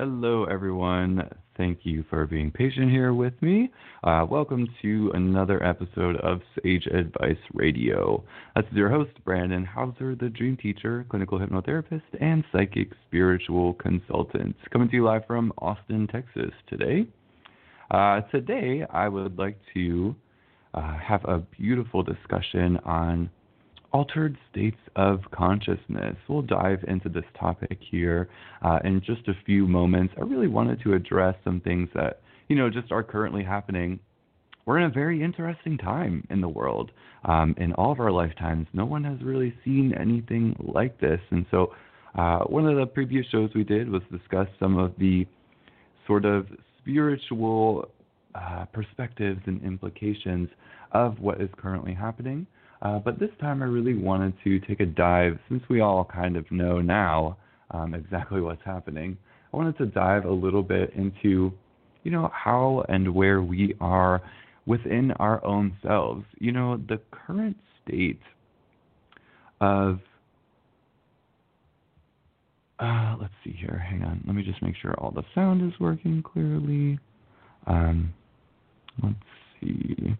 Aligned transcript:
Hello, 0.00 0.44
everyone. 0.44 1.28
Thank 1.56 1.80
you 1.82 2.04
for 2.08 2.24
being 2.24 2.52
patient 2.52 2.88
here 2.88 3.12
with 3.12 3.32
me. 3.42 3.72
Uh, 4.04 4.24
welcome 4.30 4.68
to 4.80 5.10
another 5.14 5.60
episode 5.60 6.14
of 6.18 6.40
Sage 6.54 6.86
Advice 6.86 7.36
Radio. 7.52 8.22
This 8.54 8.64
is 8.70 8.76
your 8.76 8.90
host, 8.90 9.10
Brandon 9.24 9.64
Hauser, 9.64 10.14
the 10.14 10.28
Dream 10.28 10.56
Teacher, 10.56 11.04
clinical 11.10 11.40
hypnotherapist, 11.40 12.04
and 12.20 12.44
psychic 12.52 12.92
spiritual 13.08 13.74
consultant, 13.74 14.54
coming 14.72 14.88
to 14.88 14.94
you 14.94 15.04
live 15.04 15.26
from 15.26 15.52
Austin, 15.58 16.06
Texas 16.06 16.52
today. 16.68 17.04
Uh, 17.90 18.20
today, 18.30 18.84
I 18.90 19.08
would 19.08 19.36
like 19.36 19.58
to 19.74 20.14
uh, 20.74 20.96
have 20.96 21.24
a 21.24 21.38
beautiful 21.38 22.04
discussion 22.04 22.76
on 22.84 23.30
altered 23.92 24.36
states 24.50 24.78
of 24.96 25.20
consciousness. 25.30 26.16
We'll 26.28 26.42
dive 26.42 26.84
into 26.86 27.08
this 27.08 27.24
topic 27.38 27.78
here 27.90 28.28
uh, 28.62 28.80
in 28.84 29.00
just 29.00 29.26
a 29.28 29.34
few 29.46 29.66
moments. 29.66 30.14
I 30.16 30.22
really 30.22 30.48
wanted 30.48 30.82
to 30.82 30.94
address 30.94 31.36
some 31.44 31.60
things 31.60 31.88
that, 31.94 32.20
you 32.48 32.56
know, 32.56 32.68
just 32.68 32.92
are 32.92 33.02
currently 33.02 33.44
happening. 33.44 33.98
We're 34.66 34.78
in 34.78 34.84
a 34.84 34.90
very 34.90 35.22
interesting 35.22 35.78
time 35.78 36.26
in 36.30 36.40
the 36.40 36.48
world. 36.48 36.90
Um, 37.24 37.54
in 37.56 37.72
all 37.74 37.92
of 37.92 38.00
our 38.00 38.12
lifetimes, 38.12 38.66
no 38.72 38.84
one 38.84 39.02
has 39.04 39.20
really 39.22 39.54
seen 39.64 39.94
anything 39.98 40.54
like 40.60 41.00
this. 41.00 41.20
And 41.30 41.46
so, 41.50 41.72
uh, 42.14 42.40
one 42.40 42.66
of 42.66 42.76
the 42.76 42.86
previous 42.86 43.26
shows 43.26 43.50
we 43.54 43.64
did 43.64 43.88
was 43.88 44.02
discuss 44.10 44.48
some 44.58 44.76
of 44.78 44.92
the 44.98 45.26
sort 46.06 46.24
of 46.24 46.46
spiritual 46.80 47.88
uh, 48.34 48.64
perspectives 48.72 49.40
and 49.46 49.62
implications 49.62 50.48
of 50.92 51.18
what 51.20 51.40
is 51.40 51.48
currently 51.56 51.94
happening. 51.94 52.46
Uh, 52.80 52.98
but 52.98 53.18
this 53.18 53.30
time 53.40 53.62
I 53.62 53.66
really 53.66 53.94
wanted 53.94 54.34
to 54.44 54.60
take 54.60 54.80
a 54.80 54.86
dive, 54.86 55.38
since 55.48 55.62
we 55.68 55.80
all 55.80 56.04
kind 56.04 56.36
of 56.36 56.50
know 56.50 56.80
now 56.80 57.36
um, 57.70 57.94
exactly 57.94 58.40
what's 58.42 58.62
happening. 58.64 59.16
I 59.52 59.56
wanted 59.56 59.78
to 59.78 59.86
dive 59.86 60.24
a 60.24 60.32
little 60.32 60.62
bit 60.62 60.92
into, 60.94 61.52
you 62.04 62.10
know, 62.10 62.30
how 62.32 62.84
and 62.88 63.14
where 63.14 63.42
we 63.42 63.74
are 63.80 64.22
within 64.66 65.12
our 65.12 65.44
own 65.44 65.76
selves. 65.82 66.24
You 66.38 66.52
know, 66.52 66.76
the 66.88 67.00
current 67.10 67.56
state 67.84 68.20
of 69.60 69.98
uh, 72.78 73.16
let's 73.20 73.32
see 73.42 73.56
here. 73.58 73.84
Hang 73.90 74.04
on. 74.04 74.22
Let 74.24 74.36
me 74.36 74.44
just 74.44 74.62
make 74.62 74.76
sure 74.80 74.94
all 74.98 75.10
the 75.10 75.24
sound 75.34 75.66
is 75.66 75.78
working 75.80 76.22
clearly. 76.22 77.00
Um, 77.66 78.14
let's 79.02 79.16
see 79.60 80.16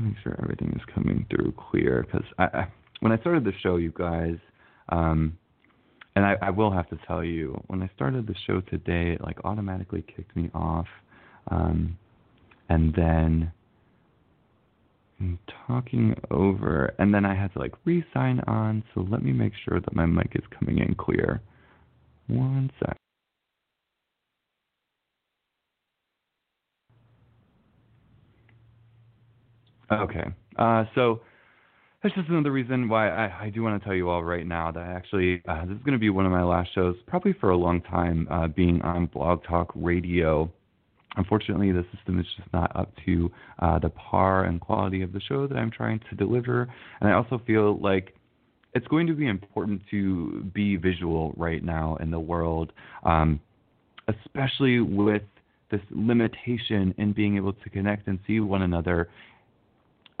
make 0.00 0.16
sure 0.22 0.38
everything 0.42 0.72
is 0.74 0.94
coming 0.94 1.26
through 1.30 1.52
clear 1.52 2.04
because 2.04 2.26
I, 2.38 2.44
I, 2.44 2.68
when 3.00 3.12
I 3.12 3.18
started 3.18 3.44
the 3.44 3.52
show, 3.62 3.76
you 3.76 3.92
guys, 3.96 4.36
um, 4.88 5.36
and 6.16 6.24
I, 6.24 6.36
I 6.42 6.50
will 6.50 6.72
have 6.72 6.88
to 6.90 6.98
tell 7.06 7.24
you, 7.24 7.60
when 7.68 7.82
I 7.82 7.90
started 7.94 8.26
the 8.26 8.34
show 8.46 8.60
today, 8.62 9.12
it 9.12 9.20
like 9.20 9.38
automatically 9.44 10.04
kicked 10.14 10.34
me 10.34 10.50
off, 10.54 10.88
um, 11.50 11.96
and 12.68 12.94
then 12.94 13.52
talking 15.66 16.14
over, 16.30 16.94
and 16.98 17.14
then 17.14 17.24
I 17.24 17.34
had 17.34 17.52
to 17.52 17.58
like 17.58 17.74
re-sign 17.84 18.40
on. 18.46 18.82
So 18.94 19.06
let 19.10 19.22
me 19.22 19.32
make 19.32 19.52
sure 19.64 19.80
that 19.80 19.94
my 19.94 20.06
mic 20.06 20.32
is 20.34 20.44
coming 20.58 20.78
in 20.78 20.94
clear. 20.94 21.40
One 22.26 22.70
sec. 22.80 22.96
Okay. 29.92 30.24
Uh, 30.56 30.84
so 30.94 31.20
that's 32.02 32.14
just 32.14 32.28
another 32.28 32.52
reason 32.52 32.88
why 32.88 33.10
I, 33.10 33.44
I 33.44 33.50
do 33.50 33.62
want 33.62 33.80
to 33.80 33.84
tell 33.84 33.94
you 33.94 34.08
all 34.08 34.24
right 34.24 34.46
now 34.46 34.70
that 34.70 34.82
actually 34.82 35.42
uh, 35.48 35.66
this 35.66 35.76
is 35.76 35.82
going 35.82 35.92
to 35.92 35.98
be 35.98 36.10
one 36.10 36.26
of 36.26 36.32
my 36.32 36.42
last 36.42 36.74
shows, 36.74 36.96
probably 37.06 37.34
for 37.34 37.50
a 37.50 37.56
long 37.56 37.82
time, 37.82 38.26
uh, 38.30 38.48
being 38.48 38.80
on 38.82 39.06
Blog 39.06 39.44
Talk 39.44 39.70
Radio. 39.74 40.50
Unfortunately, 41.16 41.72
the 41.72 41.84
system 41.94 42.20
is 42.20 42.26
just 42.36 42.50
not 42.52 42.74
up 42.74 42.92
to 43.04 43.30
uh, 43.58 43.78
the 43.78 43.90
par 43.90 44.44
and 44.44 44.60
quality 44.60 45.02
of 45.02 45.12
the 45.12 45.20
show 45.20 45.46
that 45.46 45.56
I'm 45.56 45.70
trying 45.70 46.00
to 46.08 46.16
deliver. 46.16 46.72
And 47.00 47.10
I 47.10 47.14
also 47.14 47.42
feel 47.46 47.78
like 47.80 48.14
it's 48.74 48.86
going 48.86 49.06
to 49.08 49.14
be 49.14 49.26
important 49.26 49.82
to 49.90 50.48
be 50.54 50.76
visual 50.76 51.34
right 51.36 51.62
now 51.62 51.96
in 51.96 52.10
the 52.10 52.20
world, 52.20 52.72
um, 53.04 53.40
especially 54.06 54.80
with 54.80 55.22
this 55.70 55.80
limitation 55.90 56.94
in 56.98 57.12
being 57.12 57.36
able 57.36 57.52
to 57.52 57.70
connect 57.70 58.06
and 58.08 58.18
see 58.26 58.40
one 58.40 58.62
another 58.62 59.08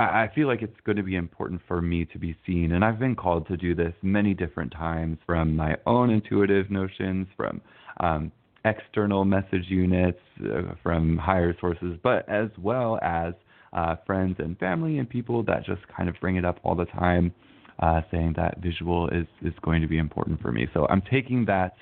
I 0.00 0.30
feel 0.34 0.46
like 0.46 0.62
it's 0.62 0.80
going 0.84 0.96
to 0.96 1.02
be 1.02 1.16
important 1.16 1.60
for 1.68 1.82
me 1.82 2.06
to 2.06 2.18
be 2.18 2.34
seen. 2.46 2.72
And 2.72 2.82
I've 2.82 2.98
been 2.98 3.14
called 3.14 3.46
to 3.48 3.56
do 3.56 3.74
this 3.74 3.92
many 4.02 4.32
different 4.32 4.72
times 4.72 5.18
from 5.26 5.54
my 5.54 5.76
own 5.86 6.08
intuitive 6.08 6.70
notions, 6.70 7.26
from 7.36 7.60
um, 8.00 8.32
external 8.64 9.26
message 9.26 9.64
units, 9.68 10.18
uh, 10.42 10.74
from 10.82 11.18
higher 11.18 11.54
sources, 11.60 11.98
but 12.02 12.26
as 12.30 12.48
well 12.58 12.98
as 13.02 13.34
uh, 13.74 13.96
friends 14.06 14.36
and 14.38 14.58
family 14.58 14.98
and 14.98 15.08
people 15.08 15.42
that 15.44 15.66
just 15.66 15.82
kind 15.94 16.08
of 16.08 16.14
bring 16.18 16.36
it 16.36 16.46
up 16.46 16.58
all 16.64 16.74
the 16.74 16.86
time, 16.86 17.32
uh, 17.80 18.00
saying 18.10 18.32
that 18.36 18.58
visual 18.62 19.08
is, 19.10 19.26
is 19.42 19.54
going 19.62 19.82
to 19.82 19.88
be 19.88 19.98
important 19.98 20.40
for 20.40 20.50
me. 20.50 20.66
So 20.72 20.86
I'm 20.88 21.02
taking 21.10 21.44
that, 21.44 21.74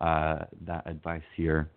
uh, 0.00 0.44
that 0.66 0.86
advice 0.86 1.22
here 1.36 1.68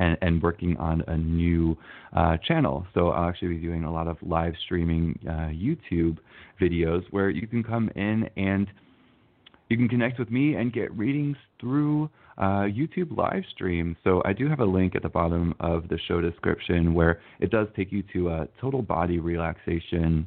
and, 0.00 0.16
and 0.22 0.42
working 0.42 0.76
on 0.78 1.02
a 1.06 1.16
new 1.16 1.76
uh, 2.16 2.36
channel. 2.38 2.84
So 2.94 3.10
I'll 3.10 3.28
actually 3.28 3.54
be 3.54 3.58
doing 3.58 3.84
a 3.84 3.92
lot 3.92 4.08
of 4.08 4.16
live 4.22 4.54
streaming 4.64 5.16
uh, 5.28 5.52
YouTube 5.52 6.18
videos 6.60 7.02
where 7.10 7.30
you 7.30 7.46
can 7.46 7.62
come 7.62 7.90
in 7.94 8.28
and 8.36 8.66
you 9.68 9.76
can 9.76 9.88
connect 9.88 10.18
with 10.18 10.30
me 10.30 10.54
and 10.54 10.72
get 10.72 10.90
readings 10.96 11.36
through 11.60 12.10
uh, 12.38 12.64
YouTube 12.66 13.16
live 13.16 13.44
stream. 13.54 13.96
So 14.02 14.22
I 14.24 14.32
do 14.32 14.48
have 14.48 14.60
a 14.60 14.64
link 14.64 14.96
at 14.96 15.02
the 15.02 15.08
bottom 15.08 15.54
of 15.60 15.88
the 15.88 15.98
show 16.08 16.20
description 16.20 16.94
where 16.94 17.20
it 17.38 17.50
does 17.50 17.68
take 17.76 17.92
you 17.92 18.02
to 18.14 18.30
a 18.30 18.48
total 18.60 18.82
body 18.82 19.20
relaxation 19.20 20.26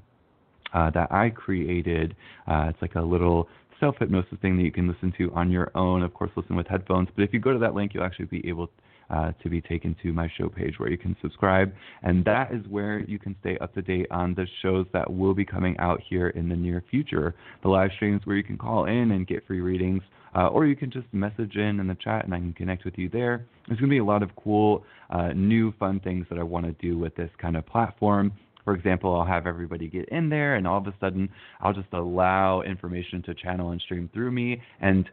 uh, 0.74 0.92
that 0.92 1.12
I 1.12 1.32
created. 1.32 2.16
Uh, 2.48 2.68
it's 2.70 2.82
like 2.82 2.96
a 2.96 3.02
little 3.02 3.50
self 3.80 3.96
hypnosis 4.00 4.38
thing 4.42 4.56
that 4.58 4.64
you 4.64 4.72
can 4.72 4.88
listen 4.88 5.12
to 5.18 5.34
on 5.34 5.52
your 5.52 5.72
own. 5.76 6.04
Of 6.04 6.14
course, 6.14 6.32
listen 6.36 6.56
with 6.56 6.68
headphones. 6.68 7.10
But 7.16 7.24
if 7.24 7.34
you 7.34 7.40
go 7.40 7.52
to 7.52 7.60
that 7.60 7.74
link, 7.74 7.94
you'll 7.94 8.06
actually 8.06 8.26
be 8.26 8.48
able 8.48 8.70
uh, 9.10 9.32
to 9.42 9.50
be 9.50 9.62
taken 9.62 9.96
to 10.04 10.14
my 10.14 10.30
show 10.38 10.50
page 10.50 10.76
where 10.78 10.90
you 10.90 10.98
can 10.98 11.16
subscribe. 11.22 11.74
And 12.02 12.24
that 12.26 12.54
is 12.54 12.66
where 12.68 13.00
you 13.00 13.20
can 13.20 13.36
stay 13.42 13.58
up 13.60 13.74
to 13.76 13.82
date 13.82 14.08
on 14.12 14.34
the 14.34 14.48
shows 14.62 14.86
that 14.94 15.12
will 15.12 15.34
be 15.34 15.46
coming 15.46 15.78
out 15.80 16.02
here 16.08 16.30
in 16.30 16.50
the 16.50 16.56
near 16.56 16.84
future. 16.90 17.36
The 17.62 17.70
live 17.70 17.92
streams 17.96 18.22
where 18.26 18.36
you 18.36 18.44
can 18.44 18.58
call 18.58 18.86
in 18.86 19.12
and 19.12 19.28
get 19.28 19.46
free 19.46 19.62
readings, 19.62 20.04
uh, 20.36 20.48
or 20.48 20.66
you 20.66 20.76
can 20.76 20.92
just 20.92 21.06
message 21.14 21.56
in 21.56 21.80
in 21.80 21.88
the 21.88 21.96
chat 21.96 22.26
and 22.26 22.34
I 22.34 22.40
can 22.40 22.54
connect 22.54 22.86
with 22.86 22.98
you 22.98 23.10
there. 23.10 23.46
There's 23.68 23.80
going 23.80 23.90
to 23.90 23.94
be 23.94 24.00
a 24.00 24.06
lot 24.06 24.24
of 24.24 24.30
cool, 24.36 24.84
uh, 25.10 25.30
new, 25.34 25.74
fun 25.74 26.00
things 26.00 26.26
that 26.30 26.40
I 26.40 26.44
want 26.44 26.66
to 26.66 26.72
do 26.74 26.98
with 26.98 27.16
this 27.16 27.30
kind 27.40 27.56
of 27.56 27.66
platform. 27.66 28.32
For 28.64 28.74
example, 28.74 29.14
I'll 29.14 29.28
have 29.28 29.46
everybody 29.46 29.90
get 29.90 30.08
in 30.10 30.30
there, 30.30 30.56
and 30.56 30.66
all 30.66 30.78
of 30.78 30.88
a 30.88 30.94
sudden, 31.00 31.28
I'll 31.60 31.74
just 31.74 31.92
allow 31.92 32.62
information 32.62 33.22
to 33.24 33.34
channel 33.34 33.72
and 33.72 33.82
stream 33.82 34.10
through 34.14 34.32
me. 34.32 34.62
And 34.80 35.10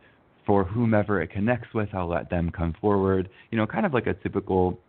for 0.51 0.65
whomever 0.65 1.23
it 1.23 1.31
connects 1.31 1.73
with, 1.73 1.89
I'll 1.95 2.09
let 2.09 2.29
them 2.29 2.51
come 2.51 2.75
forward. 2.81 3.31
You 3.53 3.59
know, 3.59 3.69
kind 3.69 3.87
of 3.87 3.95
like 3.95 4.09
a 4.09 4.15
typical 4.15 4.81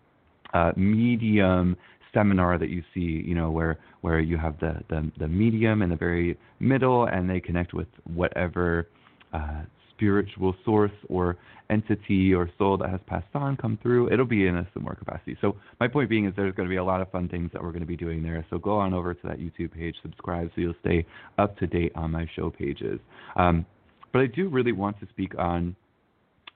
uh, 0.56 0.72
medium 0.76 1.78
seminar 2.16 2.58
that 2.58 2.72
you 2.72 2.82
see, 2.96 3.24
you 3.24 3.36
know, 3.36 3.52
where 3.52 3.78
where 4.02 4.20
you 4.20 4.38
have 4.38 4.60
the 4.60 4.82
the, 4.90 5.12
the 5.20 5.28
medium 5.28 5.84
in 5.84 5.92
the 5.92 5.96
very 5.96 6.36
middle, 6.60 7.06
and 7.06 7.30
they 7.30 7.40
connect 7.40 7.76
with 7.76 7.86
whatever 8.12 8.88
uh, 9.34 9.62
spiritual 9.92 10.56
source 10.66 10.98
or 11.10 11.38
entity 11.70 12.34
or 12.34 12.50
soul 12.58 12.76
that 12.76 12.90
has 12.90 13.00
passed 13.06 13.36
on 13.36 13.56
come 13.56 13.78
through. 13.84 14.12
It'll 14.12 14.26
be 14.26 14.48
in 14.48 14.56
a 14.58 14.68
similar 14.74 14.96
capacity. 14.96 15.38
So 15.42 15.58
my 15.80 15.88
point 15.88 16.10
being 16.10 16.26
is 16.26 16.34
there's 16.36 16.56
going 16.56 16.68
to 16.68 16.74
be 16.74 16.78
a 16.78 16.84
lot 16.84 17.02
of 17.02 17.12
fun 17.12 17.30
things 17.30 17.52
that 17.54 17.62
we're 17.62 17.70
going 17.70 17.82
to 17.82 17.86
be 17.86 17.98
doing 17.98 18.24
there. 18.24 18.44
So 18.50 18.58
go 18.58 18.80
on 18.80 18.96
over 18.96 19.14
to 19.14 19.28
that 19.28 19.38
YouTube 19.38 19.74
page, 19.76 19.94
subscribe, 20.02 20.50
so 20.56 20.62
you'll 20.62 20.74
stay 20.82 21.06
up 21.38 21.56
to 21.60 21.68
date 21.68 21.92
on 21.94 22.10
my 22.10 22.28
show 22.36 22.50
pages. 22.50 23.00
Um, 23.36 23.64
but 24.12 24.22
I 24.22 24.28
do 24.28 24.50
really 24.50 24.72
want 24.72 25.00
to 25.00 25.08
speak 25.10 25.34
on, 25.38 25.76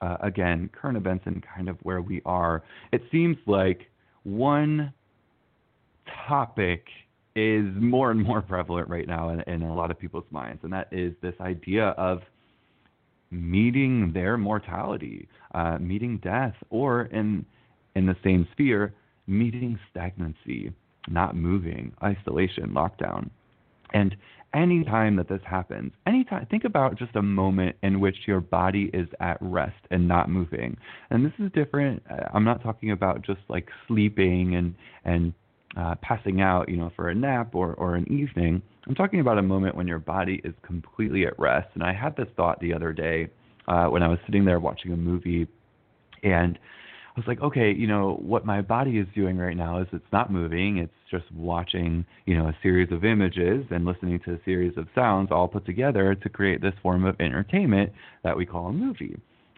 uh, 0.00 0.16
again, 0.20 0.70
current 0.72 0.96
events 0.96 1.24
and 1.26 1.44
kind 1.54 1.68
of 1.68 1.76
where 1.82 2.00
we 2.00 2.22
are. 2.24 2.62
It 2.92 3.02
seems 3.10 3.36
like 3.46 3.90
one 4.24 4.92
topic 6.26 6.86
is 7.34 7.66
more 7.74 8.10
and 8.10 8.22
more 8.22 8.40
prevalent 8.40 8.88
right 8.88 9.06
now 9.06 9.28
in, 9.30 9.40
in 9.42 9.62
a 9.62 9.74
lot 9.74 9.90
of 9.90 9.98
people's 9.98 10.24
minds, 10.30 10.60
and 10.64 10.72
that 10.72 10.88
is 10.90 11.12
this 11.20 11.34
idea 11.40 11.88
of 11.90 12.22
meeting 13.30 14.12
their 14.12 14.36
mortality, 14.36 15.28
uh, 15.54 15.78
meeting 15.78 16.18
death, 16.18 16.54
or 16.70 17.02
in 17.06 17.44
in 17.94 18.06
the 18.06 18.16
same 18.22 18.46
sphere, 18.52 18.94
meeting 19.26 19.78
stagnancy, 19.90 20.72
not 21.08 21.34
moving, 21.34 21.92
isolation, 22.02 22.70
lockdown. 22.70 23.30
And 23.94 24.16
anytime 24.54 25.16
that 25.16 25.28
this 25.28 25.40
happens, 25.44 25.92
anytime, 26.06 26.46
think 26.46 26.64
about 26.64 26.98
just 26.98 27.14
a 27.16 27.22
moment 27.22 27.76
in 27.82 28.00
which 28.00 28.16
your 28.26 28.40
body 28.40 28.90
is 28.92 29.08
at 29.20 29.38
rest 29.40 29.76
and 29.90 30.06
not 30.08 30.28
moving. 30.30 30.76
And 31.10 31.24
this 31.24 31.32
is 31.38 31.50
different. 31.52 32.02
Uh, 32.10 32.24
I'm 32.32 32.44
not 32.44 32.62
talking 32.62 32.90
about 32.90 33.22
just 33.22 33.40
like 33.48 33.68
sleeping 33.86 34.56
and 34.56 34.74
and 35.04 35.32
uh, 35.76 35.94
passing 36.00 36.40
out, 36.40 36.68
you 36.68 36.76
know, 36.76 36.90
for 36.96 37.08
a 37.08 37.14
nap 37.14 37.54
or 37.54 37.74
or 37.74 37.96
an 37.96 38.10
evening. 38.10 38.62
I'm 38.86 38.94
talking 38.94 39.20
about 39.20 39.38
a 39.38 39.42
moment 39.42 39.74
when 39.76 39.86
your 39.86 39.98
body 39.98 40.40
is 40.44 40.54
completely 40.62 41.26
at 41.26 41.38
rest. 41.38 41.68
And 41.74 41.82
I 41.82 41.92
had 41.92 42.16
this 42.16 42.28
thought 42.36 42.60
the 42.60 42.72
other 42.72 42.92
day 42.92 43.28
uh, 43.66 43.86
when 43.86 44.02
I 44.02 44.08
was 44.08 44.18
sitting 44.26 44.44
there 44.44 44.60
watching 44.60 44.92
a 44.92 44.96
movie, 44.96 45.48
and 46.22 46.58
I 47.16 47.20
was 47.20 47.26
like, 47.26 47.40
okay, 47.40 47.72
you 47.72 47.86
know, 47.86 48.20
what 48.22 48.46
my 48.46 48.60
body 48.62 48.98
is 48.98 49.06
doing 49.14 49.36
right 49.38 49.56
now 49.56 49.80
is 49.80 49.88
it's 49.92 50.12
not 50.12 50.30
moving. 50.30 50.78
It's 50.78 50.92
just 51.10 51.30
watching, 51.32 52.04
you 52.24 52.36
know, 52.36 52.48
a 52.48 52.56
series 52.62 52.90
of 52.92 53.04
images 53.04 53.64
and 53.70 53.84
listening 53.84 54.20
to 54.24 54.34
a 54.34 54.40
series 54.44 54.76
of 54.76 54.86
sounds 54.94 55.30
all 55.30 55.48
put 55.48 55.64
together 55.66 56.14
to 56.14 56.28
create 56.28 56.60
this 56.60 56.74
form 56.82 57.04
of 57.04 57.20
entertainment 57.20 57.92
that 58.24 58.36
we 58.36 58.46
call 58.46 58.66
a 58.66 58.72
movie. 58.72 59.16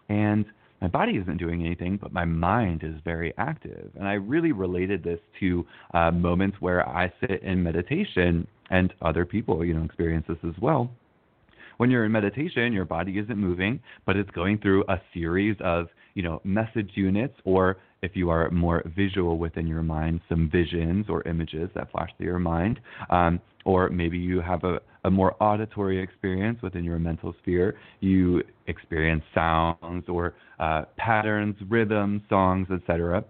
And 0.09 0.45
my 0.81 0.87
body 0.87 1.17
isn't 1.17 1.37
doing 1.37 1.65
anything, 1.65 1.97
but 2.01 2.13
my 2.13 2.25
mind 2.25 2.83
is 2.83 2.95
very 3.03 3.33
active. 3.37 3.91
And 3.97 4.07
I 4.07 4.13
really 4.13 4.51
related 4.53 5.03
this 5.03 5.19
to 5.39 5.65
uh, 5.93 6.11
moments 6.11 6.57
where 6.59 6.87
I 6.87 7.11
sit 7.19 7.43
in 7.43 7.61
meditation 7.61 8.47
and 8.69 8.93
other 9.01 9.25
people, 9.25 9.65
you 9.65 9.73
know, 9.73 9.83
experience 9.83 10.25
this 10.27 10.37
as 10.43 10.55
well. 10.61 10.89
When 11.77 11.89
you're 11.89 12.05
in 12.05 12.11
meditation, 12.11 12.73
your 12.73 12.85
body 12.85 13.17
isn't 13.19 13.37
moving, 13.37 13.79
but 14.05 14.17
it's 14.17 14.29
going 14.31 14.57
through 14.59 14.83
a 14.89 15.01
series 15.13 15.55
of 15.61 15.87
you 16.13 16.23
know, 16.23 16.41
message 16.43 16.91
units, 16.95 17.35
or 17.45 17.77
if 18.01 18.15
you 18.15 18.29
are 18.29 18.49
more 18.49 18.83
visual 18.95 19.37
within 19.37 19.67
your 19.67 19.83
mind, 19.83 20.21
some 20.29 20.49
visions 20.51 21.07
or 21.09 21.27
images 21.27 21.69
that 21.75 21.91
flash 21.91 22.09
through 22.17 22.27
your 22.27 22.39
mind. 22.39 22.79
Um, 23.09 23.41
or 23.65 23.89
maybe 23.89 24.17
you 24.17 24.41
have 24.41 24.63
a, 24.63 24.79
a 25.03 25.11
more 25.11 25.35
auditory 25.41 26.01
experience 26.01 26.61
within 26.61 26.83
your 26.83 26.97
mental 26.99 27.35
sphere. 27.41 27.75
You 27.99 28.41
experience 28.67 29.23
sounds 29.33 30.05
or 30.07 30.33
uh, 30.59 30.83
patterns, 30.97 31.55
rhythms, 31.67 32.21
songs, 32.29 32.67
etc. 32.71 33.23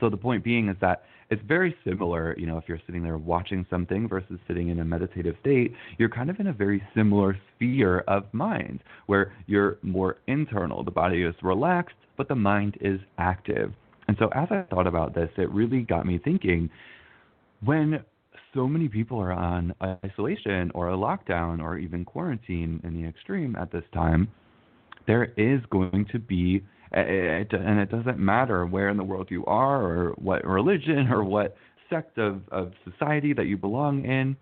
So 0.00 0.08
the 0.08 0.16
point 0.16 0.44
being 0.44 0.68
is 0.68 0.76
that 0.80 1.04
it's 1.30 1.42
very 1.46 1.74
similar, 1.84 2.36
you 2.38 2.46
know, 2.46 2.56
if 2.56 2.64
you're 2.68 2.80
sitting 2.86 3.02
there 3.02 3.18
watching 3.18 3.66
something 3.68 4.08
versus 4.08 4.38
sitting 4.46 4.68
in 4.68 4.80
a 4.80 4.84
meditative 4.84 5.34
state, 5.40 5.72
you're 5.98 6.08
kind 6.08 6.30
of 6.30 6.38
in 6.38 6.46
a 6.48 6.52
very 6.52 6.82
similar 6.94 7.36
sphere 7.54 8.00
of 8.06 8.32
mind 8.32 8.80
where 9.06 9.32
you're 9.46 9.78
more 9.82 10.18
internal. 10.28 10.84
The 10.84 10.90
body 10.90 11.22
is 11.22 11.34
relaxed, 11.42 11.96
but 12.16 12.28
the 12.28 12.36
mind 12.36 12.78
is 12.80 13.00
active. 13.18 13.72
And 14.08 14.16
so 14.18 14.28
as 14.28 14.48
I 14.50 14.62
thought 14.70 14.86
about 14.86 15.14
this, 15.14 15.30
it 15.36 15.50
really 15.50 15.80
got 15.80 16.06
me 16.06 16.18
thinking 16.22 16.70
when 17.64 18.04
so 18.54 18.68
many 18.68 18.88
people 18.88 19.18
are 19.18 19.32
on 19.32 19.74
isolation 20.04 20.70
or 20.74 20.90
a 20.90 20.96
lockdown 20.96 21.60
or 21.60 21.76
even 21.76 22.04
quarantine 22.04 22.80
in 22.84 22.94
the 22.94 23.06
extreme 23.06 23.56
at 23.56 23.72
this 23.72 23.84
time, 23.92 24.28
there 25.06 25.32
is 25.36 25.60
going 25.70 26.06
to 26.12 26.18
be 26.18 26.62
it, 26.96 27.52
and 27.52 27.78
it 27.78 27.90
doesn't 27.90 28.18
matter 28.18 28.66
where 28.66 28.88
in 28.88 28.96
the 28.96 29.04
world 29.04 29.28
you 29.30 29.44
are 29.46 29.82
or 29.82 30.10
what 30.16 30.44
religion 30.46 31.08
or 31.10 31.24
what 31.24 31.56
sect 31.90 32.18
of, 32.18 32.40
of 32.50 32.72
society 32.90 33.32
that 33.32 33.46
you 33.46 33.56
belong 33.56 34.04
in, 34.04 34.36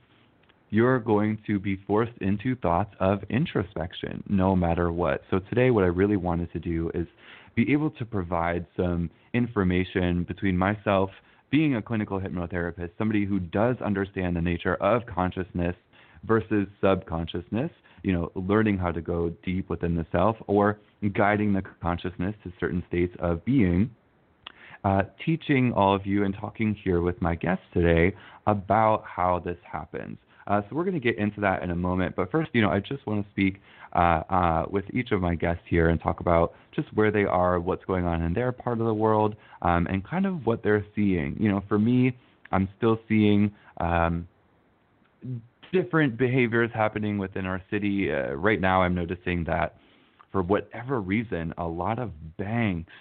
you're 0.70 0.98
going 0.98 1.38
to 1.46 1.58
be 1.58 1.78
forced 1.86 2.16
into 2.20 2.56
thoughts 2.56 2.94
of 3.00 3.20
introspection 3.30 4.22
no 4.28 4.56
matter 4.56 4.90
what. 4.90 5.22
So, 5.30 5.38
today, 5.38 5.70
what 5.70 5.84
I 5.84 5.88
really 5.88 6.16
wanted 6.16 6.52
to 6.52 6.58
do 6.58 6.90
is 6.94 7.06
be 7.54 7.72
able 7.72 7.90
to 7.90 8.04
provide 8.04 8.66
some 8.76 9.10
information 9.32 10.24
between 10.24 10.56
myself, 10.56 11.10
being 11.50 11.76
a 11.76 11.82
clinical 11.82 12.20
hypnotherapist, 12.20 12.90
somebody 12.98 13.24
who 13.24 13.38
does 13.38 13.76
understand 13.84 14.34
the 14.34 14.40
nature 14.40 14.74
of 14.76 15.02
consciousness 15.06 15.76
versus 16.26 16.66
subconsciousness, 16.80 17.70
you 18.02 18.12
know, 18.12 18.32
learning 18.34 18.78
how 18.78 18.90
to 18.90 19.00
go 19.00 19.32
deep 19.44 19.68
within 19.70 19.94
the 19.94 20.06
self 20.10 20.36
or 20.46 20.78
guiding 21.10 21.52
the 21.52 21.62
consciousness 21.82 22.34
to 22.44 22.52
certain 22.60 22.82
states 22.88 23.14
of 23.18 23.44
being. 23.44 23.90
Uh, 24.84 25.02
teaching 25.24 25.72
all 25.72 25.94
of 25.94 26.04
you 26.04 26.24
and 26.24 26.34
talking 26.38 26.76
here 26.84 27.00
with 27.00 27.20
my 27.22 27.34
guests 27.34 27.64
today 27.72 28.14
about 28.46 29.02
how 29.06 29.40
this 29.42 29.56
happens. 29.70 30.18
Uh, 30.46 30.60
so 30.68 30.76
we're 30.76 30.84
going 30.84 30.92
to 30.92 31.00
get 31.00 31.16
into 31.18 31.40
that 31.40 31.62
in 31.62 31.70
a 31.70 31.74
moment. 31.74 32.14
But 32.14 32.30
first, 32.30 32.50
you 32.52 32.60
know, 32.60 32.68
I 32.68 32.80
just 32.80 33.06
want 33.06 33.24
to 33.24 33.30
speak 33.30 33.62
uh, 33.94 34.22
uh, 34.28 34.64
with 34.70 34.84
each 34.92 35.10
of 35.12 35.20
my 35.20 35.34
guests 35.34 35.62
here 35.68 35.88
and 35.88 36.00
talk 36.00 36.20
about 36.20 36.52
just 36.74 36.88
where 36.94 37.10
they 37.10 37.24
are, 37.24 37.58
what's 37.60 37.84
going 37.86 38.04
on 38.04 38.22
in 38.22 38.34
their 38.34 38.52
part 38.52 38.78
of 38.78 38.86
the 38.86 38.92
world, 38.92 39.36
um, 39.62 39.86
and 39.86 40.04
kind 40.06 40.26
of 40.26 40.44
what 40.44 40.62
they're 40.62 40.84
seeing. 40.94 41.36
You 41.40 41.50
know, 41.50 41.62
for 41.68 41.78
me, 41.78 42.16
I'm 42.52 42.68
still 42.76 42.98
seeing 43.08 43.52
um, 43.78 44.28
different 45.72 46.18
behaviors 46.18 46.70
happening 46.74 47.16
within 47.16 47.46
our 47.46 47.62
city. 47.70 48.12
Uh, 48.12 48.32
right 48.34 48.60
now, 48.60 48.82
I'm 48.82 48.94
noticing 48.94 49.44
that 49.44 49.76
for 50.34 50.42
whatever 50.42 51.00
reason, 51.00 51.54
a 51.58 51.64
lot 51.64 52.00
of 52.00 52.10
banks. 52.36 52.92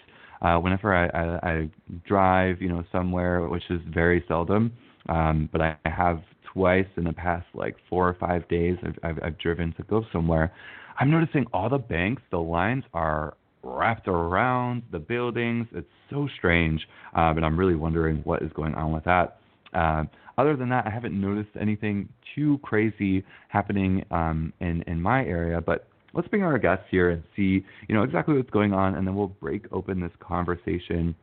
Uh, 0.43 0.57
whenever 0.59 0.93
I, 0.93 1.07
I, 1.07 1.51
I 1.51 1.69
drive, 2.07 2.61
you 2.61 2.69
know, 2.69 2.83
somewhere, 2.91 3.47
which 3.47 3.63
is 3.71 3.81
very 3.91 4.23
seldom, 4.27 4.71
um, 5.09 5.49
but 5.51 5.59
I 5.59 5.75
have 5.85 6.21
twice 6.53 6.85
in 6.95 7.05
the 7.05 7.13
past 7.13 7.47
like 7.55 7.75
four 7.89 8.07
or 8.07 8.13
five 8.19 8.47
days 8.49 8.77
I've, 8.85 8.99
I've, 9.03 9.23
I've 9.23 9.37
driven 9.39 9.73
to 9.77 9.83
go 9.83 10.05
somewhere. 10.13 10.53
I'm 10.99 11.09
noticing 11.09 11.45
all 11.53 11.69
the 11.69 11.79
banks, 11.79 12.21
the 12.29 12.37
lines 12.37 12.83
are 12.93 13.35
wrapped 13.63 14.07
around 14.07 14.83
the 14.91 14.99
buildings. 14.99 15.65
It's 15.73 15.87
so 16.11 16.27
strange, 16.37 16.87
uh, 17.17 17.33
and 17.35 17.43
I'm 17.43 17.57
really 17.57 17.75
wondering 17.75 18.17
what 18.25 18.43
is 18.43 18.51
going 18.53 18.75
on 18.75 18.91
with 18.91 19.05
that. 19.05 19.39
Uh, 19.73 20.03
other 20.37 20.55
than 20.55 20.69
that, 20.69 20.85
I 20.85 20.91
haven't 20.91 21.19
noticed 21.19 21.49
anything 21.59 22.09
too 22.35 22.59
crazy 22.61 23.23
happening 23.47 24.05
um, 24.11 24.53
in 24.59 24.83
in 24.83 25.01
my 25.01 25.25
area. 25.25 25.61
But 25.61 25.87
let's 26.13 26.27
bring 26.27 26.43
our 26.43 26.57
guests 26.57 26.85
here 26.89 27.09
and 27.09 27.23
see, 27.35 27.65
you 27.87 27.95
know, 27.95 28.03
exactly 28.03 28.35
what's 28.35 28.49
going 28.49 28.73
on, 28.73 28.95
and 28.95 29.05
then 29.05 29.15
we'll 29.15 29.27
break 29.27 29.65
open 29.71 29.99
this 29.99 30.11
conversation 30.19 31.15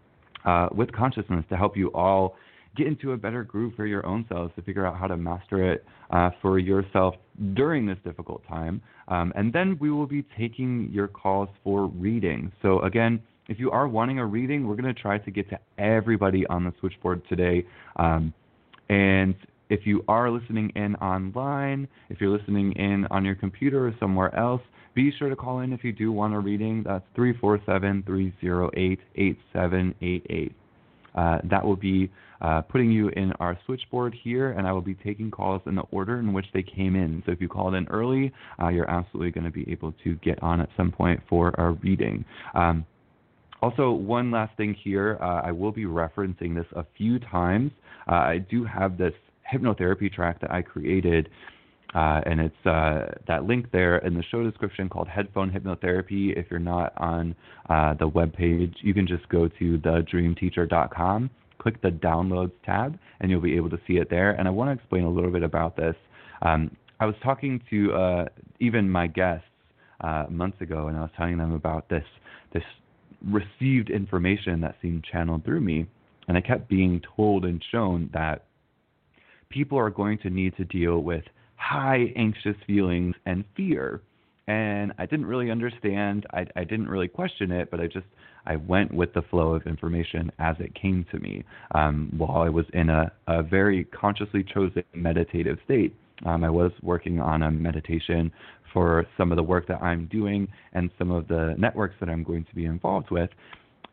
uh, 0.45 0.69
with 0.73 0.93
consciousness 0.93 1.45
to 1.49 1.57
help 1.57 1.77
you 1.77 1.89
all 1.89 2.37
get 2.77 2.87
into 2.87 3.13
a 3.13 3.17
better 3.17 3.43
groove 3.43 3.75
for 3.75 3.87
your 3.87 4.05
own 4.07 4.25
selves 4.29 4.53
to 4.55 4.63
figure 4.63 4.87
out 4.87 4.97
how 4.97 5.07
to 5.07 5.17
master 5.17 5.73
it 5.73 5.85
uh, 6.11 6.31
for 6.41 6.59
yourself 6.59 7.15
during 7.55 7.85
this 7.85 7.99
difficult 8.05 8.43
time. 8.47 8.81
Um, 9.09 9.33
and 9.35 9.53
then 9.53 9.77
we 9.81 9.91
will 9.91 10.07
be 10.07 10.25
taking 10.39 10.89
your 10.93 11.09
calls 11.09 11.49
for 11.65 11.87
reading. 11.87 12.53
So, 12.63 12.81
again, 12.83 13.21
if 13.49 13.59
you 13.59 13.73
are 13.73 13.89
wanting 13.89 14.21
a 14.21 14.27
reading, 14.27 14.69
we're 14.69 14.77
going 14.77 14.95
to 14.95 15.01
try 15.01 15.19
to 15.19 15.31
get 15.31 15.51
to 15.51 15.59
everybody 15.79 16.47
on 16.47 16.65
the 16.65 16.73
switchboard 16.79 17.23
today. 17.29 17.67
Um, 17.97 18.33
and 18.89 19.35
if 19.69 19.81
you 19.85 20.05
are 20.07 20.31
listening 20.31 20.71
in 20.77 20.95
online, 20.97 21.89
if 22.09 22.21
you're 22.21 22.37
listening 22.37 22.73
in 22.73 23.07
on 23.11 23.25
your 23.25 23.35
computer 23.35 23.89
or 23.89 23.95
somewhere 23.99 24.35
else, 24.37 24.63
be 25.01 25.13
sure 25.17 25.31
to 25.31 25.37
call 25.37 25.61
in 25.61 25.73
if 25.73 25.83
you 25.83 25.93
do 25.93 26.13
want 26.13 26.35
a 26.35 26.39
reading. 26.39 26.83
That's 26.83 27.05
347 27.15 28.03
308 28.07 29.01
8788. 29.17 30.53
Uh, 31.15 31.39
that 31.45 31.65
will 31.65 31.77
be 31.77 32.11
uh, 32.41 32.61
putting 32.63 32.91
you 32.91 33.09
in 33.09 33.33
our 33.41 33.59
switchboard 33.67 34.15
here, 34.23 34.53
and 34.53 34.67
I 34.67 34.73
will 34.73 34.83
be 34.83 34.95
taking 34.95 35.31
calls 35.31 35.63
in 35.67 35.75
the 35.75 35.83
order 35.91 36.19
in 36.19 36.33
which 36.33 36.47
they 36.53 36.63
came 36.63 36.97
in. 36.97 37.23
So 37.25 37.33
if 37.33 37.41
you 37.41 37.49
called 37.49 37.75
in 37.75 37.87
early, 37.89 38.33
uh, 38.63 38.69
you're 38.69 38.91
absolutely 38.91 39.31
going 39.31 39.45
to 39.45 39.51
be 39.51 39.71
able 39.71 39.93
to 40.05 40.15
get 40.17 40.43
on 40.43 40.61
at 40.61 40.69
some 40.77 40.93
point 40.93 41.21
for 41.29 41.49
a 41.59 41.73
reading. 41.83 42.25
Um, 42.55 42.85
also, 43.63 43.91
one 43.91 44.31
last 44.31 44.57
thing 44.57 44.75
here, 44.85 45.19
uh, 45.21 45.43
I 45.45 45.51
will 45.51 45.73
be 45.73 45.85
referencing 45.85 46.55
this 46.55 46.67
a 46.77 46.85
few 46.97 47.19
times. 47.19 47.73
Uh, 48.07 48.15
I 48.15 48.39
do 48.39 48.65
have 48.65 48.97
this 48.97 49.13
hypnotherapy 49.53 50.13
track 50.13 50.41
that 50.41 50.51
I 50.51 50.63
created. 50.63 51.29
Uh, 51.95 52.21
and 52.25 52.41
it's 52.41 52.67
uh, 52.67 53.07
that 53.27 53.45
link 53.45 53.67
there 53.73 53.99
in 53.99 54.15
the 54.15 54.23
show 54.31 54.45
description 54.45 54.89
called 54.89 55.09
Headphone 55.09 55.51
Hypnotherapy. 55.51 56.37
If 56.39 56.47
you're 56.51 56.61
not 56.61 56.93
on 56.99 57.35
uh, 57.69 57.95
the 57.95 58.07
web 58.07 58.33
page, 58.33 58.75
you 58.83 58.95
can 58.95 59.07
just 59.07 59.29
go 59.29 59.49
to 59.49 59.79
thedreamteacher.com, 59.79 61.31
click 61.59 61.83
the 61.83 61.89
downloads 61.89 62.53
tab, 62.65 62.97
and 63.21 63.31
you'll 63.31 63.41
be 63.41 63.57
able 63.57 63.71
to 63.71 63.79
see 63.89 63.95
it 63.95 64.09
there. 64.09 64.33
And 64.33 64.47
I 64.47 64.53
want 64.53 64.69
to 64.69 64.73
explain 64.73 65.03
a 65.03 65.11
little 65.11 65.33
bit 65.33 65.43
about 65.43 65.77
this. 65.77 65.97
Um, 66.43 66.77
I 67.01 67.07
was 67.07 67.17
talking 67.25 67.61
to 67.71 67.93
uh, 67.93 68.25
even 68.61 68.89
my 68.89 69.09
guests 69.09 69.47
uh, 70.01 70.27
months 70.31 70.61
ago, 70.61 70.89
and 70.89 70.97
I 70.97 71.01
was 71.01 71.11
telling 71.17 71.39
them 71.39 71.53
about 71.53 71.89
this 71.89 72.05
this 72.53 72.63
received 73.27 73.91
information 73.91 74.61
that 74.61 74.77
seemed 74.81 75.05
channeled 75.11 75.45
through 75.45 75.61
me, 75.61 75.87
and 76.29 76.37
I 76.37 76.41
kept 76.41 76.69
being 76.69 77.03
told 77.17 77.45
and 77.45 77.63
shown 77.71 78.11
that 78.13 78.45
people 79.51 79.79
are 79.79 79.91
going 79.91 80.19
to 80.19 80.31
need 80.31 80.57
to 80.57 80.65
deal 80.65 81.01
with 81.01 81.25
high 81.61 82.13
anxious 82.17 82.57
feelings 82.67 83.15
and 83.27 83.45
fear. 83.57 84.01
And 84.49 84.93
I 84.99 85.07
didn't 85.07 85.27
really 85.27 85.51
understand. 85.51 86.27
I, 86.33 86.47
I 86.57 86.65
didn't 86.65 86.89
really 86.89 87.07
question 87.07 87.53
it, 87.53 87.71
but 87.71 87.79
I 87.79 87.87
just 87.87 88.07
I 88.47 88.57
went 88.57 88.93
with 88.93 89.13
the 89.13 89.23
flow 89.23 89.55
of 89.55 89.67
information 89.67 90.33
as 90.39 90.57
it 90.59 90.75
came 90.75 91.05
to 91.13 91.21
me 91.21 91.45
um, 91.75 92.13
while 92.17 92.43
I 92.43 92.49
was 92.49 92.65
in 92.73 92.89
a, 92.89 93.13
a 93.29 93.43
very 93.43 93.85
consciously 93.85 94.43
chosen 94.43 94.83
meditative 94.95 95.59
state. 95.67 95.95
Um, 96.25 96.43
I 96.43 96.51
was 96.51 96.73
working 96.83 97.21
on 97.21 97.43
a 97.43 97.51
meditation 97.51 98.33
for 98.73 99.07
some 99.17 99.31
of 99.31 99.37
the 99.37 99.43
work 99.43 99.69
that 99.69 99.83
I'm 99.83 100.07
doing 100.07 100.49
and 100.73 100.91
some 100.99 101.11
of 101.11 101.29
the 101.29 101.55
networks 101.59 101.95
that 102.01 102.09
I'm 102.09 102.25
going 102.25 102.45
to 102.45 102.55
be 102.55 102.65
involved 102.65 103.11
with. 103.11 103.31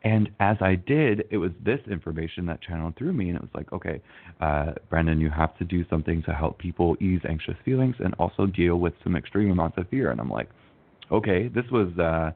And 0.04 0.30
as 0.38 0.56
I 0.60 0.76
did, 0.76 1.24
it 1.30 1.38
was 1.38 1.50
this 1.64 1.80
information 1.90 2.46
that 2.46 2.62
channeled 2.62 2.96
through 2.96 3.12
me, 3.12 3.30
and 3.30 3.36
it 3.36 3.42
was 3.42 3.50
like, 3.54 3.72
okay, 3.72 4.00
uh, 4.40 4.72
Brandon, 4.88 5.20
you 5.20 5.30
have 5.30 5.56
to 5.58 5.64
do 5.64 5.84
something 5.90 6.22
to 6.22 6.32
help 6.32 6.58
people 6.58 6.96
ease 7.00 7.20
anxious 7.28 7.56
feelings 7.64 7.96
and 7.98 8.14
also 8.14 8.46
deal 8.46 8.76
with 8.76 8.94
some 9.02 9.16
extreme 9.16 9.50
amounts 9.50 9.76
of 9.76 9.88
fear. 9.88 10.10
And 10.10 10.20
I'm 10.20 10.30
like, 10.30 10.48
okay, 11.10 11.48
this 11.48 11.64
was, 11.72 11.88
uh, 11.98 12.30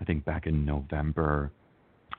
I 0.00 0.04
think, 0.04 0.24
back 0.24 0.46
in 0.46 0.64
November 0.64 1.52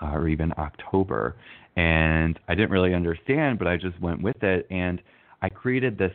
uh, 0.01 0.11
or 0.13 0.29
even 0.29 0.53
October, 0.57 1.35
and 1.75 2.39
I 2.47 2.55
didn't 2.55 2.71
really 2.71 2.93
understand, 2.93 3.59
but 3.59 3.67
I 3.67 3.75
just 3.77 3.99
went 4.01 4.21
with 4.21 4.41
it, 4.41 4.67
and 4.69 5.01
I 5.41 5.49
created 5.49 5.97
this 5.97 6.13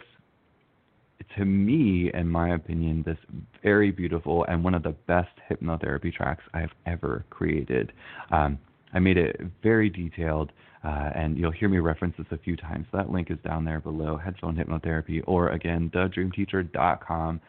to 1.37 1.45
me, 1.45 2.11
in 2.15 2.29
my 2.29 2.55
opinion, 2.55 3.03
this 3.05 3.19
very 3.63 3.91
beautiful 3.91 4.45
and 4.49 4.63
one 4.63 4.75
of 4.75 4.83
the 4.83 4.95
best 5.07 5.31
hypnotherapy 5.51 6.13
tracks 6.13 6.45
I've 6.55 6.73
ever 6.87 7.25
created. 7.31 7.93
Um, 8.31 8.59
I 8.93 8.99
made 8.99 9.17
it 9.17 9.41
very 9.63 9.91
detailed, 9.91 10.53
uh, 10.85 11.11
and 11.15 11.37
you'll 11.37 11.51
hear 11.51 11.69
me 11.69 11.79
reference 11.79 12.15
this 12.17 12.27
a 12.31 12.39
few 12.39 12.57
times. 12.57 12.87
That 12.93 13.11
link 13.11 13.31
is 13.31 13.39
down 13.45 13.65
there 13.65 13.81
below, 13.81 14.17
Headphone 14.17 14.57
Hypnotherapy, 14.57 15.23
or 15.27 15.51
again, 15.51 15.91
thedreamteacher.com, 15.95 17.41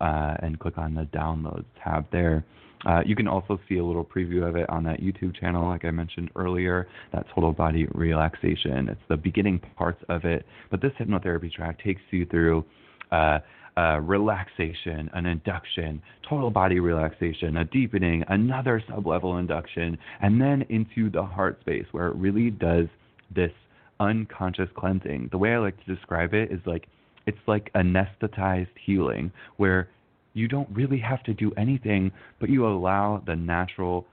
uh, 0.00 0.34
and 0.40 0.58
click 0.58 0.78
on 0.78 0.94
the 0.94 1.04
downloads 1.04 1.66
tab 1.82 2.06
there. 2.10 2.44
Uh, 2.86 3.00
you 3.04 3.16
can 3.16 3.26
also 3.26 3.58
see 3.68 3.78
a 3.78 3.84
little 3.84 4.04
preview 4.04 4.48
of 4.48 4.56
it 4.56 4.68
on 4.70 4.84
that 4.84 5.00
YouTube 5.00 5.38
channel, 5.38 5.68
like 5.68 5.84
I 5.84 5.90
mentioned 5.90 6.30
earlier, 6.36 6.86
that 7.12 7.26
total 7.34 7.52
body 7.52 7.86
relaxation. 7.92 8.88
It's 8.88 9.00
the 9.08 9.16
beginning 9.16 9.60
parts 9.76 10.02
of 10.08 10.24
it, 10.24 10.46
but 10.70 10.80
this 10.80 10.92
hypnotherapy 10.98 11.52
track 11.52 11.82
takes 11.82 12.00
you 12.10 12.24
through 12.26 12.64
uh, 13.12 13.38
uh, 13.76 14.00
relaxation, 14.00 15.08
an 15.12 15.24
induction, 15.24 16.02
total 16.28 16.50
body 16.50 16.80
relaxation, 16.80 17.58
a 17.58 17.64
deepening, 17.64 18.24
another 18.28 18.82
sublevel 18.90 19.38
induction, 19.38 19.96
and 20.20 20.40
then 20.40 20.64
into 20.68 21.08
the 21.10 21.22
heart 21.22 21.60
space 21.60 21.84
where 21.92 22.08
it 22.08 22.16
really 22.16 22.50
does 22.50 22.86
this 23.34 23.52
unconscious 24.00 24.68
cleansing. 24.76 25.28
The 25.30 25.38
way 25.38 25.54
I 25.54 25.58
like 25.58 25.84
to 25.84 25.94
describe 25.94 26.34
it 26.34 26.50
is 26.50 26.60
like 26.66 26.88
it's 27.26 27.38
like 27.46 27.70
anesthetized 27.74 28.68
healing 28.84 29.30
where 29.58 29.88
you 30.32 30.48
don't 30.48 30.68
really 30.70 30.98
have 30.98 31.22
to 31.24 31.34
do 31.34 31.52
anything, 31.56 32.10
but 32.40 32.48
you 32.48 32.66
allow 32.66 33.22
the 33.26 33.36
natural 33.36 34.06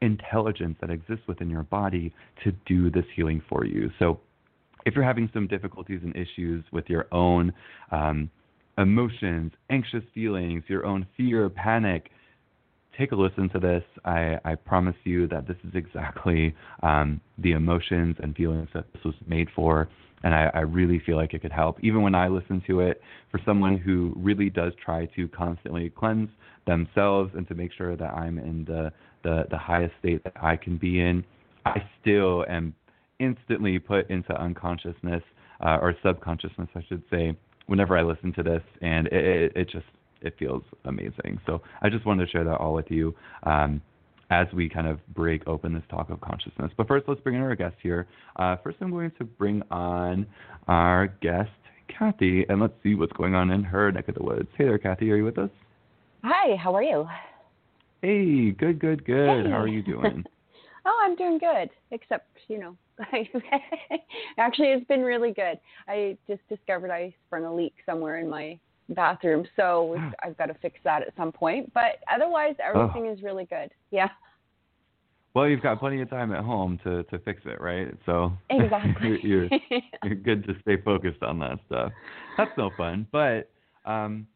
intelligence 0.00 0.76
that 0.80 0.90
exists 0.90 1.26
within 1.28 1.48
your 1.48 1.62
body 1.62 2.12
to 2.42 2.52
do 2.66 2.90
this 2.90 3.04
healing 3.14 3.40
for 3.48 3.64
you. 3.64 3.90
So 3.98 4.18
if 4.84 4.94
you're 4.94 5.04
having 5.04 5.30
some 5.32 5.46
difficulties 5.46 6.00
and 6.02 6.14
issues 6.16 6.64
with 6.72 6.88
your 6.88 7.06
own 7.12 7.52
um, 7.90 8.30
emotions, 8.78 9.52
anxious 9.70 10.02
feelings, 10.14 10.64
your 10.68 10.86
own 10.86 11.06
fear, 11.16 11.48
panic, 11.48 12.10
take 12.98 13.12
a 13.12 13.16
listen 13.16 13.48
to 13.50 13.58
this. 13.58 13.82
I, 14.04 14.38
I 14.44 14.54
promise 14.54 14.96
you 15.04 15.26
that 15.28 15.46
this 15.46 15.56
is 15.64 15.74
exactly 15.74 16.54
um, 16.82 17.20
the 17.38 17.52
emotions 17.52 18.16
and 18.22 18.34
feelings 18.34 18.68
that 18.74 18.84
this 18.92 19.02
was 19.04 19.14
made 19.26 19.48
for. 19.54 19.88
And 20.24 20.34
I, 20.34 20.50
I 20.54 20.60
really 20.60 21.02
feel 21.04 21.16
like 21.16 21.34
it 21.34 21.42
could 21.42 21.52
help. 21.52 21.78
Even 21.82 22.02
when 22.02 22.14
I 22.14 22.28
listen 22.28 22.62
to 22.68 22.80
it, 22.80 23.00
for 23.30 23.40
someone 23.44 23.76
who 23.76 24.12
really 24.16 24.50
does 24.50 24.72
try 24.84 25.06
to 25.16 25.26
constantly 25.28 25.90
cleanse 25.90 26.28
themselves 26.66 27.32
and 27.34 27.46
to 27.48 27.54
make 27.54 27.72
sure 27.72 27.96
that 27.96 28.14
I'm 28.14 28.38
in 28.38 28.64
the, 28.64 28.92
the, 29.24 29.46
the 29.50 29.58
highest 29.58 29.94
state 29.98 30.22
that 30.24 30.34
I 30.40 30.56
can 30.56 30.76
be 30.78 31.00
in, 31.00 31.24
I 31.64 31.82
still 32.00 32.44
am 32.48 32.74
instantly 33.22 33.78
put 33.78 34.10
into 34.10 34.38
unconsciousness 34.40 35.22
uh, 35.64 35.78
or 35.80 35.94
subconsciousness, 36.02 36.68
I 36.74 36.82
should 36.88 37.02
say, 37.10 37.36
whenever 37.66 37.96
I 37.96 38.02
listen 38.02 38.32
to 38.34 38.42
this, 38.42 38.62
and 38.80 39.06
it, 39.08 39.24
it, 39.24 39.52
it, 39.56 39.70
just 39.70 39.86
it 40.20 40.34
feels 40.38 40.62
amazing. 40.84 41.40
So 41.46 41.62
I 41.80 41.88
just 41.88 42.04
wanted 42.04 42.26
to 42.26 42.30
share 42.30 42.44
that 42.44 42.56
all 42.56 42.74
with 42.74 42.90
you 42.90 43.14
um, 43.44 43.80
as 44.30 44.46
we 44.52 44.68
kind 44.68 44.86
of 44.86 44.98
break 45.14 45.46
open 45.46 45.72
this 45.72 45.84
talk 45.90 46.10
of 46.10 46.20
consciousness. 46.20 46.72
But 46.76 46.88
first, 46.88 47.04
let's 47.08 47.20
bring 47.20 47.36
in 47.36 47.42
our 47.42 47.54
guest 47.54 47.76
here. 47.82 48.08
Uh, 48.36 48.56
first, 48.62 48.78
I'm 48.80 48.90
going 48.90 49.12
to 49.18 49.24
bring 49.24 49.62
on 49.70 50.26
our 50.68 51.08
guest, 51.20 51.50
Kathy, 51.88 52.44
and 52.48 52.60
let's 52.60 52.74
see 52.82 52.94
what's 52.94 53.12
going 53.12 53.34
on 53.34 53.50
in 53.50 53.62
her 53.62 53.92
neck 53.92 54.08
of 54.08 54.16
the 54.16 54.22
woods. 54.22 54.48
Hey 54.56 54.64
there, 54.64 54.78
Kathy, 54.78 55.10
are 55.12 55.16
you 55.16 55.24
with 55.24 55.38
us? 55.38 55.50
Hi, 56.24 56.56
how 56.56 56.74
are 56.74 56.82
you? 56.82 57.06
Hey, 58.00 58.50
good, 58.50 58.80
good, 58.80 59.04
good. 59.04 59.44
Hey. 59.44 59.50
How 59.50 59.60
are 59.60 59.68
you 59.68 59.82
doing? 59.82 60.24
oh, 60.86 61.00
I'm 61.04 61.14
doing 61.14 61.38
good, 61.38 61.70
except, 61.90 62.26
you 62.48 62.58
know, 62.58 62.76
Actually, 64.38 64.68
it's 64.68 64.86
been 64.86 65.02
really 65.02 65.32
good. 65.32 65.58
I 65.88 66.16
just 66.28 66.40
discovered 66.48 66.90
I 66.90 67.14
sprung 67.26 67.44
a 67.44 67.54
leak 67.54 67.74
somewhere 67.86 68.18
in 68.18 68.28
my 68.28 68.58
bathroom, 68.90 69.46
so 69.56 69.96
I've 70.22 70.36
got 70.36 70.46
to 70.46 70.54
fix 70.54 70.78
that 70.84 71.02
at 71.02 71.14
some 71.16 71.32
point. 71.32 71.72
But 71.74 71.98
otherwise, 72.12 72.54
everything 72.62 73.06
oh. 73.08 73.12
is 73.12 73.22
really 73.22 73.46
good. 73.46 73.70
Yeah. 73.90 74.08
Well, 75.34 75.48
you've 75.48 75.62
got 75.62 75.80
plenty 75.80 76.02
of 76.02 76.10
time 76.10 76.32
at 76.32 76.44
home 76.44 76.78
to 76.84 77.04
to 77.04 77.18
fix 77.20 77.40
it, 77.46 77.60
right? 77.60 77.88
So 78.04 78.32
exactly, 78.50 79.18
you're, 79.22 79.44
you're, 79.44 79.60
you're 80.04 80.14
good 80.14 80.44
to 80.44 80.54
stay 80.60 80.76
focused 80.82 81.22
on 81.22 81.38
that 81.40 81.58
stuff. 81.66 81.92
That's 82.36 82.50
no 82.58 82.70
fun, 82.76 83.06
but 83.12 83.50
um, 83.84 84.26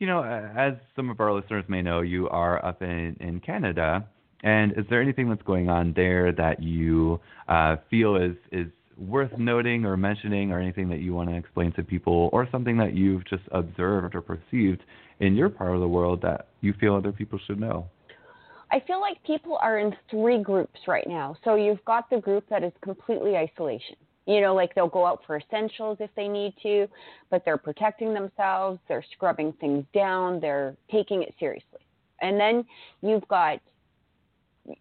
you 0.00 0.06
know, 0.06 0.22
as 0.22 0.74
some 0.96 1.08
of 1.08 1.20
our 1.20 1.32
listeners 1.32 1.64
may 1.68 1.82
know, 1.82 2.00
you 2.00 2.28
are 2.28 2.64
up 2.64 2.82
in 2.82 3.16
in 3.20 3.40
Canada, 3.40 4.06
and 4.42 4.72
is 4.72 4.84
there 4.90 5.00
anything 5.00 5.28
that's 5.28 5.42
going 5.42 5.68
on 5.68 5.92
there 5.94 6.32
that 6.32 6.62
you 6.62 7.20
uh, 7.48 7.76
feel 7.90 8.16
is 8.16 8.36
is 8.52 8.66
worth 8.96 9.36
noting 9.38 9.84
or 9.84 9.96
mentioning, 9.96 10.52
or 10.52 10.60
anything 10.60 10.88
that 10.88 11.00
you 11.00 11.12
want 11.14 11.28
to 11.28 11.36
explain 11.36 11.72
to 11.72 11.82
people, 11.82 12.30
or 12.32 12.48
something 12.52 12.76
that 12.76 12.94
you've 12.94 13.24
just 13.26 13.42
observed 13.50 14.14
or 14.14 14.20
perceived 14.20 14.82
in 15.20 15.34
your 15.34 15.48
part 15.48 15.74
of 15.74 15.80
the 15.80 15.88
world 15.88 16.22
that 16.22 16.48
you 16.60 16.72
feel 16.80 16.94
other 16.94 17.12
people 17.12 17.38
should 17.46 17.58
know? 17.58 17.88
I 18.70 18.80
feel 18.86 19.00
like 19.00 19.22
people 19.24 19.58
are 19.60 19.78
in 19.78 19.94
three 20.10 20.42
groups 20.42 20.80
right 20.86 21.06
now. 21.06 21.36
So 21.44 21.54
you've 21.54 21.84
got 21.84 22.08
the 22.10 22.18
group 22.18 22.44
that 22.50 22.64
is 22.64 22.72
completely 22.82 23.36
isolation. 23.36 23.96
You 24.26 24.40
know, 24.40 24.54
like 24.54 24.74
they'll 24.74 24.88
go 24.88 25.06
out 25.06 25.20
for 25.26 25.36
essentials 25.36 25.98
if 26.00 26.10
they 26.16 26.28
need 26.28 26.54
to, 26.62 26.88
but 27.30 27.44
they're 27.44 27.58
protecting 27.58 28.14
themselves, 28.14 28.78
they're 28.88 29.04
scrubbing 29.12 29.52
things 29.60 29.84
down, 29.92 30.40
they're 30.40 30.76
taking 30.90 31.22
it 31.22 31.34
seriously. 31.38 31.80
And 32.20 32.40
then 32.40 32.64
you've 33.02 33.26
got 33.28 33.60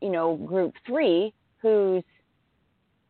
you 0.02 0.10
know, 0.10 0.36
group 0.36 0.74
three, 0.86 1.34
who's, 1.62 2.04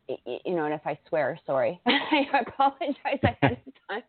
you 0.08 0.54
know, 0.54 0.64
and 0.64 0.74
if 0.74 0.82
I 0.86 0.98
swear, 1.08 1.38
sorry, 1.46 1.80
I 1.86 2.24
apologize 2.46 3.18
ahead 3.22 3.58
of 3.66 3.72
time. 3.88 4.02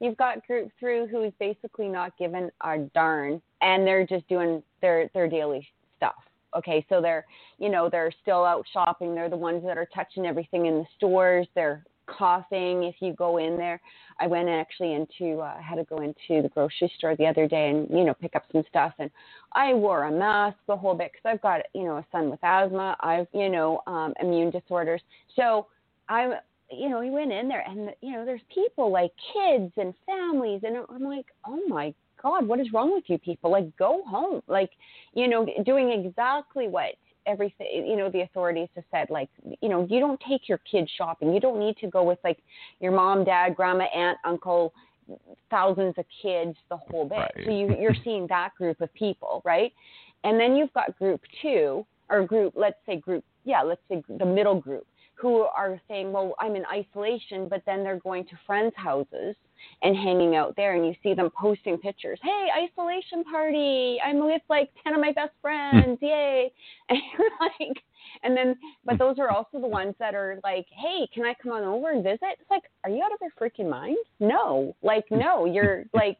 You've 0.00 0.16
got 0.16 0.46
group 0.46 0.70
three 0.78 1.06
who's 1.06 1.32
basically 1.38 1.88
not 1.88 2.16
given 2.18 2.50
a 2.62 2.78
darn, 2.94 3.40
and 3.60 3.86
they're 3.86 4.06
just 4.06 4.26
doing 4.28 4.62
their 4.80 5.08
their 5.14 5.28
daily 5.28 5.66
stuff. 5.96 6.14
Okay, 6.56 6.84
so 6.88 7.00
they're, 7.00 7.24
you 7.58 7.68
know, 7.68 7.88
they're 7.90 8.12
still 8.22 8.44
out 8.44 8.64
shopping. 8.72 9.14
They're 9.14 9.30
the 9.30 9.36
ones 9.36 9.62
that 9.64 9.76
are 9.76 9.88
touching 9.94 10.26
everything 10.26 10.66
in 10.66 10.74
the 10.78 10.86
stores. 10.96 11.46
They're 11.54 11.84
coughing 12.06 12.84
if 12.84 12.96
you 13.00 13.12
go 13.12 13.38
in 13.38 13.56
there. 13.56 13.80
I 14.20 14.26
went 14.26 14.48
actually 14.48 14.94
into 14.94 15.40
uh, 15.40 15.60
had 15.60 15.76
to 15.76 15.84
go 15.84 15.98
into 15.98 16.42
the 16.42 16.48
grocery 16.48 16.92
store 16.96 17.16
the 17.16 17.26
other 17.26 17.48
day 17.48 17.70
and 17.70 17.88
you 17.90 18.04
know 18.04 18.14
pick 18.14 18.36
up 18.36 18.44
some 18.52 18.62
stuff 18.68 18.92
and 18.98 19.10
I 19.52 19.74
wore 19.74 20.04
a 20.04 20.10
mask 20.10 20.56
the 20.66 20.76
whole 20.76 20.94
bit 20.94 21.12
because 21.12 21.32
I've 21.32 21.42
got 21.42 21.62
you 21.74 21.84
know 21.84 21.96
a 21.96 22.06
son 22.12 22.30
with 22.30 22.40
asthma. 22.42 22.96
I've 23.00 23.26
you 23.32 23.48
know 23.48 23.82
um, 23.86 24.14
immune 24.20 24.50
disorders. 24.50 25.02
So 25.36 25.66
I'm 26.08 26.34
you 26.70 26.88
know, 26.88 27.00
we 27.00 27.10
went 27.10 27.32
in 27.32 27.48
there 27.48 27.64
and 27.66 27.90
you 28.00 28.12
know, 28.12 28.24
there's 28.24 28.40
people 28.52 28.90
like 28.90 29.12
kids 29.32 29.72
and 29.76 29.94
families 30.06 30.62
and 30.64 30.76
I'm 30.88 31.02
like, 31.02 31.26
"Oh 31.46 31.60
my 31.68 31.94
god, 32.22 32.46
what 32.46 32.60
is 32.60 32.72
wrong 32.72 32.92
with 32.92 33.04
you 33.06 33.18
people? 33.18 33.50
Like 33.50 33.76
go 33.76 34.02
home." 34.06 34.42
Like, 34.46 34.70
you 35.14 35.28
know, 35.28 35.46
doing 35.64 35.90
exactly 35.90 36.68
what 36.68 36.94
everything 37.26 37.86
you 37.86 37.96
know 37.96 38.10
the 38.10 38.20
authorities 38.22 38.68
have 38.74 38.84
said 38.90 39.08
like 39.10 39.28
you 39.60 39.68
know 39.68 39.86
you 39.90 40.00
don't 40.00 40.20
take 40.28 40.48
your 40.48 40.58
kids 40.70 40.90
shopping. 40.96 41.32
You 41.32 41.40
don't 41.40 41.58
need 41.58 41.76
to 41.78 41.88
go 41.88 42.02
with 42.02 42.18
like 42.24 42.38
your 42.80 42.92
mom 42.92 43.24
dad 43.24 43.56
grandma 43.56 43.84
aunt 43.84 44.18
uncle 44.24 44.72
thousands 45.50 45.94
of 45.98 46.04
kids 46.22 46.56
the 46.70 46.76
whole 46.76 47.04
bit. 47.08 47.18
Right. 47.18 47.32
so 47.44 47.50
you 47.50 47.76
you're 47.78 47.96
seeing 48.04 48.26
that 48.28 48.50
group 48.56 48.80
of 48.80 48.92
people 48.94 49.42
right? 49.44 49.72
And 50.24 50.40
then 50.40 50.56
you've 50.56 50.72
got 50.72 50.96
group 50.98 51.20
two 51.42 51.86
or 52.08 52.24
group 52.24 52.54
let's 52.56 52.78
say 52.86 52.96
group 52.96 53.24
yeah 53.44 53.62
let's 53.62 53.82
say 53.88 54.02
the 54.18 54.26
middle 54.26 54.60
group 54.60 54.86
who 55.14 55.42
are 55.42 55.80
saying 55.88 56.12
well 56.12 56.34
i'm 56.40 56.56
in 56.56 56.64
isolation 56.66 57.48
but 57.48 57.62
then 57.66 57.82
they're 57.82 58.00
going 58.00 58.24
to 58.24 58.32
friends 58.46 58.72
houses 58.76 59.34
and 59.82 59.96
hanging 59.96 60.36
out 60.36 60.54
there 60.56 60.74
and 60.74 60.86
you 60.86 60.94
see 61.02 61.14
them 61.14 61.30
posting 61.38 61.78
pictures 61.78 62.18
hey 62.22 62.48
isolation 62.64 63.24
party. 63.24 63.98
I'm 64.04 64.24
with 64.24 64.42
like 64.48 64.70
10 64.84 64.94
of 64.94 65.00
my 65.00 65.12
best 65.12 65.32
friends. 65.40 65.98
Yay. 66.00 66.52
And 66.88 66.98
you're 67.16 67.30
like 67.40 67.78
and 68.22 68.36
then 68.36 68.56
but 68.84 68.98
those 68.98 69.18
are 69.18 69.30
also 69.30 69.60
the 69.60 69.66
ones 69.66 69.94
that 69.98 70.14
are 70.14 70.38
like 70.44 70.66
hey 70.70 71.08
can 71.14 71.24
i 71.24 71.34
come 71.42 71.52
on 71.52 71.62
over 71.64 71.90
and 71.90 72.04
visit? 72.04 72.20
It's 72.22 72.50
like 72.50 72.64
are 72.84 72.90
you 72.90 73.02
out 73.02 73.12
of 73.12 73.18
your 73.20 73.30
freaking 73.40 73.70
mind? 73.70 73.96
No. 74.20 74.76
Like 74.82 75.04
no. 75.10 75.46
You're 75.46 75.84
like 75.94 76.18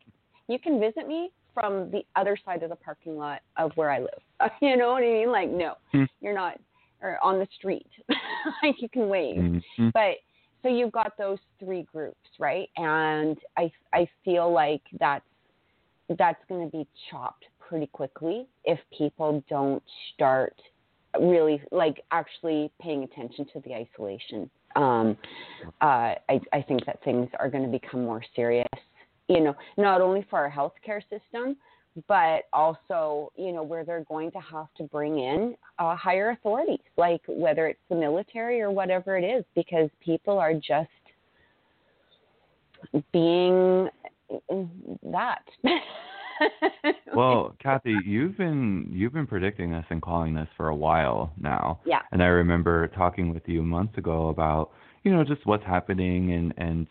you 0.48 0.58
can 0.58 0.80
visit 0.80 1.06
me 1.06 1.30
from 1.52 1.90
the 1.90 2.02
other 2.16 2.36
side 2.44 2.62
of 2.62 2.70
the 2.70 2.76
parking 2.76 3.16
lot 3.16 3.40
of 3.56 3.72
where 3.76 3.90
i 3.90 4.00
live. 4.00 4.20
You 4.60 4.76
know 4.76 4.92
what 4.92 5.02
i 5.02 5.06
mean? 5.06 5.30
Like 5.30 5.50
no. 5.50 5.74
Hmm. 5.92 6.04
you're 6.20 6.34
not 6.34 6.58
or 7.02 7.18
on 7.22 7.38
the 7.38 7.48
street. 7.56 7.86
Like 8.62 8.76
you 8.82 8.88
can 8.90 9.08
wave. 9.08 9.36
Mhm. 9.78 9.92
but 9.94 10.16
so 10.62 10.68
you've 10.68 10.92
got 10.92 11.16
those 11.18 11.38
three 11.58 11.82
groups 11.92 12.28
right? 12.38 12.68
And 12.76 13.38
i 13.56 13.70
i 13.92 14.06
feel 14.24 14.52
like 14.52 14.82
that's 15.00 15.24
that's 16.18 16.42
going 16.48 16.68
to 16.70 16.76
be 16.76 16.86
chopped 17.10 17.44
pretty 17.58 17.86
quickly 17.86 18.46
if 18.64 18.78
people 18.96 19.42
don't 19.48 19.82
start 20.12 20.54
really 21.20 21.60
like 21.72 22.02
actually 22.10 22.70
paying 22.80 23.04
attention 23.04 23.46
to 23.52 23.60
the 23.60 23.72
isolation. 23.74 24.50
Um 24.76 25.16
uh 25.80 26.12
i 26.28 26.40
i 26.52 26.60
think 26.68 26.84
that 26.86 27.02
things 27.04 27.28
are 27.40 27.48
going 27.48 27.64
to 27.64 27.70
become 27.70 28.04
more 28.04 28.22
serious 28.36 28.66
you 29.28 29.40
know 29.40 29.54
not 29.78 30.00
only 30.00 30.26
for 30.28 30.38
our 30.38 30.50
healthcare 30.50 31.00
system 31.08 31.56
but 32.08 32.44
also 32.52 33.32
you 33.36 33.52
know 33.52 33.62
where 33.62 33.84
they're 33.84 34.04
going 34.04 34.30
to 34.30 34.38
have 34.38 34.66
to 34.76 34.82
bring 34.84 35.18
in 35.18 35.54
uh, 35.78 35.94
higher 35.96 36.30
authorities 36.30 36.80
like 36.96 37.20
whether 37.28 37.66
it's 37.66 37.80
the 37.88 37.94
military 37.94 38.60
or 38.60 38.70
whatever 38.70 39.16
it 39.16 39.24
is 39.24 39.44
because 39.54 39.88
people 40.00 40.38
are 40.38 40.54
just 40.54 40.88
being 43.12 43.88
that 45.02 45.44
Well, 47.14 47.54
Kathy, 47.62 47.96
you've 48.04 48.36
been 48.36 48.88
you've 48.90 49.12
been 49.12 49.26
predicting 49.26 49.70
this 49.70 49.84
and 49.90 50.02
calling 50.02 50.34
this 50.34 50.48
for 50.56 50.68
a 50.68 50.74
while 50.74 51.32
now. 51.40 51.80
yeah 51.84 52.00
And 52.12 52.22
I 52.22 52.26
remember 52.26 52.88
talking 52.88 53.32
with 53.32 53.42
you 53.46 53.62
months 53.62 53.96
ago 53.98 54.28
about, 54.28 54.72
you 55.04 55.12
know, 55.14 55.24
just 55.24 55.46
what's 55.46 55.64
happening 55.64 56.32
and 56.32 56.54
and 56.56 56.86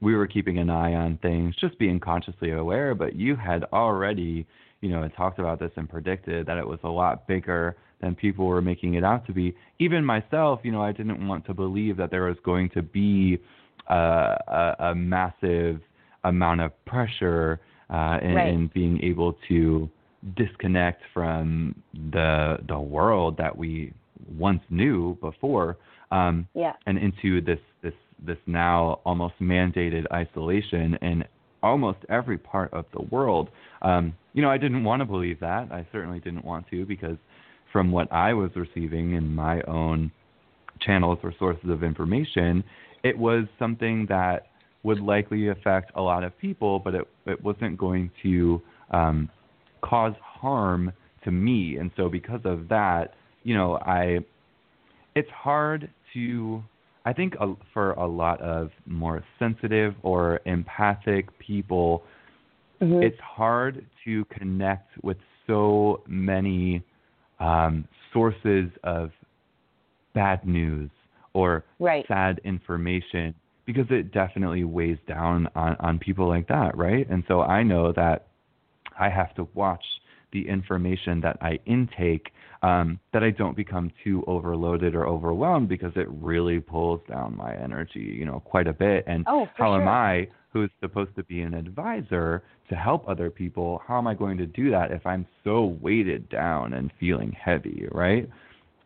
we 0.00 0.14
were 0.14 0.26
keeping 0.26 0.58
an 0.58 0.70
eye 0.70 0.94
on 0.94 1.18
things, 1.18 1.54
just 1.56 1.78
being 1.78 1.98
consciously 2.00 2.52
aware, 2.52 2.94
but 2.94 3.14
you 3.16 3.36
had 3.36 3.64
already, 3.72 4.46
you 4.80 4.90
know, 4.90 5.06
talked 5.08 5.38
about 5.38 5.58
this 5.58 5.70
and 5.76 5.88
predicted 5.88 6.46
that 6.46 6.58
it 6.58 6.66
was 6.66 6.78
a 6.84 6.88
lot 6.88 7.26
bigger 7.26 7.76
than 8.00 8.14
people 8.14 8.46
were 8.46 8.60
making 8.60 8.94
it 8.94 9.04
out 9.04 9.26
to 9.26 9.32
be. 9.32 9.56
Even 9.78 10.04
myself, 10.04 10.60
you 10.62 10.70
know, 10.72 10.82
I 10.82 10.92
didn't 10.92 11.26
want 11.26 11.46
to 11.46 11.54
believe 11.54 11.96
that 11.96 12.10
there 12.10 12.24
was 12.24 12.36
going 12.44 12.68
to 12.70 12.82
be 12.82 13.38
uh, 13.90 14.34
a, 14.48 14.76
a 14.90 14.94
massive 14.94 15.80
amount 16.24 16.60
of 16.60 16.84
pressure 16.84 17.60
uh, 17.88 18.18
in, 18.20 18.34
Right. 18.34 18.48
in 18.48 18.70
being 18.74 19.02
able 19.02 19.36
to 19.48 19.88
disconnect 20.36 21.02
from 21.14 21.74
the 22.12 22.58
the 22.68 22.78
world 22.78 23.36
that 23.36 23.56
we 23.56 23.92
once 24.36 24.60
knew 24.70 25.16
before, 25.20 25.76
um, 26.10 26.48
yeah 26.54 26.72
and 26.86 26.98
into 26.98 27.40
this 27.40 27.60
this 27.82 27.92
this 28.24 28.38
now 28.46 29.00
almost 29.04 29.34
mandated 29.40 30.04
isolation 30.12 30.96
in 31.02 31.24
almost 31.62 31.98
every 32.08 32.38
part 32.38 32.72
of 32.72 32.84
the 32.92 33.02
world. 33.02 33.48
Um, 33.82 34.14
you 34.32 34.42
know, 34.42 34.50
I 34.50 34.58
didn't 34.58 34.84
want 34.84 35.00
to 35.00 35.06
believe 35.06 35.40
that. 35.40 35.70
I 35.72 35.86
certainly 35.92 36.20
didn't 36.20 36.44
want 36.44 36.66
to 36.70 36.84
because 36.84 37.16
from 37.72 37.90
what 37.90 38.10
I 38.12 38.32
was 38.32 38.50
receiving 38.54 39.14
in 39.14 39.34
my 39.34 39.60
own 39.62 40.10
channels 40.80 41.18
or 41.22 41.34
sources 41.38 41.68
of 41.70 41.82
information, 41.82 42.62
it 43.02 43.16
was 43.16 43.44
something 43.58 44.06
that 44.08 44.46
would 44.82 45.00
likely 45.00 45.48
affect 45.48 45.90
a 45.96 46.00
lot 46.00 46.22
of 46.22 46.36
people, 46.38 46.78
but 46.78 46.94
it 46.94 47.08
it 47.26 47.42
wasn't 47.42 47.76
going 47.76 48.10
to 48.22 48.62
um, 48.92 49.28
cause 49.82 50.14
harm 50.22 50.92
to 51.24 51.30
me. 51.30 51.76
And 51.76 51.90
so 51.96 52.08
because 52.08 52.40
of 52.44 52.68
that, 52.68 53.14
you 53.42 53.54
know, 53.56 53.78
I 53.78 54.18
it's 55.14 55.30
hard 55.30 55.90
to 56.14 56.62
I 57.06 57.12
think 57.12 57.36
a, 57.40 57.54
for 57.72 57.92
a 57.92 58.06
lot 58.06 58.40
of 58.40 58.70
more 58.84 59.24
sensitive 59.38 59.94
or 60.02 60.40
empathic 60.44 61.26
people, 61.38 62.02
Mhm. 62.82 63.02
it's 63.02 63.20
hard 63.20 63.86
to 64.04 64.24
connect 64.26 64.90
with 65.02 65.16
so 65.46 66.02
many 66.06 66.82
um, 67.38 67.86
sources 68.12 68.70
of 68.82 69.12
bad 70.14 70.44
news 70.46 70.90
or 71.32 71.64
right 71.78 72.06
sad 72.08 72.40
information 72.44 73.34
because 73.66 73.86
it 73.90 74.12
definitely 74.12 74.64
weighs 74.64 74.98
down 75.06 75.48
on, 75.54 75.76
on 75.80 75.98
people 75.98 76.26
like 76.28 76.48
that, 76.48 76.76
right? 76.76 77.08
And 77.08 77.22
so 77.28 77.42
I 77.42 77.62
know 77.62 77.92
that 77.92 78.26
I 78.98 79.08
have 79.08 79.34
to 79.36 79.48
watch 79.54 79.84
the 80.32 80.48
information 80.48 81.20
that 81.20 81.36
I 81.40 81.58
intake, 81.66 82.30
um, 82.62 82.98
that 83.12 83.22
I 83.22 83.30
don't 83.30 83.56
become 83.56 83.92
too 84.02 84.24
overloaded 84.26 84.94
or 84.94 85.06
overwhelmed 85.06 85.68
because 85.68 85.92
it 85.96 86.08
really 86.10 86.60
pulls 86.60 87.00
down 87.08 87.36
my 87.36 87.54
energy, 87.54 88.00
you 88.00 88.24
know, 88.24 88.40
quite 88.40 88.66
a 88.66 88.72
bit. 88.72 89.04
And 89.06 89.24
oh 89.28 89.46
how 89.54 89.74
am. 89.76 89.88
I, 89.88 90.28
who's 90.52 90.70
supposed 90.80 91.14
to 91.16 91.24
be 91.24 91.42
an 91.42 91.54
advisor 91.54 92.42
to 92.68 92.74
help 92.74 93.08
other 93.08 93.30
people, 93.30 93.82
how 93.86 93.98
am 93.98 94.06
I 94.06 94.14
going 94.14 94.38
to 94.38 94.46
do 94.46 94.70
that 94.70 94.90
if 94.90 95.06
I'm 95.06 95.26
so 95.44 95.76
weighted 95.80 96.28
down 96.28 96.72
and 96.72 96.90
feeling 96.98 97.32
heavy, 97.32 97.86
right? 97.92 98.28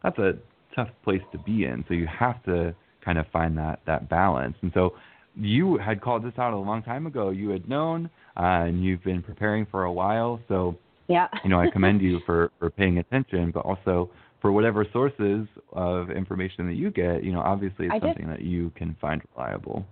That's 0.03 0.19
a 0.19 0.33
tough 0.75 0.89
place 1.05 1.23
to 1.33 1.39
be 1.39 1.65
in. 1.65 1.85
So 1.89 1.95
you 1.95 2.07
have 2.07 2.43
to 2.45 2.75
kind 3.05 3.19
of 3.19 3.27
find 3.29 3.57
that 3.59 3.81
that 3.87 4.09
balance. 4.09 4.57
And 4.63 4.71
so 4.75 4.95
you 5.37 5.79
had 5.79 6.01
called 6.01 6.25
this 6.25 6.33
out 6.39 6.53
a 6.53 6.57
long 6.57 6.83
time 6.83 7.07
ago. 7.07 7.31
You 7.31 7.51
had 7.51 7.69
known, 7.69 8.11
uh, 8.37 8.67
and 8.67 8.85
you've 8.85 9.03
been 9.05 9.23
preparing 9.23 9.67
for 9.71 9.85
a 9.85 9.93
while. 9.93 10.41
So 10.49 10.77
yeah 11.11 11.29
you 11.45 11.51
know, 11.51 11.61
I 11.61 11.69
commend 11.71 12.01
you 12.01 12.21
for 12.25 12.51
for 12.59 12.71
paying 12.71 12.97
attention, 12.99 13.51
but 13.51 13.61
also 13.67 14.11
for 14.41 14.53
whatever 14.53 14.87
sources 14.91 15.47
of 15.73 16.11
information 16.11 16.67
that 16.67 16.77
you 16.83 16.91
get. 16.91 17.23
You 17.23 17.33
know, 17.33 17.41
obviously 17.41 17.87
it's 17.87 17.95
I 17.95 17.99
just- 17.99 18.09
something 18.09 18.29
that 18.31 18.43
you 18.43 18.71
can 18.77 18.97
find 19.01 19.21
reliable. 19.37 19.85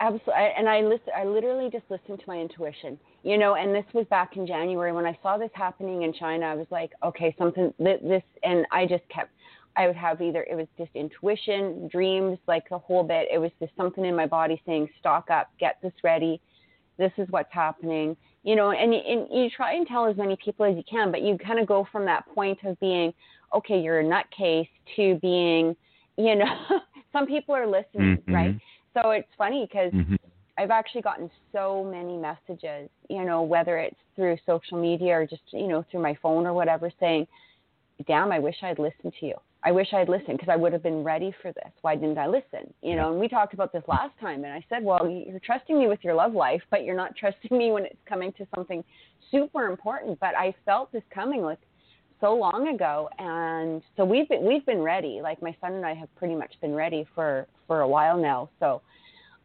Absolutely, 0.00 0.48
and 0.58 0.68
I 0.68 0.80
listen. 0.80 1.12
I 1.16 1.24
literally 1.24 1.70
just 1.70 1.84
listened 1.88 2.18
to 2.18 2.24
my 2.26 2.36
intuition, 2.36 2.98
you 3.22 3.38
know. 3.38 3.54
And 3.54 3.74
this 3.74 3.84
was 3.94 4.04
back 4.10 4.36
in 4.36 4.44
January 4.46 4.92
when 4.92 5.06
I 5.06 5.16
saw 5.22 5.38
this 5.38 5.50
happening 5.54 6.02
in 6.02 6.12
China. 6.12 6.46
I 6.46 6.54
was 6.56 6.66
like, 6.70 6.90
okay, 7.04 7.34
something 7.38 7.72
th- 7.78 8.00
this, 8.02 8.22
and 8.42 8.66
I 8.72 8.86
just 8.86 9.04
kept. 9.08 9.30
I 9.76 9.86
would 9.86 9.96
have 9.96 10.20
either 10.20 10.42
it 10.50 10.56
was 10.56 10.66
just 10.76 10.90
intuition, 10.94 11.88
dreams, 11.90 12.38
like 12.48 12.68
the 12.68 12.78
whole 12.78 13.04
bit. 13.04 13.28
It 13.32 13.38
was 13.38 13.52
just 13.60 13.72
something 13.76 14.04
in 14.04 14.14
my 14.14 14.26
body 14.26 14.60
saying, 14.66 14.88
stock 14.98 15.30
up, 15.30 15.48
get 15.58 15.78
this 15.80 15.92
ready. 16.02 16.40
This 16.98 17.12
is 17.16 17.26
what's 17.30 17.52
happening, 17.52 18.16
you 18.44 18.54
know. 18.54 18.70
And, 18.70 18.94
and 18.94 19.26
you 19.32 19.50
try 19.50 19.74
and 19.74 19.86
tell 19.86 20.06
as 20.06 20.16
many 20.16 20.36
people 20.42 20.64
as 20.64 20.76
you 20.76 20.84
can, 20.88 21.10
but 21.10 21.22
you 21.22 21.36
kind 21.38 21.58
of 21.58 21.66
go 21.66 21.86
from 21.90 22.04
that 22.04 22.24
point 22.34 22.58
of 22.64 22.78
being, 22.78 23.12
okay, 23.54 23.80
you're 23.80 24.00
a 24.00 24.04
nutcase, 24.04 24.68
to 24.96 25.16
being, 25.16 25.74
you 26.16 26.36
know, 26.36 26.54
some 27.12 27.26
people 27.26 27.54
are 27.54 27.66
listening, 27.66 28.18
Mhm. 28.28 28.32
right? 28.32 28.54
So 28.94 29.10
it's 29.10 29.28
funny 29.36 29.66
because 29.68 29.92
hmm 29.92 30.14
I've 30.56 30.70
actually 30.70 31.02
gotten 31.02 31.28
so 31.50 31.82
many 31.82 32.16
messages, 32.16 32.88
you 33.10 33.24
know, 33.24 33.42
whether 33.42 33.78
it's 33.78 33.98
through 34.14 34.36
social 34.46 34.80
media 34.80 35.14
or 35.18 35.26
just, 35.26 35.42
you 35.52 35.66
know, 35.66 35.84
through 35.90 36.02
my 36.02 36.14
phone 36.22 36.46
or 36.46 36.52
whatever, 36.54 36.92
saying, 37.00 37.26
damn, 38.06 38.30
I 38.30 38.38
wish 38.38 38.62
I'd 38.62 38.78
listened 38.78 39.14
to 39.18 39.26
you. 39.26 39.34
I 39.64 39.72
wish 39.72 39.92
I'd 39.94 40.08
listened 40.08 40.36
because 40.38 40.50
I 40.52 40.56
would 40.56 40.72
have 40.72 40.82
been 40.82 41.02
ready 41.02 41.34
for 41.40 41.52
this. 41.52 41.70
Why 41.80 41.96
didn't 41.96 42.18
I 42.18 42.26
listen? 42.26 42.72
You 42.82 42.96
know, 42.96 43.10
and 43.12 43.18
we 43.20 43.28
talked 43.28 43.54
about 43.54 43.72
this 43.72 43.82
last 43.88 44.12
time, 44.20 44.44
and 44.44 44.52
I 44.52 44.64
said, 44.68 44.84
well, 44.84 45.08
you're 45.08 45.40
trusting 45.40 45.78
me 45.78 45.88
with 45.88 46.00
your 46.02 46.14
love 46.14 46.34
life, 46.34 46.62
but 46.70 46.84
you're 46.84 46.96
not 46.96 47.16
trusting 47.20 47.56
me 47.56 47.72
when 47.72 47.84
it's 47.86 47.96
coming 48.06 48.32
to 48.34 48.46
something 48.54 48.84
super 49.30 49.66
important. 49.66 50.20
But 50.20 50.36
I 50.36 50.54
felt 50.66 50.92
this 50.92 51.02
coming 51.14 51.42
like 51.42 51.58
so 52.20 52.34
long 52.34 52.68
ago, 52.74 53.08
and 53.18 53.82
so 53.96 54.04
we've 54.04 54.28
been 54.28 54.44
we've 54.44 54.64
been 54.66 54.82
ready. 54.82 55.20
Like 55.22 55.42
my 55.42 55.56
son 55.60 55.72
and 55.72 55.86
I 55.86 55.94
have 55.94 56.14
pretty 56.16 56.34
much 56.34 56.54
been 56.60 56.74
ready 56.74 57.06
for 57.14 57.46
for 57.66 57.80
a 57.80 57.88
while 57.88 58.18
now. 58.20 58.50
So 58.60 58.82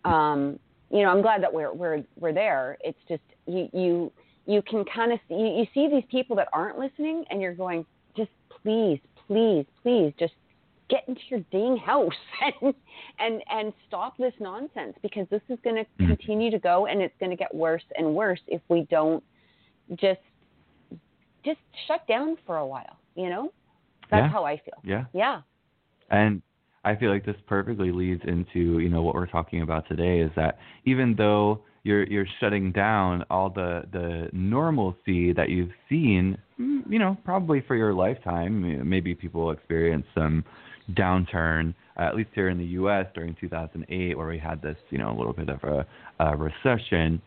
Um, 0.05 0.60
you 0.89 1.03
know, 1.03 1.10
I'm 1.10 1.21
glad 1.21 1.43
that 1.43 1.53
we're 1.53 1.73
we're 1.73 2.03
we're 2.19 2.34
there. 2.34 2.77
It's 2.82 2.99
just 3.08 3.23
you 3.47 3.69
you 3.73 4.12
you 4.45 4.62
can 4.63 4.86
kind 4.86 5.12
of 5.12 5.19
see 5.27 5.36
you 5.36 5.65
see 5.73 5.89
these 5.89 6.05
people 6.10 6.36
that 6.38 6.47
aren't 6.53 6.79
listening, 6.79 7.25
and 7.29 7.41
you're 7.41 7.53
going, 7.53 7.86
just 8.15 8.32
please, 8.62 8.99
please, 9.29 9.65
please, 9.83 10.13
just 10.19 10.33
get 10.89 11.07
into 11.07 11.21
your 11.29 11.39
dang 11.51 11.77
house 11.77 12.11
and 12.61 12.73
and 13.19 13.43
and 13.49 13.73
stop 13.87 14.17
this 14.17 14.33
nonsense 14.39 14.95
because 15.01 15.27
this 15.29 15.41
is 15.47 15.57
going 15.63 15.75
to 15.75 15.83
mm-hmm. 15.83 16.07
continue 16.07 16.49
to 16.49 16.59
go 16.59 16.87
and 16.87 17.01
it's 17.01 17.13
going 17.19 17.29
to 17.29 17.35
get 17.35 17.53
worse 17.53 17.83
and 17.95 18.15
worse 18.15 18.39
if 18.47 18.61
we 18.69 18.87
don't 18.89 19.23
just 19.91 20.19
just 21.45 21.59
shut 21.87 22.05
down 22.07 22.35
for 22.47 22.57
a 22.57 22.65
while 22.65 22.97
you 23.15 23.29
know 23.29 23.51
that's 24.09 24.23
yeah. 24.23 24.29
how 24.29 24.43
i 24.43 24.57
feel 24.57 24.73
yeah 24.83 25.05
yeah 25.13 25.41
and 26.09 26.41
I 26.83 26.95
feel 26.95 27.11
like 27.11 27.25
this 27.25 27.35
perfectly 27.45 27.91
leads 27.91 28.21
into 28.25 28.79
you 28.79 28.89
know 28.89 29.01
what 29.01 29.15
we're 29.15 29.27
talking 29.27 29.61
about 29.61 29.87
today 29.87 30.19
is 30.19 30.31
that 30.35 30.57
even 30.85 31.15
though 31.15 31.61
you're 31.83 32.05
you're 32.05 32.27
shutting 32.39 32.71
down 32.71 33.23
all 33.29 33.49
the 33.49 33.83
the 33.91 34.29
normalcy 34.33 35.33
that 35.33 35.49
you've 35.49 35.71
seen, 35.87 36.37
mm, 36.59 36.81
you 36.89 36.99
know, 36.99 37.17
probably 37.23 37.61
for 37.61 37.75
your 37.75 37.93
lifetime. 37.93 38.87
Maybe 38.87 39.15
people 39.15 39.51
experience 39.51 40.05
some 40.13 40.43
downturn, 40.93 41.73
uh, 41.97 42.03
at 42.03 42.15
least 42.15 42.29
here 42.33 42.49
in 42.49 42.57
the 42.57 42.65
U.S. 42.65 43.05
during 43.13 43.35
2008, 43.39 44.17
where 44.17 44.27
we 44.27 44.39
had 44.39 44.61
this 44.61 44.77
you 44.89 44.97
know 44.97 45.11
a 45.11 45.17
little 45.17 45.33
bit 45.33 45.49
of 45.49 45.63
a, 45.63 45.85
a 46.19 46.35
recession 46.35 47.21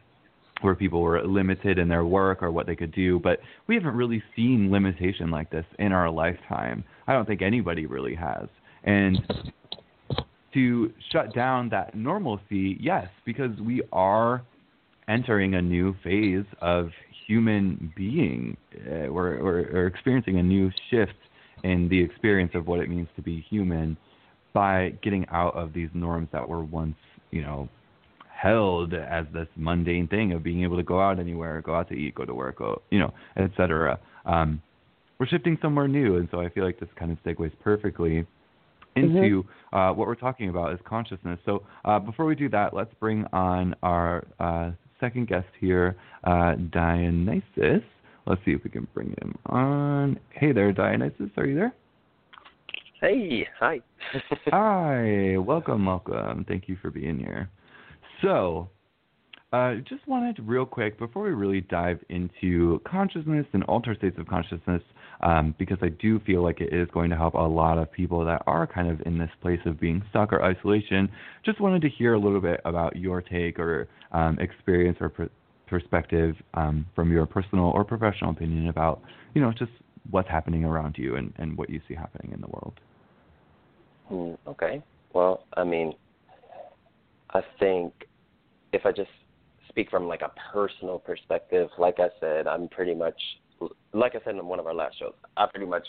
where 0.63 0.75
people 0.75 1.03
were 1.03 1.23
limited 1.27 1.79
in 1.79 1.89
their 1.89 2.05
work 2.05 2.43
or 2.43 2.51
what 2.51 2.67
they 2.67 2.77
could 2.77 2.93
do. 2.93 3.19
But 3.19 3.41
we 3.67 3.75
haven't 3.75 3.95
really 3.95 4.23
seen 4.37 4.71
limitation 4.71 5.31
like 5.31 5.51
this 5.51 5.65
in 5.79 5.93
our 5.93 6.09
lifetime. 6.11 6.85
I 7.07 7.13
don't 7.13 7.27
think 7.27 7.43
anybody 7.43 7.87
really 7.87 8.15
has. 8.15 8.47
And 8.85 9.19
to 10.55 10.93
shut 11.11 11.35
down 11.35 11.69
that 11.71 11.95
normalcy, 11.95 12.77
yes, 12.81 13.07
because 13.25 13.59
we 13.61 13.83
are 13.93 14.43
entering 15.09 15.55
a 15.55 15.63
new 15.63 15.95
phase 16.05 16.45
of 16.61 16.91
human 17.27 17.93
being. 17.97 18.57
Uh, 18.75 19.11
we're, 19.13 19.43
we're, 19.43 19.73
we're 19.73 19.87
experiencing 19.87 20.39
a 20.39 20.43
new 20.43 20.71
shift 20.91 21.13
in 21.65 21.89
the 21.89 22.01
experience 22.01 22.53
of 22.55 22.67
what 22.67 22.81
it 22.81 22.89
means 22.89 23.09
to 23.17 23.23
be 23.23 23.45
human 23.49 23.97
by 24.53 24.93
getting 25.03 25.27
out 25.31 25.55
of 25.55 25.73
these 25.73 25.89
norms 25.95 26.29
that 26.33 26.47
were 26.47 26.63
once, 26.63 26.97
you 27.31 27.43
know, 27.43 27.69
held 28.29 28.93
as 28.93 29.25
this 29.33 29.47
mundane 29.57 30.09
thing 30.09 30.33
of 30.33 30.43
being 30.43 30.63
able 30.63 30.77
to 30.77 30.83
go 30.83 31.01
out 31.01 31.19
anywhere, 31.19 31.63
go 31.63 31.75
out 31.75 31.89
to 31.89 31.95
eat, 31.95 32.15
go 32.15 32.25
to 32.25 32.35
work, 32.35 32.59
go, 32.59 32.83
you 32.91 32.99
know, 32.99 33.13
etc. 33.37 33.99
Um, 34.27 34.61
we're 35.19 35.27
shifting 35.27 35.57
somewhere 35.63 35.87
new, 35.87 36.17
and 36.17 36.29
so 36.31 36.41
I 36.41 36.49
feel 36.49 36.65
like 36.65 36.81
this 36.81 36.89
kind 36.99 37.13
of 37.13 37.19
segues 37.23 37.53
perfectly 37.63 38.27
into 38.97 39.43
mm-hmm. 39.43 39.77
uh, 39.77 39.93
what 39.93 40.07
we're 40.07 40.15
talking 40.15 40.49
about 40.49 40.73
is 40.73 40.79
consciousness. 40.87 41.39
So 41.45 41.63
uh, 41.85 41.99
before 41.99 42.27
we 42.27 42.35
do 42.35 42.49
that, 42.51 42.75
let's 42.75 42.93
bring 43.01 43.25
on 43.33 43.75
our 43.83 44.25
uh, 44.39 44.73
second 45.01 45.29
guest 45.29 45.49
here, 45.61 45.97
uh, 46.25 46.55
Dionysus. 46.71 47.83
Let's 48.27 48.41
see 48.45 48.53
if 48.53 48.63
we 48.65 48.71
can 48.71 48.87
bring 48.95 49.09
him 49.21 49.37
on. 49.47 50.19
Hey 50.31 50.53
there, 50.53 50.73
Dionysus. 50.73 51.31
Are 51.37 51.47
you 51.47 51.57
there? 51.57 51.75
Hey, 53.01 53.49
hi. 53.59 53.81
hi, 54.47 55.37
welcome, 55.37 55.87
welcome. 55.87 56.45
Thank 56.47 56.69
you 56.69 56.77
for 56.81 56.91
being 56.91 57.19
here. 57.19 57.51
So, 58.23 58.69
uh, 59.53 59.75
just 59.89 60.07
wanted 60.09 60.39
real 60.41 60.65
quick 60.65 60.99
before 60.99 61.25
we 61.25 61.31
really 61.31 61.61
dive 61.63 61.99
into 62.09 62.81
consciousness 62.87 63.47
and 63.53 63.63
altered 63.65 63.99
states 63.99 64.17
of 64.19 64.27
consciousness, 64.27 64.83
um, 65.21 65.55
because 65.59 65.79
I 65.83 65.89
do 65.89 66.19
feel 66.21 66.43
like 66.43 66.61
it 66.61 66.73
is 66.73 66.89
going 66.93 67.11
to 67.11 67.17
help 67.17 67.35
a 67.35 67.39
lot 67.39 67.79
of 67.79 67.93
people 67.93 68.25
that 68.25 68.43
are 68.47 68.67
kind 68.67 68.91
of 68.91 69.01
in 69.07 69.19
this 69.19 69.31
place 69.41 69.61
of 69.67 69.79
being 69.79 70.03
stuck 70.11 70.33
or 70.33 70.43
isolation. 70.43 71.09
Just 71.45 71.61
wanted 71.61 71.83
to 71.83 71.89
hear 71.91 72.15
a 72.15 72.19
little 72.19 72.41
bit 72.41 72.61
about 72.65 72.97
your 72.97 73.21
take 73.21 73.59
or 73.59 73.89
um, 74.13 74.39
experience 74.41 74.97
or 75.01 75.11
pr- 75.11 75.25
perspective 75.67 76.35
um, 76.55 76.87
from 76.95 77.13
your 77.13 77.27
personal 77.27 77.67
or 77.67 77.85
professional 77.85 78.31
opinion 78.31 78.69
about, 78.69 79.03
you 79.35 79.41
know, 79.41 79.53
just 79.53 79.73
what's 80.11 80.29
happening 80.29 80.65
around 80.65 80.97
you 80.99 81.17
and, 81.17 81.33
and 81.37 81.57
what 81.57 81.71
you 81.71 81.81
see 81.89 81.95
happening 81.95 82.33
in 82.33 82.41
the 82.41 82.49
world. 82.49 82.75
Mm, 84.11 84.39
okay. 84.47 84.83
Well, 85.15 85.45
I 85.57 85.65
mean, 85.65 85.95
I 87.31 87.43
think 87.59 87.93
if 88.73 88.85
I 88.85 88.93
just 88.93 89.11
speak 89.73 89.91
from 89.91 90.07
like 90.07 90.23
a 90.23 90.31
personal 90.53 90.99
perspective, 90.99 91.69
like 91.79 91.99
I 91.99 92.09
said, 92.21 92.47
I'm 92.47 92.69
pretty 92.69 92.95
much 92.95 93.21
like 93.93 94.15
I 94.15 94.19
said 94.25 94.35
in 94.35 94.47
one 94.47 94.59
of 94.59 94.67
our 94.67 94.75
last 94.75 94.99
shows, 94.99 95.15
I 95.37 95.47
pretty 95.47 95.67
much 95.67 95.87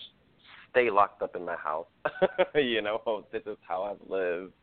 stay 0.70 0.92
locked 0.92 1.24
up 1.24 1.36
in 1.36 1.44
my 1.44 1.56
house. 1.56 1.88
you 2.56 2.82
know, 2.82 3.26
this 3.32 3.42
is 3.46 3.58
how 3.68 3.84
I've 3.84 4.10
lived 4.10 4.54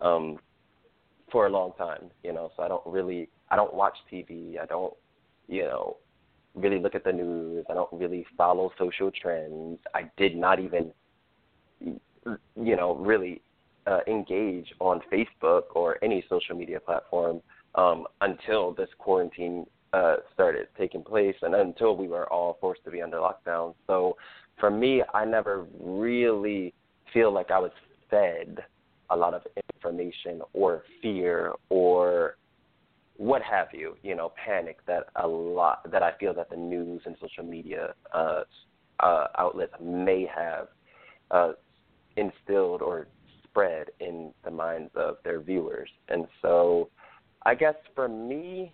um 0.00 0.38
for 1.30 1.46
a 1.46 1.50
long 1.50 1.72
time, 1.78 2.10
you 2.22 2.32
know, 2.32 2.50
so 2.56 2.62
I 2.62 2.68
don't 2.68 2.86
really 2.86 3.28
I 3.50 3.56
don't 3.56 3.74
watch 3.74 3.96
TV, 4.10 4.60
I 4.60 4.66
don't, 4.66 4.94
you 5.48 5.62
know, 5.62 5.96
really 6.54 6.78
look 6.78 6.94
at 6.94 7.04
the 7.04 7.12
news, 7.12 7.64
I 7.70 7.74
don't 7.74 7.92
really 7.92 8.26
follow 8.36 8.70
social 8.78 9.10
trends. 9.10 9.78
I 9.94 10.10
did 10.16 10.36
not 10.36 10.60
even 10.60 10.92
you 11.82 12.76
know, 12.76 12.94
really 12.94 13.42
uh, 13.86 14.00
engage 14.06 14.72
on 14.78 15.00
Facebook 15.12 15.62
or 15.74 15.98
any 16.04 16.24
social 16.28 16.54
media 16.54 16.78
platform 16.78 17.40
um, 17.74 18.06
until 18.20 18.72
this 18.72 18.88
quarantine 18.98 19.66
uh, 19.92 20.16
started 20.32 20.68
taking 20.78 21.02
place 21.02 21.36
and 21.42 21.54
until 21.54 21.96
we 21.96 22.08
were 22.08 22.30
all 22.32 22.56
forced 22.60 22.84
to 22.84 22.90
be 22.90 23.02
under 23.02 23.18
lockdown. 23.18 23.74
So 23.86 24.16
for 24.58 24.70
me, 24.70 25.02
I 25.12 25.24
never 25.24 25.66
really 25.80 26.72
feel 27.12 27.32
like 27.32 27.50
I 27.50 27.58
was 27.58 27.72
fed 28.10 28.64
a 29.10 29.16
lot 29.16 29.34
of 29.34 29.42
information 29.74 30.40
or 30.52 30.84
fear 31.02 31.52
or 31.68 32.36
what 33.16 33.42
have 33.42 33.68
you, 33.72 33.96
you 34.02 34.14
know, 34.14 34.32
panic 34.44 34.78
that 34.86 35.04
a 35.16 35.26
lot 35.26 35.90
that 35.90 36.02
I 36.02 36.12
feel 36.18 36.32
that 36.34 36.48
the 36.48 36.56
news 36.56 37.02
and 37.04 37.14
social 37.20 37.44
media 37.44 37.94
uh, 38.14 38.42
uh, 39.00 39.26
outlets 39.36 39.74
may 39.80 40.26
have 40.34 40.68
uh, 41.30 41.52
instilled 42.16 42.80
or 42.80 43.06
spread 43.44 43.88
in 44.00 44.32
the 44.44 44.50
minds 44.50 44.90
of 44.94 45.16
their 45.24 45.40
viewers. 45.40 45.90
And 46.08 46.26
so 46.40 46.88
I 47.44 47.54
guess 47.54 47.74
for 47.94 48.08
me, 48.08 48.72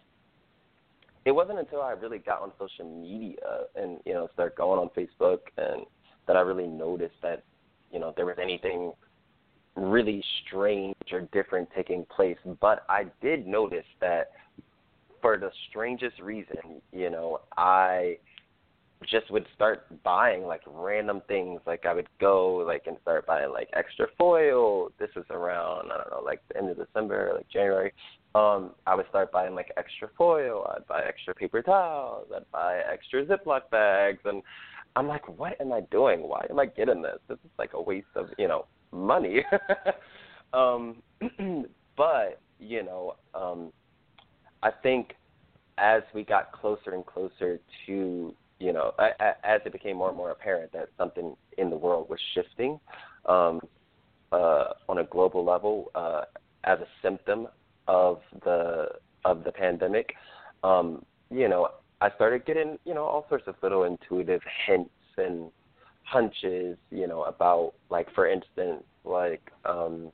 it 1.24 1.32
wasn't 1.32 1.58
until 1.58 1.82
I 1.82 1.92
really 1.92 2.18
got 2.18 2.42
on 2.42 2.52
social 2.58 2.84
media 2.84 3.66
and 3.74 3.98
you 4.04 4.14
know 4.14 4.28
started 4.34 4.56
going 4.56 4.78
on 4.78 4.90
Facebook 4.96 5.40
and 5.56 5.82
that 6.26 6.36
I 6.36 6.40
really 6.40 6.66
noticed 6.66 7.16
that 7.22 7.42
you 7.92 7.98
know 7.98 8.12
there 8.16 8.26
was 8.26 8.36
anything 8.40 8.92
really 9.76 10.22
strange 10.46 10.94
or 11.12 11.22
different 11.32 11.68
taking 11.74 12.04
place. 12.14 12.38
But 12.60 12.84
I 12.88 13.06
did 13.22 13.46
notice 13.46 13.86
that 14.00 14.32
for 15.20 15.36
the 15.36 15.50
strangest 15.68 16.20
reason, 16.20 16.80
you 16.92 17.10
know, 17.10 17.40
I 17.56 18.18
just 19.08 19.30
would 19.30 19.46
start 19.54 19.86
buying 20.02 20.42
like 20.44 20.62
random 20.66 21.22
things. 21.28 21.60
Like 21.66 21.86
I 21.86 21.94
would 21.94 22.08
go 22.20 22.56
like 22.66 22.82
and 22.86 22.96
start 23.02 23.26
buying 23.26 23.52
like 23.52 23.68
extra 23.74 24.06
foil. 24.18 24.90
This 24.98 25.10
was 25.14 25.24
around 25.30 25.92
I 25.92 25.98
don't 25.98 26.10
know 26.10 26.22
like 26.24 26.40
the 26.48 26.58
end 26.58 26.70
of 26.70 26.76
December, 26.76 27.32
like 27.34 27.48
January. 27.48 27.92
Um, 28.34 28.72
I 28.86 28.94
would 28.94 29.08
start 29.08 29.32
buying 29.32 29.54
like 29.54 29.72
extra 29.76 30.08
foil. 30.16 30.70
I'd 30.74 30.86
buy 30.86 31.02
extra 31.06 31.34
paper 31.34 31.62
towels. 31.62 32.28
I'd 32.34 32.50
buy 32.52 32.80
extra 32.92 33.24
Ziploc 33.24 33.70
bags, 33.70 34.20
and 34.24 34.42
I'm 34.96 35.08
like, 35.08 35.26
what 35.38 35.60
am 35.60 35.72
I 35.72 35.80
doing? 35.90 36.22
Why 36.22 36.46
am 36.50 36.58
I 36.58 36.66
getting 36.66 37.02
this? 37.02 37.18
This 37.28 37.38
is 37.44 37.50
like 37.58 37.70
a 37.74 37.80
waste 37.82 38.06
of 38.14 38.28
you 38.38 38.48
know 38.48 38.66
money. 38.92 39.44
um, 40.52 41.02
but 41.96 42.40
you 42.60 42.82
know, 42.82 43.16
um, 43.34 43.72
I 44.62 44.70
think 44.82 45.14
as 45.78 46.02
we 46.14 46.24
got 46.24 46.52
closer 46.52 46.94
and 46.94 47.06
closer 47.06 47.60
to 47.86 48.34
you 48.60 48.72
know, 48.72 48.92
as 48.98 49.60
it 49.64 49.72
became 49.72 49.96
more 49.96 50.08
and 50.08 50.16
more 50.16 50.30
apparent 50.30 50.72
that 50.72 50.88
something 50.98 51.36
in 51.58 51.70
the 51.70 51.76
world 51.76 52.08
was 52.08 52.18
shifting 52.34 52.80
um, 53.26 53.60
uh, 54.32 54.64
on 54.88 54.98
a 54.98 55.04
global 55.04 55.44
level 55.44 55.90
uh, 55.94 56.22
as 56.64 56.78
a 56.80 56.86
symptom 57.02 57.46
of 57.88 58.20
the 58.44 58.86
of 59.24 59.42
the 59.42 59.50
pandemic, 59.50 60.14
um, 60.62 61.04
you 61.30 61.48
know, 61.48 61.68
I 62.00 62.10
started 62.14 62.46
getting 62.46 62.78
you 62.84 62.94
know 62.94 63.04
all 63.04 63.26
sorts 63.28 63.48
of 63.48 63.56
little 63.62 63.84
intuitive 63.84 64.42
hints 64.66 64.90
and 65.16 65.50
hunches, 66.04 66.76
you 66.90 67.06
know, 67.06 67.24
about 67.24 67.72
like 67.90 68.12
for 68.14 68.28
instance, 68.28 68.84
like 69.04 69.50
um, 69.64 70.12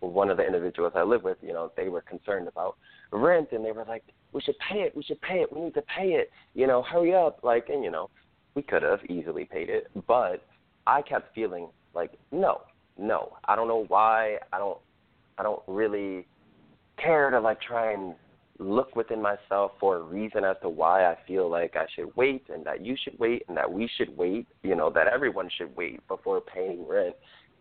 one 0.00 0.30
of 0.30 0.36
the 0.36 0.44
individuals 0.44 0.92
I 0.96 1.02
live 1.02 1.22
with, 1.22 1.38
you 1.42 1.52
know, 1.52 1.70
they 1.76 1.88
were 1.88 2.02
concerned 2.02 2.48
about 2.48 2.76
rent 3.12 3.48
and 3.52 3.64
they 3.64 3.72
were 3.72 3.84
like, 3.84 4.02
we 4.32 4.40
should 4.40 4.58
pay 4.58 4.80
it, 4.80 4.96
we 4.96 5.02
should 5.02 5.20
pay 5.20 5.36
it, 5.36 5.52
we 5.52 5.60
need 5.60 5.74
to 5.74 5.82
pay 5.82 6.08
it, 6.08 6.30
you 6.54 6.66
know, 6.66 6.82
hurry 6.82 7.14
up, 7.14 7.40
like, 7.42 7.68
and 7.68 7.84
you 7.84 7.90
know, 7.90 8.10
we 8.54 8.62
could 8.62 8.82
have 8.82 9.00
easily 9.08 9.44
paid 9.44 9.68
it, 9.68 9.90
but 10.06 10.44
I 10.86 11.02
kept 11.02 11.34
feeling 11.34 11.68
like, 11.94 12.12
no, 12.32 12.62
no, 12.98 13.34
I 13.44 13.54
don't 13.54 13.68
know 13.68 13.84
why, 13.88 14.38
I 14.52 14.58
don't, 14.58 14.78
I 15.38 15.42
don't 15.42 15.62
really 15.66 16.26
care 17.02 17.30
to 17.30 17.40
like 17.40 17.60
try 17.60 17.92
and 17.92 18.14
look 18.58 18.94
within 18.94 19.20
myself 19.20 19.72
for 19.80 19.96
a 19.96 20.02
reason 20.02 20.44
as 20.44 20.56
to 20.62 20.68
why 20.68 21.04
I 21.04 21.16
feel 21.26 21.50
like 21.50 21.74
I 21.76 21.86
should 21.94 22.14
wait 22.16 22.44
and 22.52 22.64
that 22.66 22.84
you 22.84 22.96
should 23.02 23.18
wait 23.18 23.44
and 23.48 23.56
that 23.56 23.70
we 23.70 23.90
should 23.96 24.16
wait, 24.16 24.46
you 24.62 24.74
know, 24.74 24.90
that 24.90 25.08
everyone 25.08 25.48
should 25.56 25.74
wait 25.76 26.06
before 26.06 26.40
paying 26.40 26.86
rent 26.86 27.16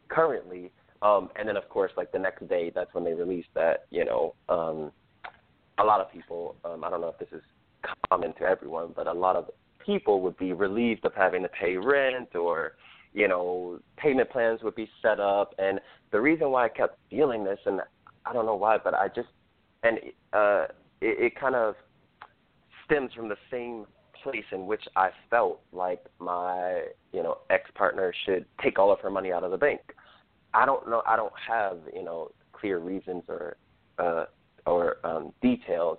currently. 0.09 0.71
Um, 1.01 1.29
and 1.35 1.47
then 1.47 1.57
of 1.57 1.67
course, 1.69 1.91
like 1.97 2.11
the 2.11 2.19
next 2.19 2.47
day, 2.47 2.71
that's 2.73 2.93
when 2.93 3.03
they 3.03 3.13
released 3.13 3.49
that. 3.55 3.85
You 3.89 4.05
know, 4.05 4.35
um, 4.49 4.91
a 5.79 5.83
lot 5.83 5.99
of 5.99 6.11
people. 6.11 6.55
Um, 6.63 6.83
I 6.83 6.89
don't 6.89 7.01
know 7.01 7.07
if 7.07 7.17
this 7.17 7.29
is 7.31 7.41
common 8.09 8.33
to 8.35 8.43
everyone, 8.43 8.93
but 8.95 9.07
a 9.07 9.13
lot 9.13 9.35
of 9.35 9.49
people 9.83 10.21
would 10.21 10.37
be 10.37 10.53
relieved 10.53 11.05
of 11.05 11.13
having 11.15 11.41
to 11.41 11.49
pay 11.49 11.75
rent 11.77 12.35
or 12.35 12.73
you 13.13 13.27
know 13.27 13.79
payment 13.97 14.29
plans 14.29 14.61
would 14.63 14.75
be 14.75 14.89
set 15.01 15.19
up 15.19 15.53
and 15.57 15.79
the 16.11 16.21
reason 16.21 16.51
why 16.51 16.65
i 16.65 16.69
kept 16.69 16.97
feeling 17.09 17.43
this 17.43 17.59
and 17.65 17.81
i 18.25 18.33
don't 18.33 18.45
know 18.45 18.55
why 18.55 18.77
but 18.77 18.93
i 18.93 19.07
just 19.07 19.29
and 19.83 19.97
uh 20.33 20.65
it, 21.01 21.33
it 21.33 21.39
kind 21.39 21.55
of 21.55 21.75
stems 22.85 23.11
from 23.13 23.29
the 23.29 23.37
same 23.49 23.85
place 24.23 24.45
in 24.51 24.65
which 24.67 24.83
i 24.95 25.09
felt 25.29 25.61
like 25.71 26.03
my 26.19 26.83
you 27.11 27.23
know 27.23 27.37
ex 27.49 27.69
partner 27.75 28.13
should 28.25 28.45
take 28.61 28.77
all 28.77 28.91
of 28.91 28.99
her 28.99 29.09
money 29.09 29.31
out 29.31 29.43
of 29.43 29.51
the 29.51 29.57
bank 29.57 29.81
i 30.53 30.65
don't 30.65 30.87
know 30.89 31.01
i 31.07 31.15
don't 31.15 31.33
have 31.47 31.77
you 31.93 32.03
know 32.03 32.29
clear 32.53 32.79
reasons 32.79 33.23
or 33.27 33.55
uh 33.99 34.25
or 34.65 34.97
um 35.03 35.33
details 35.41 35.97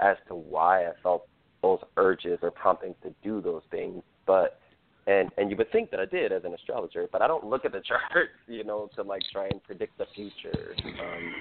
as 0.00 0.16
to 0.28 0.34
why 0.34 0.86
i 0.86 0.92
felt 1.02 1.26
those 1.62 1.78
urges 1.96 2.38
or 2.42 2.50
promptings 2.50 2.96
to 3.02 3.14
do 3.22 3.40
those 3.40 3.62
things. 3.70 4.02
But 4.26 4.60
and 5.06 5.30
and 5.36 5.50
you 5.50 5.56
would 5.56 5.70
think 5.72 5.90
that 5.90 6.00
I 6.00 6.04
did 6.04 6.32
as 6.32 6.44
an 6.44 6.54
astrologer, 6.54 7.08
but 7.10 7.22
I 7.22 7.26
don't 7.26 7.44
look 7.44 7.64
at 7.64 7.72
the 7.72 7.80
charts, 7.86 8.30
you 8.46 8.64
know, 8.64 8.88
to 8.96 9.02
like 9.02 9.22
try 9.32 9.48
and 9.48 9.62
predict 9.62 9.98
the 9.98 10.06
future. 10.14 10.74
Um, 10.84 11.34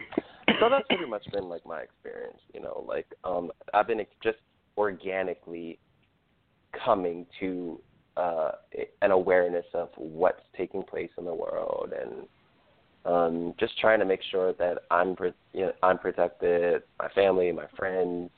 so 0.59 0.69
that's 0.69 0.85
pretty 0.87 1.05
much 1.05 1.25
been 1.31 1.49
like 1.49 1.65
my 1.65 1.81
experience, 1.81 2.39
you 2.53 2.61
know, 2.61 2.83
like 2.87 3.07
um, 3.23 3.51
I've 3.73 3.87
been 3.87 4.05
just 4.23 4.37
organically 4.77 5.79
coming 6.85 7.25
to 7.39 7.79
uh, 8.17 8.51
an 9.01 9.11
awareness 9.11 9.65
of 9.73 9.89
what's 9.95 10.41
taking 10.57 10.83
place 10.83 11.09
in 11.17 11.25
the 11.25 11.33
world 11.33 11.93
and 11.99 12.27
um, 13.05 13.53
just 13.59 13.77
trying 13.79 13.99
to 13.99 14.05
make 14.05 14.21
sure 14.29 14.53
that 14.53 14.79
I'm, 14.91 15.15
you 15.53 15.61
know, 15.61 15.71
I'm 15.81 15.97
protected, 15.97 16.83
my 16.99 17.09
family, 17.09 17.51
my 17.51 17.65
friends, 17.77 18.29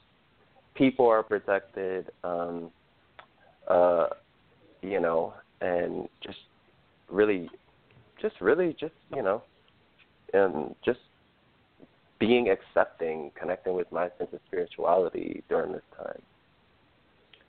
people 0.76 1.08
are 1.08 1.24
protected, 1.24 2.12
um, 2.24 2.72
uh, 3.68 4.08
you 4.84 5.00
know, 5.00 5.34
and 5.62 6.08
just 6.22 6.40
really, 7.10 7.50
just 8.22 8.36
really, 8.42 8.76
just 8.80 8.94
you 9.16 9.24
know, 9.24 9.42
and 10.34 10.76
just 10.86 11.00
being 12.20 12.50
accepting, 12.50 13.32
connecting 13.40 13.74
with 13.74 13.92
my 13.92 14.10
sense 14.18 14.30
of 14.34 14.40
spirituality 14.48 15.44
during 15.50 15.72
this 15.72 15.82
time. 15.98 16.22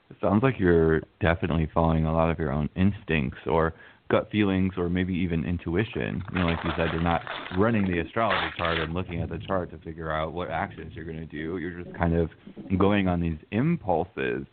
It 0.09 0.17
sounds 0.21 0.43
like 0.43 0.59
you're 0.59 1.01
definitely 1.19 1.69
following 1.73 2.05
a 2.05 2.13
lot 2.13 2.29
of 2.29 2.37
your 2.37 2.51
own 2.51 2.69
instincts 2.75 3.39
or 3.47 3.73
gut 4.09 4.29
feelings 4.31 4.73
or 4.77 4.89
maybe 4.89 5.13
even 5.13 5.43
intuition. 5.45 6.23
You 6.31 6.39
know, 6.39 6.45
like 6.45 6.59
you 6.63 6.71
said, 6.77 6.89
you're 6.91 7.01
not 7.01 7.21
running 7.57 7.89
the 7.89 7.99
astrology 7.99 8.53
chart 8.57 8.77
and 8.79 8.93
looking 8.93 9.21
at 9.21 9.29
the 9.29 9.39
chart 9.47 9.71
to 9.71 9.77
figure 9.79 10.11
out 10.11 10.33
what 10.33 10.49
actions 10.51 10.91
you're 10.93 11.05
going 11.05 11.19
to 11.19 11.25
do. 11.25 11.57
You're 11.57 11.81
just 11.81 11.95
kind 11.97 12.15
of 12.15 12.29
going 12.77 13.07
on 13.07 13.19
these 13.19 13.37
impulses. 13.51 14.45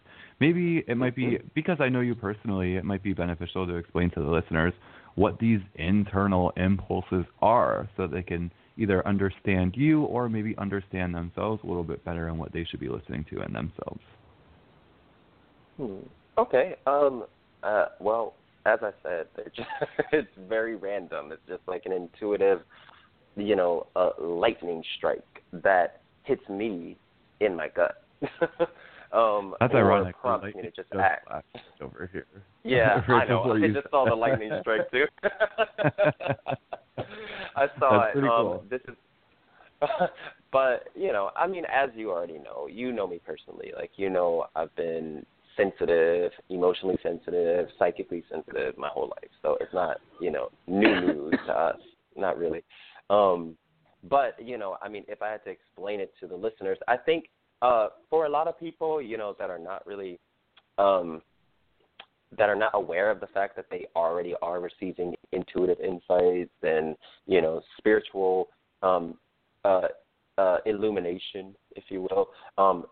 Maybe 0.43 0.83
it 0.89 0.97
might 0.97 1.15
be 1.15 1.39
because 1.55 1.77
I 1.79 1.89
know 1.89 2.01
you 2.01 2.17
personally, 2.17 2.75
it 2.75 2.85
might 2.85 3.01
be 3.05 3.13
beneficial 3.13 3.65
to 3.65 3.77
explain 3.77 4.11
to 4.11 4.21
the 4.21 4.29
listeners 4.29 4.73
what 5.15 5.39
these 5.39 5.61
internal 5.77 6.53
impulses 6.57 7.25
are 7.41 7.89
so 7.97 8.09
they 8.09 8.25
can 8.25 8.51
either 8.77 9.07
understand 9.07 9.75
you 9.77 10.03
or 10.03 10.29
maybe 10.29 10.57
understand 10.59 11.15
themselves 11.15 11.61
a 11.63 11.67
little 11.69 11.85
bit 11.85 12.05
better 12.05 12.27
and 12.27 12.37
what 12.37 12.53
they 12.53 12.65
should 12.65 12.81
be 12.81 12.89
listening 12.89 13.25
to 13.31 13.41
in 13.41 13.53
themselves. 13.53 14.01
Hmm. 15.77 15.99
Okay. 16.37 16.75
Um 16.89 17.25
uh 17.63 17.87
well, 18.01 18.35
as 18.67 18.81
I 18.83 18.91
said, 19.05 19.29
just, 19.55 19.69
it's 20.13 20.27
very 20.49 20.75
random. 20.75 21.31
It's 21.31 21.47
just 21.47 21.63
like 21.69 21.83
an 21.87 21.93
intuitive, 21.93 22.63
you 23.37 23.55
know, 23.55 23.87
a 23.95 24.11
lightning 24.21 24.83
strike 24.97 25.45
that 25.53 26.01
hits 26.25 26.49
me 26.49 26.97
in 27.39 27.55
my 27.55 27.69
gut. 27.69 28.03
um, 29.13 29.55
That's 29.61 29.75
ironic. 29.75 30.19
Prompts 30.21 30.55
me 30.55 30.63
to 30.63 30.71
just 30.71 30.89
act. 30.99 31.29
over 31.81 32.09
here. 32.13 32.27
Yeah, 32.65 33.03
I 33.09 33.25
know. 33.25 33.55
I 33.61 33.67
just 33.73 33.91
saw 33.91 34.05
the 34.09 34.15
lightning 34.15 34.53
strike 34.61 34.89
too. 34.93 35.07
I 37.57 37.67
saw 37.81 38.05
That's 38.05 38.17
it. 38.17 38.23
Um, 38.23 38.29
cool. 38.29 38.65
This 38.71 38.81
is. 38.87 38.95
but 40.53 40.85
you 40.95 41.13
know, 41.13 41.31
I 41.37 41.49
mean, 41.49 41.65
as 41.65 41.91
you 41.97 42.13
already 42.13 42.39
know, 42.39 42.69
you 42.71 42.93
know 42.93 43.09
me 43.09 43.19
personally. 43.27 43.73
Like 43.77 43.91
you 43.97 44.11
know, 44.11 44.47
I've 44.55 44.73
been 44.77 45.27
sensitive, 45.57 46.33
emotionally 46.49 46.99
sensitive, 47.03 47.69
psychically 47.79 48.25
sensitive 48.31 48.77
my 48.79 48.89
whole 48.89 49.09
life. 49.09 49.31
So 49.43 49.57
it's 49.61 49.73
not, 49.75 49.99
you 50.21 50.31
know, 50.31 50.51
new 50.67 51.01
news 51.01 51.35
to 51.47 51.53
us. 51.53 51.79
Not 52.17 52.39
really. 52.39 52.63
Um, 53.11 53.57
but, 54.09 54.37
you 54.43 54.59
know, 54.59 54.77
I 54.83 54.89
mean, 54.89 55.05
if 55.09 55.23
I 55.23 55.31
had 55.31 55.45
to 55.45 55.51
explain 55.51 56.01
it 56.01 56.13
to 56.21 56.27
the 56.27 56.35
listeners, 56.35 56.79
I 56.89 56.97
think 56.97 57.27
uh, 57.63 57.89
for 58.11 58.27
a 58.27 58.29
lot 58.29 58.49
of 58.49 58.59
people, 58.59 59.01
you 59.01 59.17
know, 59.17 59.35
that 59.39 59.49
are 59.49 59.59
not 59.59 59.87
really, 59.87 60.19
um, 60.79 61.23
that 62.37 62.49
are 62.49 62.57
not 62.57 62.73
aware 62.75 63.11
of 63.11 63.21
the 63.21 63.27
fact 63.29 63.55
that 63.57 63.67
they 63.71 63.87
already 63.95 64.35
are 64.43 64.61
receiving 64.61 65.15
intuitive 65.31 65.79
insights 65.81 66.51
and, 66.63 66.97
you 67.27 67.41
know, 67.41 67.63
spiritual 67.79 68.49
um, 68.83 69.17
uh, 69.65 69.83
uh, 70.39 70.57
illumination, 70.67 71.55
if 71.77 71.85
you 71.89 72.03
will. 72.11 72.29
Um, 72.59 72.87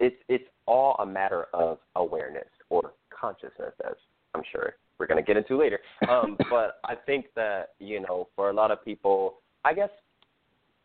it's 0.00 0.16
it's 0.28 0.44
all 0.66 0.94
a 1.00 1.06
matter 1.06 1.46
of 1.52 1.78
awareness 1.96 2.46
or 2.70 2.92
consciousness, 3.10 3.72
as 3.84 3.96
I'm 4.34 4.42
sure 4.52 4.74
we're 4.98 5.08
going 5.08 5.22
to 5.22 5.26
get 5.26 5.36
into 5.36 5.58
later. 5.58 5.80
Um, 6.08 6.36
but 6.50 6.78
I 6.84 6.94
think 6.94 7.26
that 7.34 7.70
you 7.80 8.00
know, 8.00 8.28
for 8.36 8.50
a 8.50 8.52
lot 8.52 8.70
of 8.70 8.84
people, 8.84 9.40
I 9.64 9.74
guess, 9.74 9.90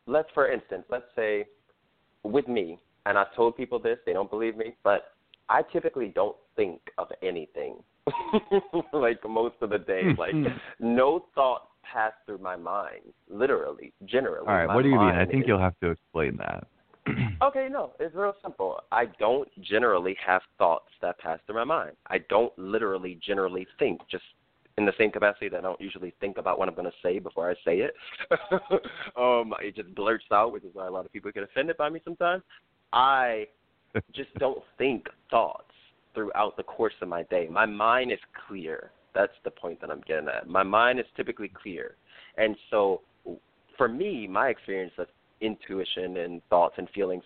let's 0.07 0.29
for 0.33 0.51
instance, 0.51 0.85
let's 0.89 1.05
say, 1.15 1.45
with 2.23 2.47
me, 2.47 2.79
and 3.05 3.17
I've 3.17 3.33
told 3.35 3.55
people 3.57 3.79
this, 3.79 3.97
they 4.05 4.13
don't 4.13 4.29
believe 4.29 4.55
me, 4.57 4.75
but 4.83 5.11
I 5.49 5.61
typically 5.71 6.11
don't 6.13 6.35
think 6.55 6.79
of 6.97 7.07
anything, 7.23 7.77
like 8.93 9.19
most 9.27 9.55
of 9.61 9.69
the 9.69 9.79
day. 9.79 10.03
like 10.17 10.33
no 10.79 11.25
thoughts 11.35 11.65
pass 11.91 12.11
through 12.25 12.37
my 12.39 12.55
mind, 12.55 13.01
literally, 13.29 13.93
generally. 14.05 14.47
All 14.47 14.53
right, 14.53 14.67
what 14.67 14.83
do 14.83 14.89
you 14.89 14.99
mean? 14.99 15.09
I 15.15 15.25
think 15.25 15.43
is- 15.43 15.47
you'll 15.47 15.59
have 15.59 15.79
to 15.81 15.89
explain 15.91 16.37
that. 16.37 16.67
Okay, 17.41 17.69
no, 17.71 17.93
it's 18.01 18.13
real 18.13 18.33
simple. 18.43 18.81
I 18.91 19.05
don't 19.17 19.47
generally 19.63 20.15
have 20.23 20.41
thoughts 20.57 20.89
that 21.01 21.17
pass 21.19 21.39
through 21.45 21.55
my 21.55 21.63
mind. 21.63 21.91
I 22.07 22.17
don't 22.29 22.51
literally 22.59 23.17
generally 23.25 23.65
think, 23.79 24.01
just 24.11 24.25
in 24.77 24.85
the 24.85 24.91
same 24.97 25.09
capacity 25.09 25.47
that 25.49 25.57
I 25.57 25.61
don't 25.61 25.79
usually 25.79 26.13
think 26.19 26.37
about 26.37 26.59
what 26.59 26.67
I'm 26.67 26.75
going 26.75 26.85
to 26.85 26.97
say 27.01 27.17
before 27.17 27.49
I 27.49 27.53
say 27.65 27.77
it. 27.79 27.93
um, 29.17 29.53
it 29.61 29.75
just 29.75 29.95
blurts 29.95 30.25
out, 30.31 30.51
which 30.51 30.63
is 30.65 30.69
why 30.73 30.85
a 30.87 30.91
lot 30.91 31.05
of 31.05 31.13
people 31.13 31.31
get 31.31 31.43
offended 31.43 31.77
by 31.77 31.89
me 31.89 32.01
sometimes. 32.03 32.43
I 32.93 33.47
just 34.13 34.33
don't 34.39 34.63
think 34.77 35.07
thoughts 35.29 35.63
throughout 36.13 36.57
the 36.57 36.63
course 36.63 36.93
of 37.01 37.07
my 37.07 37.23
day. 37.23 37.47
My 37.49 37.65
mind 37.65 38.11
is 38.11 38.19
clear. 38.47 38.91
That's 39.13 39.33
the 39.43 39.51
point 39.51 39.81
that 39.81 39.89
I'm 39.89 40.01
getting 40.07 40.27
at. 40.27 40.47
My 40.47 40.63
mind 40.63 40.99
is 40.99 41.05
typically 41.15 41.51
clear. 41.61 41.95
And 42.37 42.55
so 42.69 43.01
for 43.77 43.87
me, 43.87 44.27
my 44.27 44.49
experience 44.49 44.93
of 44.97 45.07
intuition 45.41 46.17
and 46.17 46.41
thoughts 46.49 46.75
and 46.77 46.89
feelings, 46.91 47.23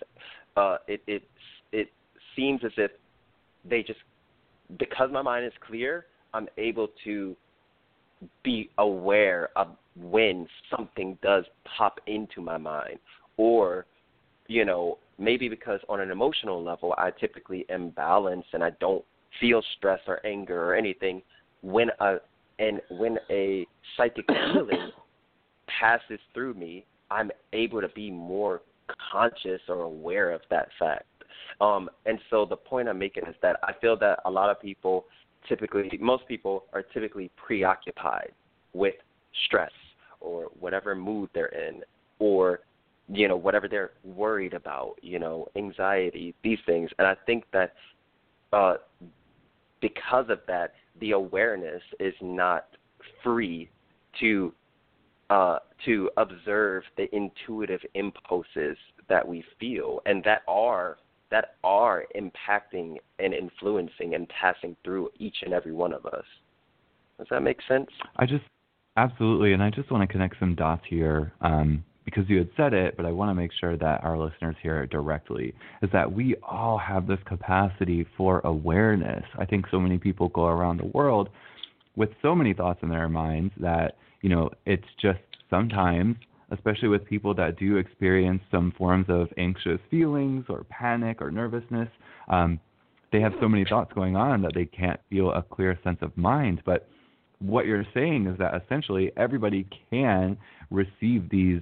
uh, 0.56 0.78
it 0.88 1.02
it 1.08 1.24
it 1.72 1.90
seems 2.36 2.62
as 2.64 2.72
if 2.78 2.92
they 3.70 3.84
just 3.84 4.00
because 4.78 5.10
my 5.12 5.22
mind 5.22 5.46
is 5.46 5.54
clear, 5.66 6.06
I'm 6.34 6.48
able 6.58 6.90
to 7.04 7.36
be 8.44 8.70
aware 8.78 9.50
of 9.56 9.68
when 9.96 10.48
something 10.76 11.18
does 11.22 11.44
pop 11.78 12.00
into 12.08 12.42
my 12.42 12.58
mind, 12.58 13.00
or 13.38 13.86
you 14.48 14.66
know 14.66 14.98
maybe 15.18 15.50
because 15.50 15.80
on 15.90 16.00
an 16.00 16.12
emotional 16.12 16.64
level 16.64 16.94
I 16.98 17.12
typically 17.12 17.66
am 17.70 17.90
balanced 17.90 18.50
and 18.54 18.64
I 18.64 18.72
don't 18.80 19.04
feel 19.40 19.62
stress 19.78 20.00
or 20.08 20.26
anger 20.26 20.64
or 20.64 20.76
anything 20.76 21.22
when 21.62 21.90
a 22.00 22.18
and 22.60 22.82
when 22.92 23.18
a 23.30 23.66
psychic 23.98 24.26
feeling 24.54 24.92
passes 25.80 26.20
through 26.34 26.54
me 26.56 26.86
I'm 27.10 27.32
able 27.54 27.82
to 27.82 27.90
be 27.90 28.10
more 28.10 28.62
conscious 29.12 29.62
or 29.70 29.82
aware 29.82 30.32
of 30.32 30.42
that 30.50 30.70
fact. 30.80 31.06
Um, 31.62 31.90
and 32.06 32.20
so 32.30 32.46
the 32.46 32.56
point 32.56 32.90
I'm 32.90 33.00
making 33.00 33.26
is 33.28 33.36
that 33.42 33.58
I 33.64 33.74
feel 33.80 33.98
that 34.00 34.20
a 34.26 34.32
lot 34.32 34.50
of 34.50 34.62
people 34.62 35.06
typically, 35.48 35.90
most 36.02 36.28
people 36.28 36.66
are 36.74 36.82
typically 36.82 37.32
preoccupied 37.36 38.32
with 38.74 38.96
stress 39.46 39.72
or 40.20 40.46
whatever 40.60 40.96
mood 40.96 41.30
they're 41.34 41.48
in 41.48 41.82
or, 42.20 42.62
you 43.10 43.28
know, 43.28 43.36
whatever 43.36 43.68
they're 43.68 43.92
worried 44.04 44.54
about, 44.54 44.96
you 45.02 45.20
know, 45.20 45.48
anxiety, 45.56 46.34
these 46.44 46.60
things. 46.66 46.90
And 46.98 47.08
I 47.08 47.16
think 47.26 47.46
that 47.54 47.74
uh, 48.52 48.76
because 49.82 50.26
of 50.30 50.40
that, 50.48 50.74
the 51.00 51.12
awareness 51.12 51.82
is 52.00 52.14
not 52.22 52.68
free 53.24 53.70
to 54.20 54.54
uh, 55.30 55.58
to 55.86 56.10
observe 56.18 56.84
the 56.98 57.14
intuitive 57.16 57.82
impulses 57.96 58.78
that 59.10 59.28
we 59.28 59.44
feel 59.60 60.02
and 60.06 60.24
that 60.24 60.44
are 60.48 60.98
that 61.32 61.56
are 61.64 62.06
impacting 62.16 62.98
and 63.18 63.34
influencing 63.34 64.14
and 64.14 64.30
passing 64.30 64.76
through 64.84 65.10
each 65.18 65.38
and 65.44 65.54
every 65.54 65.72
one 65.72 65.92
of 65.92 66.06
us. 66.06 66.26
Does 67.18 67.28
that 67.32 67.42
make 67.42 67.58
sense? 67.68 67.90
I 68.18 68.26
just 68.26 68.44
Absolutely, 68.96 69.54
and 69.54 69.64
I 69.64 69.72
just 69.72 69.90
want 69.90 70.08
to 70.08 70.12
connect 70.12 70.36
some 70.40 70.54
dots 70.54 70.84
here 70.88 71.34
um, 71.42 71.84
because 72.06 72.28
you 72.28 72.38
had 72.38 72.50
said 72.58 72.74
it, 72.74 72.98
but 72.98 73.06
I 73.06 73.12
want 73.12 73.30
to 73.30 73.36
make 73.36 73.52
sure 73.60 73.78
that 73.78 74.04
our 74.04 74.18
listeners 74.18 74.56
hear 74.62 74.84
it 74.84 74.90
directly. 74.90 75.54
Is 75.82 75.90
that 75.94 76.12
we 76.12 76.36
all 76.44 76.78
have 76.78 77.08
this 77.08 77.20
capacity 77.26 78.06
for 78.18 78.42
awareness. 78.44 79.24
I 79.38 79.46
think 79.46 79.66
so 79.72 79.80
many 79.80 79.98
people 79.98 80.30
go 80.30 80.46
around 80.46 80.78
the 80.78 80.88
world 80.88 81.30
with 81.96 82.10
so 82.22 82.36
many 82.36 82.54
thoughts 82.54 82.80
in 82.84 82.90
their 82.90 83.10
minds 83.10 83.54
that 83.60 83.98
you 84.22 84.30
know 84.30 84.50
it's 84.66 84.88
just 85.02 85.20
sometimes 85.50 86.16
especially 86.52 86.88
with 86.88 87.06
people 87.06 87.34
that 87.34 87.58
do 87.58 87.78
experience 87.78 88.42
some 88.52 88.74
forms 88.78 89.06
of 89.10 89.28
anxious 89.38 89.80
feelings 89.90 90.46
or 90.50 90.66
panic 90.70 91.22
or 91.22 91.32
nervousness 91.32 91.90
um, 92.30 92.60
they 93.12 93.22
have 93.22 93.34
so 93.40 93.48
many 93.48 93.64
thoughts 93.66 93.92
going 93.94 94.16
on 94.16 94.42
that 94.42 94.54
they 94.56 94.66
can't 94.66 95.00
feel 95.10 95.32
a 95.32 95.42
clear 95.42 95.78
sense 95.84 96.00
of 96.02 96.16
mind 96.18 96.62
but 96.66 96.88
what 97.40 97.66
you're 97.66 97.86
saying 97.94 98.26
is 98.28 98.38
that 98.38 98.54
essentially 98.64 99.12
everybody 99.18 99.68
can 99.90 100.38
receive 100.72 101.30
these 101.30 101.62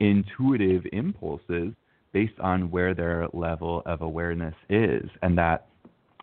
intuitive 0.00 0.84
impulses 0.92 1.72
based 2.12 2.38
on 2.40 2.70
where 2.70 2.94
their 2.94 3.28
level 3.32 3.82
of 3.86 4.02
awareness 4.02 4.54
is 4.68 5.08
and 5.22 5.36
that 5.36 5.66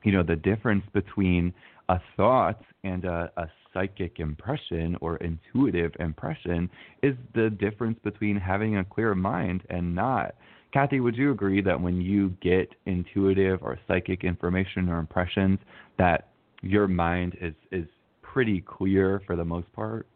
you 0.03 0.11
know 0.11 0.23
the 0.23 0.35
difference 0.35 0.83
between 0.93 1.53
a 1.89 1.99
thought 2.15 2.61
and 2.83 3.05
a, 3.05 3.31
a 3.37 3.47
psychic 3.73 4.19
impression 4.19 4.95
or 5.01 5.17
intuitive 5.17 5.91
impression 5.99 6.69
is 7.01 7.15
the 7.33 7.49
difference 7.49 7.97
between 8.03 8.37
having 8.37 8.77
a 8.77 8.83
clear 8.83 9.15
mind 9.15 9.63
and 9.69 9.93
not. 9.93 10.35
Kathy, 10.73 10.99
would 10.99 11.15
you 11.15 11.31
agree 11.31 11.61
that 11.61 11.79
when 11.79 12.01
you 12.01 12.29
get 12.41 12.69
intuitive 12.85 13.61
or 13.61 13.77
psychic 13.87 14.23
information 14.23 14.89
or 14.89 14.99
impressions, 14.99 15.59
that 15.97 16.29
your 16.61 16.87
mind 16.87 17.37
is 17.41 17.53
is 17.71 17.85
pretty 18.21 18.61
clear 18.61 19.21
for 19.25 19.35
the 19.35 19.45
most 19.45 19.71
part? 19.73 20.07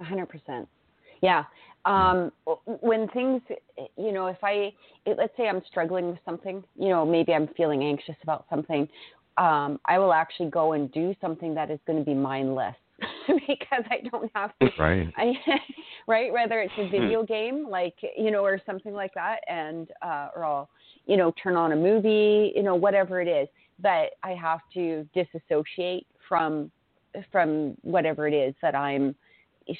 Hundred 0.00 0.26
percent. 0.26 0.68
Yeah. 1.22 1.44
Um, 1.86 2.32
when 2.66 3.08
things, 3.10 3.40
you 3.96 4.10
know, 4.10 4.26
if 4.26 4.42
I, 4.42 4.72
it, 5.06 5.16
let's 5.16 5.32
say 5.36 5.48
I'm 5.48 5.62
struggling 5.68 6.08
with 6.08 6.18
something, 6.24 6.64
you 6.76 6.88
know, 6.88 7.06
maybe 7.06 7.32
I'm 7.32 7.48
feeling 7.56 7.84
anxious 7.84 8.16
about 8.24 8.44
something, 8.50 8.88
um, 9.38 9.78
I 9.86 9.98
will 9.98 10.12
actually 10.12 10.50
go 10.50 10.72
and 10.72 10.90
do 10.90 11.14
something 11.20 11.54
that 11.54 11.70
is 11.70 11.78
going 11.86 11.98
to 11.98 12.04
be 12.04 12.14
mindless 12.14 12.74
because 13.28 13.84
I 13.90 14.08
don't 14.10 14.30
have 14.34 14.50
to. 14.60 14.68
Right. 14.78 15.12
I, 15.16 15.32
right. 16.08 16.32
Whether 16.32 16.60
it's 16.60 16.72
a 16.78 16.88
video 16.88 17.22
game, 17.22 17.68
like 17.68 17.94
you 18.16 18.30
know, 18.30 18.44
or 18.44 18.60
something 18.66 18.92
like 18.92 19.12
that, 19.14 19.40
and 19.48 19.88
uh, 20.02 20.28
or 20.34 20.44
I'll, 20.44 20.70
you 21.06 21.16
know, 21.16 21.32
turn 21.40 21.56
on 21.56 21.72
a 21.72 21.76
movie, 21.76 22.52
you 22.56 22.62
know, 22.62 22.74
whatever 22.74 23.20
it 23.20 23.28
is. 23.28 23.48
But 23.78 24.12
I 24.22 24.30
have 24.30 24.60
to 24.74 25.06
disassociate 25.14 26.06
from 26.28 26.70
from 27.30 27.76
whatever 27.82 28.26
it 28.26 28.34
is 28.34 28.54
that 28.62 28.74
I'm 28.74 29.14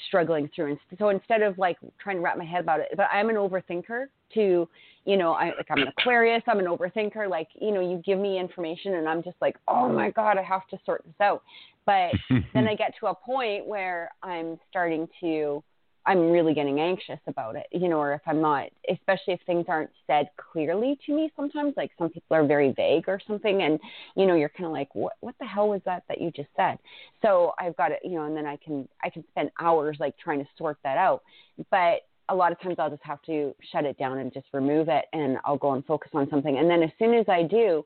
struggling 0.07 0.49
through. 0.55 0.67
And 0.71 0.79
so 0.97 1.09
instead 1.09 1.41
of 1.41 1.57
like 1.57 1.77
trying 1.99 2.17
to 2.17 2.21
wrap 2.21 2.37
my 2.37 2.45
head 2.45 2.61
about 2.61 2.79
it, 2.79 2.87
but 2.95 3.07
I'm 3.11 3.29
an 3.29 3.35
overthinker 3.35 4.05
to, 4.33 4.69
you 5.05 5.17
know, 5.17 5.31
I 5.31 5.45
like 5.55 5.67
I'm 5.69 5.81
an 5.81 5.87
Aquarius, 5.87 6.43
I'm 6.47 6.59
an 6.59 6.65
overthinker. 6.65 7.29
Like, 7.29 7.47
you 7.55 7.71
know, 7.71 7.79
you 7.79 8.01
give 8.05 8.19
me 8.19 8.39
information 8.39 8.95
and 8.95 9.07
I'm 9.07 9.23
just 9.23 9.37
like, 9.41 9.55
oh 9.67 9.89
my 9.89 10.11
God, 10.11 10.37
I 10.37 10.43
have 10.43 10.67
to 10.69 10.77
sort 10.85 11.03
this 11.05 11.15
out. 11.21 11.43
But 11.85 12.11
then 12.53 12.67
I 12.67 12.75
get 12.77 12.93
to 12.99 13.07
a 13.07 13.15
point 13.15 13.65
where 13.65 14.11
I'm 14.21 14.59
starting 14.69 15.07
to 15.21 15.63
I'm 16.07 16.31
really 16.31 16.53
getting 16.53 16.79
anxious 16.79 17.19
about 17.27 17.57
it, 17.57 17.67
you 17.71 17.89
know, 17.89 17.99
or 17.99 18.13
if 18.13 18.21
I'm 18.25 18.41
not, 18.41 18.69
especially 18.89 19.33
if 19.33 19.41
things 19.45 19.65
aren't 19.67 19.89
said 20.07 20.29
clearly 20.37 20.97
to 21.05 21.13
me 21.13 21.31
sometimes, 21.35 21.73
like 21.75 21.91
some 21.99 22.09
people 22.09 22.37
are 22.37 22.47
very 22.47 22.71
vague 22.71 23.09
or 23.09 23.19
something, 23.27 23.61
and 23.61 23.77
you 24.15 24.25
know, 24.25 24.33
you're 24.33 24.47
kind 24.47 24.65
of 24.65 24.71
like, 24.71 24.87
what, 24.95 25.13
what 25.19 25.35
the 25.39 25.45
hell 25.45 25.67
was 25.67 25.81
that 25.85 26.03
that 26.07 26.21
you 26.21 26.31
just 26.31 26.47
said? 26.55 26.79
So 27.21 27.53
I've 27.59 27.75
got 27.75 27.91
it, 27.91 27.99
you 28.05 28.11
know, 28.11 28.25
and 28.25 28.35
then 28.35 28.45
I 28.45 28.55
can, 28.55 28.87
I 29.03 29.09
can 29.09 29.25
spend 29.31 29.51
hours 29.59 29.97
like 29.99 30.17
trying 30.17 30.39
to 30.39 30.47
sort 30.57 30.77
that 30.83 30.97
out, 30.97 31.23
but 31.69 32.03
a 32.29 32.35
lot 32.35 32.53
of 32.53 32.59
times 32.61 32.75
I'll 32.79 32.89
just 32.89 33.03
have 33.03 33.21
to 33.23 33.53
shut 33.71 33.83
it 33.83 33.97
down 33.97 34.17
and 34.19 34.33
just 34.33 34.47
remove 34.53 34.87
it, 34.87 35.05
and 35.11 35.37
I'll 35.43 35.57
go 35.57 35.73
and 35.73 35.85
focus 35.85 36.11
on 36.13 36.29
something, 36.29 36.57
and 36.57 36.69
then 36.69 36.83
as 36.83 36.91
soon 36.97 37.13
as 37.15 37.25
I 37.27 37.43
do, 37.43 37.83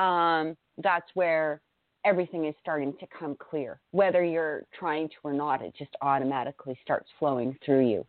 um, 0.00 0.56
that's 0.78 1.06
where 1.14 1.60
everything 2.06 2.46
is 2.46 2.54
starting 2.62 2.94
to 3.00 3.06
come 3.18 3.36
clear. 3.36 3.80
Whether 3.90 4.24
you're 4.24 4.62
trying 4.78 5.08
to 5.08 5.14
or 5.24 5.32
not, 5.32 5.60
it 5.60 5.74
just 5.76 5.90
automatically 6.00 6.78
starts 6.82 7.08
flowing 7.18 7.58
through 7.64 7.88
you. 7.88 8.06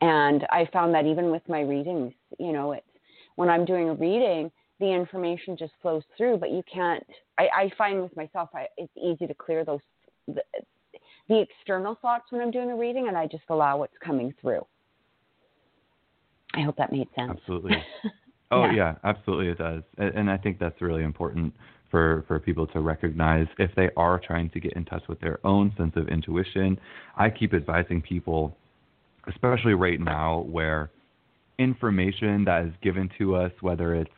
And 0.00 0.46
I 0.50 0.68
found 0.72 0.94
that 0.94 1.06
even 1.06 1.30
with 1.30 1.42
my 1.48 1.60
readings, 1.60 2.12
you 2.38 2.52
know, 2.52 2.72
it's 2.72 2.86
when 3.34 3.48
I'm 3.48 3.64
doing 3.64 3.88
a 3.88 3.94
reading, 3.94 4.50
the 4.78 4.86
information 4.86 5.56
just 5.56 5.72
flows 5.82 6.04
through, 6.16 6.38
but 6.38 6.50
you 6.50 6.62
can't. 6.72 7.04
I, 7.38 7.48
I 7.54 7.70
find 7.76 8.00
with 8.00 8.16
myself, 8.16 8.50
I, 8.54 8.66
it's 8.76 8.92
easy 8.96 9.26
to 9.26 9.34
clear 9.34 9.64
those 9.64 9.80
the, 10.28 10.42
the 11.28 11.40
external 11.40 11.96
thoughts 12.00 12.26
when 12.30 12.40
I'm 12.40 12.50
doing 12.50 12.70
a 12.70 12.76
reading, 12.76 13.08
and 13.08 13.16
I 13.16 13.26
just 13.26 13.44
allow 13.48 13.78
what's 13.78 13.96
coming 14.04 14.32
through. 14.40 14.64
I 16.54 16.60
hope 16.60 16.76
that 16.76 16.92
made 16.92 17.08
sense. 17.16 17.32
Absolutely. 17.36 17.76
Oh 18.54 18.66
yeah. 18.66 18.72
yeah, 18.74 18.94
absolutely 19.02 19.48
it 19.48 19.56
does, 19.56 19.82
and 19.96 20.30
I 20.30 20.36
think 20.36 20.58
that's 20.58 20.82
really 20.82 21.04
important 21.04 21.54
for, 21.92 22.24
for 22.26 22.40
people 22.40 22.66
to 22.68 22.80
recognize 22.80 23.46
if 23.58 23.70
they 23.76 23.90
are 23.96 24.18
trying 24.18 24.50
to 24.50 24.58
get 24.58 24.72
in 24.72 24.84
touch 24.84 25.04
with 25.08 25.20
their 25.20 25.38
own 25.46 25.72
sense 25.76 25.92
of 25.94 26.08
intuition. 26.08 26.76
I 27.16 27.30
keep 27.30 27.54
advising 27.54 28.02
people, 28.02 28.56
especially 29.28 29.74
right 29.74 30.00
now, 30.00 30.40
where 30.50 30.90
information 31.58 32.44
that 32.46 32.64
is 32.64 32.72
given 32.82 33.08
to 33.18 33.36
us, 33.36 33.52
whether 33.60 33.94
it's 33.94 34.10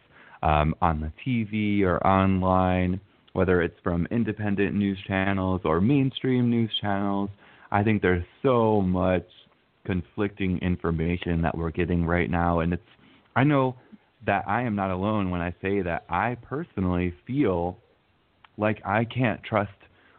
um, 0.43 0.75
on 0.81 1.01
the 1.01 1.13
TV 1.27 1.83
or 1.83 2.05
online, 2.07 3.01
whether 3.33 3.61
it's 3.61 3.79
from 3.83 4.07
independent 4.11 4.75
news 4.75 4.99
channels 5.07 5.61
or 5.65 5.81
mainstream 5.81 6.49
news 6.49 6.71
channels, 6.81 7.29
I 7.73 7.83
think 7.83 8.01
there's 8.01 8.25
so 8.43 8.81
much 8.81 9.27
conflicting 9.85 10.59
information 10.59 11.43
that 11.43 11.59
we're 11.59 11.73
getting 11.73 12.07
right 12.07 12.31
now. 12.31 12.61
And 12.61 12.73
it's, 12.73 12.83
I 13.35 13.43
know 13.43 13.75
that 14.27 14.45
I 14.47 14.63
am 14.63 14.75
not 14.75 14.91
alone 14.91 15.31
when 15.31 15.41
I 15.41 15.55
say 15.63 15.83
that 15.83 16.05
I 16.09 16.37
personally 16.43 17.15
feel 17.27 17.79
like 18.57 18.81
I 18.85 19.05
can't 19.05 19.43
trust 19.43 19.73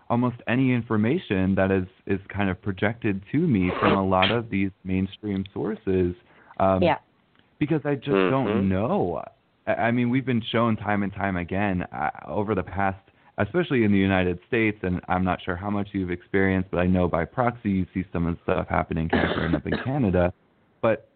almost 0.10 0.36
any 0.48 0.72
information 0.72 1.56
that 1.56 1.72
is 1.72 1.88
is 2.06 2.20
kind 2.30 2.50
of 2.50 2.62
projected 2.62 3.22
to 3.32 3.38
me 3.38 3.72
from 3.80 3.94
a 3.94 4.06
lot 4.06 4.32
of 4.32 4.50
these 4.50 4.72
mainstream 4.84 5.46
sources. 5.54 6.16
Um, 6.60 6.82
yeah. 6.82 6.98
Because 7.58 7.82
I 7.86 7.96
just 7.96 8.10
mm-hmm. 8.10 8.32
don't 8.32 8.70
know. 8.70 9.24
I 9.66 9.92
mean, 9.92 10.10
we've 10.10 10.26
been 10.26 10.44
shown 10.52 10.76
time 10.76 11.04
and 11.04 11.12
time 11.14 11.38
again 11.38 11.84
uh, 11.92 12.10
over 12.28 12.54
the 12.54 12.64
past, 12.64 13.00
especially 13.40 13.84
in 13.84 13.92
the 13.92 13.98
United 13.98 14.40
States, 14.48 14.78
and 14.84 15.02
I'm 15.08 15.24
not 15.24 15.40
sure 15.44 15.56
how 15.56 15.70
much 15.70 15.88
you've 15.94 16.12
experienced, 16.12 16.70
but 16.70 16.80
I 16.80 16.86
know 16.86 17.08
by 17.08 17.26
proxy 17.26 17.72
you 17.72 17.86
see 17.94 18.04
some 18.14 18.28
of 18.28 18.36
the 18.36 18.42
stuff 18.44 18.68
happening 18.70 19.10
here 19.12 19.46
and 19.46 19.56
up 19.56 19.66
in 19.66 19.74
Canada. 19.84 20.34
But 20.82 21.10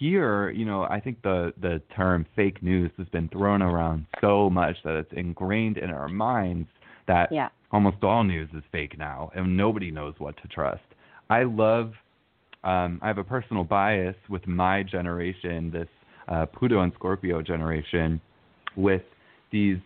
here, 0.00 0.50
you 0.50 0.64
know, 0.64 0.84
I 0.84 0.98
think 0.98 1.22
the 1.22 1.52
the 1.60 1.80
term 1.94 2.26
fake 2.34 2.62
news 2.62 2.90
has 2.96 3.06
been 3.08 3.28
thrown 3.28 3.60
around 3.60 4.06
so 4.20 4.48
much 4.48 4.76
that 4.82 4.96
it's 4.96 5.12
ingrained 5.12 5.76
in 5.76 5.90
our 5.90 6.08
minds 6.08 6.68
that 7.06 7.30
yeah. 7.30 7.50
almost 7.70 8.02
all 8.02 8.24
news 8.24 8.48
is 8.56 8.62
fake 8.72 8.98
now, 8.98 9.30
and 9.36 9.56
nobody 9.56 9.90
knows 9.90 10.14
what 10.18 10.36
to 10.38 10.48
trust. 10.48 10.82
I 11.28 11.42
love. 11.44 11.92
Um, 12.62 12.98
I 13.02 13.08
have 13.08 13.18
a 13.18 13.24
personal 13.24 13.64
bias 13.64 14.16
with 14.28 14.46
my 14.46 14.82
generation, 14.82 15.70
this 15.70 15.88
uh, 16.28 16.46
Pluto 16.46 16.80
and 16.80 16.92
Scorpio 16.94 17.42
generation, 17.42 18.20
with 18.76 19.02
these 19.52 19.78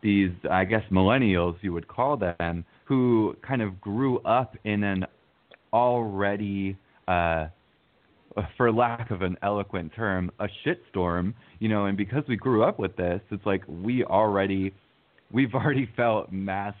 these 0.00 0.30
I 0.48 0.64
guess 0.64 0.82
millennials 0.92 1.56
you 1.60 1.72
would 1.72 1.88
call 1.88 2.16
them, 2.16 2.64
who 2.84 3.36
kind 3.46 3.62
of 3.62 3.80
grew 3.80 4.20
up 4.20 4.56
in 4.62 4.84
an 4.84 5.06
already 5.72 6.76
uh, 7.08 7.48
for 8.56 8.72
lack 8.72 9.10
of 9.10 9.22
an 9.22 9.36
eloquent 9.42 9.92
term, 9.94 10.30
a 10.40 10.48
shitstorm, 10.64 11.34
you 11.58 11.68
know, 11.68 11.86
and 11.86 11.96
because 11.96 12.24
we 12.28 12.36
grew 12.36 12.62
up 12.62 12.78
with 12.78 12.96
this, 12.96 13.20
it's 13.30 13.46
like 13.46 13.62
we 13.66 14.04
already 14.04 14.72
we've 15.32 15.54
already 15.54 15.88
felt 15.96 16.32
mass 16.32 16.74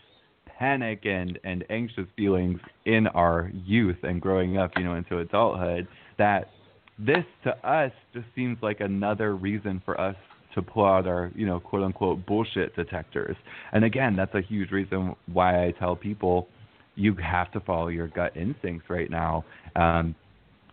panic 0.58 1.04
and 1.04 1.38
and 1.44 1.64
anxious 1.70 2.06
feelings 2.16 2.60
in 2.84 3.06
our 3.08 3.50
youth 3.64 3.96
and 4.02 4.20
growing 4.20 4.58
up, 4.58 4.72
you 4.76 4.84
know, 4.84 4.94
into 4.94 5.18
adulthood 5.18 5.86
that 6.18 6.50
this 6.98 7.24
to 7.44 7.50
us 7.68 7.92
just 8.14 8.26
seems 8.34 8.56
like 8.62 8.80
another 8.80 9.36
reason 9.36 9.82
for 9.84 10.00
us 10.00 10.16
to 10.54 10.62
pull 10.62 10.86
out 10.86 11.06
our, 11.06 11.30
you 11.34 11.46
know, 11.46 11.60
quote 11.60 11.82
unquote 11.82 12.24
bullshit 12.26 12.74
detectors. 12.74 13.36
And 13.72 13.84
again, 13.84 14.16
that's 14.16 14.34
a 14.34 14.40
huge 14.40 14.70
reason 14.70 15.14
why 15.26 15.66
I 15.66 15.72
tell 15.72 15.94
people 15.94 16.48
you 16.94 17.14
have 17.16 17.52
to 17.52 17.60
follow 17.60 17.88
your 17.88 18.08
gut 18.08 18.34
instincts 18.36 18.88
right 18.88 19.10
now. 19.10 19.44
Um, 19.74 20.14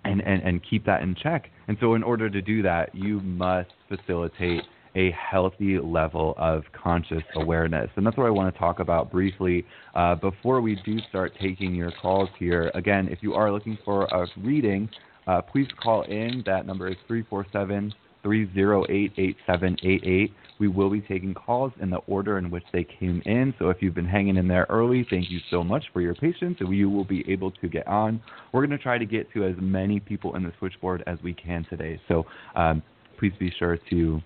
and, 0.06 0.22
and, 0.22 0.42
and 0.44 0.62
keep 0.68 0.86
that 0.86 1.02
in 1.02 1.16
check. 1.16 1.50
And 1.68 1.78
so, 1.80 1.96
in 1.96 2.04
order 2.04 2.30
to 2.30 2.42
do 2.42 2.62
that, 2.64 2.94
you 2.94 3.20
must 3.22 3.72
facilitate 3.88 4.64
a 4.96 5.12
healthy 5.12 5.80
level 5.80 6.36
of 6.38 6.64
conscious 6.72 7.24
awareness. 7.36 7.90
And 7.96 8.06
that's 8.06 8.16
what 8.18 8.28
I 8.28 8.30
want 8.30 8.54
to 8.54 8.60
talk 8.60 8.80
about 8.80 9.12
briefly 9.12 9.66
uh, 9.96 10.16
before 10.16 10.62
we 10.62 10.80
do 10.86 11.00
start 11.10 11.34
taking 11.42 11.74
your 11.74 11.92
calls 12.02 12.30
here. 12.38 12.72
Again, 12.76 13.08
if 13.10 13.20
you 13.22 13.34
are 13.34 13.52
looking 13.52 13.78
for 13.84 14.06
a 14.06 14.28
reading, 14.38 14.90
uh, 15.28 15.42
please 15.42 15.68
call 15.82 16.04
in. 16.04 16.44
That 16.46 16.66
number 16.66 16.88
is 16.88 16.98
347 17.08 17.94
308-8788. 18.24 20.32
We 20.60 20.68
will 20.68 20.90
be 20.90 21.02
taking 21.02 21.34
calls 21.34 21.72
in 21.82 21.90
the 21.90 21.98
order 22.08 22.38
in 22.38 22.50
which 22.50 22.64
they 22.72 22.84
came 22.84 23.22
in. 23.26 23.54
So 23.60 23.70
if 23.70 23.78
you've 23.82 23.96
been 23.96 24.06
hanging 24.06 24.38
in 24.38 24.48
there 24.48 24.66
early, 24.70 25.06
thank 25.10 25.30
you 25.30 25.40
so 25.50 25.64
much 25.64 25.84
for 25.92 26.02
your 26.02 26.16
patience, 26.16 26.58
we 26.66 26.86
will 26.86 27.04
be 27.04 27.30
able 27.30 27.52
to 27.52 27.68
get 27.68 27.88
on. 27.88 28.22
We're 28.52 28.66
going 28.66 28.78
to 28.78 28.84
try 28.84 28.98
to 28.98 29.06
get 29.06 29.32
to 29.34 29.46
as 29.46 29.56
many 29.60 30.00
people 30.00 30.36
in 30.36 30.44
the 30.44 30.54
switchboard 30.60 31.04
as 31.08 31.18
we 31.24 31.34
can 31.34 31.66
today. 31.70 32.00
So 32.08 32.26
um, 32.56 32.84
please 33.20 33.34
be 33.40 33.52
sure 33.58 33.78
to 33.90 34.22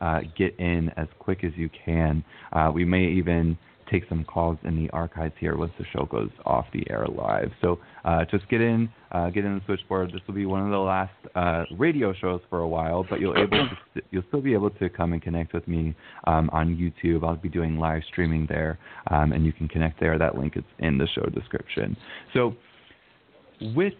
uh, 0.00 0.20
get 0.36 0.58
in 0.58 0.90
as 0.96 1.08
quick 1.18 1.44
as 1.44 1.52
you 1.56 1.70
can. 1.84 2.24
Uh, 2.52 2.70
we 2.72 2.84
may 2.84 3.06
even 3.06 3.58
take 3.90 4.08
some 4.08 4.24
calls 4.24 4.58
in 4.64 4.76
the 4.76 4.90
archives 4.90 5.34
here 5.38 5.56
once 5.56 5.72
the 5.78 5.84
show 5.92 6.04
goes 6.06 6.30
off 6.44 6.66
the 6.72 6.88
air 6.90 7.06
live. 7.06 7.50
So 7.60 7.78
uh, 8.04 8.24
just 8.30 8.48
get 8.48 8.60
in, 8.60 8.88
uh, 9.12 9.30
get 9.30 9.44
in 9.44 9.54
the 9.54 9.60
switchboard. 9.66 10.12
This 10.12 10.20
will 10.26 10.34
be 10.34 10.46
one 10.46 10.64
of 10.64 10.70
the 10.70 10.78
last 10.78 11.12
uh, 11.34 11.64
radio 11.76 12.12
shows 12.12 12.40
for 12.50 12.60
a 12.60 12.68
while, 12.68 13.06
but 13.08 13.20
you'll 13.20 13.38
able 13.38 13.68
to 13.94 14.02
you'll 14.10 14.24
still 14.28 14.40
be 14.40 14.54
able 14.54 14.70
to 14.70 14.88
come 14.88 15.12
and 15.12 15.22
connect 15.22 15.52
with 15.52 15.66
me 15.66 15.94
um, 16.26 16.50
on 16.52 16.76
YouTube. 16.76 17.26
I'll 17.26 17.36
be 17.36 17.48
doing 17.48 17.78
live 17.78 18.02
streaming 18.08 18.46
there, 18.48 18.78
um, 19.10 19.32
and 19.32 19.44
you 19.44 19.52
can 19.52 19.68
connect 19.68 20.00
there. 20.00 20.18
That 20.18 20.36
link 20.36 20.56
is 20.56 20.64
in 20.78 20.98
the 20.98 21.06
show 21.14 21.26
description. 21.26 21.96
So 22.34 22.54
with 23.60 23.94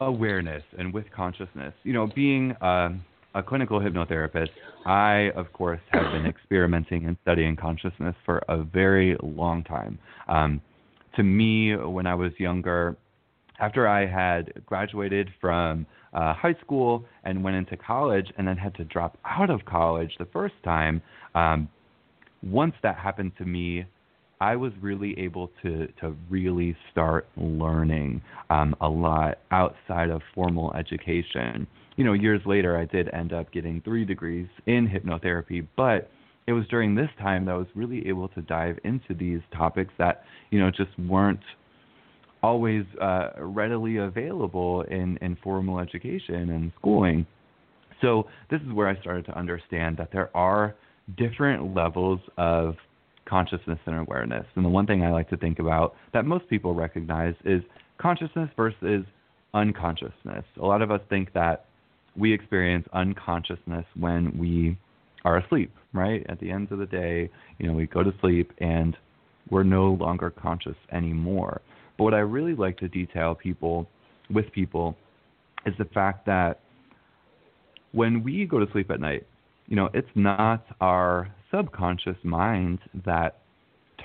awareness 0.00 0.62
and 0.78 0.92
with 0.92 1.06
consciousness, 1.14 1.74
you 1.82 1.92
know, 1.92 2.06
being 2.14 2.54
um, 2.60 3.04
a 3.38 3.42
clinical 3.42 3.78
hypnotherapist, 3.78 4.50
I, 4.84 5.30
of 5.36 5.52
course, 5.52 5.80
have 5.92 6.12
been 6.12 6.26
experimenting 6.34 7.06
and 7.06 7.16
studying 7.22 7.54
consciousness 7.56 8.16
for 8.26 8.42
a 8.48 8.62
very 8.64 9.16
long 9.22 9.62
time. 9.62 9.98
Um, 10.28 10.60
to 11.16 11.22
me, 11.22 11.76
when 11.76 12.06
I 12.06 12.14
was 12.14 12.32
younger, 12.38 12.96
after 13.60 13.86
I 13.86 14.06
had 14.06 14.52
graduated 14.66 15.30
from 15.40 15.86
uh, 16.12 16.34
high 16.34 16.56
school 16.60 17.04
and 17.24 17.44
went 17.44 17.56
into 17.56 17.76
college 17.76 18.26
and 18.36 18.46
then 18.46 18.56
had 18.56 18.74
to 18.76 18.84
drop 18.84 19.16
out 19.24 19.50
of 19.50 19.64
college 19.64 20.10
the 20.18 20.26
first 20.26 20.54
time, 20.64 21.00
um, 21.34 21.68
once 22.42 22.74
that 22.82 22.96
happened 22.96 23.32
to 23.38 23.44
me, 23.44 23.84
I 24.40 24.54
was 24.54 24.72
really 24.80 25.18
able 25.18 25.50
to 25.62 25.88
to 26.00 26.14
really 26.30 26.76
start 26.92 27.26
learning 27.36 28.22
um, 28.50 28.76
a 28.80 28.88
lot 28.88 29.38
outside 29.50 30.10
of 30.10 30.22
formal 30.32 30.72
education 30.74 31.66
you 31.98 32.04
know, 32.04 32.12
years 32.12 32.40
later, 32.46 32.78
I 32.78 32.84
did 32.84 33.12
end 33.12 33.32
up 33.32 33.50
getting 33.50 33.80
three 33.80 34.04
degrees 34.04 34.46
in 34.66 34.88
hypnotherapy, 34.88 35.66
but 35.76 36.08
it 36.46 36.52
was 36.52 36.64
during 36.68 36.94
this 36.94 37.10
time 37.18 37.44
that 37.46 37.50
I 37.50 37.56
was 37.56 37.66
really 37.74 38.06
able 38.06 38.28
to 38.28 38.40
dive 38.40 38.78
into 38.84 39.14
these 39.14 39.40
topics 39.52 39.92
that, 39.98 40.22
you 40.50 40.60
know, 40.60 40.70
just 40.70 40.96
weren't 40.96 41.40
always 42.40 42.84
uh, 43.02 43.30
readily 43.40 43.96
available 43.96 44.82
in, 44.82 45.18
in 45.20 45.36
formal 45.42 45.80
education 45.80 46.50
and 46.50 46.70
schooling. 46.78 47.26
So 48.00 48.28
this 48.48 48.60
is 48.60 48.72
where 48.72 48.86
I 48.86 48.98
started 49.00 49.26
to 49.26 49.36
understand 49.36 49.96
that 49.96 50.10
there 50.12 50.30
are 50.36 50.76
different 51.16 51.74
levels 51.74 52.20
of 52.36 52.76
consciousness 53.28 53.80
and 53.86 53.98
awareness. 53.98 54.46
And 54.54 54.64
the 54.64 54.68
one 54.68 54.86
thing 54.86 55.02
I 55.02 55.10
like 55.10 55.28
to 55.30 55.36
think 55.36 55.58
about 55.58 55.96
that 56.12 56.24
most 56.24 56.48
people 56.48 56.74
recognize 56.74 57.34
is 57.44 57.60
consciousness 58.00 58.50
versus 58.56 59.04
unconsciousness. 59.52 60.44
A 60.62 60.64
lot 60.64 60.80
of 60.80 60.92
us 60.92 61.00
think 61.10 61.32
that 61.32 61.64
we 62.18 62.32
experience 62.32 62.86
unconsciousness 62.92 63.84
when 63.96 64.36
we 64.36 64.76
are 65.24 65.38
asleep, 65.38 65.72
right? 65.92 66.24
At 66.28 66.40
the 66.40 66.50
end 66.50 66.72
of 66.72 66.78
the 66.78 66.86
day, 66.86 67.30
you 67.58 67.66
know, 67.66 67.72
we 67.72 67.86
go 67.86 68.02
to 68.02 68.12
sleep 68.20 68.52
and 68.58 68.96
we're 69.50 69.62
no 69.62 69.92
longer 69.92 70.30
conscious 70.30 70.76
anymore. 70.92 71.60
But 71.96 72.04
what 72.04 72.14
I 72.14 72.18
really 72.18 72.54
like 72.54 72.76
to 72.78 72.88
detail 72.88 73.34
people 73.34 73.88
with 74.30 74.50
people 74.52 74.96
is 75.66 75.74
the 75.78 75.84
fact 75.86 76.26
that 76.26 76.60
when 77.92 78.22
we 78.22 78.44
go 78.44 78.58
to 78.58 78.70
sleep 78.72 78.90
at 78.90 79.00
night, 79.00 79.26
you 79.66 79.76
know, 79.76 79.88
it's 79.94 80.08
not 80.14 80.64
our 80.80 81.34
subconscious 81.50 82.16
mind 82.22 82.78
that 83.04 83.38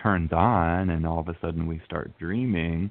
turns 0.01 0.32
on 0.32 0.89
and 0.89 1.05
all 1.05 1.20
of 1.20 1.28
a 1.28 1.38
sudden 1.41 1.68
we 1.68 1.82
start 1.86 2.11
dreaming. 2.20 2.89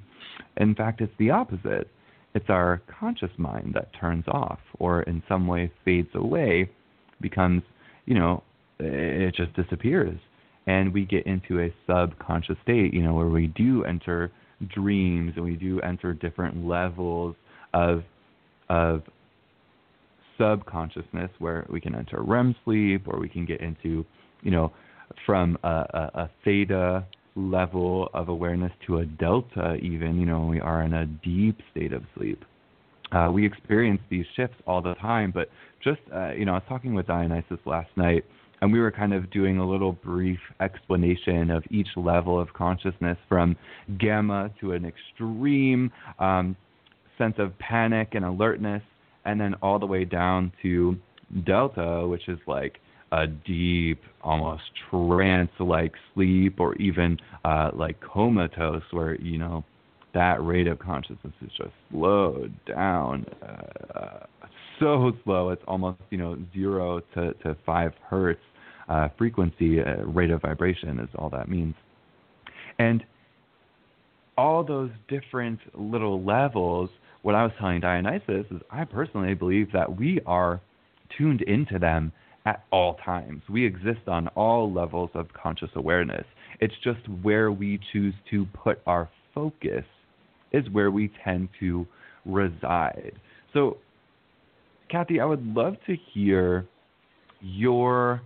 In 0.57 0.75
fact, 0.75 1.01
it's 1.01 1.13
the 1.19 1.31
opposite 1.31 1.89
it's 2.35 2.49
our 2.49 2.81
conscious 2.99 3.31
mind 3.37 3.73
that 3.75 3.91
turns 3.99 4.25
off 4.29 4.59
or 4.79 5.03
in 5.03 5.23
some 5.29 5.47
way 5.47 5.71
fades 5.85 6.09
away, 6.15 6.71
becomes, 7.21 7.63
you 8.07 8.15
know, 8.15 8.43
it 8.79 9.35
just 9.35 9.55
disappears. 9.55 10.19
And 10.67 10.93
we 10.93 11.05
get 11.05 11.27
into 11.27 11.61
a 11.61 11.75
subconscious 11.87 12.57
state, 12.63 12.95
you 12.95 13.03
know, 13.03 13.15
where 13.15 13.29
we 13.29 13.49
do 13.49 13.85
enter 13.85 14.31
dreams 14.69 15.33
and 15.37 15.45
we 15.45 15.57
do 15.57 15.81
enter 15.81 16.15
different 16.15 16.67
levels 16.67 17.35
of 17.75 18.03
of 18.69 19.03
subconsciousness 20.39 21.31
where 21.39 21.67
we 21.69 21.81
can 21.81 21.95
enter 21.95 22.23
REM 22.23 22.55
sleep 22.65 23.07
or 23.07 23.19
we 23.19 23.29
can 23.29 23.45
get 23.45 23.61
into, 23.61 24.05
you 24.43 24.51
know, 24.51 24.73
from 25.27 25.59
a, 25.63 25.69
a, 25.69 26.11
a 26.15 26.31
theta 26.45 27.05
level 27.35 28.09
of 28.15 28.29
awareness 28.29 28.73
to 28.87 28.99
a 28.99 29.05
delta, 29.05 29.75
even, 29.77 30.19
you 30.19 30.27
know, 30.27 30.47
we 30.47 30.61
are 30.61 30.83
in 30.83 30.93
a 30.93 31.07
deep 31.07 31.59
state 31.71 31.93
of 31.93 32.03
sleep. 32.17 32.45
Uh, 33.11 33.29
we 33.33 33.45
experience 33.45 34.01
these 34.11 34.25
shifts 34.37 34.57
all 34.67 34.81
the 34.81 34.95
time, 34.95 35.31
but 35.33 35.49
just, 35.83 36.01
uh, 36.15 36.33
you 36.33 36.45
know, 36.45 36.53
I 36.53 36.57
was 36.57 36.65
talking 36.69 36.95
with 36.95 37.07
Dionysus 37.07 37.59
last 37.67 37.91
night, 37.97 38.25
and 38.61 38.73
we 38.73 38.81
were 38.81 38.93
kind 38.93 39.13
of 39.13 39.31
doing 39.31 39.59
a 39.59 39.69
little 39.69 39.93
brief 39.93 40.39
explanation 40.61 41.51
of 41.51 41.65
each 41.71 41.89
level 41.97 42.41
of 42.41 42.53
consciousness 42.55 43.19
from 43.29 43.57
gamma 43.99 44.51
to 44.61 44.73
an 44.73 44.85
extreme 44.85 45.91
um, 46.19 46.57
sense 47.19 47.35
of 47.39 47.59
panic 47.59 48.11
and 48.13 48.25
alertness, 48.25 48.83
and 49.25 49.41
then 49.41 49.55
all 49.63 49.79
the 49.79 49.87
way 49.87 50.05
down 50.05 50.53
to 50.63 50.97
delta, 51.45 52.07
which 52.07 52.29
is 52.29 52.39
like 52.47 52.79
a 53.13 53.27
deep, 53.27 54.01
almost 54.23 54.63
trance-like 54.91 55.93
sleep, 56.15 56.59
or 56.59 56.75
even 56.77 57.19
uh, 57.45 57.71
like 57.75 58.01
comatose, 58.01 58.83
where 58.91 59.15
you 59.21 59.39
know 59.39 59.65
that 60.15 60.45
rate 60.45 60.67
of 60.67 60.79
consciousness 60.79 61.35
is 61.43 61.51
just 61.57 61.71
slowed 61.91 62.53
down, 62.67 63.27
uh, 63.43 64.27
so 64.81 65.13
slow 65.25 65.51
it's 65.51 65.63
almost 65.69 66.01
you 66.11 66.19
know 66.19 66.39
zero 66.55 67.01
to 67.15 67.35
to 67.35 67.55
five 67.67 67.93
hertz 68.03 68.41
uh, 68.89 69.09
frequency 69.19 69.81
uh, 69.81 70.03
rate 70.05 70.31
of 70.31 70.41
vibration 70.41 70.99
is 70.99 71.09
all 71.17 71.29
that 71.31 71.49
means, 71.49 71.75
and 72.79 73.05
all 74.39 74.65
those 74.65 74.91
different 75.09 75.61
little 75.75 76.25
levels. 76.25 76.89
What 77.21 77.35
I 77.35 77.45
was 77.45 77.53
telling 77.61 77.81
Dionysus 77.81 78.47
is, 78.51 78.61
I 78.71 78.85
personally 78.85 79.35
believe 79.35 79.71
that 79.73 79.97
we 79.97 80.21
are 80.27 80.61
tuned 81.17 81.43
into 81.43 81.79
them 81.79 82.11
at 82.47 82.65
all 82.71 82.97
times. 83.05 83.43
We 83.49 83.65
exist 83.65 84.09
on 84.09 84.29
all 84.29 84.73
levels 84.73 85.11
of 85.15 85.27
conscious 85.33 85.71
awareness. 85.75 86.25
It's 86.61 86.75
just 86.83 87.01
where 87.23 87.53
we 87.53 87.81
choose 87.93 88.15
to 88.31 88.47
put 88.47 88.81
our 88.87 89.09
focus 89.35 89.85
is 90.53 90.69
where 90.71 90.91
we 90.91 91.11
tend 91.25 91.49
to 91.61 91.87
reside. 92.25 93.13
So, 93.53 93.79
Kathy, 94.91 95.21
I 95.21 95.25
would 95.25 95.45
love 95.47 95.75
to 95.87 95.97
hear 96.13 96.67
your 97.41 98.23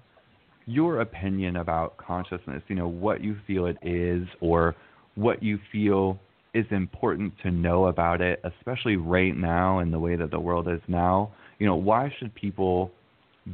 your 0.68 1.00
opinion 1.00 1.56
about 1.56 1.96
consciousness. 1.96 2.62
You 2.66 2.74
know, 2.74 2.88
what 2.88 3.22
you 3.22 3.36
feel 3.46 3.66
it 3.66 3.76
is, 3.82 4.26
or 4.40 4.74
what 5.14 5.42
you 5.42 5.58
feel 5.70 6.18
is 6.54 6.66
important 6.70 7.32
to 7.42 7.50
know 7.50 7.86
about 7.86 8.20
it, 8.20 8.42
especially 8.42 8.96
right 8.96 9.36
now 9.36 9.78
in 9.78 9.90
the 9.90 9.98
way 9.98 10.16
that 10.16 10.30
the 10.30 10.40
world 10.40 10.66
is 10.68 10.80
now. 10.88 11.32
You 11.58 11.66
know, 11.66 11.76
why 11.76 12.12
should 12.18 12.34
people 12.34 12.90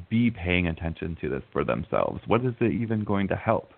be 0.08 0.30
paying 0.30 0.68
attention 0.68 1.16
to 1.20 1.28
this 1.28 1.42
for 1.52 1.64
themselves? 1.64 2.20
What 2.26 2.44
is 2.44 2.54
it 2.60 2.72
even 2.72 3.04
going 3.04 3.28
to 3.28 3.36
help? 3.36 3.70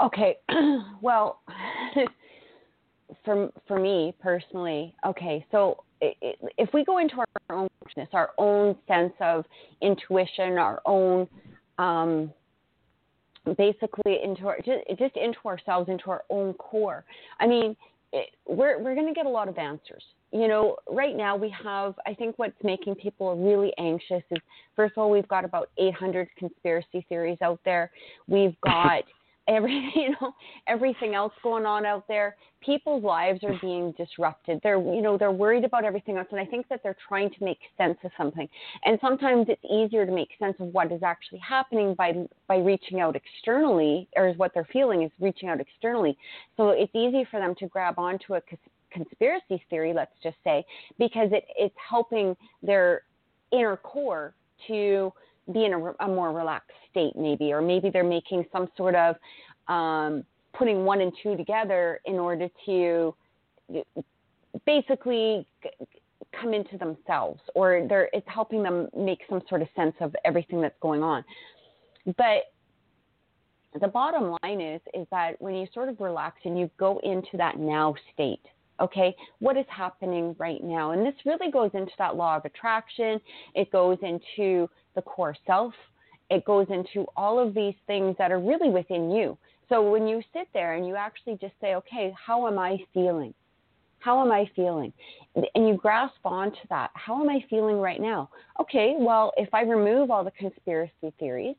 Okay, 0.00 0.36
well, 1.02 1.40
for 3.24 3.50
for 3.66 3.78
me 3.78 4.14
personally, 4.20 4.94
okay, 5.06 5.44
so 5.50 5.82
if 6.00 6.72
we 6.74 6.84
go 6.84 6.98
into 6.98 7.16
our 7.16 7.56
own 7.56 7.68
consciousness, 7.80 8.08
our 8.12 8.30
own 8.38 8.76
sense 8.86 9.12
of 9.20 9.44
intuition, 9.80 10.58
our 10.58 10.80
own 10.84 11.28
um, 11.78 12.32
basically 13.56 14.18
into 14.22 14.46
our 14.46 14.58
just, 14.58 14.98
just 14.98 15.16
into 15.16 15.38
ourselves, 15.46 15.88
into 15.88 16.10
our 16.10 16.24
own 16.30 16.54
core. 16.54 17.04
I 17.40 17.46
mean, 17.46 17.76
it, 18.12 18.30
we're 18.46 18.82
we're 18.82 18.94
going 18.94 19.08
to 19.08 19.14
get 19.14 19.26
a 19.26 19.30
lot 19.30 19.48
of 19.48 19.58
answers 19.58 20.02
you 20.34 20.48
know, 20.48 20.76
right 20.90 21.16
now 21.16 21.36
we 21.36 21.54
have, 21.62 21.94
I 22.08 22.12
think 22.12 22.40
what's 22.40 22.60
making 22.64 22.96
people 22.96 23.36
really 23.36 23.72
anxious 23.78 24.22
is, 24.32 24.38
first 24.74 24.94
of 24.96 25.02
all, 25.02 25.10
we've 25.10 25.28
got 25.28 25.44
about 25.44 25.70
800 25.78 26.28
conspiracy 26.36 27.06
theories 27.08 27.38
out 27.40 27.60
there. 27.64 27.92
We've 28.26 28.60
got 28.64 29.04
every, 29.46 29.92
you 29.94 30.10
know, 30.20 30.32
everything 30.66 31.14
else 31.14 31.32
going 31.44 31.66
on 31.66 31.86
out 31.86 32.08
there. 32.08 32.34
People's 32.60 33.04
lives 33.04 33.44
are 33.44 33.56
being 33.60 33.92
disrupted. 33.96 34.58
They're, 34.64 34.80
you 34.80 35.02
know, 35.02 35.16
they're 35.16 35.30
worried 35.30 35.62
about 35.62 35.84
everything 35.84 36.16
else. 36.16 36.26
And 36.32 36.40
I 36.40 36.46
think 36.46 36.66
that 36.68 36.80
they're 36.82 36.96
trying 37.06 37.30
to 37.30 37.44
make 37.44 37.58
sense 37.78 37.98
of 38.02 38.10
something. 38.16 38.48
And 38.84 38.98
sometimes 39.00 39.46
it's 39.48 39.64
easier 39.64 40.04
to 40.04 40.10
make 40.10 40.30
sense 40.40 40.56
of 40.58 40.68
what 40.68 40.90
is 40.90 41.04
actually 41.04 41.40
happening 41.46 41.94
by, 41.94 42.26
by 42.48 42.56
reaching 42.56 42.98
out 42.98 43.14
externally, 43.14 44.08
or 44.16 44.30
is 44.30 44.36
what 44.36 44.52
they're 44.52 44.66
feeling 44.72 45.02
is 45.02 45.12
reaching 45.20 45.48
out 45.48 45.60
externally. 45.60 46.16
So 46.56 46.70
it's 46.70 46.92
easy 46.92 47.24
for 47.30 47.38
them 47.38 47.54
to 47.60 47.68
grab 47.68 48.00
onto 48.00 48.34
a 48.34 48.40
conspiracy 48.40 48.70
theory, 49.70 49.92
let's 49.94 50.12
just 50.22 50.36
say, 50.44 50.64
because 50.98 51.30
it, 51.32 51.44
it's 51.56 51.74
helping 51.88 52.36
their 52.62 53.02
inner 53.52 53.76
core 53.76 54.34
to 54.68 55.12
be 55.52 55.64
in 55.64 55.72
a, 55.72 56.04
a, 56.04 56.08
more 56.08 56.32
relaxed 56.32 56.70
state, 56.90 57.14
maybe, 57.16 57.52
or 57.52 57.60
maybe 57.60 57.90
they're 57.90 58.04
making 58.04 58.44
some 58.52 58.68
sort 58.76 58.94
of 58.94 59.16
um, 59.68 60.24
putting 60.56 60.84
one 60.84 61.00
and 61.00 61.12
two 61.22 61.36
together 61.36 62.00
in 62.06 62.14
order 62.14 62.48
to 62.66 63.14
basically 64.66 65.46
come 66.40 66.54
into 66.54 66.78
themselves, 66.78 67.40
or 67.54 67.86
they're, 67.88 68.08
it's 68.12 68.26
helping 68.28 68.62
them 68.62 68.88
make 68.96 69.20
some 69.28 69.42
sort 69.48 69.62
of 69.62 69.68
sense 69.76 69.94
of 70.00 70.14
everything 70.24 70.60
that's 70.60 70.78
going 70.80 71.02
on. 71.02 71.24
But 72.16 72.52
the 73.80 73.88
bottom 73.88 74.36
line 74.42 74.60
is 74.60 74.80
is 74.92 75.06
that 75.10 75.40
when 75.40 75.54
you 75.54 75.66
sort 75.74 75.88
of 75.88 76.00
relax 76.00 76.36
and 76.44 76.58
you 76.58 76.70
go 76.78 77.00
into 77.02 77.36
that 77.36 77.58
now 77.58 77.94
state 78.12 78.44
okay 78.80 79.14
what 79.38 79.56
is 79.56 79.66
happening 79.68 80.34
right 80.38 80.62
now? 80.62 80.92
And 80.92 81.04
this 81.04 81.14
really 81.24 81.50
goes 81.50 81.70
into 81.74 81.92
that 81.98 82.16
law 82.16 82.36
of 82.36 82.44
attraction. 82.44 83.20
It 83.54 83.70
goes 83.70 83.98
into 84.02 84.68
the 84.94 85.02
core 85.02 85.36
self. 85.46 85.74
It 86.30 86.44
goes 86.44 86.66
into 86.70 87.06
all 87.16 87.38
of 87.38 87.54
these 87.54 87.74
things 87.86 88.16
that 88.18 88.32
are 88.32 88.40
really 88.40 88.70
within 88.70 89.10
you. 89.10 89.36
So 89.68 89.88
when 89.88 90.06
you 90.06 90.22
sit 90.32 90.48
there 90.52 90.74
and 90.74 90.86
you 90.86 90.96
actually 90.96 91.36
just 91.40 91.54
say 91.60 91.74
okay 91.76 92.14
how 92.26 92.46
am 92.46 92.58
i 92.58 92.78
feeling? 92.92 93.34
How 93.98 94.22
am 94.22 94.32
i 94.32 94.50
feeling? 94.54 94.92
And 95.54 95.68
you 95.68 95.74
grasp 95.74 96.24
onto 96.24 96.66
that. 96.70 96.90
How 96.94 97.20
am 97.20 97.28
i 97.28 97.44
feeling 97.48 97.78
right 97.78 98.00
now? 98.00 98.28
Okay 98.60 98.94
well 98.98 99.32
if 99.36 99.52
i 99.52 99.62
remove 99.62 100.10
all 100.10 100.24
the 100.24 100.32
conspiracy 100.32 101.12
theories 101.18 101.56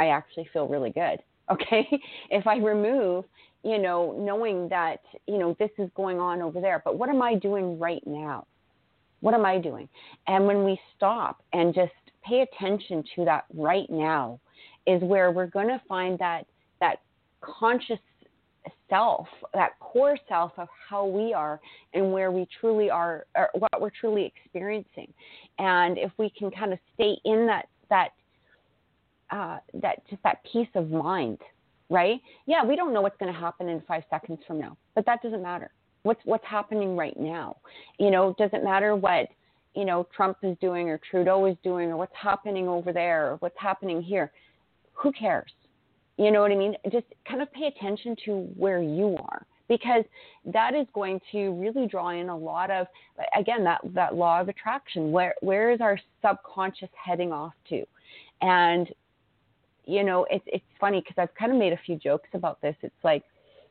i 0.00 0.08
actually 0.08 0.48
feel 0.52 0.66
really 0.68 0.90
good 0.90 1.18
okay? 1.50 1.86
If 2.30 2.46
i 2.46 2.56
remove 2.56 3.24
you 3.64 3.78
know 3.78 4.16
knowing 4.18 4.68
that 4.68 5.00
you 5.26 5.38
know 5.38 5.56
this 5.58 5.70
is 5.78 5.88
going 5.94 6.18
on 6.18 6.42
over 6.42 6.60
there 6.60 6.82
but 6.84 6.98
what 6.98 7.08
am 7.08 7.22
i 7.22 7.34
doing 7.34 7.78
right 7.78 8.02
now? 8.06 8.46
What 9.20 9.34
am 9.34 9.44
i 9.44 9.58
doing? 9.58 9.88
And 10.26 10.46
when 10.46 10.64
we 10.64 10.78
stop 10.96 11.42
and 11.52 11.74
just 11.74 11.92
pay 12.24 12.40
attention 12.42 13.04
to 13.16 13.24
that 13.24 13.44
right 13.54 13.88
now 13.90 14.40
is 14.86 15.02
where 15.02 15.30
we're 15.30 15.46
going 15.46 15.68
to 15.68 15.80
find 15.88 16.18
that 16.18 16.46
that 16.80 16.96
conscious 17.40 17.98
self 18.88 19.26
that 19.54 19.78
core 19.80 20.16
self 20.28 20.52
of 20.58 20.68
how 20.88 21.06
we 21.06 21.32
are 21.32 21.60
and 21.94 22.12
where 22.12 22.30
we 22.30 22.46
truly 22.60 22.90
are 22.90 23.26
or 23.36 23.48
what 23.54 23.80
we're 23.80 23.90
truly 23.90 24.32
experiencing. 24.36 25.12
And 25.58 25.98
if 25.98 26.12
we 26.18 26.30
can 26.30 26.50
kind 26.50 26.72
of 26.72 26.78
stay 26.94 27.16
in 27.24 27.46
that 27.46 27.68
that 27.90 28.10
uh, 29.32 29.58
that 29.74 30.06
just 30.08 30.22
that 30.22 30.38
peace 30.50 30.68
of 30.74 30.90
mind, 30.90 31.38
right? 31.88 32.20
Yeah, 32.46 32.64
we 32.64 32.76
don't 32.76 32.92
know 32.92 33.00
what's 33.00 33.16
going 33.18 33.32
to 33.32 33.38
happen 33.38 33.68
in 33.68 33.82
five 33.88 34.02
seconds 34.10 34.38
from 34.46 34.60
now, 34.60 34.76
but 34.94 35.06
that 35.06 35.22
doesn't 35.22 35.42
matter. 35.42 35.70
What's 36.02 36.20
what's 36.24 36.44
happening 36.46 36.96
right 36.96 37.18
now? 37.18 37.56
You 37.98 38.10
know, 38.10 38.34
doesn't 38.38 38.62
matter 38.62 38.94
what 38.94 39.28
you 39.74 39.84
know 39.84 40.06
Trump 40.14 40.38
is 40.42 40.56
doing 40.60 40.88
or 40.90 41.00
Trudeau 41.10 41.46
is 41.46 41.56
doing 41.64 41.90
or 41.90 41.96
what's 41.96 42.14
happening 42.20 42.68
over 42.68 42.92
there 42.92 43.32
or 43.32 43.36
what's 43.36 43.58
happening 43.58 44.02
here. 44.02 44.30
Who 44.92 45.10
cares? 45.12 45.50
You 46.18 46.30
know 46.30 46.42
what 46.42 46.52
I 46.52 46.56
mean? 46.56 46.74
Just 46.92 47.06
kind 47.26 47.40
of 47.40 47.50
pay 47.52 47.66
attention 47.66 48.14
to 48.26 48.48
where 48.56 48.82
you 48.82 49.16
are 49.18 49.46
because 49.68 50.04
that 50.44 50.74
is 50.74 50.86
going 50.92 51.20
to 51.30 51.52
really 51.52 51.86
draw 51.86 52.10
in 52.10 52.28
a 52.28 52.36
lot 52.36 52.70
of 52.70 52.86
again 53.38 53.64
that 53.64 53.80
that 53.94 54.14
law 54.14 54.40
of 54.40 54.48
attraction 54.48 55.10
where 55.10 55.34
where 55.40 55.70
is 55.70 55.80
our 55.80 55.98
subconscious 56.20 56.90
heading 57.02 57.32
off 57.32 57.54
to 57.68 57.82
and 58.42 58.92
you 59.84 60.04
know, 60.04 60.26
it's 60.30 60.44
it's 60.46 60.64
funny 60.80 61.00
because 61.00 61.16
I've 61.18 61.34
kind 61.34 61.52
of 61.52 61.58
made 61.58 61.72
a 61.72 61.80
few 61.84 61.96
jokes 61.96 62.28
about 62.34 62.60
this. 62.60 62.76
It's 62.82 62.94
like, 63.02 63.24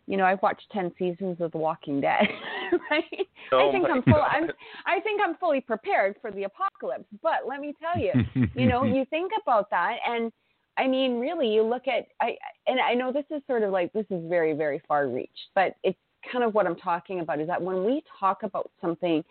you 0.08 0.18
know, 0.18 0.26
I've 0.26 0.42
watched 0.42 0.66
ten 0.72 0.92
seasons 0.98 1.38
of 1.40 1.52
The 1.52 1.58
Walking 1.58 2.02
Dead, 2.02 2.28
right? 2.92 3.28
Oh 3.52 3.70
I 3.70 3.72
think 3.72 3.86
I'm 3.90 4.04
full. 4.04 4.22
I'm 4.22 4.50
I 4.86 5.00
think 5.02 5.22
I'm 5.24 5.36
fully 5.36 5.62
prepared 5.62 6.16
for 6.22 6.32
the 6.32 6.44
apocalypse. 6.44 7.06
But 7.22 7.48
let 7.48 7.60
me 7.60 7.74
tell 7.82 8.02
you, 8.02 8.12
you 8.56 8.68
know, 8.68 8.84
you 8.96 9.06
think 9.10 9.32
about 9.42 9.70
that, 9.72 9.98
and 10.08 10.32
I 10.78 10.88
mean, 10.88 11.20
really, 11.20 11.48
you 11.48 11.64
look 11.64 11.88
at 11.88 12.08
I 12.22 12.36
and 12.68 12.80
I 12.80 12.94
know 12.94 13.12
this 13.12 13.26
is 13.30 13.42
sort 13.48 13.64
of 13.64 13.72
like 13.72 13.94
this 13.94 14.06
is 14.10 14.22
very 14.30 14.54
very 14.54 14.82
far 14.88 15.08
reached, 15.08 15.50
but 15.56 15.76
it's 15.84 15.98
kind 16.32 16.44
of 16.44 16.54
what 16.54 16.68
I'm 16.68 16.76
talking 16.76 17.20
about 17.20 17.40
is 17.40 17.48
that 17.48 17.62
when 17.62 17.84
we 17.84 18.04
talk 18.20 18.44
about 18.44 18.70
something 18.80 19.24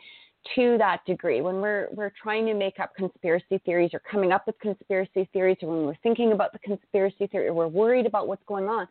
to 0.57 0.79
that 0.79 1.05
degree. 1.07 1.41
When 1.41 1.57
we're 1.57 1.89
we're 1.93 2.13
trying 2.23 2.47
to 2.47 2.55
make 2.55 2.81
up 2.81 2.95
conspiracy 2.97 3.61
theories 3.65 3.91
or 3.93 4.01
coming 4.11 4.33
up 4.33 4.47
with 4.47 4.59
conspiracy 4.59 5.29
theories 5.33 5.59
or 5.63 5.69
when 5.69 5.87
we're 5.87 5.97
thinking 6.03 6.33
about 6.33 6.53
the 6.53 6.59
conspiracy 6.61 7.27
theory 7.27 7.49
or 7.49 7.55
we're 7.55 7.69
worried 7.69 8.07
about 8.07 8.27
what's 8.27 8.45
going 8.47 8.67
on 8.67 8.89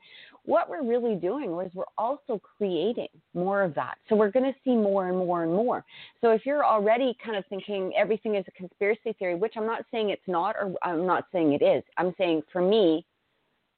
what 0.50 0.68
we're 0.68 0.84
really 0.84 1.16
doing 1.16 1.52
is 1.62 1.72
we're 1.76 1.84
also 1.98 2.42
creating 2.58 3.08
more 3.34 3.62
of 3.62 3.76
that. 3.76 3.98
So 4.08 4.16
we're 4.16 4.32
going 4.32 4.52
to 4.52 4.60
see 4.64 4.76
more 4.76 5.08
and 5.08 5.18
more 5.18 5.44
and 5.44 5.54
more. 5.54 5.86
So 6.22 6.32
if 6.32 6.46
you're 6.46 6.66
already 6.66 7.16
kind 7.24 7.38
of 7.38 7.46
thinking 7.48 7.94
everything 7.96 8.36
is 8.36 8.46
a 8.48 8.52
conspiracy 8.52 9.14
theory 9.20 9.36
which 9.36 9.54
i'm 9.58 9.66
not 9.66 9.86
saying 9.92 10.10
it's 10.10 10.28
not 10.28 10.56
or 10.56 10.74
i'm 10.84 11.06
not 11.06 11.26
saying 11.32 11.54
it 11.54 11.62
is 11.62 11.84
i'm 11.98 12.14
saying 12.18 12.42
for 12.52 12.62
me 12.62 13.06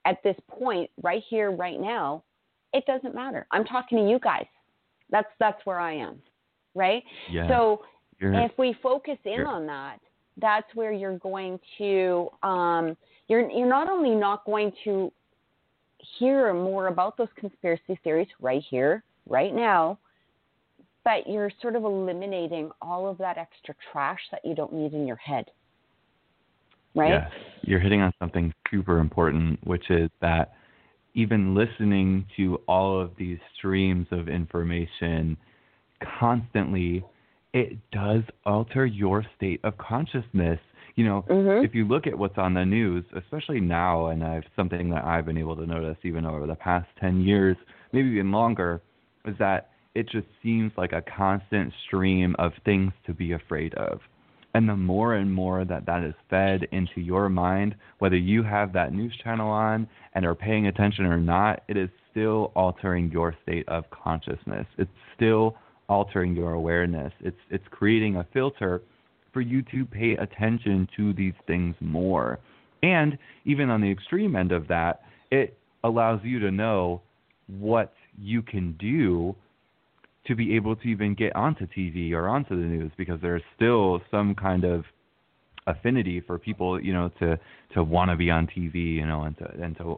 at 0.05 0.21
this 0.23 0.35
point 0.49 0.89
right 1.01 1.23
here 1.29 1.51
right 1.51 1.79
now 1.79 2.23
it 2.73 2.85
doesn't 2.85 3.13
matter. 3.13 3.45
I'm 3.51 3.65
talking 3.65 3.97
to 3.97 4.09
you 4.09 4.17
guys. 4.19 4.45
That's 5.09 5.27
that's 5.39 5.59
where 5.65 5.79
i 5.79 5.93
am 5.93 6.21
right? 6.75 7.03
Yeah. 7.29 7.47
So 7.47 7.81
you're, 8.19 8.33
if 8.33 8.51
we 8.57 8.75
focus 8.81 9.17
in 9.25 9.41
on 9.41 9.65
that, 9.67 9.97
that's 10.37 10.67
where 10.75 10.91
you're 10.91 11.17
going 11.19 11.59
to 11.77 12.29
um, 12.43 12.95
you're 13.27 13.49
you're 13.49 13.69
not 13.69 13.89
only 13.89 14.15
not 14.15 14.45
going 14.45 14.71
to 14.83 15.11
hear 16.17 16.53
more 16.53 16.87
about 16.87 17.17
those 17.17 17.27
conspiracy 17.35 17.99
theories 18.03 18.27
right 18.39 18.63
here, 18.69 19.03
right 19.27 19.53
now, 19.53 19.97
but 21.03 21.27
you're 21.27 21.51
sort 21.61 21.75
of 21.75 21.83
eliminating 21.83 22.71
all 22.81 23.09
of 23.09 23.17
that 23.17 23.37
extra 23.37 23.75
trash 23.91 24.19
that 24.31 24.41
you 24.43 24.55
don't 24.55 24.73
need 24.73 24.93
in 24.93 25.07
your 25.07 25.17
head. 25.17 25.45
Right? 26.93 27.11
Yeah. 27.11 27.29
You're 27.61 27.79
hitting 27.79 28.01
on 28.01 28.11
something 28.19 28.53
super 28.69 28.99
important, 28.99 29.65
which 29.65 29.89
is 29.89 30.09
that 30.21 30.53
even 31.13 31.55
listening 31.55 32.25
to 32.37 32.59
all 32.67 32.99
of 32.99 33.11
these 33.17 33.39
streams 33.57 34.07
of 34.11 34.27
information 34.27 35.37
constantly, 36.19 37.03
it 37.53 37.77
does 37.91 38.23
alter 38.45 38.85
your 38.85 39.25
state 39.35 39.59
of 39.63 39.77
consciousness. 39.77 40.59
You 40.95 41.05
know, 41.05 41.25
mm-hmm. 41.29 41.65
if 41.65 41.73
you 41.73 41.87
look 41.87 42.07
at 42.07 42.17
what's 42.17 42.37
on 42.37 42.53
the 42.53 42.65
news, 42.65 43.05
especially 43.15 43.61
now, 43.61 44.07
and 44.07 44.23
I've 44.23 44.43
something 44.55 44.89
that 44.89 45.05
I've 45.05 45.25
been 45.25 45.37
able 45.37 45.55
to 45.55 45.65
notice 45.65 45.97
even 46.03 46.25
over 46.25 46.45
the 46.45 46.55
past 46.55 46.87
10 46.99 47.21
years, 47.21 47.57
maybe 47.93 48.09
even 48.09 48.31
longer, 48.31 48.81
is 49.25 49.35
that 49.39 49.69
it 49.95 50.09
just 50.09 50.27
seems 50.41 50.71
like 50.77 50.93
a 50.93 51.03
constant 51.17 51.73
stream 51.85 52.35
of 52.39 52.51
things 52.65 52.91
to 53.05 53.13
be 53.13 53.33
afraid 53.33 53.73
of. 53.75 53.99
And 54.53 54.67
the 54.67 54.75
more 54.75 55.15
and 55.15 55.33
more 55.33 55.63
that 55.63 55.85
that 55.85 56.03
is 56.03 56.13
fed 56.29 56.67
into 56.71 56.99
your 56.99 57.29
mind, 57.29 57.75
whether 57.99 58.17
you 58.17 58.43
have 58.43 58.73
that 58.73 58.93
news 58.93 59.17
channel 59.23 59.49
on 59.49 59.87
and 60.13 60.25
are 60.25 60.35
paying 60.35 60.67
attention 60.67 61.05
or 61.05 61.17
not, 61.17 61.63
it 61.69 61.77
is 61.77 61.89
still 62.09 62.51
altering 62.55 63.09
your 63.11 63.33
state 63.43 63.67
of 63.69 63.89
consciousness. 63.91 64.67
It's 64.77 64.91
still 65.15 65.55
altering 65.91 66.33
your 66.33 66.53
awareness. 66.53 67.11
It's 67.19 67.43
it's 67.49 67.65
creating 67.69 68.15
a 68.15 68.25
filter 68.33 68.81
for 69.33 69.41
you 69.41 69.61
to 69.73 69.85
pay 69.85 70.13
attention 70.13 70.87
to 70.95 71.13
these 71.13 71.33
things 71.47 71.75
more. 71.81 72.39
And 72.81 73.17
even 73.45 73.69
on 73.69 73.81
the 73.81 73.91
extreme 73.91 74.35
end 74.35 74.53
of 74.53 74.67
that, 74.69 75.01
it 75.31 75.57
allows 75.83 76.21
you 76.23 76.39
to 76.39 76.49
know 76.49 77.01
what 77.47 77.93
you 78.17 78.41
can 78.41 78.71
do 78.79 79.35
to 80.27 80.35
be 80.35 80.55
able 80.55 80.75
to 80.77 80.87
even 80.87 81.13
get 81.13 81.35
onto 81.35 81.67
TV 81.67 82.13
or 82.13 82.29
onto 82.29 82.55
the 82.55 82.65
news 82.65 82.91
because 82.97 83.19
there's 83.21 83.43
still 83.55 83.99
some 84.09 84.33
kind 84.33 84.63
of 84.63 84.85
affinity 85.67 86.21
for 86.21 86.37
people, 86.39 86.81
you 86.81 86.93
know, 86.93 87.09
to 87.19 87.37
to 87.73 87.83
want 87.83 88.09
to 88.11 88.15
be 88.15 88.31
on 88.31 88.47
TV, 88.47 88.95
you 88.95 89.05
know, 89.05 89.23
and 89.23 89.37
to 89.37 89.45
and 89.61 89.75
to 89.77 89.97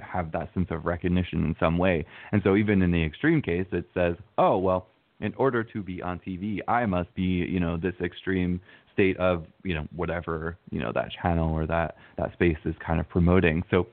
have 0.00 0.32
that 0.32 0.48
sense 0.54 0.68
of 0.70 0.86
recognition 0.86 1.44
in 1.44 1.54
some 1.60 1.76
way. 1.76 2.06
And 2.32 2.40
so 2.44 2.56
even 2.56 2.80
in 2.80 2.90
the 2.90 3.04
extreme 3.04 3.42
case, 3.42 3.66
it 3.72 3.86
says, 3.92 4.14
oh 4.38 4.56
well, 4.56 4.88
in 5.20 5.34
order 5.34 5.62
to 5.64 5.82
be 5.82 6.02
on 6.02 6.18
TV, 6.20 6.60
I 6.68 6.86
must 6.86 7.14
be, 7.14 7.22
you 7.22 7.60
know, 7.60 7.76
this 7.76 7.94
extreme 8.02 8.60
state 8.92 9.16
of, 9.18 9.44
you 9.62 9.74
know, 9.74 9.86
whatever, 9.94 10.56
you 10.70 10.80
know, 10.80 10.92
that 10.94 11.08
channel 11.22 11.52
or 11.52 11.66
that 11.66 11.96
that 12.16 12.32
space 12.32 12.58
is 12.64 12.74
kind 12.84 13.00
of 13.00 13.08
promoting. 13.08 13.62
So 13.70 13.86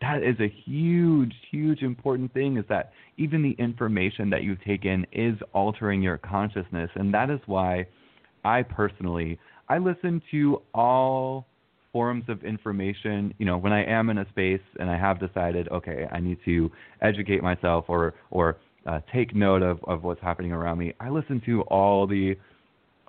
that 0.00 0.22
is 0.22 0.36
a 0.40 0.48
huge, 0.48 1.34
huge 1.50 1.82
important 1.82 2.32
thing 2.32 2.56
is 2.56 2.64
that 2.68 2.92
even 3.18 3.42
the 3.42 3.54
information 3.62 4.30
that 4.30 4.42
you 4.42 4.56
take 4.66 4.84
in 4.84 5.06
is 5.12 5.36
altering 5.52 6.02
your 6.02 6.18
consciousness. 6.18 6.90
And 6.94 7.12
that 7.12 7.30
is 7.30 7.40
why 7.46 7.86
I 8.44 8.62
personally 8.62 9.38
I 9.68 9.78
listen 9.78 10.20
to 10.32 10.62
all 10.74 11.46
forms 11.92 12.24
of 12.28 12.42
information, 12.44 13.32
you 13.38 13.46
know, 13.46 13.56
when 13.56 13.72
I 13.72 13.84
am 13.84 14.10
in 14.10 14.18
a 14.18 14.28
space 14.30 14.60
and 14.78 14.90
I 14.90 14.98
have 14.98 15.20
decided, 15.20 15.68
okay, 15.68 16.08
I 16.10 16.18
need 16.18 16.38
to 16.44 16.70
educate 17.02 17.42
myself 17.42 17.84
or 17.88 18.14
or 18.30 18.56
uh, 18.86 19.00
take 19.12 19.34
note 19.34 19.62
of, 19.62 19.78
of 19.84 20.02
what's 20.02 20.20
happening 20.20 20.52
around 20.52 20.78
me. 20.78 20.94
I 21.00 21.08
listen 21.10 21.40
to 21.46 21.62
all 21.62 22.06
the 22.06 22.36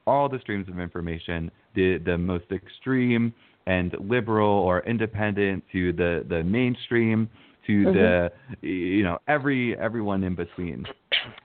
all 0.08 0.28
the 0.28 0.40
streams 0.40 0.68
of 0.68 0.80
information, 0.80 1.52
the 1.76 1.98
the 2.00 2.18
most 2.18 2.46
extreme 2.52 3.34
and 3.68 3.96
liberal 4.00 4.50
or 4.50 4.82
independent 4.82 5.64
to 5.72 5.94
the 5.94 6.26
the 6.28 6.44
mainstream 6.44 7.30
to 7.68 7.86
mm-hmm. 7.86 7.94
the 7.94 8.68
you 8.68 9.04
know 9.04 9.18
every 9.28 9.78
everyone 9.78 10.24
in 10.24 10.36
between, 10.36 10.86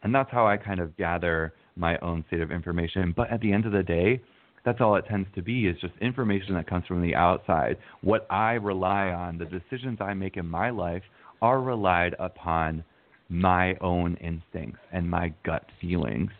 and 0.02 0.14
that's 0.14 0.30
how 0.30 0.46
I 0.46 0.56
kind 0.56 0.80
of 0.80 0.96
gather 0.96 1.52
my 1.76 1.98
own 1.98 2.24
state 2.28 2.40
of 2.40 2.50
information. 2.50 3.12
But 3.16 3.30
at 3.30 3.40
the 3.40 3.52
end 3.52 3.66
of 3.66 3.72
the 3.72 3.82
day, 3.82 4.20
that's 4.64 4.80
all 4.80 4.96
it 4.96 5.04
tends 5.08 5.28
to 5.34 5.42
be 5.42 5.66
is 5.66 5.78
just 5.80 5.92
information 6.00 6.54
that 6.54 6.68
comes 6.68 6.86
from 6.86 7.02
the 7.02 7.14
outside. 7.14 7.76
What 8.00 8.26
I 8.30 8.54
rely 8.54 9.08
on, 9.08 9.38
the 9.38 9.44
decisions 9.44 9.98
I 10.00 10.14
make 10.14 10.36
in 10.36 10.46
my 10.46 10.70
life 10.70 11.02
are 11.42 11.60
relied 11.60 12.14
upon 12.18 12.82
my 13.28 13.74
own 13.80 14.16
instincts 14.16 14.78
and 14.92 15.08
my 15.08 15.32
gut 15.44 15.64
feelings. 15.80 16.30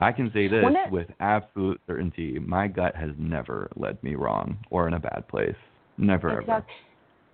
I 0.00 0.12
can 0.12 0.30
say 0.32 0.48
this 0.48 0.64
it- 0.66 0.90
with 0.92 1.08
absolute 1.20 1.80
certainty. 1.86 2.38
My 2.38 2.66
gut 2.68 2.94
has 2.96 3.10
never 3.18 3.70
led 3.76 4.02
me 4.02 4.14
wrong 4.16 4.58
or 4.70 4.86
in 4.88 4.94
a 4.94 5.00
bad 5.00 5.26
place. 5.28 5.56
Never 5.96 6.30
ever. 6.30 6.40
Exactly. 6.40 6.74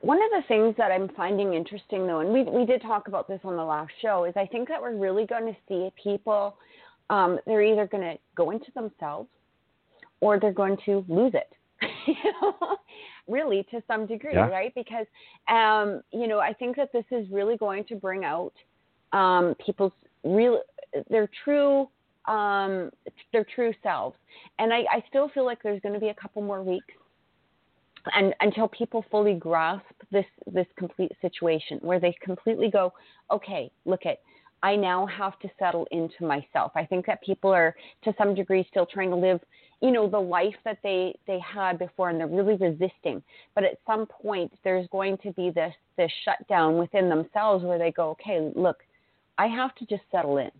One 0.02 0.18
of 0.22 0.30
the 0.30 0.42
things 0.48 0.74
that 0.78 0.90
I'm 0.90 1.08
finding 1.10 1.54
interesting, 1.54 2.06
though, 2.06 2.20
and 2.20 2.32
we 2.32 2.42
we 2.44 2.64
did 2.64 2.80
talk 2.82 3.08
about 3.08 3.28
this 3.28 3.40
on 3.44 3.56
the 3.56 3.64
last 3.64 3.90
show, 4.00 4.24
is 4.24 4.34
I 4.36 4.46
think 4.46 4.68
that 4.68 4.80
we're 4.80 4.96
really 4.96 5.26
going 5.26 5.46
to 5.46 5.56
see 5.68 5.90
people. 6.02 6.56
Um, 7.10 7.38
they're 7.46 7.62
either 7.62 7.86
going 7.86 8.04
to 8.04 8.18
go 8.36 8.50
into 8.50 8.70
themselves, 8.74 9.28
or 10.20 10.38
they're 10.38 10.52
going 10.52 10.78
to 10.86 11.04
lose 11.08 11.34
it. 11.34 11.52
you 12.06 12.14
know, 12.40 12.76
really, 13.28 13.66
to 13.70 13.82
some 13.86 14.06
degree, 14.06 14.34
Yeah. 14.34 14.48
right? 14.48 14.72
Because, 14.74 15.06
um, 15.48 16.02
you 16.12 16.28
know, 16.28 16.38
I 16.38 16.52
think 16.52 16.76
that 16.76 16.92
this 16.92 17.04
is 17.10 17.26
really 17.30 17.56
going 17.56 17.84
to 17.84 17.94
bring 17.96 18.24
out 18.24 18.52
um, 19.12 19.54
people's 19.64 19.92
real, 20.24 20.60
their 21.08 21.28
true, 21.44 21.88
um, 22.26 22.90
their 23.32 23.46
true 23.54 23.72
selves. 23.82 24.16
And 24.58 24.72
I, 24.72 24.78
I 24.90 25.04
still 25.08 25.28
feel 25.30 25.44
like 25.44 25.62
there's 25.62 25.80
going 25.80 25.94
to 25.94 26.00
be 26.00 26.08
a 26.08 26.14
couple 26.14 26.42
more 26.42 26.62
weeks 26.62 26.94
and 28.14 28.34
until 28.40 28.68
people 28.68 29.04
fully 29.10 29.34
grasp 29.34 29.84
this 30.10 30.24
this 30.52 30.66
complete 30.76 31.12
situation 31.20 31.78
where 31.82 32.00
they 32.00 32.14
completely 32.22 32.70
go 32.70 32.92
okay 33.30 33.70
look 33.84 34.06
at 34.06 34.18
i 34.62 34.74
now 34.74 35.06
have 35.06 35.38
to 35.38 35.48
settle 35.58 35.86
into 35.90 36.24
myself 36.24 36.72
i 36.74 36.84
think 36.84 37.06
that 37.06 37.22
people 37.22 37.50
are 37.50 37.74
to 38.02 38.12
some 38.18 38.34
degree 38.34 38.66
still 38.70 38.86
trying 38.86 39.10
to 39.10 39.16
live 39.16 39.40
you 39.82 39.90
know 39.90 40.08
the 40.08 40.18
life 40.18 40.54
that 40.64 40.78
they 40.82 41.14
they 41.26 41.38
had 41.40 41.78
before 41.78 42.10
and 42.10 42.18
they're 42.18 42.26
really 42.26 42.56
resisting 42.56 43.22
but 43.54 43.64
at 43.64 43.78
some 43.86 44.06
point 44.06 44.52
there's 44.64 44.86
going 44.88 45.16
to 45.18 45.32
be 45.32 45.50
this 45.50 45.74
this 45.96 46.10
shutdown 46.24 46.78
within 46.78 47.08
themselves 47.08 47.64
where 47.64 47.78
they 47.78 47.92
go 47.92 48.10
okay 48.10 48.50
look 48.54 48.78
i 49.44 49.46
have 49.46 49.74
to 49.74 49.84
just 49.86 50.02
settle 50.12 50.38
in 50.38 50.50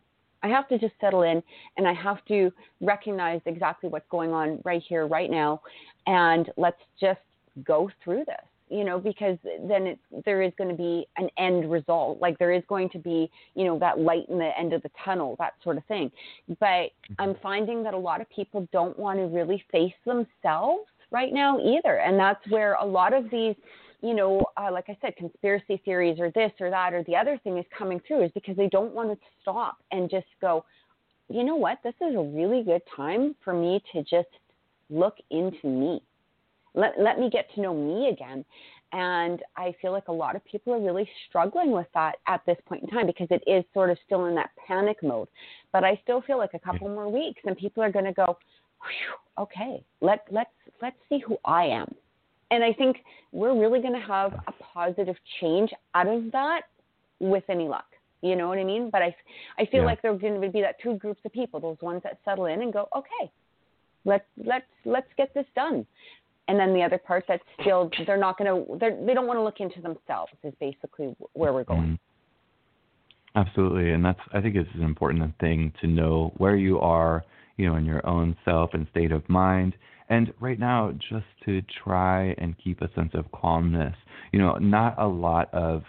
I 0.43 0.49
have 0.49 0.69
to 0.69 0.79
just 0.79 0.95
settle 1.01 1.23
in 1.23 1.43
and 1.77 1.87
I 1.87 1.93
have 1.93 2.25
to 2.27 2.51
recognize 2.81 3.41
exactly 3.47 3.89
what's 3.89 4.09
going 4.11 4.33
on 4.33 4.61
right 4.65 4.83
here, 4.89 5.07
right 5.07 5.31
now, 5.31 5.61
and 6.07 6.51
let's 6.57 6.81
just 7.01 7.21
go 7.65 7.91
through 8.03 8.25
this, 8.27 8.45
you 8.69 8.85
know, 8.85 8.99
because 8.99 9.37
then 9.69 9.87
it's, 9.87 10.25
there 10.25 10.43
is 10.43 10.53
going 10.57 10.71
to 10.71 10.77
be 10.77 11.07
an 11.19 11.29
end 11.37 11.71
result. 11.71 12.21
Like 12.21 12.39
there 12.39 12.53
is 12.53 12.63
going 12.69 12.89
to 12.91 12.99
be, 12.99 13.31
you 13.55 13.65
know, 13.65 13.79
that 13.81 13.99
light 13.99 14.29
in 14.29 14.39
the 14.39 14.51
end 14.59 14.73
of 14.73 14.83
the 14.83 14.91
tunnel, 15.05 15.37
that 15.39 15.55
sort 15.63 15.77
of 15.77 15.85
thing. 15.87 16.11
But 16.49 16.65
mm-hmm. 16.65 17.15
I'm 17.19 17.37
finding 17.43 17.83
that 17.83 17.95
a 17.95 17.99
lot 17.99 18.21
of 18.21 18.31
people 18.31 18.67
don't 18.73 18.99
want 18.99 19.19
to 19.19 19.27
really 19.27 19.63
face 19.71 19.95
themselves 20.07 20.85
right 21.11 21.33
now 21.33 21.59
either. 21.59 21.99
And 21.99 22.19
that's 22.19 22.41
where 22.49 22.75
a 22.75 22.87
lot 22.87 23.13
of 23.13 23.31
these 23.31 23.57
you 24.03 24.15
know, 24.15 24.45
uh, 24.57 24.71
like 24.73 24.87
I 24.89 24.97
said, 25.01 25.17
conspiracy 25.17 25.81
theories 25.85 26.19
or 26.19 26.31
this 26.31 26.53
or 26.61 26.71
that 26.71 26.95
or 26.95 27.05
the 27.05 27.17
other 27.17 27.39
thing 27.43 27.59
is 27.59 27.67
coming 27.77 28.01
through 28.07 28.25
is 28.25 28.31
because 28.33 28.57
they 28.57 28.69
don't 28.69 28.95
want 28.95 29.11
to 29.11 29.27
stop 29.43 29.79
and 29.93 30.11
just 30.11 30.27
go, 30.41 30.65
you 31.29 31.45
know 31.45 31.57
what, 31.57 31.79
this 31.85 31.95
is 32.01 32.15
a 32.15 32.23
really 32.23 32.63
good 32.63 32.83
time 32.97 33.35
for 33.45 33.53
me 33.53 33.83
to 33.93 34.03
just 34.03 34.29
look 34.89 35.17
into 35.31 35.67
me. 35.67 36.03
Let, 36.75 36.95
let 36.99 37.19
me 37.19 37.31
get 37.31 37.53
to 37.55 37.61
know 37.61 37.75
me 37.75 38.09
again. 38.09 38.45
And 38.93 39.41
I 39.57 39.73
feel 39.81 39.93
like 39.93 40.09
a 40.09 40.13
lot 40.13 40.35
of 40.35 40.45
people 40.45 40.73
are 40.73 40.81
really 40.81 41.09
struggling 41.29 41.71
with 41.71 41.87
that 41.95 42.17
at 42.27 42.41
this 42.47 42.57
point 42.67 42.83
in 42.83 42.89
time 42.89 43.07
because 43.07 43.29
it 43.31 43.43
is 43.47 43.65
sort 43.73 43.91
of 43.91 43.99
still 44.05 44.27
in 44.27 44.35
that 44.35 44.51
panic 44.67 44.97
mode. 45.03 45.29
But 45.73 45.85
I 45.85 46.01
still 46.03 46.23
feel 46.23 46.39
like 46.39 46.55
a 46.55 46.59
couple 46.59 46.89
more 46.89 47.09
weeks 47.09 47.41
and 47.45 47.57
people 47.57 47.83
are 47.83 47.93
going 47.93 48.07
to 48.07 48.13
go, 48.13 48.37
okay, 49.39 49.85
let, 50.01 50.27
let's, 50.31 50.51
let's 50.83 50.97
see 51.09 51.23
who 51.25 51.37
I 51.45 51.67
am 51.67 51.95
and 52.51 52.65
I 52.65 52.73
think 52.73 52.99
we're 53.33 53.59
really 53.59 53.81
going 53.81 53.95
to 53.95 54.07
have 54.07 54.33
a 54.47 54.53
positive 54.75 55.17
change 55.41 55.71
out 55.95 56.09
of 56.09 56.33
that 56.33 56.63
with 57.21 57.45
any 57.49 57.69
luck. 57.69 57.87
You 58.23 58.37
know 58.37 58.49
what 58.49 58.59
I 58.59 58.65
mean? 58.65 58.91
But 58.91 59.03
I, 59.03 59.15
I 59.59 59.65
feel 59.67 59.81
Yeah. 59.81 59.87
like 59.87 60.03
there's 60.03 60.21
going 60.21 60.41
to 60.41 60.49
be 60.49 60.61
that 60.61 60.77
two 60.83 60.95
groups 60.95 61.21
of 61.25 61.33
people: 61.33 61.61
those 61.61 61.81
ones 61.81 62.03
that 62.03 62.19
settle 62.25 62.47
in 62.47 62.61
and 62.63 62.73
go, 62.73 62.89
okay, 62.95 63.31
let's 64.05 64.27
let's 64.37 64.67
let's 64.85 65.09
get 65.17 65.33
this 65.33 65.47
done, 65.55 65.87
and 66.49 66.59
then 66.59 66.75
the 66.75 66.83
other 66.83 66.99
part 66.99 67.25
that's 67.27 67.43
still 67.61 67.91
they're 68.07 68.19
not 68.19 68.37
going 68.37 68.49
to 68.67 68.79
they're, 68.79 68.97
they 69.07 69.15
don't 69.15 69.27
want 69.27 69.39
to 69.39 69.43
look 69.43 69.61
into 69.61 69.81
themselves 69.81 70.33
is 70.43 70.53
basically 70.61 71.15
where 71.33 71.53
we're 71.53 71.65
going. 71.65 71.83
Mhm. 71.83 71.99
Absolutely, 73.37 73.93
and 73.93 74.05
that's 74.05 74.21
I 74.33 74.41
think 74.41 74.57
it's 74.57 74.75
an 74.75 74.83
important 74.83 75.33
thing 75.39 75.73
to 75.81 75.87
know 75.87 76.33
where 76.37 76.57
you 76.57 76.81
are, 76.81 77.25
you 77.57 77.67
know, 77.67 77.77
in 77.77 77.87
your 77.87 78.05
own 78.07 78.37
self 78.45 78.75
and 78.75 78.87
state 78.91 79.13
of 79.13 79.27
mind. 79.29 79.75
And 80.11 80.35
right 80.41 80.59
now, 80.59 80.93
just 80.93 81.27
to 81.47 81.63
try 81.85 82.35
and 82.39 82.57
keep 82.63 82.83
a 82.83 82.93
sense 82.95 83.13
of 83.15 83.31
calmness. 83.33 83.95
You 84.33 84.41
know, 84.41 84.57
not 84.57 84.97
a 84.99 85.07
lot 85.07 85.53
of 85.55 85.85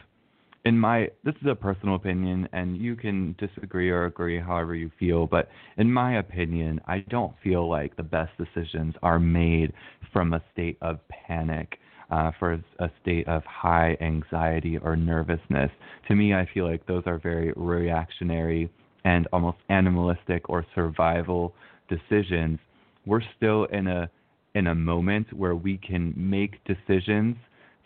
in 0.64 0.78
my 0.78 1.10
this 1.24 1.34
is 1.42 1.48
a 1.50 1.56
personal 1.56 1.96
opinion 1.96 2.48
and 2.54 2.78
you 2.78 2.96
can 2.96 3.36
disagree 3.40 3.90
or 3.90 4.06
agree 4.06 4.40
however 4.40 4.76
you 4.76 4.92
feel 5.00 5.26
but 5.26 5.50
in 5.78 5.92
my 5.92 6.20
opinion 6.20 6.80
i 6.88 7.00
don't 7.10 7.34
feel 7.44 7.68
like 7.68 7.96
the 7.96 8.04
best 8.04 8.32
decisions 8.38 8.94
are 9.02 9.20
made 9.20 9.74
from 10.14 10.34
a 10.34 10.44
state 10.54 10.78
of 10.82 11.00
panic 11.10 11.80
uh, 12.12 12.32
for 12.38 12.54
a 12.80 12.90
state 13.02 13.28
of 13.28 13.44
high 13.46 13.98
anxiety 14.02 14.78
or 14.78 14.96
nervousness 14.96 15.72
to 16.08 16.16
me 16.16 16.34
i 16.34 16.48
feel 16.54 16.70
like 16.70 16.86
those 16.86 17.04
are 17.08 17.18
very 17.18 17.52
reactionary 17.56 18.70
and 19.04 19.28
almost 19.34 19.58
animalistic 19.70 20.48
or 20.48 20.64
survival 20.76 21.56
decisions 21.90 22.60
we're 23.06 23.22
still 23.38 23.66
in 23.66 23.88
a 23.88 24.10
in 24.54 24.68
a 24.68 24.76
moment 24.76 25.32
where 25.34 25.56
we 25.56 25.78
can 25.78 26.14
make 26.16 26.64
decisions 26.66 27.36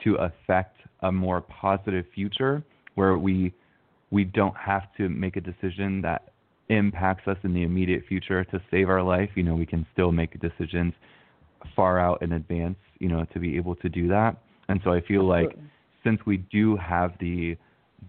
to 0.03 0.16
affect 0.16 0.78
a 1.01 1.11
more 1.11 1.41
positive 1.41 2.05
future 2.13 2.63
where 2.95 3.18
we 3.18 3.53
we 4.11 4.24
don't 4.24 4.55
have 4.55 4.84
to 4.97 5.09
make 5.09 5.36
a 5.36 5.41
decision 5.41 6.01
that 6.01 6.34
impacts 6.70 7.28
us 7.28 7.38
in 7.43 7.53
the 7.53 7.63
immediate 7.63 8.03
future 8.07 8.43
to 8.45 8.59
save 8.72 8.89
our 8.89 9.03
life. 9.03 9.30
You 9.36 9.43
know 9.43 9.55
we 9.55 9.66
can 9.66 9.86
still 9.93 10.11
make 10.11 10.39
decisions 10.39 10.93
far 11.76 11.99
out 11.99 12.22
in 12.22 12.34
advance 12.34 12.78
you 12.99 13.09
know 13.09 13.26
to 13.34 13.39
be 13.39 13.55
able 13.57 13.76
to 13.76 13.89
do 13.89 14.07
that. 14.09 14.38
And 14.68 14.80
so 14.84 14.91
i 14.91 15.01
feel 15.01 15.28
like 15.28 15.55
since 16.03 16.20
we 16.26 16.38
do 16.38 16.76
have 16.78 17.13
the 17.20 17.57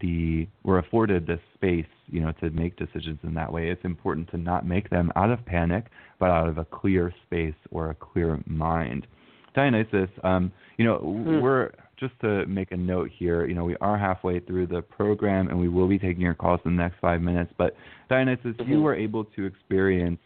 the 0.00 0.46
we're 0.64 0.78
afforded 0.78 1.26
this 1.26 1.40
space 1.54 1.86
you 2.06 2.20
know 2.20 2.32
to 2.40 2.50
make 2.50 2.76
decisions 2.76 3.18
in 3.22 3.34
that 3.34 3.52
way 3.52 3.70
it's 3.70 3.84
important 3.84 4.28
to 4.30 4.36
not 4.36 4.66
make 4.66 4.90
them 4.90 5.10
out 5.16 5.30
of 5.30 5.44
panic 5.46 5.86
but 6.18 6.30
out 6.30 6.48
of 6.48 6.58
a 6.58 6.64
clear 6.64 7.12
space 7.26 7.54
or 7.70 7.90
a 7.90 7.94
clear 7.94 8.38
mind 8.46 9.06
dionysus 9.54 10.10
um 10.24 10.52
you 10.76 10.84
know 10.84 10.98
Hmm. 10.98 11.40
we're 11.40 11.70
just 11.96 12.12
to 12.20 12.44
make 12.46 12.72
a 12.72 12.76
note 12.76 13.10
here 13.18 13.46
you 13.46 13.54
know 13.54 13.64
we 13.64 13.76
are 13.80 13.96
halfway 13.96 14.38
through 14.40 14.66
the 14.66 14.82
program 14.82 15.48
and 15.48 15.58
we 15.58 15.68
will 15.68 15.88
be 15.88 15.98
taking 15.98 16.20
your 16.20 16.34
calls 16.34 16.60
in 16.66 16.76
the 16.76 16.82
next 16.82 16.96
five 17.00 17.22
minutes 17.22 17.52
but 17.56 17.74
dionysus 18.10 18.54
you 18.66 18.78
Mhm. 18.78 18.82
were 18.82 18.94
able 18.94 19.24
to 19.24 19.46
experience 19.46 20.20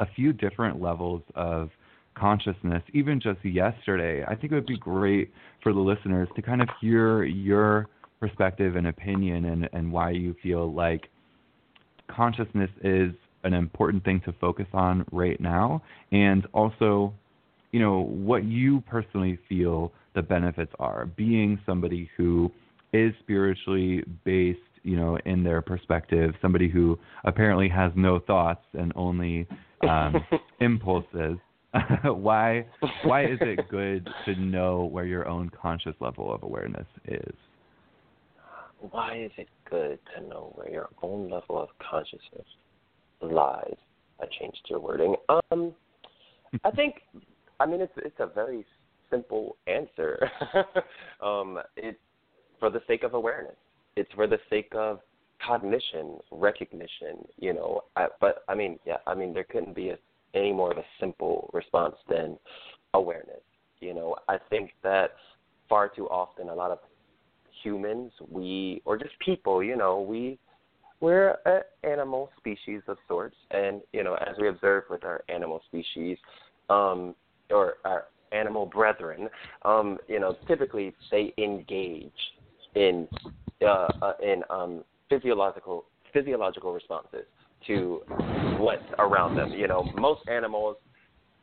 a 0.00 0.06
few 0.06 0.32
different 0.32 0.80
levels 0.80 1.22
of 1.34 1.70
consciousness 2.14 2.82
even 2.94 3.20
just 3.20 3.44
yesterday 3.44 4.24
i 4.26 4.34
think 4.34 4.50
it 4.50 4.54
would 4.54 4.66
be 4.66 4.78
great 4.78 5.30
for 5.62 5.72
the 5.72 5.78
listeners 5.78 6.28
to 6.34 6.42
kind 6.42 6.62
of 6.62 6.68
hear 6.80 7.24
your 7.24 7.86
perspective 8.20 8.76
and 8.76 8.86
opinion 8.86 9.44
and, 9.46 9.68
and 9.72 9.92
why 9.92 10.10
you 10.10 10.34
feel 10.42 10.72
like 10.72 11.08
consciousness 12.08 12.70
is 12.82 13.12
an 13.44 13.54
important 13.54 14.04
thing 14.04 14.20
to 14.24 14.32
focus 14.40 14.66
on 14.72 15.04
right 15.12 15.40
now 15.40 15.82
and 16.10 16.46
also 16.52 17.12
you 17.72 17.80
know 17.80 18.00
what 18.00 18.44
you 18.44 18.80
personally 18.82 19.38
feel 19.48 19.92
the 20.14 20.22
benefits 20.22 20.72
are. 20.78 21.06
Being 21.06 21.60
somebody 21.66 22.10
who 22.16 22.50
is 22.92 23.12
spiritually 23.20 24.02
based 24.24 24.58
you 24.82 24.96
know 24.96 25.18
in 25.26 25.44
their 25.44 25.60
perspective 25.60 26.34
somebody 26.40 26.68
who 26.68 26.98
apparently 27.24 27.68
has 27.68 27.92
no 27.94 28.18
thoughts 28.18 28.64
and 28.72 28.92
only 28.96 29.46
um 29.86 30.24
impulses 30.60 31.36
why 32.04 32.64
why 33.04 33.24
is 33.24 33.38
it 33.42 33.68
good 33.68 34.08
to 34.24 34.34
know 34.36 34.84
where 34.84 35.04
your 35.04 35.28
own 35.28 35.50
conscious 35.50 35.94
level 36.00 36.32
of 36.32 36.42
awareness 36.42 36.86
is 37.04 37.34
Why 38.80 39.18
is 39.24 39.32
it 39.36 39.48
good 39.68 39.98
to 40.14 40.22
know 40.28 40.52
where 40.54 40.70
your 40.70 40.88
own 41.02 41.30
level 41.30 41.60
of 41.60 41.68
consciousness 41.78 42.46
lies? 43.20 43.76
I 44.20 44.26
changed 44.40 44.66
your 44.68 44.80
wording. 44.80 45.16
Um, 45.28 45.74
I 46.64 46.70
think, 46.70 46.96
I 47.60 47.66
mean, 47.66 47.80
it's 47.80 47.92
it's 47.96 48.18
a 48.18 48.26
very 48.26 48.64
simple 49.10 49.56
answer. 49.66 50.30
um, 51.22 51.58
it's 51.76 51.98
for 52.58 52.70
the 52.70 52.80
sake 52.86 53.02
of 53.02 53.14
awareness. 53.14 53.56
It's 53.96 54.10
for 54.14 54.26
the 54.26 54.38
sake 54.48 54.72
of 54.74 55.00
cognition, 55.44 56.18
recognition. 56.30 57.26
You 57.36 57.54
know, 57.54 57.82
I, 57.96 58.06
but 58.20 58.44
I 58.48 58.54
mean, 58.54 58.78
yeah, 58.86 58.98
I 59.06 59.14
mean, 59.14 59.32
there 59.32 59.44
couldn't 59.44 59.74
be 59.74 59.90
a, 59.90 59.98
any 60.34 60.52
more 60.52 60.70
of 60.70 60.78
a 60.78 60.84
simple 61.00 61.50
response 61.52 61.96
than 62.08 62.38
awareness. 62.94 63.42
You 63.80 63.94
know, 63.94 64.16
I 64.28 64.38
think 64.50 64.70
that 64.82 65.12
far 65.68 65.88
too 65.88 66.08
often 66.08 66.48
a 66.48 66.54
lot 66.54 66.70
of 66.70 66.78
humans, 67.68 68.12
we 68.30 68.82
or 68.84 68.96
just 68.96 69.18
people, 69.24 69.62
you 69.62 69.76
know, 69.76 70.00
we 70.00 70.38
we're 71.00 71.36
an 71.46 71.60
animal 71.84 72.30
species 72.38 72.82
of 72.88 72.96
sorts, 73.06 73.36
and 73.50 73.82
you 73.92 74.02
know, 74.02 74.14
as 74.14 74.34
we 74.40 74.48
observe 74.48 74.84
with 74.90 75.04
our 75.04 75.22
animal 75.28 75.60
species, 75.68 76.16
um, 76.70 77.14
or 77.50 77.74
our 77.84 78.06
animal 78.32 78.66
brethren, 78.66 79.28
um, 79.64 79.98
you 80.08 80.20
know, 80.20 80.36
typically 80.46 80.94
they 81.10 81.32
engage 81.38 82.20
in 82.74 83.06
uh, 83.62 83.88
uh, 84.02 84.12
in 84.22 84.42
um, 84.50 84.84
physiological 85.08 85.84
physiological 86.12 86.72
responses 86.72 87.26
to 87.66 88.02
what's 88.58 88.82
around 88.98 89.36
them. 89.36 89.52
You 89.52 89.68
know, 89.68 89.88
most 89.98 90.22
animals, 90.28 90.76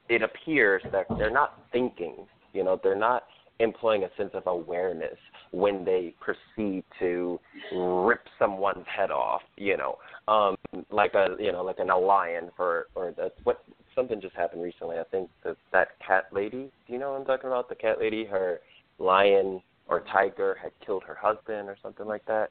it 0.10 0.22
appears 0.22 0.82
that 0.92 1.06
they're 1.18 1.32
not 1.32 1.64
thinking. 1.72 2.28
You 2.54 2.64
know, 2.64 2.80
they're 2.82 2.96
not 2.96 3.24
employing 3.60 4.04
a 4.04 4.10
sense 4.18 4.32
of 4.34 4.48
awareness 4.48 5.18
when 5.56 5.86
they 5.86 6.14
proceed 6.20 6.84
to 7.00 7.40
rip 7.74 8.22
someone's 8.38 8.86
head 8.88 9.10
off. 9.12 9.42
You 9.58 9.78
know, 9.78 9.98
um, 10.28 10.56
like 10.92 11.14
a 11.14 11.36
you 11.40 11.52
know 11.52 11.64
like 11.64 11.80
an 11.80 11.90
a 11.90 11.98
lion 11.98 12.52
for 12.56 12.88
or 12.96 13.14
the, 13.16 13.32
what 13.44 13.64
something 13.96 14.20
just 14.22 14.36
happened 14.36 14.62
recently. 14.62 14.98
I 15.00 15.04
think 15.10 15.30
that 15.44 15.56
that 15.72 15.88
cat 16.06 16.26
lady. 16.32 16.72
Do 16.88 16.94
you 16.94 17.00
know 17.00 17.12
what 17.14 17.22
I'm 17.22 17.26
talking 17.26 17.48
about? 17.48 17.70
The 17.70 17.76
cat 17.76 18.00
lady, 18.00 18.26
her 18.26 18.60
lion 19.00 19.62
or 19.88 20.02
tiger 20.12 20.58
had 20.62 20.72
killed 20.86 21.04
her 21.08 21.16
husband 21.20 21.70
or 21.70 21.78
something 21.82 22.06
like 22.06 22.26
that. 22.26 22.50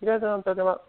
You 0.00 0.08
guys 0.08 0.20
know 0.22 0.28
what 0.28 0.34
I'm 0.34 0.42
talking 0.42 0.62
about? 0.62 0.84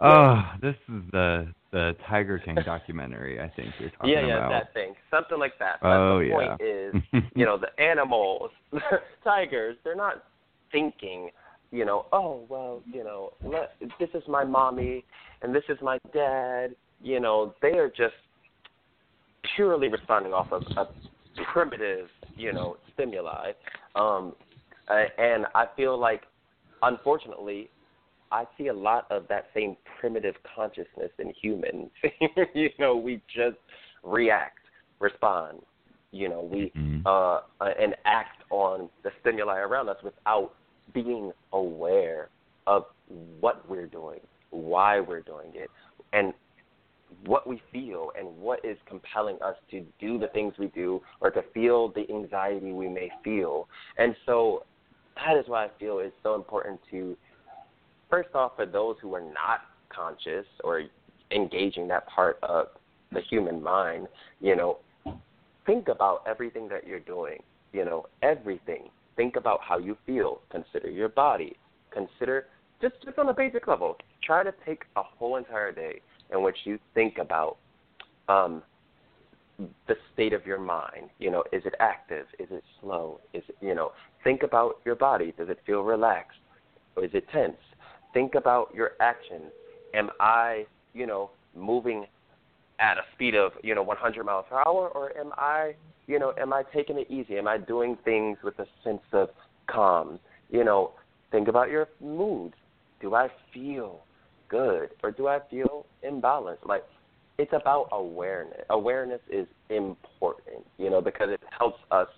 Oh, 0.00 0.42
this 0.60 0.74
is 0.88 1.02
the 1.12 1.52
the 1.70 1.96
Tiger 2.08 2.38
King 2.38 2.56
documentary. 2.66 3.40
I 3.40 3.48
think 3.54 3.70
you're 3.78 3.90
talking 3.90 4.12
about. 4.12 4.22
yeah, 4.22 4.26
yeah, 4.28 4.36
about. 4.38 4.50
that 4.50 4.74
thing, 4.74 4.94
something 5.10 5.38
like 5.38 5.58
that. 5.58 5.76
But 5.80 5.88
Oh, 5.96 6.18
the 6.18 6.24
yeah. 6.26 6.34
point 6.34 6.60
is, 6.60 7.22
you 7.34 7.46
know, 7.46 7.56
the 7.56 7.68
animals, 7.82 8.50
tigers, 9.24 9.76
they're 9.84 9.96
not 9.96 10.24
thinking, 10.72 11.30
you 11.70 11.84
know, 11.84 12.06
oh 12.12 12.44
well, 12.48 12.82
you 12.92 13.04
know, 13.04 13.30
let, 13.44 13.72
this 14.00 14.08
is 14.14 14.22
my 14.28 14.44
mommy 14.44 15.04
and 15.42 15.54
this 15.54 15.64
is 15.68 15.78
my 15.82 15.98
dad. 16.12 16.74
You 17.02 17.20
know, 17.20 17.54
they 17.62 17.78
are 17.78 17.88
just 17.88 18.14
purely 19.56 19.88
responding 19.88 20.32
off 20.32 20.52
of 20.52 20.62
a 20.76 20.84
primitive, 21.52 22.08
you 22.36 22.52
know, 22.52 22.76
stimuli. 22.94 23.52
Um, 23.94 24.34
and 24.88 25.46
I 25.54 25.66
feel 25.76 25.98
like, 25.98 26.22
unfortunately, 26.82 27.70
I 28.30 28.44
see 28.56 28.68
a 28.68 28.72
lot 28.72 29.06
of 29.10 29.28
that 29.28 29.46
same 29.54 29.76
primitive 30.00 30.34
consciousness 30.54 31.10
in 31.18 31.32
humans. 31.40 31.90
you 32.54 32.70
know, 32.78 32.96
we 32.96 33.20
just 33.34 33.58
react, 34.02 34.58
respond. 35.00 35.60
You 36.12 36.28
know, 36.28 36.40
we 36.42 36.72
Mhm. 36.76 37.02
uh, 37.06 37.40
uh, 37.60 37.74
and 37.78 37.96
act 38.04 38.44
on 38.50 38.88
the 39.02 39.10
stimuli 39.20 39.58
around 39.58 39.88
us 39.88 40.02
without 40.02 40.54
being 40.92 41.32
aware 41.52 42.28
of 42.66 42.84
what 43.40 43.68
we're 43.68 43.86
doing, 43.86 44.20
why 44.50 45.00
we're 45.00 45.20
doing 45.20 45.52
it, 45.54 45.70
and 46.12 46.32
what 47.26 47.46
we 47.46 47.60
feel 47.72 48.10
and 48.18 48.26
what 48.38 48.64
is 48.64 48.76
compelling 48.88 49.36
us 49.44 49.56
to 49.70 49.84
do 50.00 50.18
the 50.18 50.28
things 50.28 50.54
we 50.58 50.68
do 50.68 51.00
or 51.20 51.30
to 51.30 51.42
feel 51.54 51.88
the 51.88 52.06
anxiety 52.10 52.72
we 52.72 52.88
may 52.88 53.10
feel. 53.22 53.68
And 53.98 54.16
so 54.26 54.64
that 55.16 55.36
is 55.36 55.44
why 55.46 55.66
I 55.66 55.70
feel 55.78 55.98
it's 55.98 56.14
so 56.22 56.34
important 56.34 56.80
to 56.90 57.16
first 58.08 58.30
off 58.34 58.52
for 58.56 58.66
those 58.66 58.96
who 59.00 59.14
are 59.14 59.20
not 59.20 59.60
conscious 59.88 60.46
or 60.64 60.82
engaging 61.30 61.88
that 61.88 62.06
part 62.06 62.38
of 62.42 62.66
the 63.12 63.20
human 63.20 63.62
mind, 63.62 64.08
you 64.40 64.56
know, 64.56 64.78
think 65.66 65.88
about 65.88 66.22
everything 66.26 66.68
that 66.68 66.86
you're 66.86 67.00
doing, 67.00 67.38
you 67.72 67.84
know, 67.84 68.06
everything. 68.22 68.88
Think 69.22 69.36
about 69.36 69.60
how 69.62 69.78
you 69.78 69.96
feel. 70.04 70.40
Consider 70.50 70.90
your 70.90 71.08
body. 71.08 71.54
Consider 71.92 72.46
just 72.80 72.96
just 73.04 73.16
on 73.20 73.28
a 73.28 73.32
basic 73.32 73.68
level. 73.68 73.96
Try 74.20 74.42
to 74.42 74.52
take 74.66 74.82
a 74.96 75.02
whole 75.04 75.36
entire 75.36 75.70
day 75.70 76.00
in 76.32 76.42
which 76.42 76.56
you 76.64 76.76
think 76.92 77.18
about 77.18 77.56
um, 78.28 78.64
the 79.86 79.94
state 80.12 80.32
of 80.32 80.44
your 80.44 80.58
mind. 80.58 81.08
You 81.20 81.30
know, 81.30 81.44
is 81.52 81.62
it 81.64 81.74
active? 81.78 82.26
Is 82.40 82.48
it 82.50 82.64
slow? 82.80 83.20
Is 83.32 83.44
it, 83.48 83.56
you 83.60 83.76
know, 83.76 83.92
think 84.24 84.42
about 84.42 84.80
your 84.84 84.96
body. 84.96 85.32
Does 85.38 85.48
it 85.48 85.60
feel 85.64 85.82
relaxed? 85.82 86.40
Or 86.96 87.04
is 87.04 87.12
it 87.14 87.24
tense? 87.32 87.62
Think 88.12 88.34
about 88.34 88.74
your 88.74 88.94
actions. 88.98 89.52
Am 89.94 90.10
I, 90.18 90.66
you 90.94 91.06
know, 91.06 91.30
moving 91.54 92.06
at 92.82 92.98
a 92.98 93.02
speed 93.14 93.34
of, 93.34 93.52
you 93.62 93.74
know, 93.74 93.82
100 93.82 94.24
miles 94.24 94.44
per 94.50 94.56
hour, 94.66 94.88
or 94.88 95.16
am 95.16 95.30
I, 95.38 95.74
you 96.06 96.18
know, 96.18 96.34
am 96.38 96.52
I 96.52 96.64
taking 96.74 96.98
it 96.98 97.10
easy? 97.10 97.38
Am 97.38 97.48
I 97.48 97.56
doing 97.56 97.96
things 98.04 98.36
with 98.44 98.58
a 98.58 98.66
sense 98.84 99.00
of 99.12 99.30
calm? 99.68 100.18
You 100.50 100.64
know, 100.64 100.92
think 101.30 101.48
about 101.48 101.70
your 101.70 101.88
moods. 102.00 102.54
Do 103.00 103.14
I 103.14 103.28
feel 103.54 104.00
good, 104.48 104.90
or 105.02 105.10
do 105.10 105.26
I 105.28 105.38
feel 105.50 105.86
imbalanced? 106.06 106.66
Like, 106.66 106.84
it's 107.38 107.52
about 107.52 107.88
awareness. 107.92 108.60
Awareness 108.70 109.20
is 109.30 109.46
important, 109.70 110.64
you 110.78 110.90
know, 110.90 111.00
because 111.00 111.30
it 111.30 111.40
helps 111.58 111.80
us 111.90 112.08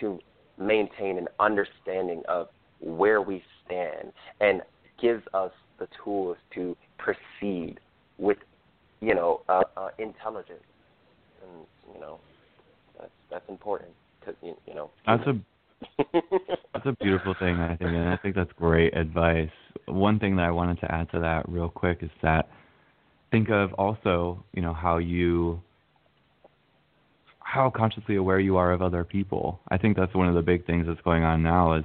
to 0.00 0.18
maintain 0.58 1.18
an 1.18 1.28
understanding 1.40 2.22
of 2.28 2.48
where 2.80 3.22
we 3.22 3.42
stand 3.64 4.12
and 4.40 4.62
gives 5.00 5.22
us 5.32 5.52
the 5.78 5.88
tools 6.02 6.36
to 6.54 6.76
proceed 6.98 7.78
with, 8.18 8.38
you 9.00 9.14
know, 9.14 9.40
uh, 9.48 9.62
uh, 9.76 9.88
intelligence. 9.98 10.62
And 11.42 11.66
you 11.94 12.00
know, 12.00 12.18
that's 12.98 13.10
that's 13.30 13.48
important 13.48 13.90
because 14.20 14.34
you, 14.42 14.54
you 14.66 14.74
know. 14.74 14.90
That's 15.06 15.26
a 15.26 15.40
That's 16.72 16.86
a 16.86 16.92
beautiful 17.02 17.34
thing, 17.38 17.56
I 17.56 17.76
think, 17.76 17.90
and 17.90 18.08
I 18.08 18.16
think 18.16 18.34
that's 18.34 18.52
great 18.56 18.94
advice. 19.14 19.50
One 19.86 20.18
thing 20.18 20.36
that 20.36 20.42
I 20.42 20.50
wanted 20.50 20.80
to 20.80 20.92
add 20.92 21.10
to 21.12 21.20
that 21.20 21.48
real 21.48 21.68
quick 21.68 21.98
is 22.02 22.10
that 22.22 22.48
think 23.30 23.48
of 23.50 23.72
also, 23.74 24.44
you 24.52 24.62
know, 24.62 24.74
how 24.74 24.98
you 24.98 25.60
how 27.38 27.70
consciously 27.70 28.16
aware 28.16 28.40
you 28.40 28.56
are 28.56 28.72
of 28.72 28.82
other 28.82 29.04
people. 29.04 29.60
I 29.68 29.78
think 29.78 29.96
that's 29.96 30.14
one 30.14 30.28
of 30.28 30.34
the 30.34 30.42
big 30.42 30.66
things 30.66 30.86
that's 30.88 31.00
going 31.02 31.22
on 31.22 31.42
now 31.42 31.74
is, 31.74 31.84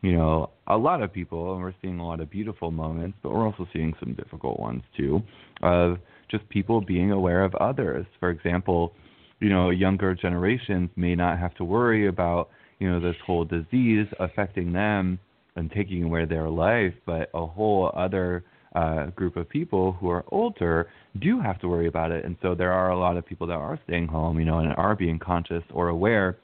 you 0.00 0.16
know, 0.16 0.50
a 0.68 0.76
lot 0.76 1.02
of 1.02 1.12
people 1.12 1.52
and 1.52 1.62
we're 1.62 1.74
seeing 1.82 1.98
a 1.98 2.06
lot 2.06 2.20
of 2.20 2.30
beautiful 2.30 2.70
moments, 2.70 3.18
but 3.22 3.32
we're 3.32 3.44
also 3.44 3.66
seeing 3.72 3.92
some 4.00 4.14
difficult 4.14 4.58
ones 4.58 4.82
too 4.96 5.20
of 5.62 5.98
just 6.30 6.48
people 6.48 6.80
being 6.80 7.10
aware 7.10 7.44
of 7.44 7.54
others. 7.56 8.06
For 8.20 8.30
example, 8.30 8.94
you 9.40 9.50
know, 9.50 9.70
younger 9.70 10.14
generations 10.14 10.88
may 10.96 11.14
not 11.14 11.38
have 11.38 11.54
to 11.56 11.64
worry 11.64 12.06
about 12.08 12.48
you 12.78 12.90
know 12.90 12.98
this 12.98 13.16
whole 13.24 13.44
disease 13.44 14.06
affecting 14.18 14.72
them 14.72 15.18
and 15.56 15.70
taking 15.70 16.02
away 16.02 16.24
their 16.24 16.48
life, 16.48 16.94
but 17.06 17.30
a 17.34 17.46
whole 17.46 17.90
other 17.94 18.44
uh, 18.74 19.06
group 19.06 19.36
of 19.36 19.48
people 19.48 19.92
who 19.92 20.08
are 20.08 20.24
older 20.28 20.88
do 21.20 21.40
have 21.40 21.60
to 21.60 21.68
worry 21.68 21.88
about 21.88 22.10
it, 22.10 22.24
and 22.24 22.36
so 22.40 22.54
there 22.54 22.72
are 22.72 22.90
a 22.90 22.98
lot 22.98 23.16
of 23.16 23.26
people 23.26 23.46
that 23.46 23.54
are 23.54 23.78
staying 23.84 24.06
home, 24.06 24.38
you 24.38 24.44
know, 24.44 24.58
and 24.58 24.72
are 24.76 24.96
being 24.96 25.18
conscious 25.18 25.62
or 25.72 25.88
aware 25.88 26.38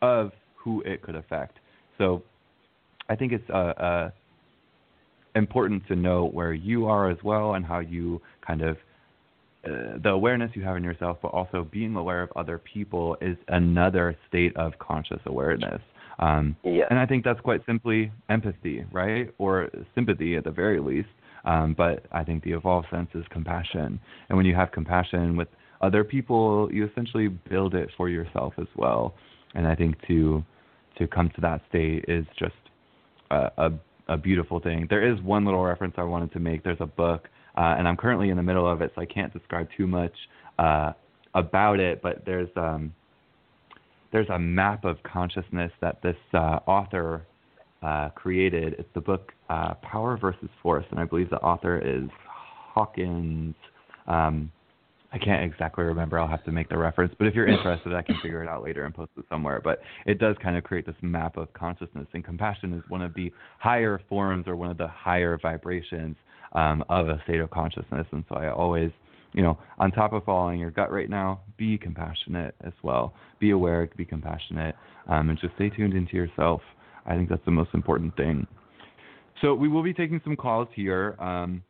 of 0.00 0.32
who 0.54 0.82
it 0.82 1.02
could 1.02 1.14
affect. 1.14 1.58
So 1.98 2.22
I 3.08 3.16
think 3.16 3.32
it's 3.32 3.50
uh, 3.50 3.52
uh, 3.52 4.10
important 5.34 5.86
to 5.88 5.96
know 5.96 6.26
where 6.26 6.52
you 6.52 6.86
are 6.86 7.10
as 7.10 7.18
well 7.22 7.54
and 7.54 7.64
how 7.64 7.80
you 7.80 8.20
kind 8.46 8.62
of 8.62 8.76
uh, 9.64 9.98
the 10.02 10.10
awareness 10.10 10.50
you 10.54 10.62
have 10.62 10.76
in 10.76 10.84
yourself, 10.84 11.18
but 11.20 11.28
also 11.28 11.66
being 11.70 11.96
aware 11.96 12.22
of 12.22 12.30
other 12.36 12.58
people 12.58 13.16
is 13.20 13.36
another 13.48 14.16
state 14.28 14.56
of 14.56 14.72
conscious 14.78 15.20
awareness. 15.26 15.80
Um, 16.18 16.56
Yeah. 16.64 16.84
And 16.90 16.98
I 16.98 17.06
think 17.06 17.24
that's 17.24 17.40
quite 17.40 17.64
simply 17.66 18.10
empathy, 18.28 18.84
right? 18.92 19.32
Or 19.38 19.70
sympathy 19.94 20.36
at 20.36 20.44
the 20.44 20.50
very 20.50 20.80
least. 20.80 21.08
Um, 21.44 21.74
but 21.74 22.04
I 22.12 22.24
think 22.24 22.42
the 22.42 22.52
evolved 22.52 22.88
sense 22.90 23.08
is 23.14 23.24
compassion. 23.30 24.00
And 24.28 24.36
when 24.36 24.44
you 24.44 24.54
have 24.54 24.72
compassion 24.72 25.36
with 25.36 25.48
other 25.80 26.02
people, 26.02 26.68
you 26.72 26.86
essentially 26.86 27.28
build 27.28 27.74
it 27.74 27.88
for 27.96 28.08
yourself 28.08 28.54
as 28.58 28.66
well. 28.76 29.14
And 29.54 29.66
I 29.66 29.74
think 29.74 29.96
to 30.08 30.44
to 30.98 31.06
come 31.06 31.30
to 31.36 31.40
that 31.40 31.60
state 31.68 32.04
is 32.08 32.26
just 32.36 32.56
a, 33.30 33.50
a, 33.56 33.70
a 34.08 34.16
beautiful 34.16 34.58
thing. 34.58 34.88
There 34.90 35.08
is 35.08 35.22
one 35.22 35.44
little 35.44 35.62
reference 35.62 35.94
I 35.96 36.02
wanted 36.02 36.32
to 36.32 36.40
make. 36.40 36.64
There's 36.64 36.80
a 36.80 36.86
book 36.86 37.28
uh, 37.58 37.74
and 37.76 37.88
I'm 37.88 37.96
currently 37.96 38.30
in 38.30 38.36
the 38.36 38.42
middle 38.42 38.70
of 38.70 38.82
it, 38.82 38.92
so 38.94 39.00
I 39.00 39.06
can't 39.06 39.32
describe 39.32 39.68
too 39.76 39.88
much 39.88 40.12
uh, 40.60 40.92
about 41.34 41.80
it. 41.80 42.00
But 42.00 42.24
there's 42.24 42.48
um, 42.54 42.94
there's 44.12 44.28
a 44.28 44.38
map 44.38 44.84
of 44.84 45.02
consciousness 45.02 45.72
that 45.80 46.02
this 46.02 46.16
uh, 46.34 46.60
author 46.66 47.26
uh, 47.82 48.08
created. 48.10 48.74
It's 48.78 48.88
the 48.94 49.00
book 49.00 49.32
uh, 49.48 49.74
Power 49.74 50.16
versus 50.16 50.48
Force, 50.62 50.84
and 50.90 50.98
I 50.98 51.04
believe 51.04 51.30
the 51.30 51.36
author 51.36 51.78
is 51.78 52.08
Hawkins. 52.26 53.54
Um, 54.06 54.50
I 55.12 55.18
can't 55.18 55.50
exactly 55.50 55.84
remember. 55.84 56.18
I'll 56.18 56.28
have 56.28 56.44
to 56.44 56.52
make 56.52 56.68
the 56.68 56.76
reference. 56.76 57.14
But 57.18 57.28
if 57.28 57.34
you're 57.34 57.46
interested, 57.46 57.94
I 57.94 58.02
can 58.02 58.16
figure 58.22 58.42
it 58.42 58.48
out 58.48 58.62
later 58.62 58.84
and 58.84 58.94
post 58.94 59.10
it 59.16 59.24
somewhere. 59.30 59.60
But 59.62 59.80
it 60.06 60.18
does 60.18 60.36
kind 60.42 60.56
of 60.56 60.64
create 60.64 60.86
this 60.86 60.96
map 61.00 61.36
of 61.36 61.52
consciousness, 61.54 62.06
and 62.12 62.24
compassion 62.24 62.74
is 62.74 62.82
one 62.88 63.02
of 63.02 63.14
the 63.14 63.32
higher 63.58 64.00
forms 64.08 64.46
or 64.46 64.56
one 64.56 64.70
of 64.70 64.76
the 64.76 64.88
higher 64.88 65.38
vibrations 65.40 66.16
um, 66.52 66.84
of 66.88 67.08
a 67.08 67.20
state 67.24 67.40
of 67.40 67.50
consciousness. 67.50 68.06
And 68.12 68.24
so 68.28 68.36
I 68.36 68.50
always, 68.50 68.90
you 69.32 69.42
know, 69.42 69.58
on 69.78 69.90
top 69.90 70.12
of 70.12 70.24
following 70.24 70.60
your 70.60 70.70
gut 70.70 70.90
right 70.90 71.10
now, 71.10 71.40
be 71.56 71.78
compassionate 71.78 72.54
as 72.62 72.72
well. 72.82 73.14
Be 73.40 73.50
aware, 73.50 73.88
be 73.96 74.04
compassionate, 74.04 74.74
um, 75.08 75.30
and 75.30 75.38
just 75.38 75.54
stay 75.54 75.70
tuned 75.70 75.94
into 75.94 76.16
yourself. 76.16 76.60
I 77.06 77.14
think 77.14 77.28
that's 77.28 77.44
the 77.44 77.50
most 77.50 77.70
important 77.74 78.16
thing. 78.16 78.46
So 79.40 79.54
we 79.54 79.68
will 79.68 79.82
be 79.82 79.94
taking 79.94 80.20
some 80.24 80.36
calls 80.36 80.68
here. 80.74 81.16
Um, 81.20 81.62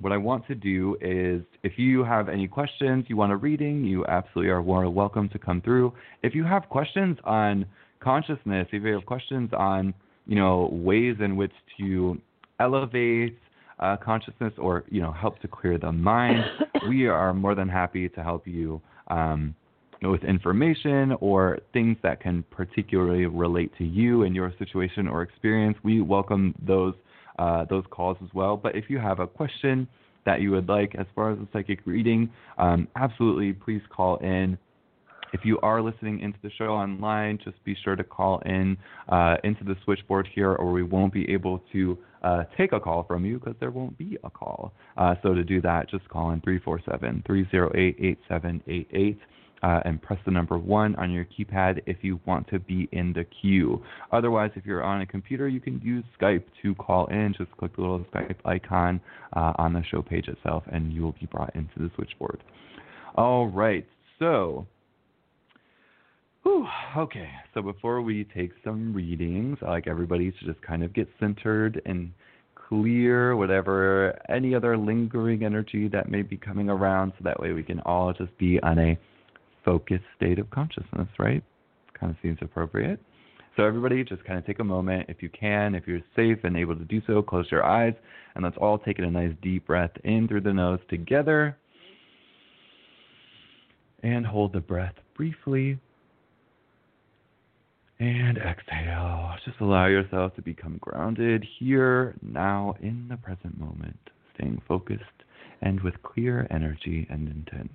what 0.00 0.12
I 0.12 0.16
want 0.16 0.46
to 0.46 0.54
do 0.54 0.96
is 1.00 1.42
if 1.64 1.72
you 1.76 2.04
have 2.04 2.28
any 2.28 2.46
questions, 2.46 3.06
you 3.08 3.16
want 3.16 3.32
a 3.32 3.36
reading, 3.36 3.84
you 3.84 4.06
absolutely 4.06 4.50
are 4.50 4.62
more 4.62 4.88
welcome 4.88 5.28
to 5.30 5.38
come 5.38 5.60
through. 5.60 5.92
If 6.22 6.34
you 6.34 6.44
have 6.44 6.68
questions 6.68 7.18
on 7.24 7.66
consciousness, 8.00 8.68
if 8.72 8.84
you 8.84 8.94
have 8.94 9.06
questions 9.06 9.50
on, 9.52 9.92
you 10.26 10.36
know, 10.36 10.68
ways 10.70 11.16
in 11.20 11.36
which 11.36 11.52
to 11.78 12.20
elevate 12.60 13.38
uh, 13.80 13.96
consciousness 13.96 14.52
or, 14.58 14.84
you 14.90 15.00
know, 15.00 15.12
help 15.12 15.40
to 15.40 15.48
clear 15.48 15.78
the 15.78 15.92
mind, 15.92 16.44
we 16.88 17.06
are 17.06 17.32
more 17.32 17.54
than 17.54 17.68
happy 17.68 18.08
to 18.08 18.22
help 18.22 18.46
you 18.46 18.80
um, 19.08 19.54
with 20.02 20.22
information 20.24 21.14
or 21.20 21.58
things 21.72 21.96
that 22.02 22.20
can 22.20 22.44
particularly 22.50 23.26
relate 23.26 23.72
to 23.78 23.84
you 23.84 24.22
and 24.22 24.34
your 24.34 24.52
situation 24.58 25.08
or 25.08 25.22
experience. 25.22 25.76
We 25.82 26.00
welcome 26.00 26.54
those 26.64 26.94
uh, 27.38 27.64
those 27.70 27.84
calls 27.90 28.16
as 28.22 28.28
well. 28.34 28.56
But 28.56 28.74
if 28.74 28.90
you 28.90 28.98
have 28.98 29.20
a 29.20 29.26
question 29.26 29.86
that 30.26 30.40
you 30.40 30.50
would 30.50 30.68
like 30.68 30.96
as 30.98 31.06
far 31.14 31.30
as 31.30 31.38
a 31.38 31.46
psychic 31.52 31.78
reading, 31.84 32.30
um, 32.58 32.88
absolutely 32.96 33.52
please 33.52 33.82
call 33.90 34.16
in. 34.16 34.58
If 35.32 35.44
you 35.44 35.58
are 35.60 35.82
listening 35.82 36.20
into 36.20 36.38
the 36.42 36.50
show 36.56 36.68
online, 36.68 37.38
just 37.42 37.62
be 37.64 37.76
sure 37.84 37.96
to 37.96 38.04
call 38.04 38.40
in 38.46 38.76
uh, 39.08 39.36
into 39.44 39.64
the 39.64 39.76
switchboard 39.84 40.28
here, 40.34 40.52
or 40.52 40.72
we 40.72 40.82
won't 40.82 41.12
be 41.12 41.30
able 41.30 41.62
to 41.72 41.98
uh, 42.22 42.44
take 42.56 42.72
a 42.72 42.80
call 42.80 43.04
from 43.04 43.24
you 43.24 43.38
because 43.38 43.54
there 43.60 43.70
won't 43.70 43.96
be 43.98 44.16
a 44.24 44.30
call. 44.30 44.72
Uh, 44.96 45.14
so 45.22 45.34
to 45.34 45.44
do 45.44 45.60
that, 45.60 45.90
just 45.90 46.08
call 46.08 46.30
in 46.30 46.40
347 46.40 47.22
308 47.26 47.96
8788 47.98 49.18
uh, 49.62 49.80
and 49.84 50.00
press 50.00 50.18
the 50.24 50.30
number 50.30 50.58
one 50.58 50.94
on 50.96 51.10
your 51.10 51.26
keypad 51.26 51.80
if 51.86 51.98
you 52.02 52.20
want 52.26 52.48
to 52.48 52.58
be 52.58 52.88
in 52.92 53.12
the 53.12 53.24
queue. 53.24 53.82
Otherwise, 54.12 54.50
if 54.54 54.64
you're 54.64 54.82
on 54.82 55.00
a 55.00 55.06
computer, 55.06 55.48
you 55.48 55.60
can 55.60 55.80
use 55.82 56.04
Skype 56.20 56.44
to 56.62 56.74
call 56.76 57.06
in. 57.06 57.34
Just 57.36 57.50
click 57.56 57.74
the 57.76 57.82
little 57.82 58.04
Skype 58.14 58.36
icon 58.44 59.00
uh, 59.34 59.52
on 59.56 59.72
the 59.72 59.82
show 59.90 60.02
page 60.02 60.28
itself, 60.28 60.62
and 60.70 60.92
you 60.92 61.02
will 61.02 61.14
be 61.18 61.26
brought 61.26 61.54
into 61.54 61.78
the 61.78 61.90
switchboard. 61.94 62.42
All 63.16 63.48
right, 63.48 63.86
so. 64.18 64.66
Whew, 66.48 66.66
okay, 66.96 67.28
so 67.52 67.60
before 67.60 68.00
we 68.00 68.24
take 68.34 68.52
some 68.64 68.94
readings, 68.94 69.58
I 69.60 69.68
like 69.68 69.86
everybody 69.86 70.30
to 70.30 70.46
just 70.46 70.62
kind 70.62 70.82
of 70.82 70.94
get 70.94 71.06
centered 71.20 71.82
and 71.84 72.10
clear 72.54 73.36
whatever 73.36 74.18
any 74.30 74.54
other 74.54 74.78
lingering 74.78 75.44
energy 75.44 75.88
that 75.88 76.10
may 76.10 76.22
be 76.22 76.38
coming 76.38 76.70
around 76.70 77.12
so 77.18 77.24
that 77.24 77.38
way 77.38 77.52
we 77.52 77.62
can 77.62 77.80
all 77.80 78.14
just 78.14 78.36
be 78.38 78.58
on 78.62 78.78
a 78.78 78.98
focused 79.62 80.06
state 80.16 80.38
of 80.38 80.48
consciousness, 80.48 81.08
right? 81.18 81.44
Kind 82.00 82.12
of 82.12 82.16
seems 82.22 82.38
appropriate. 82.40 82.98
So, 83.58 83.64
everybody, 83.64 84.02
just 84.02 84.24
kind 84.24 84.38
of 84.38 84.46
take 84.46 84.60
a 84.60 84.64
moment. 84.64 85.04
If 85.10 85.22
you 85.22 85.28
can, 85.28 85.74
if 85.74 85.86
you're 85.86 86.00
safe 86.16 86.38
and 86.44 86.56
able 86.56 86.76
to 86.76 86.84
do 86.86 87.02
so, 87.06 87.20
close 87.20 87.44
your 87.50 87.66
eyes 87.66 87.92
and 88.34 88.42
let's 88.42 88.56
all 88.56 88.78
take 88.78 89.00
a 89.00 89.02
nice 89.02 89.34
deep 89.42 89.66
breath 89.66 89.92
in 90.02 90.26
through 90.26 90.40
the 90.40 90.54
nose 90.54 90.80
together. 90.88 91.58
And 94.02 94.24
hold 94.24 94.54
the 94.54 94.60
breath 94.60 94.94
briefly. 95.14 95.78
And 98.00 98.38
exhale. 98.38 99.34
Just 99.44 99.60
allow 99.60 99.86
yourself 99.86 100.34
to 100.36 100.42
become 100.42 100.78
grounded 100.80 101.44
here, 101.58 102.14
now, 102.22 102.76
in 102.80 103.08
the 103.08 103.16
present 103.16 103.58
moment, 103.58 103.98
staying 104.34 104.62
focused 104.68 105.02
and 105.62 105.80
with 105.80 106.00
clear 106.04 106.46
energy 106.50 107.06
and 107.10 107.28
intent. 107.28 107.72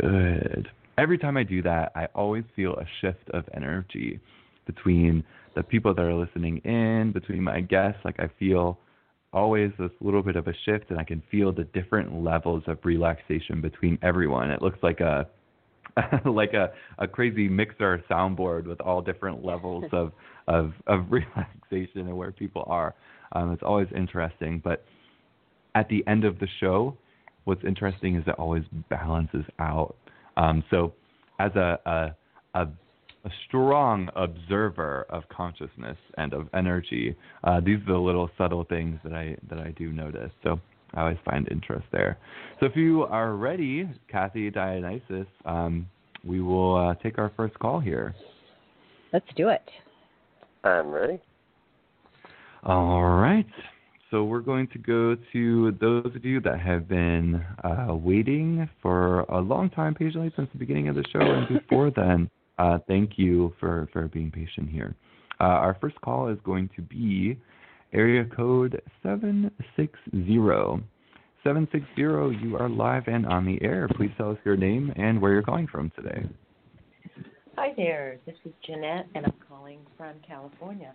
Good. 0.00 0.68
Every 0.98 1.18
time 1.18 1.36
I 1.36 1.42
do 1.42 1.62
that, 1.62 1.90
I 1.96 2.06
always 2.14 2.44
feel 2.54 2.74
a 2.74 2.86
shift 3.00 3.28
of 3.30 3.44
energy 3.52 4.20
between 4.66 5.24
the 5.56 5.62
people 5.64 5.92
that 5.94 6.02
are 6.02 6.14
listening 6.14 6.58
in, 6.58 7.10
between 7.12 7.42
my 7.42 7.60
guests. 7.60 8.00
Like 8.04 8.20
I 8.20 8.28
feel 8.38 8.78
always 9.32 9.72
this 9.80 9.90
little 10.00 10.22
bit 10.22 10.36
of 10.36 10.46
a 10.46 10.54
shift, 10.64 10.90
and 10.90 10.98
I 11.00 11.04
can 11.04 11.22
feel 11.28 11.50
the 11.52 11.64
different 11.64 12.22
levels 12.22 12.62
of 12.68 12.78
relaxation 12.84 13.60
between 13.60 13.98
everyone. 14.02 14.52
It 14.52 14.62
looks 14.62 14.78
like 14.82 15.00
a 15.00 15.26
like 16.24 16.54
a, 16.54 16.72
a 16.98 17.06
crazy 17.06 17.48
mixer 17.48 18.02
soundboard 18.10 18.66
with 18.66 18.80
all 18.80 19.00
different 19.00 19.44
levels 19.44 19.84
of, 19.92 20.12
of 20.48 20.72
of 20.86 21.06
relaxation 21.10 22.00
and 22.08 22.16
where 22.16 22.32
people 22.32 22.64
are. 22.66 22.94
Um, 23.32 23.52
it's 23.52 23.62
always 23.62 23.88
interesting. 23.94 24.60
But 24.62 24.84
at 25.74 25.88
the 25.88 26.04
end 26.06 26.24
of 26.24 26.38
the 26.38 26.48
show, 26.60 26.96
what's 27.44 27.64
interesting 27.64 28.16
is 28.16 28.24
it 28.26 28.34
always 28.38 28.64
balances 28.90 29.44
out. 29.58 29.96
Um, 30.36 30.64
so, 30.70 30.92
as 31.38 31.52
a, 31.54 31.78
a, 31.86 32.60
a, 32.60 32.66
a, 33.24 33.30
strong 33.46 34.08
observer 34.16 35.06
of 35.08 35.22
consciousness 35.28 35.96
and 36.16 36.32
of 36.32 36.48
energy, 36.54 37.16
uh, 37.44 37.60
these 37.60 37.78
are 37.86 37.92
the 37.92 37.98
little 37.98 38.30
subtle 38.36 38.64
things 38.64 38.98
that 39.04 39.12
I 39.12 39.36
that 39.48 39.58
I 39.58 39.70
do 39.72 39.92
notice. 39.92 40.30
So. 40.42 40.60
I 40.94 41.00
always 41.00 41.18
find 41.24 41.48
interest 41.50 41.86
there. 41.92 42.18
So 42.60 42.66
if 42.66 42.76
you 42.76 43.02
are 43.04 43.34
ready, 43.34 43.88
Kathy 44.10 44.50
Dionysus, 44.50 45.26
um, 45.44 45.86
we 46.24 46.40
will 46.40 46.76
uh, 46.76 46.94
take 47.02 47.18
our 47.18 47.32
first 47.36 47.58
call 47.58 47.80
here. 47.80 48.14
Let's 49.12 49.26
do 49.36 49.48
it. 49.48 49.62
I'm 50.62 50.90
ready. 50.90 51.20
All 52.64 53.02
right. 53.02 53.46
So 54.10 54.24
we're 54.24 54.40
going 54.40 54.68
to 54.68 54.78
go 54.78 55.16
to 55.32 55.72
those 55.80 56.14
of 56.14 56.24
you 56.24 56.40
that 56.42 56.60
have 56.60 56.88
been 56.88 57.44
uh, 57.64 57.94
waiting 57.94 58.68
for 58.80 59.20
a 59.22 59.40
long 59.40 59.70
time, 59.70 59.94
patiently 59.94 60.32
since 60.36 60.48
the 60.52 60.58
beginning 60.58 60.88
of 60.88 60.94
the 60.94 61.04
show, 61.12 61.20
and 61.20 61.48
before 61.48 61.90
then, 61.96 62.30
uh, 62.58 62.78
thank 62.86 63.18
you 63.18 63.52
for, 63.58 63.88
for 63.92 64.06
being 64.08 64.30
patient 64.30 64.70
here. 64.70 64.94
Uh, 65.40 65.44
our 65.44 65.76
first 65.80 66.00
call 66.00 66.28
is 66.28 66.38
going 66.44 66.70
to 66.76 66.82
be 66.82 67.36
area 67.92 68.24
code 68.24 68.80
760. 69.02 70.84
760, 71.44 72.00
you 72.42 72.56
are 72.58 72.68
live 72.68 73.06
and 73.06 73.26
on 73.26 73.44
the 73.44 73.58
air. 73.62 73.86
Please 73.96 74.10
tell 74.16 74.30
us 74.30 74.38
your 74.44 74.56
name 74.56 74.92
and 74.96 75.20
where 75.20 75.32
you're 75.32 75.42
calling 75.42 75.66
from 75.66 75.90
today. 75.94 76.26
Hi 77.56 77.72
there, 77.76 78.18
this 78.26 78.34
is 78.44 78.52
Jeanette, 78.66 79.06
and 79.14 79.26
I'm 79.26 79.34
calling 79.48 79.78
from 79.96 80.14
California. 80.26 80.94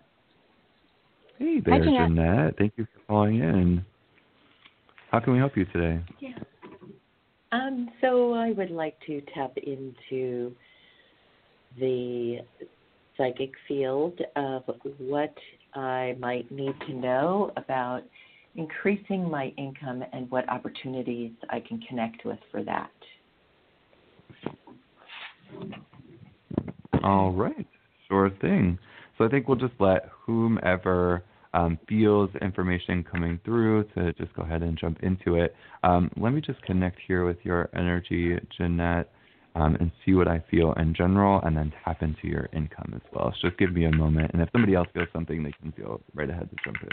Hey 1.37 1.61
there, 1.63 1.83
Hi, 1.83 2.07
Jeanette. 2.07 2.55
Thank 2.57 2.73
you 2.77 2.85
for 2.85 2.99
calling 3.07 3.39
in. 3.39 3.85
How 5.11 5.19
can 5.19 5.33
we 5.33 5.39
help 5.39 5.55
you 5.55 5.65
today? 5.65 6.03
Yeah. 6.19 6.31
Um, 7.51 7.89
so 8.01 8.33
I 8.33 8.51
would 8.51 8.71
like 8.71 8.97
to 9.07 9.21
tap 9.33 9.53
into 9.57 10.53
the 11.79 12.39
psychic 13.17 13.51
field 13.67 14.19
of 14.35 14.63
what 14.97 15.33
I 15.73 16.15
might 16.19 16.49
need 16.51 16.73
to 16.87 16.93
know 16.93 17.51
about 17.57 18.03
increasing 18.55 19.29
my 19.29 19.53
income 19.57 20.03
and 20.11 20.29
what 20.31 20.49
opportunities 20.49 21.31
I 21.49 21.59
can 21.59 21.79
connect 21.87 22.25
with 22.25 22.39
for 22.51 22.63
that. 22.63 22.91
All 27.03 27.31
right, 27.31 27.67
sure 28.07 28.29
thing. 28.41 28.77
So 29.17 29.25
I 29.25 29.29
think 29.29 29.47
we'll 29.47 29.57
just 29.57 29.73
let 29.79 30.09
whomever 30.25 31.23
um, 31.53 31.79
feels 31.87 32.29
information 32.41 33.03
coming 33.03 33.39
through 33.43 33.85
to 33.95 34.13
just 34.13 34.33
go 34.33 34.43
ahead 34.43 34.61
and 34.61 34.77
jump 34.77 34.99
into 35.01 35.35
it. 35.35 35.55
Um, 35.83 36.11
let 36.17 36.33
me 36.33 36.41
just 36.41 36.61
connect 36.63 36.99
here 37.07 37.25
with 37.25 37.37
your 37.43 37.69
energy, 37.75 38.37
Jeanette, 38.57 39.11
um, 39.59 39.75
and 39.79 39.91
see 40.05 40.13
what 40.13 40.27
I 40.27 40.43
feel 40.49 40.73
in 40.73 40.93
general, 40.93 41.41
and 41.43 41.55
then 41.55 41.73
tap 41.83 42.01
into 42.01 42.27
your 42.27 42.49
income 42.53 42.93
as 42.95 43.01
well. 43.13 43.33
So 43.41 43.49
just 43.49 43.59
give 43.59 43.73
me 43.73 43.85
a 43.85 43.91
moment, 43.91 44.31
and 44.33 44.41
if 44.41 44.49
somebody 44.51 44.75
else 44.75 44.87
feels 44.93 45.07
something, 45.13 45.43
they 45.43 45.53
can 45.61 45.71
feel 45.73 46.01
right 46.13 46.29
ahead 46.29 46.49
to 46.49 46.55
jump 46.63 46.77
in. 46.81 46.89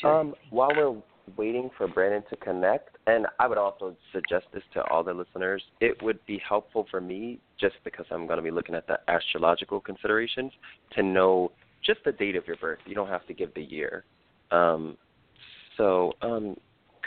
Sure. 0.00 0.20
Um, 0.20 0.34
while 0.50 0.70
we're 0.76 1.02
waiting 1.36 1.70
for 1.76 1.88
Brandon 1.88 2.22
to 2.30 2.36
connect, 2.36 2.96
and 3.06 3.26
I 3.40 3.46
would 3.46 3.58
also 3.58 3.96
suggest 4.12 4.46
this 4.52 4.62
to 4.74 4.84
all 4.84 5.02
the 5.02 5.14
listeners, 5.14 5.62
it 5.80 6.00
would 6.02 6.24
be 6.26 6.40
helpful 6.46 6.86
for 6.90 7.00
me, 7.00 7.38
just 7.58 7.76
because 7.82 8.06
I'm 8.10 8.26
going 8.26 8.36
to 8.36 8.42
be 8.42 8.50
looking 8.50 8.74
at 8.74 8.86
the 8.86 8.98
astrological 9.08 9.80
considerations, 9.80 10.52
to 10.92 11.02
know 11.02 11.50
just 11.84 12.00
the 12.04 12.12
date 12.12 12.36
of 12.36 12.46
your 12.46 12.56
birth. 12.56 12.78
You 12.86 12.94
don't 12.94 13.08
have 13.08 13.26
to 13.26 13.34
give 13.34 13.54
the 13.54 13.62
year. 13.62 14.04
Um, 14.50 14.96
so, 15.76 16.12
um, 16.22 16.56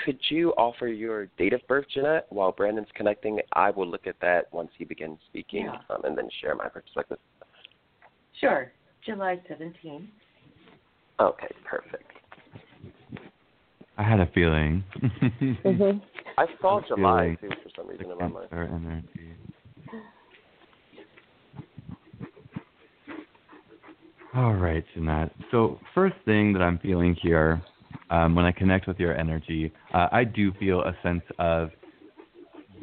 could 0.06 0.20
you 0.30 0.52
offer 0.52 0.88
your 0.88 1.28
date 1.38 1.54
of 1.54 1.66
birth, 1.68 1.86
Jeanette, 1.94 2.28
while 2.30 2.52
Brandon's 2.52 2.88
connecting? 2.96 3.40
I 3.54 3.70
will 3.72 3.88
look 3.88 4.08
at 4.08 4.16
that 4.22 4.52
once 4.54 4.70
he 4.78 4.86
begins 4.86 5.18
speaking, 5.30 5.66
yeah. 5.66 5.96
um, 5.96 6.04
and 6.04 6.18
then 6.18 6.30
share 6.42 6.56
my 6.56 6.68
perspective. 6.68 7.18
Sure, 8.40 8.72
July 9.06 9.40
17th. 9.50 10.08
Okay, 11.20 11.48
perfect. 11.66 12.12
I 13.98 14.04
had 14.04 14.22
a 14.22 14.28
feeling. 14.28 14.84
mm-hmm. 15.42 15.98
I 16.38 16.46
saw 16.62 16.80
July 16.88 17.38
too 17.42 17.50
for 17.50 17.70
some 17.76 17.88
reason 17.90 18.10
in 18.10 18.18
my 18.18 18.28
mind. 18.28 18.48
Energy. 18.54 19.04
All 24.36 24.54
right, 24.54 24.86
Jeanette. 24.94 25.34
So 25.52 25.80
first 25.94 26.16
thing 26.24 26.54
that 26.54 26.62
I'm 26.62 26.80
feeling 26.80 27.16
here, 27.22 27.62
um, 28.10 28.36
when 28.36 28.46
I 28.46 28.52
connect 28.52 28.88
with 28.88 29.00
your 29.00 29.18
energy, 29.18 29.72
uh, 29.94 30.08
I 30.12 30.24
do 30.24 30.52
feel 30.54 30.82
a 30.82 30.96
sense 31.04 31.24
of 31.38 31.70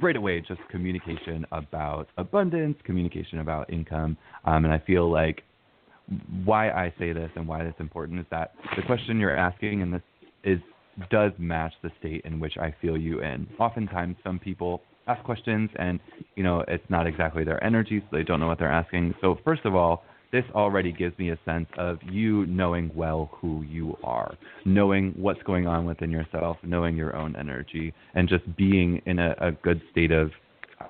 right 0.00 0.16
away 0.16 0.40
just 0.46 0.60
communication 0.70 1.46
about 1.52 2.08
abundance, 2.18 2.76
communication 2.84 3.40
about 3.40 3.72
income, 3.72 4.16
um, 4.44 4.64
and 4.64 4.72
I 4.72 4.78
feel 4.86 5.10
like 5.10 5.42
why 6.44 6.70
I 6.70 6.92
say 6.98 7.12
this 7.12 7.30
and 7.34 7.48
why 7.48 7.62
it's 7.62 7.80
important 7.80 8.20
is 8.20 8.26
that 8.30 8.52
the 8.76 8.82
question 8.82 9.18
you're 9.18 9.36
asking 9.36 9.82
and 9.82 9.92
this 9.92 10.02
is 10.44 10.60
does 11.10 11.32
match 11.38 11.72
the 11.82 11.90
state 11.98 12.22
in 12.24 12.40
which 12.40 12.56
I 12.56 12.74
feel 12.80 12.96
you 12.96 13.20
in. 13.22 13.46
Oftentimes, 13.58 14.16
some 14.24 14.38
people 14.38 14.82
ask 15.08 15.22
questions 15.24 15.68
and 15.78 16.00
you 16.36 16.42
know 16.42 16.64
it's 16.68 16.88
not 16.88 17.06
exactly 17.06 17.44
their 17.44 17.62
energy, 17.62 18.00
so 18.00 18.16
they 18.16 18.22
don't 18.22 18.40
know 18.40 18.46
what 18.46 18.58
they're 18.58 18.72
asking. 18.72 19.14
So 19.20 19.38
first 19.44 19.64
of 19.64 19.74
all, 19.74 20.04
this 20.32 20.44
already 20.54 20.92
gives 20.92 21.16
me 21.18 21.30
a 21.30 21.38
sense 21.44 21.66
of 21.78 21.98
you 22.02 22.46
knowing 22.46 22.90
well 22.94 23.30
who 23.32 23.62
you 23.62 23.96
are, 24.02 24.36
knowing 24.64 25.12
what's 25.16 25.42
going 25.44 25.66
on 25.66 25.84
within 25.84 26.10
yourself, 26.10 26.56
knowing 26.62 26.96
your 26.96 27.14
own 27.16 27.36
energy, 27.36 27.94
and 28.14 28.28
just 28.28 28.44
being 28.56 29.00
in 29.06 29.18
a, 29.18 29.34
a 29.40 29.52
good 29.52 29.80
state 29.90 30.10
of 30.12 30.30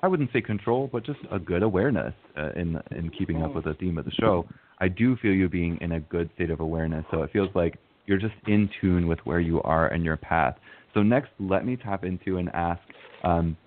I 0.03 0.07
wouldn't 0.07 0.31
say 0.33 0.41
control, 0.41 0.89
but 0.91 1.05
just 1.05 1.19
a 1.31 1.39
good 1.39 1.63
awareness 1.63 2.13
uh, 2.37 2.51
in 2.55 2.79
in 2.91 3.09
keeping 3.09 3.41
up 3.41 3.55
with 3.55 3.65
the 3.65 3.73
theme 3.75 3.97
of 3.97 4.05
the 4.05 4.11
show. 4.11 4.45
I 4.79 4.89
do 4.89 5.15
feel 5.17 5.33
you 5.33 5.49
being 5.49 5.77
in 5.81 5.93
a 5.93 5.99
good 5.99 6.29
state 6.35 6.51
of 6.51 6.59
awareness, 6.59 7.05
so 7.09 7.23
it 7.23 7.31
feels 7.31 7.49
like 7.55 7.77
you're 8.05 8.17
just 8.17 8.35
in 8.47 8.69
tune 8.79 9.07
with 9.07 9.19
where 9.23 9.39
you 9.39 9.61
are 9.63 9.87
and 9.87 10.03
your 10.03 10.17
path. 10.17 10.55
So 10.93 11.03
next, 11.03 11.29
let 11.39 11.65
me 11.65 11.77
tap 11.77 12.03
into 12.03 12.37
and 12.37 12.49
ask 12.49 12.81
um, 13.23 13.57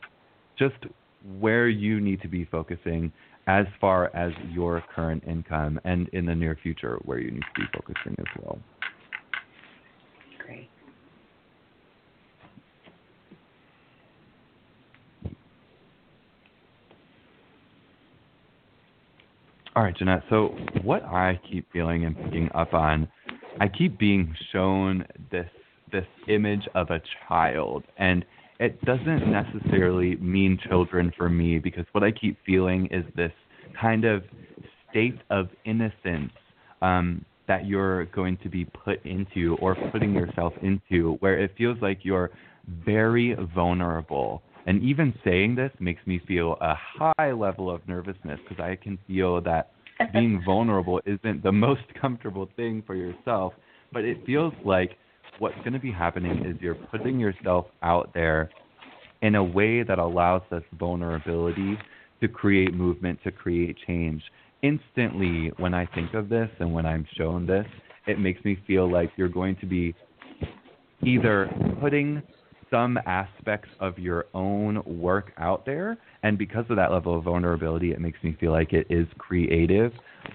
just 0.58 0.76
where 1.38 1.68
you 1.68 2.00
need 2.00 2.20
to 2.22 2.28
be 2.28 2.44
focusing 2.44 3.12
as 3.46 3.66
far 3.80 4.14
as 4.14 4.32
your 4.50 4.82
current 4.94 5.22
income 5.26 5.80
and 5.84 6.08
in 6.08 6.26
the 6.26 6.34
near 6.34 6.56
future 6.62 6.98
where 7.04 7.18
you 7.18 7.30
need 7.30 7.42
to 7.54 7.60
be 7.60 7.66
focusing 7.74 8.14
as 8.18 8.42
well. 8.42 8.58
Great. 10.38 10.68
All 19.74 19.82
right, 19.84 19.96
Jeanette. 19.96 20.22
So 20.28 20.56
what 20.82 21.04
I 21.04 21.40
keep 21.50 21.70
feeling 21.72 22.04
and 22.04 22.16
picking 22.16 22.50
up 22.54 22.74
on, 22.74 23.08
I 23.60 23.68
keep 23.68 23.98
being 23.98 24.34
shown 24.52 25.04
this 25.30 25.48
this 25.92 26.06
image 26.28 26.68
of 26.76 26.90
a 26.90 27.00
child, 27.28 27.82
and 27.96 28.24
it 28.60 28.80
doesn't 28.84 29.22
necessarily 29.32 30.16
mean 30.16 30.58
children 30.68 31.10
for 31.16 31.30
me 31.30 31.58
because 31.58 31.86
what 31.92 32.04
I 32.04 32.12
keep 32.12 32.36
feeling 32.44 32.86
is 32.90 33.04
this 33.16 33.32
kind 33.80 34.04
of 34.04 34.22
state 34.90 35.18
of 35.30 35.48
innocence 35.64 36.32
um, 36.82 37.24
that 37.48 37.66
you're 37.66 38.04
going 38.06 38.36
to 38.42 38.50
be 38.50 38.66
put 38.66 39.04
into 39.06 39.56
or 39.62 39.74
putting 39.90 40.12
yourself 40.12 40.52
into, 40.62 41.14
where 41.20 41.38
it 41.38 41.52
feels 41.56 41.78
like 41.80 42.00
you're 42.02 42.30
very 42.84 43.34
vulnerable. 43.54 44.42
And 44.66 44.82
even 44.82 45.14
saying 45.24 45.54
this 45.54 45.72
makes 45.80 46.06
me 46.06 46.20
feel 46.28 46.58
a 46.60 46.74
high 46.76 47.32
level 47.32 47.70
of 47.70 47.80
nervousness 47.88 48.38
because 48.46 48.62
I 48.62 48.76
can 48.76 48.98
feel 49.06 49.40
that 49.40 49.72
being 50.12 50.42
vulnerable 50.44 51.00
isn't 51.06 51.42
the 51.42 51.50
most 51.50 51.82
comfortable 51.98 52.48
thing 52.56 52.82
for 52.86 52.94
yourself. 52.94 53.54
But 53.90 54.04
it 54.04 54.24
feels 54.26 54.52
like 54.66 54.98
what's 55.40 55.56
going 55.60 55.72
to 55.72 55.78
be 55.78 55.90
happening 55.90 56.44
is 56.44 56.54
you're 56.60 56.74
putting 56.74 57.18
yourself 57.18 57.64
out 57.82 58.12
there 58.12 58.50
in 59.22 59.36
a 59.36 59.42
way 59.42 59.82
that 59.82 59.98
allows 59.98 60.42
this 60.50 60.62
vulnerability 60.78 61.78
to 62.20 62.28
create 62.28 62.74
movement, 62.74 63.18
to 63.24 63.32
create 63.32 63.74
change. 63.86 64.22
Instantly, 64.62 65.50
when 65.56 65.72
I 65.72 65.86
think 65.86 66.12
of 66.12 66.28
this 66.28 66.50
and 66.60 66.74
when 66.74 66.84
I'm 66.84 67.06
shown 67.16 67.46
this, 67.46 67.66
it 68.06 68.18
makes 68.18 68.44
me 68.44 68.58
feel 68.66 68.90
like 68.90 69.10
you're 69.16 69.30
going 69.30 69.56
to 69.56 69.66
be 69.66 69.94
either 71.02 71.48
putting 71.80 72.22
some 72.70 72.98
aspects 73.06 73.70
of 73.80 73.98
your 73.98 74.26
own 74.34 74.82
work 74.84 75.32
out 75.38 75.64
there, 75.64 75.96
and 76.22 76.36
because 76.36 76.66
of 76.68 76.76
that 76.76 76.92
level 76.92 77.16
of 77.16 77.24
vulnerability, 77.24 77.92
it 77.92 78.00
makes 78.00 78.22
me 78.22 78.36
feel 78.38 78.52
like 78.52 78.74
it 78.74 78.86
is 78.90 79.06
creative, 79.16 79.92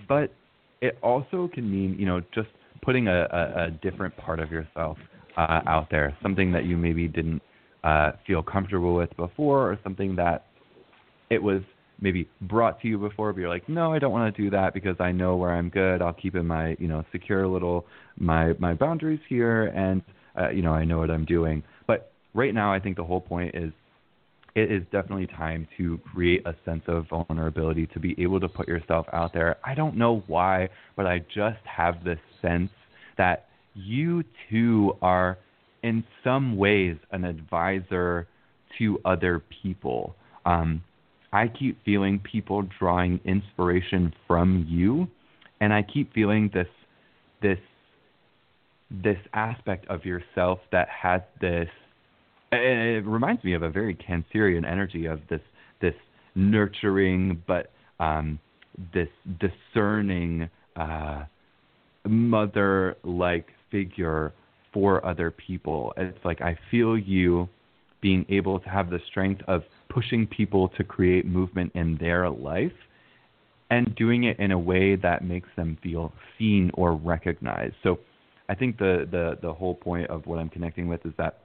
but 0.10 0.34
it 0.82 0.98
also 1.04 1.48
can 1.54 1.70
mean, 1.70 1.96
you 1.98 2.08
know, 2.08 2.22
just 2.34 2.50
putting 2.86 3.08
a, 3.08 3.28
a, 3.32 3.66
a 3.66 3.72
different 3.82 4.16
part 4.18 4.40
of 4.40 4.52
yourself 4.52 4.98
uh, 5.38 5.62
out 5.68 5.88
there, 5.90 6.16
something 6.22 6.52
that 6.52 6.66
you 6.66 6.78
maybe 6.78 7.08
didn't 7.08 7.42
uh, 7.84 8.12
feel 8.26 8.42
comfortable 8.42 8.96
with 8.96 9.16
before, 9.18 9.72
or 9.72 9.80
something 9.84 10.16
that 10.16 10.46
it 11.30 11.42
was 11.42 11.62
maybe 12.00 12.28
brought 12.42 12.82
to 12.82 12.88
you 12.88 12.98
before, 12.98 13.32
but 13.34 13.40
you're 13.40 13.50
like, 13.50 13.68
no, 13.68 13.94
I 13.94 14.00
don't 14.00 14.12
want 14.12 14.36
to 14.36 14.42
do 14.42 14.50
that 14.52 14.74
because 14.74 14.96
I 15.00 15.12
know 15.12 15.36
where 15.36 15.52
I'm 15.52 15.70
good. 15.70 16.02
I'll 16.02 16.14
keep 16.14 16.36
in 16.36 16.46
my, 16.46 16.76
you 16.80 16.88
know, 16.88 17.04
secure 17.12 17.48
little 17.48 17.86
my 18.18 18.54
my 18.60 18.74
boundaries 18.74 19.20
here, 19.28 19.68
and 19.68 20.02
uh, 20.40 20.50
you 20.50 20.62
know, 20.62 20.72
I 20.72 20.86
know 20.86 21.00
what 21.00 21.10
I'm 21.10 21.26
doing. 21.26 21.64
But 21.88 22.12
right 22.34 22.54
now, 22.54 22.74
I 22.74 22.80
think 22.80 22.98
the 22.98 23.04
whole 23.04 23.22
point 23.22 23.56
is 23.56 23.72
it 24.56 24.72
is 24.72 24.84
definitely 24.92 25.28
time 25.28 25.68
to 25.78 26.00
create 26.12 26.42
a 26.46 26.56
sense 26.64 26.84
of 26.88 27.08
vulnerability 27.10 27.88
to 27.88 28.00
be 28.00 28.16
able 28.18 28.40
to 28.40 28.48
put 28.48 28.68
yourself 28.68 29.06
out 29.12 29.34
there. 29.34 29.58
I 29.66 29.76
don't 29.76 29.98
know 29.98 30.24
why, 30.28 30.70
but 30.96 31.06
I 31.06 31.20
just 31.34 31.60
have 31.66 32.04
this 32.06 32.20
sense 32.42 32.72
that 33.18 33.48
you 33.74 34.24
too 34.50 34.96
are 35.02 35.38
in 35.84 36.04
some 36.24 36.56
ways 36.56 36.96
an 37.12 37.26
advisor 37.26 38.28
to 38.78 39.00
other 39.04 39.44
people. 39.62 40.16
Um, 40.46 40.82
I 41.34 41.50
keep 41.50 41.84
feeling 41.84 42.20
people 42.20 42.66
drawing 42.80 43.20
inspiration 43.26 44.14
from 44.26 44.66
you, 44.70 45.08
and 45.60 45.74
I 45.74 45.82
keep 45.82 46.14
feeling 46.14 46.50
this 46.54 46.68
this 47.42 47.60
this 48.90 49.18
aspect 49.34 49.86
of 49.90 50.06
yourself 50.06 50.60
that 50.72 50.88
has 50.88 51.22
this 51.42 51.68
it 52.56 53.06
reminds 53.06 53.44
me 53.44 53.54
of 53.54 53.64
a 53.64 53.70
very 53.70 53.96
cancerian 53.96 54.70
energy 54.70 55.06
of 55.06 55.20
this 55.30 55.42
this 55.82 55.94
nurturing 56.36 57.42
but 57.48 57.72
um, 58.00 58.40
this 58.94 59.10
discerning 59.40 60.50
uh, 60.76 61.24
mother 62.08 62.98
like 63.04 63.48
figure 63.72 64.34
for 64.74 65.06
other 65.06 65.32
people. 65.32 65.94
It's 65.98 66.24
like 66.26 66.42
i 66.42 66.58
feel 66.70 66.98
you 66.98 67.48
being 68.02 68.26
able 68.30 68.60
to 68.60 68.70
have 68.70 68.90
the 68.90 69.00
strength 69.10 69.42
of 69.48 69.64
pushing 69.90 70.28
people 70.28 70.70
to 70.78 70.84
create 70.84 71.26
movement 71.26 71.72
in 71.76 71.98
their 71.98 72.30
life 72.30 72.74
and 73.72 73.96
doing 73.96 74.26
it 74.26 74.38
in 74.40 74.52
a 74.52 74.60
way 74.60 74.96
that 74.96 75.24
makes 75.24 75.48
them 75.56 75.78
feel 75.82 76.14
seen 76.38 76.70
or 76.76 76.96
recognized. 76.96 77.76
So 77.84 78.00
i 78.50 78.56
think 78.56 78.78
the 78.78 79.08
the 79.10 79.38
the 79.42 79.54
whole 79.54 79.76
point 79.76 80.10
of 80.10 80.26
what 80.28 80.38
i'm 80.40 80.50
connecting 80.50 80.88
with 80.88 81.06
is 81.06 81.14
that 81.18 81.40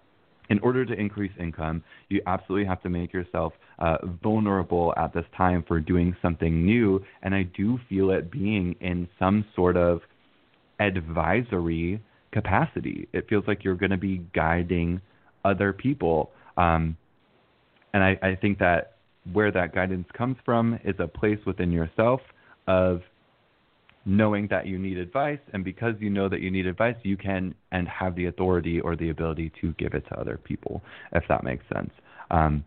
in 0.51 0.59
order 0.59 0.85
to 0.85 0.93
increase 0.93 1.33
income, 1.39 1.83
you 2.09 2.21
absolutely 2.27 2.67
have 2.67 2.83
to 2.83 2.89
make 2.89 3.13
yourself 3.13 3.53
uh, 3.79 3.99
vulnerable 4.23 4.93
at 4.97 5.15
this 5.15 5.25
time 5.37 5.65
for 5.67 5.81
doing 5.81 6.15
something 6.21 6.67
new. 6.67 7.03
And 7.23 7.35
I 7.35 7.45
do 7.45 7.79
feel 7.89 8.11
it 8.11 8.31
being 8.31 8.75
in 8.81 9.09
some 9.19 9.45
sort 9.55 9.77
of 9.77 10.01
advisory 10.81 12.03
capacity. 12.33 13.09
It 13.13 13.29
feels 13.29 13.45
like 13.47 13.65
you're 13.65 13.77
going 13.77 13.91
to 13.91 13.97
be 13.97 14.27
guiding 14.35 15.01
other 15.45 15.73
people. 15.73 16.33
Um, 16.57 16.97
and 17.95 18.03
I, 18.03 18.19
I 18.23 18.35
think 18.35 18.59
that 18.59 18.97
where 19.33 19.53
that 19.53 19.73
guidance 19.73 20.09
comes 20.17 20.37
from 20.45 20.79
is 20.85 20.95
a 20.99 21.07
place 21.07 21.39
within 21.47 21.71
yourself 21.71 22.21
of 22.67 23.03
knowing 24.05 24.49
that 24.49 24.67
you 24.67 24.79
need 24.79 24.97
advice, 24.97 25.39
and 25.53 25.65
because 25.65 25.95
you 25.99 26.11
know 26.11 26.29
that 26.29 26.41
you 26.41 26.51
need 26.51 26.67
advice, 26.67 26.97
you 27.03 27.17
can 27.17 27.55
and 27.73 27.87
have 27.89 28.15
the 28.17 28.27
authority 28.27 28.81
or 28.81 28.97
the 28.97 29.11
ability 29.11 29.53
to 29.61 29.73
give 29.73 29.95
it 29.95 30.05
to 30.09 30.19
other 30.19 30.39
people, 30.43 30.83
if 31.13 31.25
that 31.29 31.45
makes 31.45 31.65
sense. 31.73 31.91
Um, 32.31 32.65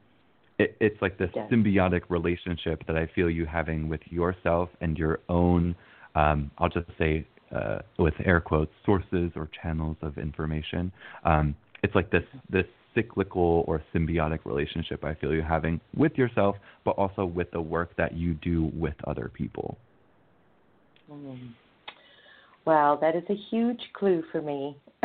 it, 0.59 0.77
it's 0.79 1.01
like 1.01 1.17
this 1.17 1.31
yes. 1.35 1.49
symbiotic 1.51 2.01
relationship 2.09 2.85
that 2.87 2.95
I 2.95 3.07
feel 3.15 3.29
you 3.29 3.45
having 3.45 3.89
with 3.89 4.01
yourself 4.09 4.69
and 4.81 4.97
your 4.97 5.19
own, 5.29 5.75
um, 6.15 6.51
I'll 6.59 6.69
just 6.69 6.87
say 6.97 7.25
uh, 7.53 7.79
with 7.97 8.13
air 8.23 8.39
quotes, 8.39 8.71
sources 8.85 9.31
or 9.35 9.49
channels 9.61 9.97
of 10.01 10.17
information. 10.17 10.91
Um, 11.23 11.55
it's 11.81 11.95
like 11.95 12.11
this 12.11 12.23
this 12.49 12.65
cyclical 12.95 13.63
or 13.67 13.81
symbiotic 13.93 14.39
relationship 14.45 15.03
I 15.03 15.15
feel 15.15 15.33
you 15.33 15.41
having 15.41 15.81
with 15.95 16.13
yourself, 16.15 16.55
but 16.85 16.91
also 16.91 17.25
with 17.25 17.49
the 17.51 17.61
work 17.61 17.95
that 17.97 18.15
you 18.15 18.35
do 18.35 18.71
with 18.73 18.93
other 19.07 19.31
people. 19.33 19.77
Mm. 21.11 21.53
Wow, 22.65 22.97
that 23.01 23.15
is 23.15 23.23
a 23.29 23.35
huge 23.49 23.81
clue 23.93 24.23
for 24.31 24.41
me. 24.41 24.77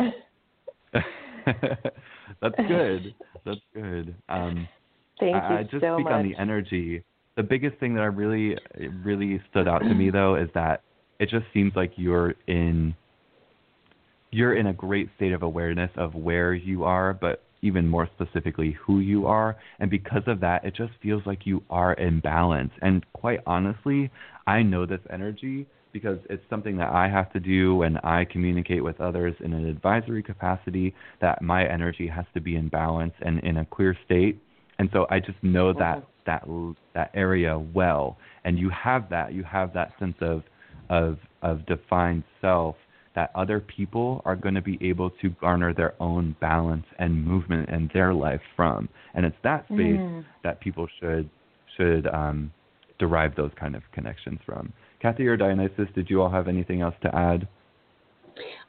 That's 2.41 2.55
good. 2.67 3.13
That's 3.45 3.59
good. 3.73 4.15
Um, 4.29 4.67
Thank 5.19 5.35
I, 5.35 5.49
you 5.49 5.55
I 5.59 5.63
just 5.63 5.81
so 5.81 5.97
speak 5.97 6.05
much. 6.05 6.13
on 6.13 6.23
the 6.29 6.35
energy. 6.39 7.03
The 7.35 7.43
biggest 7.43 7.77
thing 7.79 7.93
that 7.95 8.01
I 8.01 8.05
really, 8.05 8.57
really 9.03 9.41
stood 9.49 9.67
out 9.67 9.79
to 9.79 9.93
me 9.93 10.09
though 10.13 10.35
is 10.35 10.49
that 10.53 10.83
it 11.19 11.29
just 11.29 11.45
seems 11.53 11.73
like 11.75 11.91
you're 11.97 12.35
in, 12.47 12.95
you're 14.31 14.55
in 14.55 14.67
a 14.67 14.73
great 14.73 15.09
state 15.17 15.33
of 15.33 15.43
awareness 15.43 15.91
of 15.97 16.15
where 16.15 16.53
you 16.53 16.85
are, 16.85 17.13
but 17.13 17.43
even 17.61 17.85
more 17.85 18.07
specifically 18.15 18.77
who 18.81 18.99
you 18.99 19.25
are. 19.27 19.57
And 19.79 19.89
because 19.91 20.23
of 20.27 20.39
that, 20.39 20.63
it 20.63 20.75
just 20.75 20.93
feels 21.03 21.23
like 21.25 21.45
you 21.45 21.61
are 21.69 21.91
in 21.93 22.21
balance. 22.21 22.71
And 22.81 23.05
quite 23.11 23.41
honestly, 23.45 24.09
I 24.47 24.63
know 24.63 24.85
this 24.85 25.01
energy 25.09 25.67
because 25.91 26.19
it's 26.29 26.43
something 26.49 26.77
that 26.77 26.89
I 26.89 27.07
have 27.09 27.31
to 27.33 27.39
do 27.39 27.75
when 27.75 27.97
I 27.97 28.25
communicate 28.25 28.83
with 28.83 28.99
others 29.01 29.35
in 29.43 29.53
an 29.53 29.65
advisory 29.65 30.23
capacity 30.23 30.93
that 31.21 31.41
my 31.41 31.67
energy 31.67 32.07
has 32.07 32.25
to 32.33 32.41
be 32.41 32.55
in 32.55 32.69
balance 32.69 33.13
and 33.21 33.39
in 33.39 33.57
a 33.57 33.65
clear 33.65 33.97
state. 34.05 34.41
And 34.77 34.89
so 34.93 35.07
I 35.09 35.19
just 35.19 35.41
know 35.41 35.73
that 35.73 36.05
that 36.25 36.45
that 36.93 37.11
area 37.13 37.57
well. 37.57 38.17
And 38.45 38.57
you 38.57 38.69
have 38.69 39.09
that. 39.09 39.33
You 39.33 39.43
have 39.43 39.73
that 39.73 39.91
sense 39.99 40.15
of 40.21 40.43
of 40.89 41.17
of 41.41 41.65
defined 41.65 42.23
self 42.41 42.75
that 43.15 43.31
other 43.35 43.59
people 43.59 44.21
are 44.25 44.35
going 44.35 44.55
to 44.55 44.61
be 44.61 44.77
able 44.81 45.09
to 45.09 45.29
garner 45.41 45.73
their 45.73 45.93
own 46.01 46.35
balance 46.39 46.85
and 46.99 47.25
movement 47.25 47.67
in 47.69 47.89
their 47.93 48.13
life 48.13 48.41
from. 48.55 48.87
And 49.13 49.25
it's 49.25 49.35
that 49.43 49.65
space 49.65 49.99
mm. 49.99 50.23
that 50.43 50.61
people 50.61 50.87
should 50.99 51.29
should 51.75 52.07
um, 52.07 52.51
derive 52.99 53.35
those 53.35 53.51
kind 53.59 53.75
of 53.75 53.81
connections 53.91 54.39
from. 54.45 54.71
Kathy 55.01 55.27
or 55.27 55.37
Dionysus, 55.37 55.87
did 55.95 56.09
you 56.09 56.21
all 56.21 56.29
have 56.29 56.47
anything 56.47 56.81
else 56.81 56.95
to 57.01 57.15
add? 57.15 57.47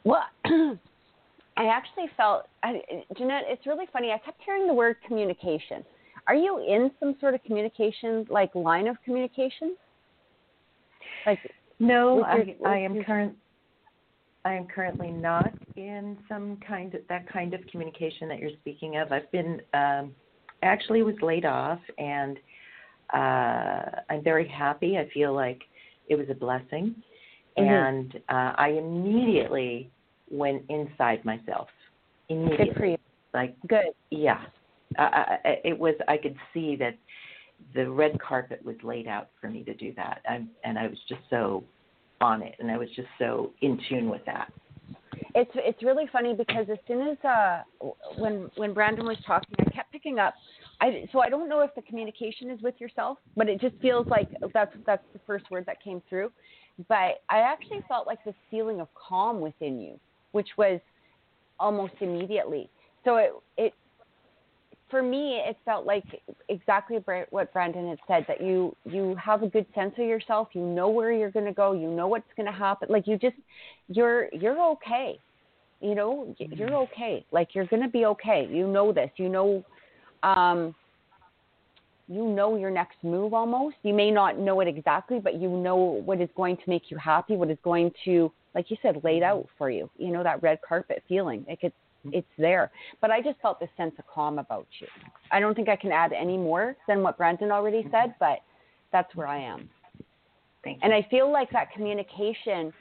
Well, 0.04 0.22
I 0.44 1.66
actually 1.66 2.06
felt, 2.16 2.46
I, 2.62 2.80
Jeanette, 3.16 3.44
it's 3.46 3.66
really 3.66 3.86
funny. 3.92 4.12
I 4.12 4.18
kept 4.24 4.40
hearing 4.44 4.66
the 4.66 4.74
word 4.74 4.96
communication. 5.06 5.84
Are 6.26 6.34
you 6.34 6.58
in 6.58 6.90
some 7.00 7.16
sort 7.20 7.34
of 7.34 7.42
communication, 7.44 8.26
like 8.30 8.54
line 8.54 8.86
of 8.86 8.96
communication? 9.04 9.76
Like 11.26 11.38
no, 11.78 12.22
I, 12.22 12.56
I 12.64 12.76
am 12.78 13.02
current. 13.04 13.36
I 14.44 14.54
am 14.54 14.66
currently 14.66 15.10
not 15.10 15.52
in 15.76 16.16
some 16.28 16.58
kind 16.66 16.94
of 16.94 17.00
that 17.08 17.30
kind 17.30 17.52
of 17.52 17.60
communication 17.70 18.28
that 18.28 18.38
you're 18.38 18.56
speaking 18.60 18.96
of. 18.96 19.12
I've 19.12 19.30
been 19.32 19.60
um, 19.74 20.14
actually 20.62 21.02
was 21.02 21.16
laid 21.20 21.44
off, 21.44 21.80
and 21.98 22.38
uh, 23.12 24.00
I'm 24.08 24.22
very 24.22 24.48
happy. 24.48 24.98
I 24.98 25.08
feel 25.12 25.34
like 25.34 25.62
it 26.10 26.16
was 26.16 26.26
a 26.28 26.34
blessing, 26.34 26.94
mm-hmm. 27.56 27.64
and 27.64 28.16
uh, 28.28 28.52
I 28.58 28.74
immediately 28.76 29.90
went 30.30 30.64
inside 30.68 31.24
myself. 31.24 31.68
Immediately, 32.28 32.66
Good 32.66 32.76
for 32.76 32.86
you. 32.86 32.98
Like 33.32 33.56
good. 33.68 33.94
Yeah, 34.10 34.42
uh, 34.98 35.36
it 35.44 35.78
was. 35.78 35.94
I 36.08 36.18
could 36.18 36.36
see 36.52 36.76
that 36.76 36.98
the 37.74 37.88
red 37.90 38.20
carpet 38.20 38.60
was 38.64 38.76
laid 38.82 39.06
out 39.06 39.28
for 39.40 39.48
me 39.48 39.62
to 39.64 39.74
do 39.74 39.92
that, 39.94 40.20
and, 40.28 40.48
and 40.64 40.78
I 40.78 40.88
was 40.88 40.98
just 41.08 41.20
so 41.30 41.62
on 42.20 42.42
it, 42.42 42.56
and 42.58 42.70
I 42.70 42.76
was 42.76 42.88
just 42.96 43.08
so 43.18 43.52
in 43.62 43.78
tune 43.88 44.10
with 44.10 44.24
that. 44.26 44.52
It's 45.34 45.50
it's 45.54 45.82
really 45.82 46.06
funny 46.12 46.34
because 46.34 46.66
as 46.70 46.78
soon 46.88 47.08
as 47.08 47.24
uh, 47.24 47.62
when 48.18 48.50
when 48.56 48.74
Brandon 48.74 49.06
was 49.06 49.18
talking, 49.24 49.54
I 49.60 49.70
kept 49.70 49.92
picking 49.92 50.18
up. 50.18 50.34
I 50.80 51.08
so 51.12 51.20
I 51.20 51.28
don't 51.28 51.48
know 51.48 51.60
if 51.60 51.74
the 51.74 51.82
communication 51.82 52.50
is 52.50 52.60
with 52.62 52.74
yourself, 52.80 53.18
but 53.36 53.48
it 53.48 53.60
just 53.60 53.76
feels 53.82 54.06
like 54.06 54.28
that's 54.54 54.74
that's 54.86 55.04
the 55.12 55.20
first 55.26 55.50
word 55.50 55.64
that 55.66 55.82
came 55.82 56.02
through. 56.08 56.30
But 56.88 57.22
I 57.28 57.40
actually 57.40 57.80
felt 57.88 58.06
like 58.06 58.24
this 58.24 58.34
feeling 58.50 58.80
of 58.80 58.88
calm 58.94 59.40
within 59.40 59.80
you, 59.80 60.00
which 60.32 60.48
was 60.56 60.80
almost 61.58 61.94
immediately. 62.00 62.70
So 63.04 63.16
it 63.16 63.32
it 63.56 63.72
for 64.90 65.02
me, 65.02 65.40
it 65.46 65.56
felt 65.64 65.86
like 65.86 66.04
exactly 66.48 66.98
what 67.30 67.52
Brandon 67.52 67.88
had 67.88 67.98
said 68.08 68.24
that 68.28 68.40
you 68.40 68.74
you 68.84 69.14
have 69.22 69.42
a 69.42 69.48
good 69.48 69.66
sense 69.74 69.92
of 69.98 70.04
yourself. 70.04 70.48
You 70.52 70.62
know 70.62 70.88
where 70.88 71.12
you're 71.12 71.30
going 71.30 71.46
to 71.46 71.52
go. 71.52 71.72
You 71.72 71.88
know 71.88 72.08
what's 72.08 72.24
going 72.36 72.46
to 72.46 72.52
happen. 72.52 72.88
Like 72.90 73.06
you 73.06 73.16
just 73.16 73.36
you're 73.88 74.28
you're 74.34 74.60
okay. 74.72 75.18
You 75.80 75.94
know 75.94 76.34
mm-hmm. 76.40 76.54
you're 76.54 76.74
okay. 76.74 77.24
Like 77.30 77.54
you're 77.54 77.66
going 77.66 77.82
to 77.82 77.88
be 77.88 78.04
okay. 78.06 78.48
You 78.50 78.66
know 78.66 78.92
this. 78.92 79.10
You 79.16 79.28
know, 79.28 79.64
um, 80.22 80.74
you 82.08 82.26
know 82.26 82.56
your 82.56 82.70
next 82.70 82.96
move 83.02 83.34
almost. 83.34 83.76
You 83.82 83.94
may 83.94 84.10
not 84.10 84.38
know 84.38 84.60
it 84.60 84.68
exactly, 84.68 85.20
but 85.20 85.40
you 85.40 85.48
know 85.48 85.76
what 85.76 86.20
is 86.20 86.28
going 86.36 86.56
to 86.56 86.62
make 86.66 86.90
you 86.90 86.96
happy. 86.96 87.36
What 87.36 87.50
is 87.50 87.58
going 87.62 87.92
to, 88.04 88.32
like 88.54 88.70
you 88.70 88.76
said, 88.82 89.02
laid 89.04 89.22
out 89.22 89.46
for 89.56 89.70
you. 89.70 89.88
You 89.96 90.10
know 90.12 90.22
that 90.22 90.42
red 90.42 90.58
carpet 90.66 91.02
feeling. 91.08 91.44
It 91.48 91.60
could 91.60 91.72
it's 92.12 92.26
there. 92.38 92.70
But 93.00 93.10
I 93.10 93.20
just 93.20 93.38
felt 93.40 93.60
this 93.60 93.68
sense 93.76 93.92
of 93.98 94.06
calm 94.06 94.38
about 94.38 94.66
you. 94.80 94.86
I 95.30 95.40
don't 95.40 95.54
think 95.54 95.68
I 95.68 95.76
can 95.76 95.92
add 95.92 96.12
any 96.12 96.36
more 96.36 96.76
than 96.88 97.02
what 97.02 97.16
Brandon 97.18 97.50
already 97.50 97.86
said, 97.90 98.14
but 98.18 98.38
that's 98.92 99.14
where 99.14 99.26
I 99.26 99.38
am. 99.38 99.68
Thank 100.64 100.78
you. 100.78 100.80
And 100.82 100.92
I 100.92 101.06
feel 101.10 101.30
like 101.30 101.50
that 101.52 101.72
communication, 101.72 102.72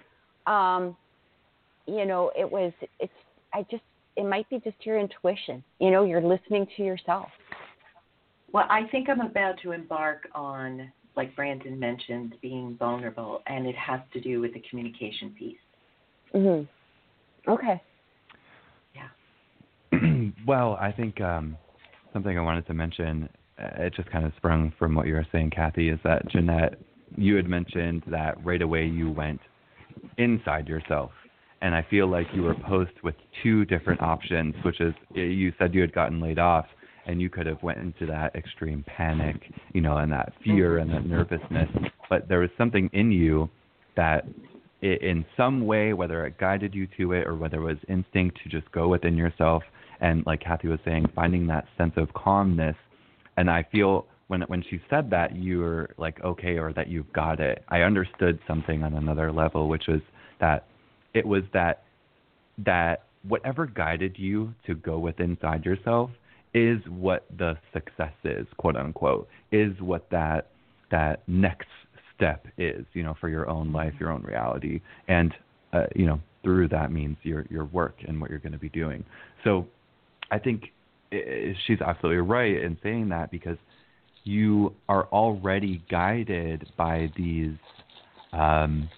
um, 0.47 0.95
you 1.85 2.05
know, 2.05 2.31
it 2.37 2.49
was, 2.49 2.71
it's, 2.99 3.13
I 3.53 3.65
just, 3.69 3.83
it 4.19 4.25
might 4.25 4.49
be 4.49 4.59
just 4.59 4.75
your 4.85 4.99
intuition. 4.99 5.63
You 5.79 5.91
know, 5.91 6.03
you're 6.03 6.21
listening 6.21 6.67
to 6.75 6.83
yourself. 6.83 7.29
Well, 8.51 8.65
I 8.69 8.81
think 8.91 9.09
I'm 9.09 9.21
about 9.21 9.55
to 9.63 9.71
embark 9.71 10.27
on, 10.35 10.91
like 11.15 11.33
Brandon 11.35 11.79
mentioned, 11.79 12.35
being 12.41 12.75
vulnerable, 12.77 13.41
and 13.47 13.65
it 13.65 13.75
has 13.75 14.01
to 14.13 14.19
do 14.19 14.41
with 14.41 14.53
the 14.53 14.61
communication 14.69 15.33
piece. 15.37 15.57
Mhm. 16.33 16.67
Okay. 17.47 17.81
Yeah. 18.93 20.29
well, 20.45 20.77
I 20.81 20.91
think 20.91 21.21
um, 21.21 21.57
something 22.11 22.37
I 22.37 22.41
wanted 22.41 22.67
to 22.67 22.73
mention, 22.73 23.29
uh, 23.57 23.83
it 23.83 23.93
just 23.93 24.09
kind 24.11 24.25
of 24.25 24.33
sprung 24.35 24.73
from 24.77 24.95
what 24.95 25.07
you 25.07 25.13
were 25.13 25.27
saying, 25.31 25.51
Kathy, 25.51 25.89
is 25.89 25.99
that 26.03 26.27
Jeanette, 26.27 26.77
you 27.15 27.35
had 27.35 27.47
mentioned 27.47 28.03
that 28.07 28.43
right 28.43 28.61
away 28.61 28.85
you 28.85 29.11
went 29.11 29.39
inside 30.17 30.67
yourself. 30.67 31.11
And 31.61 31.75
I 31.75 31.85
feel 31.89 32.07
like 32.07 32.27
you 32.33 32.43
were 32.43 32.55
posed 32.55 33.01
with 33.03 33.15
two 33.43 33.65
different 33.65 34.01
options, 34.01 34.55
which 34.63 34.79
is 34.79 34.93
you 35.13 35.51
said 35.59 35.73
you 35.73 35.81
had 35.81 35.93
gotten 35.93 36.21
laid 36.21 36.39
off 36.39 36.65
and 37.05 37.21
you 37.21 37.29
could 37.29 37.47
have 37.47 37.61
went 37.63 37.79
into 37.79 38.05
that 38.05 38.35
extreme 38.35 38.85
panic, 38.87 39.41
you 39.73 39.81
know, 39.81 39.97
and 39.97 40.11
that 40.11 40.31
fear 40.43 40.77
mm-hmm. 40.77 40.93
and 40.93 40.93
that 40.93 41.09
nervousness. 41.09 41.69
But 42.09 42.29
there 42.29 42.39
was 42.39 42.49
something 42.57 42.89
in 42.93 43.11
you 43.11 43.49
that 43.95 44.25
it, 44.81 45.01
in 45.01 45.25
some 45.35 45.65
way, 45.65 45.93
whether 45.93 46.25
it 46.25 46.37
guided 46.37 46.73
you 46.73 46.87
to 46.97 47.13
it 47.13 47.27
or 47.27 47.35
whether 47.35 47.57
it 47.57 47.65
was 47.65 47.77
instinct 47.87 48.39
to 48.43 48.49
just 48.49 48.71
go 48.71 48.87
within 48.87 49.17
yourself, 49.17 49.63
and 49.99 50.23
like 50.25 50.41
Kathy 50.41 50.67
was 50.67 50.79
saying, 50.85 51.07
finding 51.15 51.47
that 51.47 51.65
sense 51.77 51.93
of 51.97 52.13
calmness. 52.13 52.75
And 53.37 53.49
I 53.49 53.65
feel 53.71 54.05
when 54.27 54.41
when 54.43 54.63
she 54.69 54.79
said 54.89 55.09
that, 55.09 55.35
you 55.35 55.59
were 55.59 55.89
like 55.97 56.23
okay, 56.23 56.57
or 56.57 56.73
that 56.73 56.87
you've 56.87 57.11
got 57.11 57.39
it. 57.39 57.63
I 57.69 57.81
understood 57.81 58.39
something 58.47 58.83
on 58.83 58.93
another 58.93 59.31
level, 59.31 59.67
which 59.67 59.87
was 59.87 60.01
that 60.39 60.67
it 61.13 61.25
was 61.25 61.43
that 61.53 61.83
that 62.65 63.03
whatever 63.27 63.65
guided 63.65 64.17
you 64.17 64.53
to 64.65 64.75
go 64.75 64.99
with 64.99 65.19
inside 65.19 65.65
yourself 65.65 66.09
is 66.53 66.79
what 66.87 67.25
the 67.37 67.57
success 67.73 68.13
is, 68.23 68.47
quote 68.57 68.75
unquote, 68.75 69.27
is 69.51 69.73
what 69.81 70.09
that 70.09 70.47
that 70.91 71.21
next 71.27 71.67
step 72.15 72.47
is, 72.57 72.85
you 72.93 73.03
know, 73.03 73.15
for 73.21 73.29
your 73.29 73.47
own 73.49 73.71
life, 73.71 73.93
your 73.99 74.11
own 74.11 74.23
reality, 74.23 74.81
and 75.07 75.33
uh, 75.73 75.85
you 75.95 76.05
know, 76.05 76.19
through 76.43 76.67
that 76.67 76.91
means 76.91 77.17
your 77.23 77.45
your 77.49 77.65
work 77.65 77.95
and 78.07 78.19
what 78.19 78.29
you're 78.29 78.39
going 78.39 78.51
to 78.51 78.57
be 78.57 78.69
doing. 78.69 79.03
So, 79.43 79.67
I 80.31 80.39
think 80.39 80.71
she's 81.11 81.81
absolutely 81.81 82.21
right 82.21 82.61
in 82.61 82.77
saying 82.83 83.09
that 83.09 83.31
because 83.31 83.57
you 84.23 84.73
are 84.87 85.05
already 85.07 85.81
guided 85.89 86.69
by 86.77 87.11
these, 87.15 87.55
um, 88.33 88.89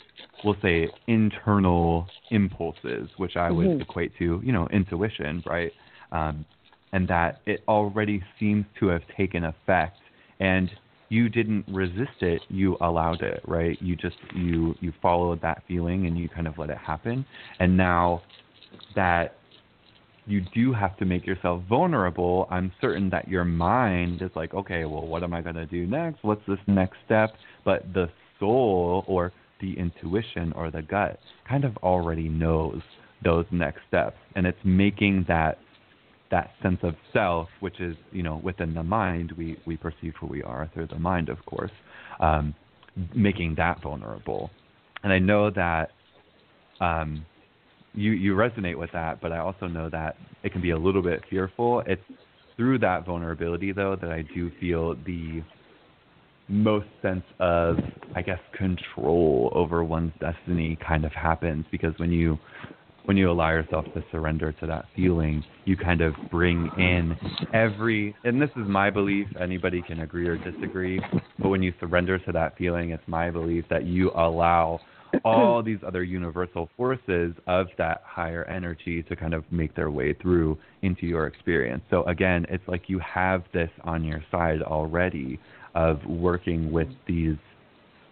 we'll 0.43 0.57
say, 0.61 0.89
internal 1.07 2.07
impulses, 2.29 3.09
which 3.17 3.35
I 3.35 3.51
would 3.51 3.67
mm-hmm. 3.67 3.81
equate 3.81 4.11
to, 4.19 4.41
you 4.43 4.51
know, 4.51 4.67
intuition, 4.71 5.43
right? 5.45 5.71
Um, 6.11 6.45
and 6.93 7.07
that 7.07 7.41
it 7.45 7.63
already 7.67 8.21
seems 8.39 8.65
to 8.79 8.87
have 8.87 9.01
taken 9.15 9.45
effect 9.45 9.97
and 10.39 10.69
you 11.09 11.29
didn't 11.29 11.65
resist 11.67 12.21
it 12.21 12.41
you 12.49 12.77
allowed 12.81 13.21
it 13.21 13.41
right 13.47 13.77
you 13.81 13.95
just 13.95 14.15
you 14.35 14.75
you 14.79 14.93
followed 15.01 15.41
that 15.41 15.61
feeling 15.67 16.07
and 16.07 16.17
you 16.17 16.27
kind 16.29 16.47
of 16.47 16.57
let 16.57 16.69
it 16.69 16.77
happen 16.77 17.25
and 17.59 17.75
now 17.75 18.21
that 18.95 19.35
you 20.25 20.41
do 20.53 20.71
have 20.71 20.95
to 20.97 21.05
make 21.05 21.25
yourself 21.25 21.61
vulnerable 21.69 22.47
i'm 22.49 22.71
certain 22.79 23.09
that 23.09 23.27
your 23.27 23.43
mind 23.43 24.21
is 24.21 24.31
like 24.35 24.53
okay 24.53 24.85
well 24.85 25.05
what 25.05 25.23
am 25.23 25.33
i 25.33 25.41
going 25.41 25.55
to 25.55 25.65
do 25.65 25.85
next 25.85 26.23
what's 26.23 26.45
this 26.47 26.59
next 26.67 26.97
step 27.05 27.31
but 27.65 27.83
the 27.93 28.09
soul 28.39 29.03
or 29.07 29.31
the 29.61 29.77
intuition 29.77 30.51
or 30.53 30.71
the 30.71 30.81
gut 30.81 31.19
kind 31.47 31.63
of 31.63 31.77
already 31.77 32.27
knows 32.27 32.81
those 33.23 33.45
next 33.51 33.79
steps 33.87 34.17
and 34.35 34.45
it's 34.45 34.57
making 34.63 35.25
that 35.27 35.57
that 36.31 36.51
sense 36.63 36.79
of 36.81 36.95
self, 37.13 37.49
which 37.59 37.79
is 37.79 37.95
you 38.11 38.23
know 38.23 38.39
within 38.43 38.73
the 38.73 38.83
mind, 38.83 39.33
we 39.37 39.57
we 39.67 39.77
perceive 39.77 40.13
who 40.19 40.25
we 40.25 40.41
are 40.41 40.69
through 40.73 40.87
the 40.87 40.97
mind, 40.97 41.29
of 41.29 41.45
course, 41.45 41.71
um, 42.19 42.55
making 43.13 43.55
that 43.55 43.81
vulnerable. 43.83 44.49
And 45.03 45.13
I 45.13 45.19
know 45.19 45.51
that 45.51 45.91
um, 46.79 47.25
you 47.93 48.11
you 48.11 48.33
resonate 48.33 48.77
with 48.77 48.91
that, 48.93 49.21
but 49.21 49.31
I 49.31 49.39
also 49.39 49.67
know 49.67 49.89
that 49.89 50.15
it 50.43 50.51
can 50.51 50.61
be 50.61 50.71
a 50.71 50.77
little 50.77 51.03
bit 51.03 51.21
fearful. 51.29 51.83
It's 51.85 52.01
through 52.57 52.79
that 52.79 53.05
vulnerability 53.05 53.71
though 53.71 53.95
that 54.01 54.11
I 54.11 54.23
do 54.33 54.51
feel 54.59 54.95
the 55.05 55.43
most 56.47 56.87
sense 57.01 57.23
of 57.39 57.77
I 58.15 58.21
guess 58.21 58.39
control 58.57 59.51
over 59.55 59.83
one's 59.83 60.13
destiny 60.19 60.77
kind 60.85 61.05
of 61.05 61.11
happens 61.13 61.65
because 61.71 61.93
when 61.97 62.11
you 62.11 62.37
when 63.05 63.17
you 63.17 63.31
allow 63.31 63.49
yourself 63.49 63.85
to 63.93 64.03
surrender 64.11 64.51
to 64.53 64.67
that 64.67 64.85
feeling, 64.95 65.43
you 65.65 65.75
kind 65.75 66.01
of 66.01 66.13
bring 66.29 66.69
in 66.77 67.17
every, 67.53 68.15
and 68.23 68.41
this 68.41 68.49
is 68.51 68.67
my 68.67 68.89
belief, 68.89 69.27
anybody 69.39 69.81
can 69.81 70.01
agree 70.01 70.27
or 70.27 70.37
disagree, 70.37 71.01
but 71.39 71.49
when 71.49 71.63
you 71.63 71.73
surrender 71.79 72.19
to 72.19 72.31
that 72.31 72.55
feeling, 72.57 72.91
it's 72.91 73.03
my 73.07 73.31
belief 73.31 73.65
that 73.69 73.85
you 73.85 74.11
allow 74.11 74.79
all 75.25 75.63
these 75.65 75.79
other 75.85 76.03
universal 76.03 76.69
forces 76.77 77.33
of 77.47 77.67
that 77.77 78.01
higher 78.05 78.45
energy 78.45 79.03
to 79.03 79.15
kind 79.15 79.33
of 79.33 79.43
make 79.51 79.75
their 79.75 79.89
way 79.89 80.13
through 80.13 80.57
into 80.83 81.05
your 81.05 81.27
experience. 81.27 81.81
So 81.89 82.03
again, 82.03 82.45
it's 82.49 82.63
like 82.67 82.83
you 82.87 82.99
have 82.99 83.43
this 83.53 83.69
on 83.83 84.03
your 84.03 84.23
side 84.31 84.61
already 84.61 85.39
of 85.75 85.99
working 86.05 86.71
with 86.71 86.87
these 87.07 87.37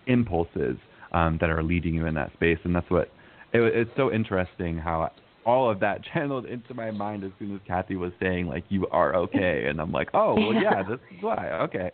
impulses 0.07 0.77
um, 1.11 1.37
that 1.41 1.49
are 1.49 1.63
leading 1.63 1.93
you 1.93 2.05
in 2.05 2.15
that 2.15 2.31
space, 2.33 2.57
and 2.63 2.75
that's 2.75 2.89
what 2.89 3.11
it, 3.53 3.61
it's 3.61 3.91
so 3.97 4.11
interesting 4.11 4.77
how 4.77 5.11
all 5.45 5.69
of 5.69 5.79
that 5.79 6.01
channeled 6.13 6.45
into 6.45 6.73
my 6.73 6.91
mind 6.91 7.23
as 7.23 7.31
soon 7.39 7.55
as 7.55 7.61
Kathy 7.67 7.95
was 7.95 8.11
saying 8.19 8.47
like 8.47 8.63
you 8.69 8.87
are 8.87 9.15
okay, 9.15 9.65
and 9.67 9.79
I'm 9.79 9.91
like, 9.91 10.09
oh 10.13 10.35
well, 10.35 10.53
yeah, 10.53 10.83
this 10.89 10.99
is 11.15 11.23
why. 11.23 11.51
Okay. 11.63 11.91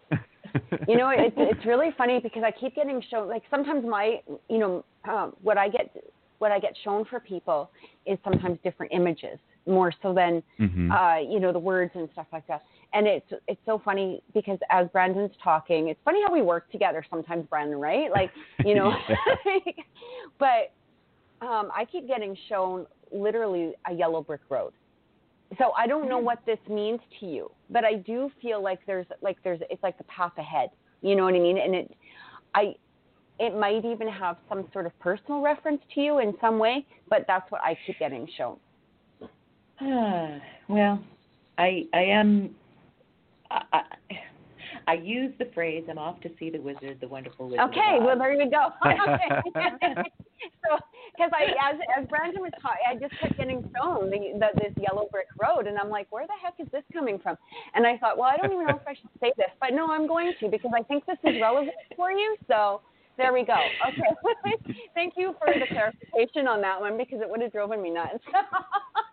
you 0.87 0.97
know, 0.97 1.09
it's 1.09 1.35
it's 1.37 1.65
really 1.65 1.89
funny 1.97 2.19
because 2.21 2.43
I 2.45 2.51
keep 2.51 2.75
getting 2.75 3.01
shown 3.09 3.27
like 3.27 3.43
sometimes 3.49 3.85
my 3.85 4.21
you 4.49 4.59
know 4.59 4.85
um, 5.07 5.33
what 5.41 5.57
I 5.57 5.69
get 5.69 5.91
what 6.39 6.51
I 6.51 6.59
get 6.59 6.73
shown 6.83 7.05
for 7.05 7.19
people 7.19 7.69
is 8.05 8.17
sometimes 8.23 8.59
different 8.63 8.91
images 8.93 9.39
more 9.67 9.91
so 10.01 10.13
than 10.13 10.43
mm-hmm. 10.59 10.91
uh, 10.91 11.17
you 11.19 11.39
know 11.39 11.51
the 11.51 11.59
words 11.59 11.91
and 11.95 12.09
stuff 12.13 12.27
like 12.31 12.45
that. 12.47 12.63
And 12.95 13.07
it's 13.07 13.31
it's 13.47 13.59
so 13.65 13.81
funny 13.83 14.23
because 14.33 14.57
as 14.71 14.87
Brandon's 14.93 15.35
talking, 15.43 15.89
it's 15.89 15.99
funny 16.05 16.21
how 16.25 16.33
we 16.33 16.41
work 16.41 16.71
together 16.71 17.05
sometimes, 17.09 17.45
Brandon, 17.49 17.77
right? 17.77 18.09
Like 18.09 18.31
you 18.63 18.73
know, 18.73 18.93
but 20.39 20.71
um, 21.41 21.69
I 21.75 21.85
keep 21.91 22.07
getting 22.07 22.35
shown 22.49 22.87
literally 23.11 23.73
a 23.89 23.93
yellow 23.93 24.21
brick 24.21 24.41
road. 24.49 24.71
So 25.57 25.71
I 25.77 25.87
don't 25.87 26.09
know 26.09 26.17
what 26.17 26.39
this 26.45 26.57
means 26.69 26.99
to 27.19 27.25
you, 27.25 27.51
but 27.69 27.85
I 27.85 27.95
do 27.95 28.31
feel 28.41 28.63
like 28.63 28.79
there's 28.87 29.05
like 29.21 29.37
there's 29.43 29.59
it's 29.69 29.83
like 29.83 29.97
the 29.97 30.03
path 30.05 30.33
ahead. 30.37 30.69
You 31.01 31.15
know 31.15 31.25
what 31.25 31.35
I 31.35 31.39
mean? 31.39 31.57
And 31.57 31.75
it, 31.75 31.91
I, 32.55 32.75
it 33.39 33.55
might 33.55 33.85
even 33.85 34.07
have 34.07 34.37
some 34.49 34.67
sort 34.73 34.85
of 34.85 34.97
personal 34.99 35.41
reference 35.41 35.81
to 35.93 36.01
you 36.01 36.19
in 36.19 36.33
some 36.41 36.57
way, 36.57 36.85
but 37.09 37.25
that's 37.27 37.49
what 37.51 37.61
I 37.61 37.77
keep 37.85 37.99
getting 37.99 38.27
shown. 38.37 38.57
well, 40.67 41.03
I 41.57 41.85
I 41.93 42.01
am. 42.01 42.55
I, 43.71 43.81
I 44.87 44.93
use 44.93 45.33
the 45.39 45.45
phrase 45.53 45.85
"I'm 45.89 45.97
off 45.97 46.19
to 46.21 46.29
see 46.39 46.49
the 46.49 46.59
wizard, 46.59 46.99
the 47.01 47.07
wonderful 47.07 47.49
wizard." 47.49 47.69
Okay, 47.69 47.97
well 48.01 48.17
there 48.17 48.33
you 48.33 48.49
go. 48.49 48.69
so, 50.63 50.77
because 51.15 51.31
I 51.33 51.53
as 51.71 51.79
as 51.97 52.07
Brandon 52.07 52.41
was 52.41 52.51
talking, 52.61 52.83
I 52.89 52.95
just 52.95 53.19
kept 53.19 53.37
getting 53.37 53.69
shown 53.75 54.09
the, 54.09 54.39
the, 54.39 54.47
this 54.61 54.73
yellow 54.81 55.07
brick 55.11 55.27
road, 55.41 55.67
and 55.67 55.77
I'm 55.77 55.89
like, 55.89 56.07
where 56.11 56.27
the 56.27 56.33
heck 56.41 56.55
is 56.59 56.67
this 56.71 56.83
coming 56.93 57.19
from? 57.19 57.37
And 57.73 57.85
I 57.87 57.97
thought, 57.97 58.17
well, 58.17 58.29
I 58.29 58.37
don't 58.37 58.53
even 58.53 58.67
know 58.67 58.75
if 58.75 58.87
I 58.87 58.93
should 58.93 59.09
say 59.19 59.31
this, 59.37 59.49
but 59.59 59.73
no, 59.73 59.91
I'm 59.91 60.07
going 60.07 60.33
to 60.39 60.49
because 60.49 60.71
I 60.75 60.83
think 60.83 61.05
this 61.05 61.17
is 61.23 61.41
relevant 61.41 61.75
for 61.95 62.11
you. 62.11 62.35
So 62.47 62.81
there 63.17 63.33
we 63.33 63.43
go. 63.43 63.55
Okay. 63.87 64.75
Thank 64.93 65.13
you 65.15 65.35
for 65.39 65.53
the 65.53 65.65
clarification 65.67 66.47
on 66.47 66.61
that 66.61 66.79
one 66.79 66.97
because 66.97 67.21
it 67.21 67.29
would 67.29 67.41
have 67.41 67.51
driven 67.51 67.81
me 67.81 67.89
nuts. 67.89 68.23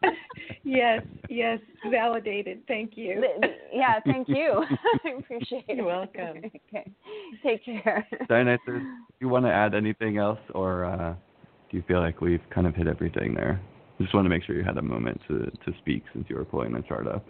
yes, 0.65 1.03
yes, 1.29 1.59
validated. 1.91 2.63
Thank 2.67 2.93
you. 2.97 3.25
Yeah, 3.73 4.01
thank 4.05 4.29
you. 4.29 4.65
I 5.05 5.19
appreciate 5.19 5.65
it. 5.69 5.77
You're 5.77 5.87
welcome. 5.87 6.39
Okay. 6.69 6.91
Take 7.43 7.65
care. 7.65 8.07
Dionysus, 8.29 8.61
do 8.67 8.83
you 9.21 9.29
want 9.29 9.45
to 9.45 9.53
add 9.53 9.75
anything 9.75 10.19
else 10.19 10.41
or 10.55 10.85
uh, 10.85 11.15
do 11.71 11.77
you 11.77 11.83
feel 11.87 12.01
like 12.01 12.21
we've 12.21 12.43
kind 12.55 12.67
of 12.67 12.75
hit 12.75 12.87
everything 12.87 13.35
there? 13.35 13.61
I 13.99 14.03
just 14.03 14.15
want 14.15 14.25
to 14.25 14.31
make 14.31 14.45
sure 14.45 14.57
you 14.57 14.65
had 14.65 14.79
a 14.79 14.83
moment 14.83 15.21
to, 15.29 15.51
to 15.65 15.79
speak 15.79 16.05
since 16.13 16.27
you 16.29 16.37
were 16.37 16.45
pulling 16.45 16.73
the 16.73 16.83
chart 16.83 17.07
up. 17.07 17.25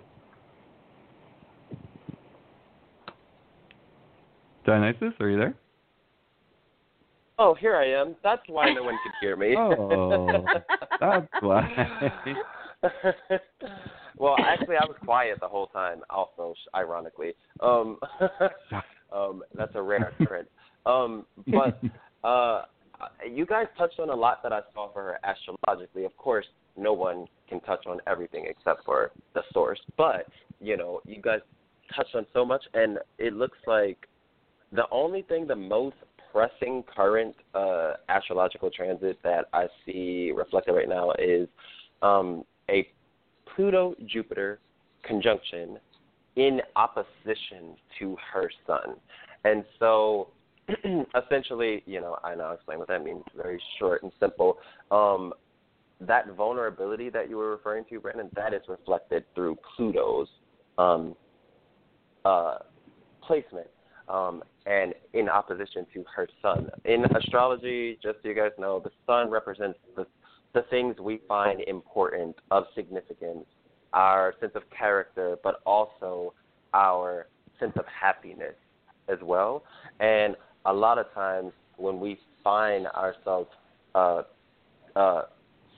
Dionysus, 4.64 5.12
are 5.20 5.28
you 5.28 5.36
there? 5.36 5.54
Oh, 7.44 7.54
here 7.54 7.74
I 7.74 7.86
am. 8.00 8.14
That's 8.22 8.42
why 8.46 8.72
no 8.72 8.84
one 8.84 8.96
could 9.02 9.12
hear 9.20 9.34
me. 9.34 9.56
oh, 9.58 10.44
that's 11.00 11.26
why. 11.40 12.12
well, 14.16 14.36
actually, 14.38 14.76
I 14.76 14.84
was 14.84 14.94
quiet 15.04 15.38
the 15.40 15.48
whole 15.48 15.66
time. 15.66 16.02
Also, 16.08 16.54
ironically, 16.72 17.32
um, 17.58 17.98
um, 19.12 19.42
that's 19.56 19.72
a 19.74 19.82
rare 19.82 20.14
occurrence. 20.20 20.50
Um, 20.86 21.26
but 21.48 21.80
uh, 22.22 22.62
you 23.28 23.44
guys 23.44 23.66
touched 23.76 23.98
on 23.98 24.10
a 24.10 24.14
lot 24.14 24.44
that 24.44 24.52
I 24.52 24.60
saw 24.72 24.92
for 24.92 25.02
her 25.02 25.18
astrologically. 25.28 26.04
Of 26.04 26.16
course, 26.16 26.46
no 26.76 26.92
one 26.92 27.26
can 27.48 27.58
touch 27.62 27.86
on 27.88 27.98
everything 28.06 28.46
except 28.48 28.84
for 28.84 29.10
the 29.34 29.42
source. 29.52 29.80
But 29.96 30.28
you 30.60 30.76
know, 30.76 31.00
you 31.04 31.20
guys 31.20 31.40
touched 31.96 32.14
on 32.14 32.24
so 32.32 32.44
much, 32.44 32.62
and 32.74 32.98
it 33.18 33.32
looks 33.32 33.58
like 33.66 34.06
the 34.70 34.84
only 34.92 35.22
thing 35.22 35.48
the 35.48 35.56
most 35.56 35.96
pressing 36.32 36.82
current 36.94 37.36
uh, 37.54 37.94
astrological 38.08 38.70
transit 38.70 39.18
that 39.22 39.46
I 39.52 39.66
see 39.84 40.32
reflected 40.34 40.72
right 40.72 40.88
now 40.88 41.12
is 41.18 41.48
um, 42.00 42.44
a 42.70 42.88
Pluto 43.54 43.94
Jupiter 44.06 44.58
conjunction 45.04 45.78
in 46.36 46.60
opposition 46.76 47.76
to 47.98 48.16
her 48.32 48.50
sun. 48.66 48.96
And 49.44 49.64
so 49.78 50.28
essentially, 51.24 51.82
you 51.86 52.00
know, 52.00 52.16
I 52.24 52.34
know 52.34 52.44
I'll 52.44 52.54
explain 52.54 52.78
what 52.78 52.88
that 52.88 53.04
means 53.04 53.24
very 53.36 53.60
short 53.78 54.02
and 54.02 54.12
simple. 54.18 54.58
Um, 54.90 55.34
that 56.00 56.34
vulnerability 56.34 57.10
that 57.10 57.28
you 57.28 57.36
were 57.36 57.50
referring 57.50 57.84
to, 57.90 58.00
Brandon, 58.00 58.28
that 58.34 58.54
is 58.54 58.62
reflected 58.68 59.24
through 59.34 59.56
Pluto's 59.76 60.28
um, 60.78 61.14
uh, 62.24 62.58
placement 63.22 63.68
um, 64.12 64.42
and 64.66 64.94
in 65.14 65.28
opposition 65.28 65.86
to 65.94 66.04
her 66.14 66.28
sun. 66.40 66.70
In 66.84 67.04
astrology, 67.16 67.98
just 68.02 68.18
so 68.22 68.28
you 68.28 68.34
guys 68.34 68.52
know, 68.58 68.78
the 68.78 68.90
sun 69.06 69.30
represents 69.30 69.78
the, 69.96 70.06
the 70.54 70.62
things 70.70 70.96
we 71.00 71.20
find 71.26 71.62
important, 71.62 72.36
of 72.50 72.64
significance, 72.74 73.46
our 73.92 74.34
sense 74.38 74.52
of 74.54 74.62
character, 74.76 75.36
but 75.42 75.60
also 75.66 76.34
our 76.74 77.26
sense 77.58 77.72
of 77.76 77.84
happiness 77.86 78.54
as 79.08 79.18
well. 79.22 79.64
And 79.98 80.36
a 80.66 80.72
lot 80.72 80.98
of 80.98 81.12
times 81.14 81.52
when 81.76 81.98
we 81.98 82.18
find 82.44 82.86
ourselves 82.88 83.48
uh, 83.94 84.22
uh, 84.94 85.22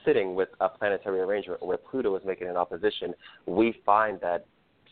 sitting 0.04 0.34
with 0.34 0.48
a 0.60 0.68
planetary 0.68 1.20
arrangement 1.20 1.64
where 1.64 1.78
Pluto 1.78 2.14
is 2.16 2.22
making 2.26 2.48
an 2.48 2.56
opposition, 2.56 3.14
we 3.46 3.80
find 3.86 4.20
that 4.20 4.44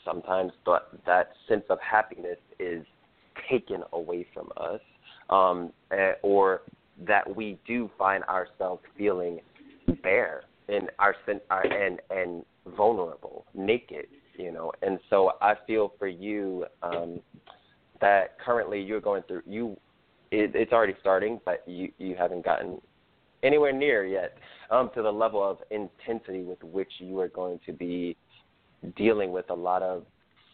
sometimes 0.05 0.53
th- 0.65 0.79
that 1.07 1.33
sense 1.49 1.65
of 1.69 1.79
happiness 1.81 2.39
is 2.59 2.85
taken 3.51 3.83
away 3.93 4.27
from 4.35 4.51
us, 4.57 4.81
um, 5.31 5.73
eh, 5.91 6.13
or 6.23 6.63
that 7.07 7.37
we 7.37 7.59
do 7.67 7.91
find 7.99 8.23
ourselves 8.25 8.83
feeling 8.97 9.41
bare 10.03 10.43
and 10.69 10.91
our, 10.99 11.15
and 11.51 12.01
and 12.11 12.45
vulnerable, 12.77 13.45
naked, 13.55 14.07
you 14.37 14.53
know. 14.53 14.73
And 14.83 14.99
so 15.11 15.33
I 15.41 15.55
feel 15.67 15.93
for 15.99 16.09
you 16.09 16.67
um, 16.83 17.21
that 18.01 18.39
currently 18.45 18.81
you're 18.81 19.01
going 19.01 19.23
through 19.25 19.43
you. 19.47 19.77
It, 20.31 20.53
it's 20.55 20.73
already 20.73 20.95
starting, 21.01 21.41
but 21.45 21.63
you 21.67 21.93
you 21.99 22.15
haven't 22.17 22.45
gotten 22.45 22.81
anywhere 23.43 23.73
near 23.73 24.07
yet 24.07 24.37
um, 24.71 24.91
to 24.95 25.03
the 25.03 25.11
level 25.11 25.43
of 25.43 25.59
intensity 25.71 26.43
with 26.43 26.63
which 26.63 26.91
you 26.99 27.19
are 27.21 27.29
going 27.29 27.59
to 27.67 27.73
be 27.73 28.17
dealing 28.97 29.33
with 29.33 29.51
a 29.51 29.55
lot 29.55 29.83
of 29.83 30.05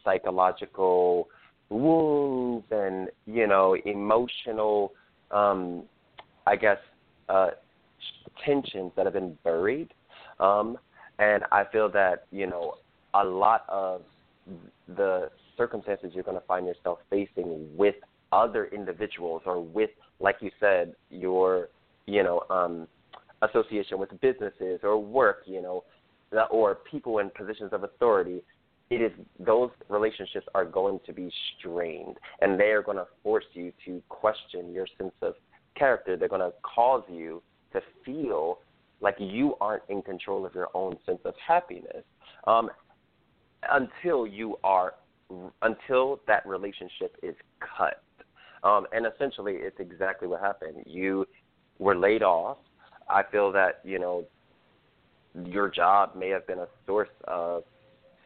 psychological 0.04 1.28
wounds 1.70 2.64
and 2.70 3.08
you 3.26 3.46
know 3.46 3.76
emotional 3.84 4.92
um 5.30 5.82
i 6.46 6.56
guess 6.56 6.78
uh 7.28 7.50
tensions 8.44 8.92
that 8.96 9.04
have 9.04 9.14
been 9.14 9.36
buried. 9.44 9.92
Um 10.40 10.78
and 11.18 11.44
i 11.52 11.64
feel 11.70 11.90
that 11.90 12.26
you 12.30 12.46
know 12.46 12.74
a 13.14 13.24
lot 13.24 13.64
of 13.68 14.02
the 14.96 15.30
circumstances 15.56 16.12
you're 16.14 16.24
going 16.24 16.38
to 16.38 16.46
find 16.46 16.66
yourself 16.66 17.00
facing 17.10 17.68
with 17.76 17.96
other 18.32 18.66
individuals 18.66 19.42
or 19.44 19.62
with 19.62 19.90
like 20.20 20.36
you 20.40 20.50
said 20.60 20.94
your 21.10 21.68
you 22.06 22.22
know 22.22 22.42
um 22.50 22.86
association 23.42 23.98
with 23.98 24.08
businesses 24.20 24.80
or 24.82 24.98
work 24.98 25.42
you 25.46 25.60
know 25.60 25.84
or 26.50 26.76
people 26.90 27.18
in 27.18 27.30
positions 27.30 27.72
of 27.72 27.84
authority 27.84 28.42
it 28.90 29.02
is 29.02 29.12
those 29.38 29.70
relationships 29.88 30.46
are 30.54 30.64
going 30.64 30.98
to 31.06 31.12
be 31.12 31.30
strained 31.58 32.16
and 32.40 32.58
they 32.58 32.70
are 32.70 32.82
going 32.82 32.96
to 32.96 33.06
force 33.22 33.44
you 33.52 33.72
to 33.84 34.02
question 34.08 34.72
your 34.72 34.86
sense 34.98 35.12
of 35.22 35.34
character. 35.76 36.16
They're 36.16 36.28
going 36.28 36.40
to 36.40 36.52
cause 36.62 37.02
you 37.08 37.42
to 37.72 37.80
feel 38.04 38.60
like 39.00 39.16
you 39.18 39.54
aren't 39.60 39.82
in 39.88 40.02
control 40.02 40.44
of 40.44 40.54
your 40.54 40.68
own 40.74 40.96
sense 41.06 41.20
of 41.24 41.34
happiness 41.46 42.02
um, 42.46 42.70
until 43.70 44.26
you 44.26 44.56
are 44.64 44.94
until 45.60 46.20
that 46.26 46.46
relationship 46.46 47.14
is 47.22 47.34
cut. 47.60 48.02
Um, 48.64 48.86
and 48.92 49.06
essentially 49.06 49.56
it's 49.56 49.78
exactly 49.78 50.26
what 50.26 50.40
happened. 50.40 50.84
You 50.86 51.26
were 51.78 51.96
laid 51.96 52.22
off. 52.22 52.56
I 53.10 53.22
feel 53.30 53.52
that 53.52 53.80
you 53.84 53.98
know 53.98 54.24
your 55.44 55.68
job 55.68 56.16
may 56.16 56.30
have 56.30 56.46
been 56.46 56.60
a 56.60 56.68
source 56.86 57.10
of 57.24 57.64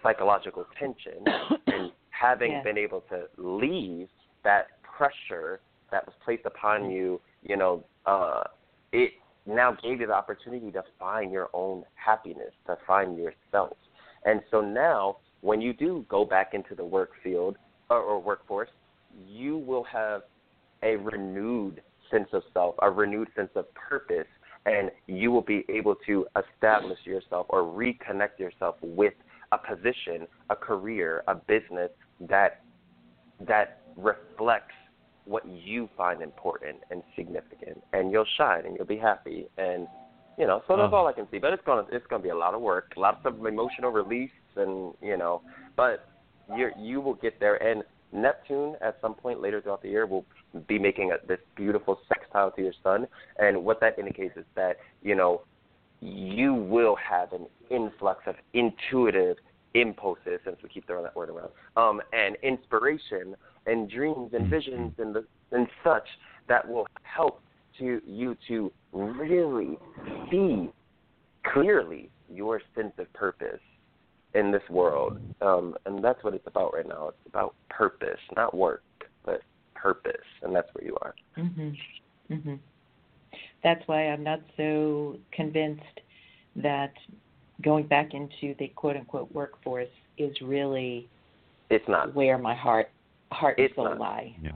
psychological 0.03 0.67
tension 0.79 1.25
and 1.67 1.93
having 2.11 2.61
been 2.65 2.79
able 2.79 3.03
to 3.11 3.25
leave 3.37 4.09
that 4.45 4.67
pressure 4.83 5.61
that 5.91 6.07
was 6.07 6.15
placed 6.25 6.47
upon 6.47 6.91
you, 6.91 7.21
you 7.43 7.57
know, 7.57 7.85
uh, 8.07 8.43
it 8.93 9.13
now 9.47 9.77
gave 9.83 10.01
you 10.01 10.07
the 10.07 10.13
opportunity 10.13 10.71
to 10.71 10.83
find 10.99 11.33
your 11.33 11.51
own 11.53 11.85
happiness, 11.95 12.53
to 12.67 12.77
find 12.87 13.19
yourself. 13.19 13.77
And 14.25 14.41
so 14.51 14.61
now, 14.61 15.17
when 15.41 15.61
you 15.61 15.73
do 15.73 16.05
go 16.09 16.25
back 16.25 16.55
into 16.55 16.75
the 16.75 16.85
work 16.85 17.11
field 17.23 17.57
or, 17.91 17.99
or 17.99 18.21
workforce, 18.21 18.71
you 19.29 19.59
will 19.59 19.85
have 19.85 20.23
a 20.83 20.97
renewed 20.97 21.83
sense 22.11 22.29
of 22.33 22.43
self, 22.53 22.75
a 22.83 22.91
renewed 22.91 23.29
sense 23.35 23.51
of 23.57 23.67
purpose, 23.75 24.27
and 24.67 24.91
you 25.07 25.31
will 25.31 25.43
be 25.43 25.65
able 25.69 25.97
to 26.07 26.27
establish 26.37 26.99
yourself 27.05 27.47
or 27.49 27.63
reconnect 27.63 28.39
yourself 28.39 28.77
with 28.81 29.15
a 29.53 29.59
position, 29.59 30.27
a 30.51 30.57
career, 30.57 31.23
a 31.29 31.35
business 31.35 31.91
that 32.29 32.63
that 33.47 33.83
reflects 33.97 34.75
what 35.25 35.47
you 35.47 35.89
find 35.97 36.23
important 36.23 36.79
and 36.91 37.03
significant, 37.15 37.83
and 37.93 38.11
you'll 38.11 38.27
shine 38.37 38.67
and 38.67 38.77
you'll 38.77 38.87
be 38.87 38.97
happy. 38.97 39.47
And 39.59 39.87
you 40.39 40.47
know, 40.47 40.63
so 40.67 40.77
that's 40.77 40.91
oh. 40.93 40.97
all 40.97 41.07
I 41.07 41.13
can 41.13 41.29
see. 41.31 41.39
But 41.39 41.53
it's 41.53 41.63
gonna 41.65 41.85
it's 41.93 42.07
gonna 42.09 42.23
be 42.23 42.31
a 42.31 42.37
lot 42.37 42.55
of 42.55 42.61
work, 42.61 42.93
lots 42.97 43.25
of 43.25 43.45
emotional 43.45 43.91
release, 43.91 44.31
and 44.57 44.95
you 45.03 45.17
know, 45.17 45.43
but 45.77 46.09
you 46.57 46.71
you 46.79 47.01
will 47.01 47.15
get 47.15 47.39
there. 47.39 47.57
And 47.57 47.83
Neptune 48.13 48.77
at 48.81 48.99
some 49.01 49.15
point 49.15 49.41
later 49.41 49.61
throughout 49.61 49.83
the 49.83 49.89
year 49.89 50.07
will 50.07 50.25
be 50.67 50.79
making 50.79 51.13
a, 51.13 51.27
this 51.27 51.39
beautiful 51.57 51.99
sextile 52.09 52.51
to 52.53 52.63
your 52.63 52.75
sun, 52.83 53.07
and 53.39 53.65
what 53.65 53.81
that 53.81 53.99
indicates 53.99 54.37
is 54.37 54.45
that 54.57 54.79
you 55.03 55.15
know 55.15 55.43
you 56.03 56.53
will 56.53 56.97
have 56.97 57.33
an 57.33 57.47
influx 57.71 58.23
of 58.27 58.35
intuitive 58.55 59.37
impulses, 59.75 60.41
since 60.45 60.57
we 60.63 60.69
keep 60.69 60.87
throwing 60.87 61.05
that 61.05 61.15
word 61.15 61.31
around, 61.31 61.51
um, 61.77 62.03
and 62.13 62.37
inspiration 62.43 63.35
and 63.67 63.89
dreams 63.89 64.31
and 64.35 64.43
mm-hmm. 64.43 64.51
visions 64.51 64.93
and 64.99 65.15
the, 65.15 65.25
and 65.53 65.69
such 65.85 66.07
that 66.49 66.69
will 66.69 66.87
help 67.05 67.41
to 67.79 68.03
you 68.05 68.37
to 68.49 68.71
really 68.93 69.79
see 70.31 70.69
clearly 71.55 72.11
your 72.29 72.61
sense 72.75 72.93
of 72.99 73.11
purpose 73.13 73.61
in 74.35 74.51
this 74.51 74.63
world. 74.69 75.19
Um, 75.41 75.77
and 75.87 76.03
that's 76.03 76.23
what 76.25 76.35
it's 76.35 76.47
about 76.47 76.75
right 76.75 76.87
now. 76.87 77.09
It's 77.09 77.27
about 77.27 77.55
purpose, 77.71 78.19
not 78.37 78.55
work, 78.55 78.83
but 79.25 79.43
purpose, 79.75 80.27
and 80.43 80.55
that's 80.55 80.69
where 80.75 80.85
you 80.85 80.97
are. 81.01 81.15
Mhm. 81.37 81.79
Mhm. 82.31 82.59
That's 83.63 83.83
why 83.87 84.09
I'm 84.09 84.25
not 84.25 84.41
so 84.57 85.17
convinced 85.33 85.83
that 86.57 86.93
going 87.63 87.87
back 87.87 88.13
into 88.15 88.55
the 88.59 88.69
quote 88.69 88.97
unquote 88.97 89.33
workforce 89.33 89.89
is 90.19 90.37
really 90.43 91.09
it's 91.71 91.89
not 91.89 92.15
where 92.15 92.39
my 92.39 92.55
heart 92.55 92.91
heart 93.31 93.59
it's 93.59 93.73
and 93.77 93.77
soul 93.77 93.85
not. 93.91 93.99
lie. 93.99 94.37
Yeah. 94.43 94.53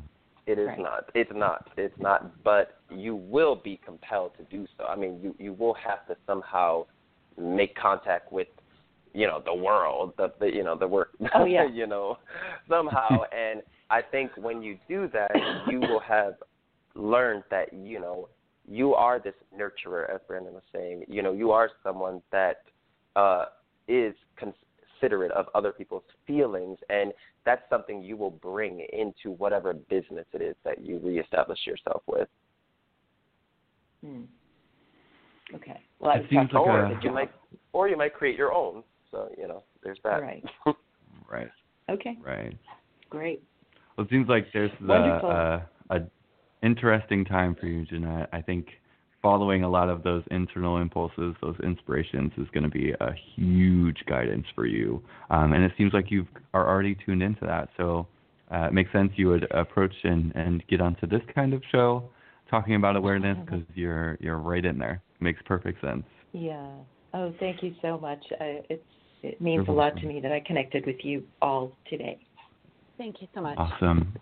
It 0.46 0.58
is 0.60 0.68
right. 0.68 0.78
not. 0.78 1.10
It's 1.14 1.30
not. 1.34 1.70
It's 1.76 1.98
not. 1.98 2.44
But 2.44 2.78
you 2.90 3.16
will 3.16 3.56
be 3.56 3.80
compelled 3.84 4.32
to 4.38 4.44
do 4.44 4.66
so. 4.78 4.84
I 4.84 4.94
mean, 4.94 5.18
you 5.22 5.34
you 5.38 5.52
will 5.52 5.74
have 5.74 6.06
to 6.06 6.16
somehow 6.26 6.86
make 7.36 7.74
contact 7.74 8.32
with, 8.32 8.46
you 9.12 9.26
know, 9.26 9.42
the 9.44 9.54
world, 9.54 10.12
the, 10.16 10.32
the 10.38 10.46
you 10.46 10.62
know 10.62 10.76
the 10.76 10.86
work. 10.86 11.10
Oh 11.34 11.44
yeah. 11.44 11.66
you 11.66 11.86
know, 11.86 12.18
somehow. 12.68 13.22
and 13.36 13.62
I 13.90 14.02
think 14.02 14.30
when 14.36 14.62
you 14.62 14.78
do 14.88 15.08
that, 15.12 15.30
you 15.68 15.80
will 15.80 16.00
have 16.00 16.34
learned 16.94 17.42
that 17.50 17.72
you 17.72 17.98
know 17.98 18.28
you 18.68 18.94
are 18.94 19.18
this 19.18 19.34
nurturer, 19.55 20.12
as 20.12 20.20
Brandon 20.26 20.52
was 20.52 20.62
saying. 20.72 21.05
You 21.09 21.22
know, 21.22 21.32
you 21.32 21.52
are 21.52 21.70
someone 21.82 22.20
that 22.32 22.62
uh, 23.14 23.47
is 23.88 24.14
considerate 24.36 25.32
of 25.32 25.47
other 25.55 25.72
people's 25.72 26.02
feelings, 26.26 26.78
and 26.88 27.12
that's 27.44 27.62
something 27.70 28.02
you 28.02 28.16
will 28.16 28.30
bring 28.30 28.86
into 28.93 29.30
whatever 29.36 29.72
business 29.72 30.26
it 30.32 30.43
is 30.43 30.56
that 30.64 30.84
you 30.84 30.98
reestablish 30.98 31.60
yourself 31.66 32.02
with. 32.06 32.28
Hmm. 34.05 34.22
Okay. 35.55 35.80
Well, 36.01 36.16
it 36.16 36.26
seems 36.28 36.51
like 36.52 36.66
or 36.66 36.84
a... 36.86 37.01
you 37.02 37.12
might, 37.12 37.30
or 37.72 37.88
you 37.88 37.97
might 37.97 38.14
create 38.14 38.36
your 38.36 38.52
own. 38.52 38.82
So 39.10 39.28
you 39.38 39.47
know, 39.47 39.62
there's 39.82 39.98
that. 40.02 40.20
Right. 40.20 40.44
right. 41.30 41.48
Okay. 41.88 42.18
Right. 42.24 42.56
Great. 43.09 43.43
Well, 43.97 44.06
it 44.06 44.10
seems 44.10 44.28
like 44.28 44.48
there's 44.52 44.72
the, 44.80 44.93
uh, 44.93 45.60
a 45.60 45.76
interesting 46.62 47.24
time 47.24 47.54
for 47.58 47.66
you, 47.66 47.84
Jeanette. 47.84 48.28
I 48.32 48.42
think 48.42 48.68
following 49.22 49.64
a 49.64 49.68
lot 49.68 49.88
of 49.88 50.02
those 50.02 50.22
internal 50.30 50.78
impulses, 50.78 51.34
those 51.40 51.56
inspirations, 51.62 52.32
is 52.38 52.46
going 52.52 52.64
to 52.64 52.70
be 52.70 52.92
a 52.92 53.14
huge 53.34 53.98
guidance 54.06 54.46
for 54.54 54.66
you. 54.66 55.02
Um, 55.30 55.52
and 55.52 55.64
it 55.64 55.72
seems 55.76 55.92
like 55.92 56.10
you 56.10 56.26
are 56.54 56.68
already 56.68 56.96
tuned 57.04 57.22
into 57.22 57.44
that. 57.44 57.68
So 57.76 58.06
uh, 58.52 58.68
it 58.68 58.72
makes 58.72 58.92
sense 58.92 59.10
you 59.16 59.28
would 59.28 59.50
approach 59.50 59.94
and, 60.04 60.32
and 60.34 60.66
get 60.68 60.80
onto 60.80 61.06
this 61.06 61.22
kind 61.34 61.54
of 61.54 61.62
show, 61.72 62.08
talking 62.50 62.76
about 62.76 62.96
awareness, 62.96 63.36
because 63.44 63.64
you're 63.74 64.16
you're 64.20 64.38
right 64.38 64.64
in 64.64 64.78
there. 64.78 65.02
It 65.20 65.24
makes 65.24 65.40
perfect 65.44 65.80
sense. 65.80 66.04
Yeah. 66.32 66.68
Oh, 67.14 67.34
thank 67.40 67.62
you 67.62 67.74
so 67.82 67.98
much. 67.98 68.24
Uh, 68.32 68.62
it's 68.68 68.84
it 69.22 69.40
means 69.40 69.64
you're 69.66 69.74
a 69.74 69.78
lot 69.78 69.96
to 69.96 70.06
me 70.06 70.20
that 70.20 70.30
I 70.30 70.40
connected 70.46 70.86
with 70.86 71.02
you 71.02 71.24
all 71.42 71.72
today. 71.88 72.18
Thank 72.98 73.20
you 73.20 73.28
so 73.34 73.40
much. 73.40 73.58
Awesome. 73.58 74.14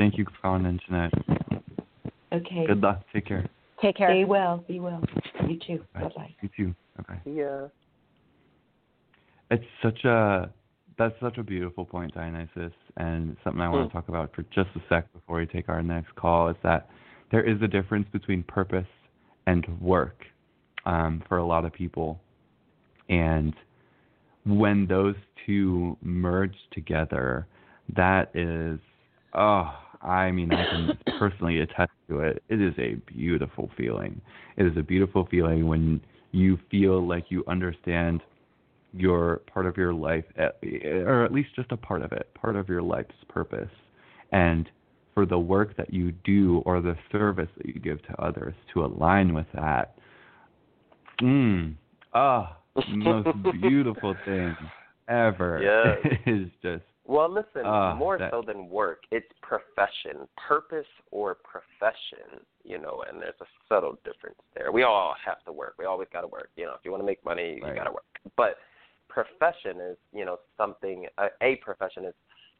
Thank 0.00 0.16
you 0.16 0.24
for 0.24 0.30
calling 0.40 0.64
in, 0.64 0.80
Jeanette. 0.86 1.12
Okay. 2.32 2.66
Good 2.66 2.80
luck. 2.80 3.02
Take 3.12 3.26
care. 3.26 3.46
Take 3.82 3.96
care. 3.96 4.10
Be 4.10 4.24
well. 4.24 4.64
Be 4.66 4.80
well. 4.80 5.02
You 5.46 5.58
too. 5.58 5.84
Bye 5.92 6.08
bye. 6.16 6.34
You 6.40 6.48
too. 6.56 6.74
Bye 6.96 7.04
bye. 7.06 7.30
Yeah. 7.30 7.66
It's 9.50 9.64
such 9.82 10.02
a 10.06 10.50
that's 10.96 11.14
such 11.20 11.36
a 11.36 11.42
beautiful 11.42 11.84
point, 11.84 12.14
Dionysus, 12.14 12.72
and 12.96 13.36
something 13.44 13.60
I 13.60 13.68
want 13.68 13.88
to 13.88 13.92
hmm. 13.92 13.98
talk 13.98 14.08
about 14.08 14.34
for 14.34 14.40
just 14.44 14.70
a 14.74 14.80
sec 14.88 15.12
before 15.12 15.36
we 15.38 15.44
take 15.44 15.68
our 15.68 15.82
next 15.82 16.14
call 16.14 16.48
is 16.48 16.56
that 16.62 16.88
there 17.30 17.44
is 17.44 17.60
a 17.60 17.68
difference 17.68 18.06
between 18.10 18.42
purpose 18.44 18.88
and 19.46 19.66
work 19.82 20.24
um, 20.86 21.22
for 21.28 21.36
a 21.36 21.44
lot 21.44 21.66
of 21.66 21.74
people, 21.74 22.18
and 23.10 23.52
when 24.46 24.86
those 24.86 25.16
two 25.44 25.98
merge 26.00 26.56
together, 26.72 27.46
that 27.94 28.34
is 28.34 28.80
oh 29.34 29.74
I 30.02 30.30
mean, 30.30 30.52
I 30.52 30.64
can 30.64 30.98
personally 31.18 31.60
attest 31.60 31.92
to 32.08 32.20
it. 32.20 32.42
It 32.48 32.60
is 32.60 32.74
a 32.78 32.94
beautiful 33.12 33.70
feeling. 33.76 34.20
It 34.56 34.66
is 34.66 34.76
a 34.76 34.82
beautiful 34.82 35.26
feeling 35.30 35.66
when 35.66 36.00
you 36.32 36.58
feel 36.70 37.06
like 37.06 37.26
you 37.28 37.44
understand 37.46 38.22
your 38.92 39.42
part 39.52 39.66
of 39.66 39.76
your 39.76 39.92
life, 39.92 40.24
or 40.62 41.24
at 41.24 41.32
least 41.32 41.50
just 41.54 41.70
a 41.72 41.76
part 41.76 42.02
of 42.02 42.12
it, 42.12 42.28
part 42.34 42.56
of 42.56 42.68
your 42.68 42.82
life's 42.82 43.14
purpose. 43.28 43.70
And 44.32 44.68
for 45.14 45.26
the 45.26 45.38
work 45.38 45.76
that 45.76 45.92
you 45.92 46.12
do 46.24 46.62
or 46.64 46.80
the 46.80 46.96
service 47.12 47.48
that 47.56 47.66
you 47.66 47.80
give 47.80 48.02
to 48.02 48.22
others 48.22 48.54
to 48.74 48.84
align 48.84 49.34
with 49.34 49.46
that, 49.54 49.94
mm, 51.20 51.74
ah, 52.14 52.56
most 52.88 53.28
beautiful 53.60 54.16
thing 54.24 54.56
ever 55.08 55.60
yeah. 56.04 56.32
is 56.32 56.48
just 56.62 56.84
well, 57.06 57.30
listen, 57.30 57.66
uh, 57.66 57.94
more 57.94 58.18
that... 58.18 58.30
so 58.30 58.42
than 58.46 58.68
work, 58.68 59.02
it's 59.10 59.26
profession, 59.42 60.28
purpose 60.36 60.86
or 61.10 61.36
profession, 61.42 62.40
you 62.64 62.78
know, 62.78 63.04
and 63.08 63.20
there's 63.20 63.34
a 63.40 63.46
subtle 63.68 63.98
difference 64.04 64.38
there. 64.54 64.70
We 64.70 64.82
all 64.82 65.14
have 65.24 65.42
to 65.44 65.52
work. 65.52 65.74
We 65.78 65.86
always 65.86 66.08
got 66.12 66.20
to 66.20 66.28
work. 66.28 66.50
You 66.56 66.66
know, 66.66 66.72
if 66.72 66.80
you 66.84 66.90
want 66.90 67.02
to 67.02 67.06
make 67.06 67.24
money, 67.24 67.58
right. 67.62 67.70
you 67.70 67.74
got 67.74 67.84
to 67.84 67.92
work. 67.92 68.04
But 68.36 68.56
profession 69.08 69.80
is, 69.80 69.96
you 70.14 70.24
know, 70.24 70.38
something, 70.56 71.06
a, 71.18 71.26
a 71.42 71.56
profession 71.56 72.04
is, 72.04 72.14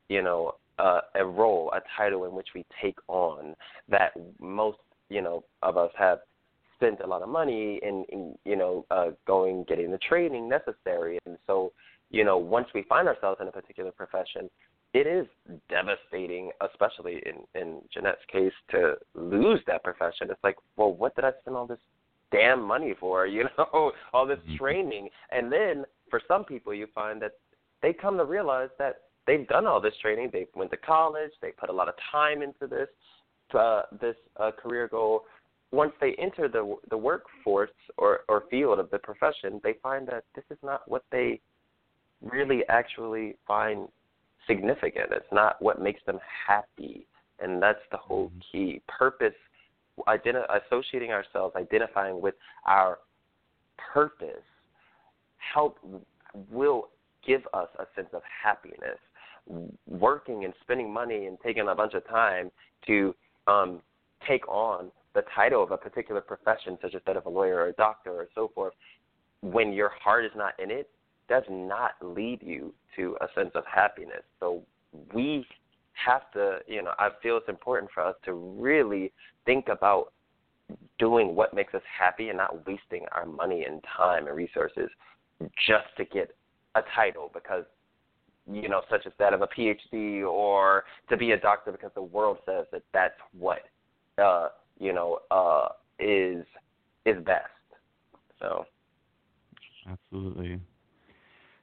you 0.09 0.23
know, 0.23 0.55
uh, 0.79 1.03
a 1.15 1.25
role, 1.25 1.71
a 1.75 1.81
title 1.97 2.25
in 2.25 2.33
which 2.33 2.49
we 2.55 2.65
take 2.83 2.97
on 3.09 3.55
that 3.89 4.13
most, 4.41 4.79
you 5.11 5.23
know, 5.23 5.45
of 5.63 5.77
us 5.77 5.91
have 5.97 6.19
spent 6.77 7.01
a 7.01 7.07
lot 7.07 7.23
of 7.23 7.29
money 7.29 7.79
in, 7.83 8.05
in 8.09 8.35
you 8.45 8.57
know, 8.57 8.87
uh, 8.91 9.11
going, 9.27 9.65
getting 9.69 9.91
the 9.91 9.99
training 9.99 10.49
necessary. 10.49 11.19
And 11.27 11.37
so, 11.47 11.73
you 12.11 12.25
know, 12.25 12.39
once 12.39 12.67
we 12.75 12.83
find 12.89 13.09
ourselves 13.09 13.39
in 13.41 13.49
a 13.49 13.53
particular 13.53 13.93
profession, 13.93 14.51
it 14.93 15.07
is 15.07 15.27
devastating, 15.69 16.51
especially 16.69 17.23
in 17.25 17.61
in 17.61 17.81
Jeanette's 17.95 18.25
case, 18.31 18.53
to 18.71 18.95
lose 19.15 19.61
that 19.67 19.85
profession. 19.85 20.29
It's 20.31 20.43
like, 20.43 20.57
well, 20.77 20.93
what 20.93 21.15
did 21.15 21.25
I 21.25 21.33
spend 21.41 21.57
all 21.57 21.67
this 21.67 21.79
damn 22.33 22.63
money 22.63 22.95
for? 22.99 23.27
You 23.31 23.45
know, 23.57 23.93
all 24.13 24.27
this 24.27 24.39
mm-hmm. 24.41 24.57
training, 24.57 25.09
and 25.31 25.53
then 25.53 25.85
for 26.11 26.21
some 26.27 26.45
people, 26.45 26.75
you 26.75 26.89
find 26.95 27.23
that 27.23 27.33
they 27.83 27.93
come 27.93 28.17
to 28.17 28.25
realize 28.25 28.71
that 28.79 29.03
they've 29.27 29.47
done 29.47 29.67
all 29.67 29.81
this 29.81 29.95
training. 30.03 30.31
They 30.33 30.47
went 30.55 30.73
to 30.73 30.77
college. 30.77 31.31
They 31.41 31.53
put 31.53 31.71
a 31.71 31.73
lot 31.73 31.89
of 31.89 31.95
time 32.11 32.43
into 32.43 32.67
this 32.67 32.89
uh, 33.55 33.83
this 34.01 34.17
uh, 34.39 34.51
career 34.51 34.89
goal. 34.89 35.25
Once 35.71 35.93
they 36.01 36.15
enter 36.19 36.49
the 36.49 36.77
the 36.91 36.97
workforce 36.97 37.71
or 37.97 38.21
or 38.29 38.45
field 38.51 38.81
of 38.81 38.91
the 38.91 38.99
profession, 38.99 39.61
they 39.63 39.75
find 39.81 40.09
that 40.09 40.25
this 40.35 40.45
is 40.51 40.59
not 40.65 40.83
what 40.89 41.05
they 41.13 41.41
really 42.23 42.63
actually 42.69 43.37
find 43.47 43.89
significant. 44.47 45.13
It's 45.13 45.33
not 45.33 45.61
what 45.61 45.81
makes 45.81 46.01
them 46.07 46.19
happy, 46.47 47.07
and 47.39 47.63
that's 47.63 47.81
the 47.91 47.97
whole 47.97 48.29
mm-hmm. 48.29 48.39
key. 48.53 48.83
Purpose, 48.89 49.35
identi- 50.09 50.47
associating 50.67 51.13
ourselves, 51.13 51.55
identifying 51.57 52.21
with 52.21 52.35
our 52.67 52.99
purpose, 53.93 54.45
help 55.37 55.79
will 56.51 56.89
give 57.27 57.43
us 57.55 57.69
a 57.79 57.85
sense 57.95 58.09
of 58.13 58.23
happiness. 58.43 58.99
Working 59.89 60.45
and 60.45 60.55
spending 60.63 60.93
money 60.93 61.27
and 61.27 61.39
taking 61.45 61.69
a 61.69 61.75
bunch 61.75 61.95
of 61.95 62.07
time 62.07 62.51
to 62.87 63.15
um, 63.47 63.81
take 64.27 64.47
on 64.49 64.91
the 65.15 65.23
title 65.35 65.63
of 65.63 65.73
a 65.73 65.77
particular 65.77 66.21
profession, 66.21 66.79
such 66.81 66.95
as 66.95 67.03
that 67.07 67.17
of 67.17 67.27
a 67.27 67.29
lawyer 67.29 67.57
or 67.57 67.69
a 67.69 67.73
doctor 67.73 68.13
or 68.13 68.29
so 68.35 68.51
forth, 68.55 68.75
when 69.43 69.73
your 69.73 69.89
heart 69.89 70.25
is 70.25 70.31
not 70.37 70.53
in 70.61 70.71
it, 70.71 70.89
does 71.31 71.45
not 71.49 71.93
lead 72.03 72.41
you 72.43 72.75
to 72.97 73.17
a 73.23 73.27
sense 73.35 73.53
of 73.55 73.63
happiness. 73.65 74.25
So 74.41 74.63
we 75.15 75.47
have 76.05 76.31
to, 76.33 76.59
you 76.67 76.83
know, 76.83 76.91
I 76.99 77.09
feel 77.23 77.37
it's 77.37 77.49
important 77.49 77.91
for 77.95 78.03
us 78.03 78.17
to 78.25 78.35
really 78.35 79.13
think 79.47 79.69
about 79.69 80.13
doing 80.99 81.37
what 81.37 81.55
makes 81.55 81.73
us 81.73 81.83
happy 81.99 82.29
and 82.29 82.37
not 82.37 82.67
wasting 82.67 83.07
our 83.13 83.25
money 83.25 83.65
and 83.65 83.83
time 83.97 84.27
and 84.27 84.37
resources 84.37 84.91
just 85.67 85.87
to 85.97 86.05
get 86.05 86.35
a 86.75 86.83
title 86.95 87.31
because 87.33 87.65
you 88.51 88.69
know 88.69 88.83
such 88.91 89.07
as 89.07 89.13
that 89.19 89.33
of 89.33 89.43
a 89.43 89.47
PhD 89.47 90.25
or 90.25 90.85
to 91.09 91.17
be 91.17 91.33
a 91.33 91.41
doctor 91.41 91.73
because 91.73 91.91
the 91.95 92.03
world 92.03 92.39
says 92.47 92.67
that 92.73 92.83
that's 92.93 93.15
what 93.37 93.63
uh 94.23 94.49
you 94.79 94.93
know 94.93 95.19
uh 95.31 95.69
is 95.99 96.45
is 97.07 97.17
best. 97.25 97.49
So. 98.41 98.65
Absolutely 99.89 100.61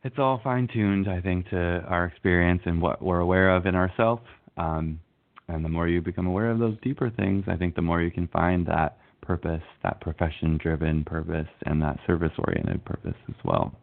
it's 0.07 0.17
all 0.17 0.39
fine 0.43 0.67
tuned 0.73 1.09
I 1.09 1.21
think 1.21 1.49
to 1.49 1.84
our 1.88 2.05
experience 2.05 2.61
and 2.65 2.81
what 2.81 3.01
we're 3.01 3.19
aware 3.19 3.55
of 3.55 3.65
in 3.65 3.75
ourselves 3.75 4.23
um 4.57 4.99
and 5.49 5.63
the 5.63 5.69
more 5.69 5.88
you 5.88 6.01
become 6.01 6.27
aware 6.27 6.49
of 6.49 6.59
those 6.59 6.77
deeper 6.81 7.09
things 7.09 7.43
I 7.47 7.55
think 7.57 7.75
the 7.75 7.81
more 7.81 8.01
you 8.01 8.11
can 8.11 8.27
find 8.29 8.65
that 8.67 8.97
purpose 9.21 9.63
that 9.84 9.99
profession 10.01 10.57
driven 10.57 11.03
purpose 11.03 11.49
and 11.65 11.81
that 11.81 11.99
service 12.07 12.31
oriented 12.39 12.84
purpose 12.85 13.17
as 13.27 13.35
well 13.43 13.75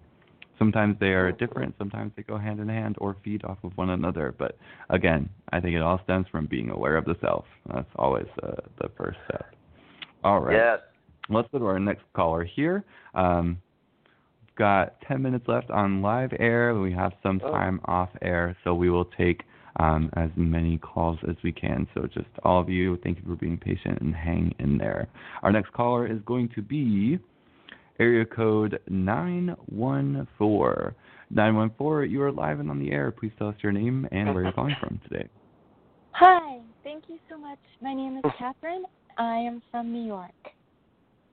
sometimes 0.59 0.96
they 1.01 1.09
are 1.09 1.32
different, 1.32 1.74
sometimes 1.78 2.12
they 2.16 2.22
go 2.22 2.38
hand 2.38 2.60
in 2.60 2.68
hand 2.68 2.96
or 2.98 3.16
feed 3.24 3.44
off 3.44 3.59
of 3.64 3.76
one 3.76 3.90
another. 3.90 4.34
But 4.38 4.56
again, 4.90 5.28
I 5.52 5.60
think 5.60 5.74
it 5.74 5.82
all 5.82 6.01
stems 6.05 6.26
from 6.30 6.46
being 6.46 6.70
aware 6.70 6.96
of 6.96 7.05
the 7.05 7.16
self. 7.20 7.44
That's 7.72 7.88
always 7.96 8.26
uh, 8.42 8.52
the 8.80 8.88
first 8.96 9.18
step. 9.28 9.55
All 10.22 10.40
right. 10.40 10.56
Yeah. 10.56 10.76
Let's 11.28 11.48
go 11.52 11.59
to 11.59 11.66
our 11.66 11.80
next 11.80 12.05
caller 12.14 12.44
here. 12.44 12.84
Um, 13.14 13.59
got 14.56 15.01
10 15.09 15.22
minutes 15.22 15.47
left 15.48 15.70
on 15.70 16.02
live 16.02 16.32
air. 16.39 16.78
We 16.78 16.93
have 16.93 17.12
some 17.22 17.40
oh. 17.44 17.51
time 17.51 17.81
oh. 17.86 17.93
off 17.93 18.10
air, 18.22 18.56
so 18.64 18.74
we 18.74 18.90
will 18.90 19.05
take 19.05 19.43
um, 19.81 20.10
as 20.16 20.31
many 20.36 20.78
calls 20.78 21.18
as 21.28 21.36
we 21.43 21.52
can. 21.52 21.86
So 21.94 22.02
just 22.02 22.28
all 22.44 22.60
of 22.60 22.68
you, 22.68 22.98
thank 23.02 23.18
you 23.18 23.24
for 23.26 23.36
being 23.36 23.56
patient 23.56 24.01
and 24.01 24.14
hang 24.14 24.55
in 24.59 24.78
there. 24.78 25.09
Our 25.43 25.52
next 25.52 25.72
caller 25.72 26.06
is 26.06 26.20
going 26.26 26.48
to 26.55 26.62
be 26.62 27.18
area 27.98 28.24
code 28.24 28.81
914. 28.89 30.94
914, 31.31 32.10
you 32.10 32.22
are 32.22 32.32
live 32.32 32.60
and 32.60 32.70
on 32.70 32.78
the 32.78 32.93
air. 32.93 33.10
Please 33.10 33.32
tell 33.39 33.48
us 33.48 33.56
your 33.62 33.72
name 33.72 34.06
and 34.12 34.35
where 34.35 34.44
you're 34.44 34.52
calling 34.52 34.76
from 34.78 35.01
today. 35.09 35.28
Hi, 36.12 36.60
thank 36.85 37.05
you 37.09 37.18
so 37.28 37.36
much. 37.36 37.59
My 37.81 37.94
name 37.94 38.18
is 38.18 38.24
Catherine. 38.39 38.85
I 39.18 39.39
am 39.39 39.62
from 39.70 39.93
New 39.93 40.06
York. 40.06 40.31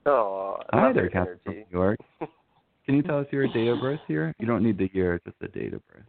Oh, 0.06 0.56
hi 0.72 0.92
there, 0.92 1.08
Catherine 1.08 1.38
from 1.44 1.54
New 1.54 1.64
York. 1.70 2.00
Can 2.86 2.96
you 2.96 3.02
tell 3.02 3.18
us 3.18 3.26
your 3.30 3.46
date 3.48 3.68
of 3.68 3.80
birth 3.80 4.00
here? 4.08 4.34
You 4.38 4.46
don't 4.46 4.64
need 4.64 4.78
the 4.78 4.90
year, 4.92 5.20
just 5.24 5.38
the 5.40 5.48
date 5.48 5.72
of 5.72 5.82
birth. 5.88 6.02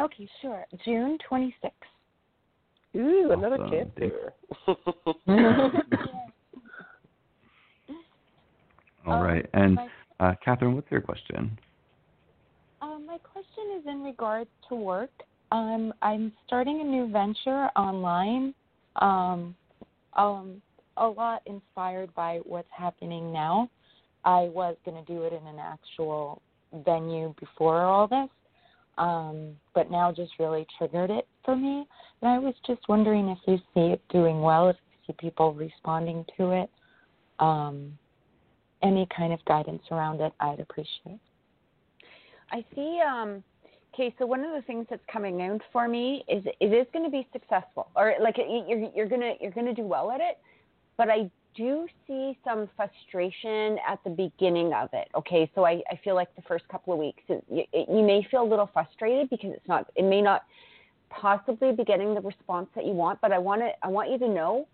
Okay, 0.00 0.28
sure. 0.40 0.64
June 0.84 1.18
26th. 1.30 1.52
Ooh, 2.96 3.32
another 3.32 3.56
awesome. 3.60 3.90
cancer. 3.96 4.32
All 9.06 9.22
um. 9.22 9.46
And 9.52 9.78
uh, 10.20 10.34
Catherine, 10.44 10.74
what's 10.74 10.90
your 10.90 11.00
question? 11.00 11.58
Um, 12.80 13.04
my 13.06 13.18
question 13.18 13.78
is 13.78 13.86
in 13.88 14.02
regard 14.02 14.46
to 14.68 14.76
work. 14.76 15.10
Um, 15.50 15.92
I'm 16.02 16.32
starting 16.46 16.80
a 16.80 16.84
new 16.84 17.10
venture 17.10 17.68
online. 17.76 18.54
Um, 18.96 19.54
um, 20.16 20.62
a 20.96 21.06
lot 21.06 21.42
inspired 21.46 22.14
by 22.14 22.38
what's 22.44 22.68
happening 22.70 23.32
now. 23.32 23.68
I 24.24 24.42
was 24.42 24.76
going 24.84 25.02
to 25.02 25.12
do 25.12 25.22
it 25.22 25.32
in 25.32 25.46
an 25.46 25.58
actual 25.58 26.40
venue 26.84 27.34
before 27.38 27.82
all 27.82 28.08
this, 28.08 28.28
um, 28.98 29.54
but 29.74 29.90
now 29.90 30.12
just 30.12 30.32
really 30.38 30.66
triggered 30.78 31.10
it 31.10 31.26
for 31.44 31.56
me. 31.56 31.86
And 32.22 32.30
I 32.30 32.38
was 32.38 32.54
just 32.66 32.80
wondering 32.88 33.28
if 33.28 33.38
you 33.46 33.58
see 33.74 33.92
it 33.92 34.02
doing 34.10 34.40
well, 34.40 34.68
if 34.68 34.76
you 34.86 35.14
see 35.14 35.28
people 35.28 35.52
responding 35.54 36.24
to 36.36 36.52
it. 36.52 36.70
Um, 37.38 37.98
any 38.82 39.06
kind 39.16 39.32
of 39.32 39.44
guidance 39.46 39.82
around 39.90 40.20
it, 40.20 40.32
I'd 40.40 40.60
appreciate. 40.60 41.18
I 42.50 42.64
see. 42.74 43.00
Um, 43.00 43.42
okay, 43.92 44.14
so 44.18 44.26
one 44.26 44.44
of 44.44 44.52
the 44.52 44.62
things 44.62 44.86
that's 44.90 45.02
coming 45.10 45.42
out 45.42 45.60
for 45.72 45.88
me 45.88 46.24
is 46.28 46.44
it 46.60 46.72
is 46.72 46.86
going 46.92 47.04
to 47.04 47.10
be 47.10 47.26
successful, 47.32 47.88
or 47.96 48.14
like 48.20 48.36
you're 48.38 48.90
you're 48.94 49.08
gonna 49.08 49.32
you're 49.40 49.50
gonna 49.50 49.74
do 49.74 49.82
well 49.82 50.10
at 50.10 50.20
it, 50.20 50.38
but 50.96 51.08
I 51.08 51.30
do 51.56 51.86
see 52.06 52.38
some 52.44 52.68
frustration 52.76 53.78
at 53.88 54.02
the 54.04 54.10
beginning 54.10 54.72
of 54.72 54.88
it. 54.92 55.08
Okay, 55.14 55.50
so 55.54 55.64
I, 55.64 55.82
I 55.90 55.98
feel 56.02 56.14
like 56.14 56.34
the 56.36 56.42
first 56.42 56.66
couple 56.68 56.92
of 56.92 56.98
weeks, 56.98 57.22
it, 57.28 57.44
it, 57.50 57.88
you 57.88 58.02
may 58.02 58.26
feel 58.30 58.42
a 58.42 58.50
little 58.50 58.68
frustrated 58.72 59.30
because 59.30 59.52
it's 59.52 59.68
not, 59.68 59.90
it 59.96 60.04
may 60.04 60.20
not 60.20 60.44
possibly 61.10 61.72
be 61.72 61.84
getting 61.84 62.14
the 62.14 62.20
response 62.20 62.68
that 62.74 62.84
you 62.84 62.92
want. 62.92 63.20
But 63.20 63.32
I 63.32 63.38
want 63.38 63.60
to, 63.62 63.70
I 63.82 63.88
want 63.88 64.10
you 64.10 64.18
to 64.18 64.28
know 64.28 64.66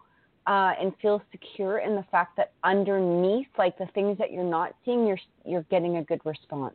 uh, 0.47 0.73
and 0.81 0.93
feel 1.02 1.23
secure 1.31 1.78
in 1.78 1.94
the 1.94 2.05
fact 2.11 2.36
that 2.36 2.52
underneath, 2.65 3.48
like 3.59 3.77
the 3.78 3.86
things 3.94 4.19
that 4.19 4.32
you're 4.32 4.43
not 4.43 4.74
seeing, 4.85 5.07
you're 5.07 5.19
you're 5.44 5.65
getting 5.65 5.98
a 5.98 6.02
good 6.02 6.20
response. 6.24 6.74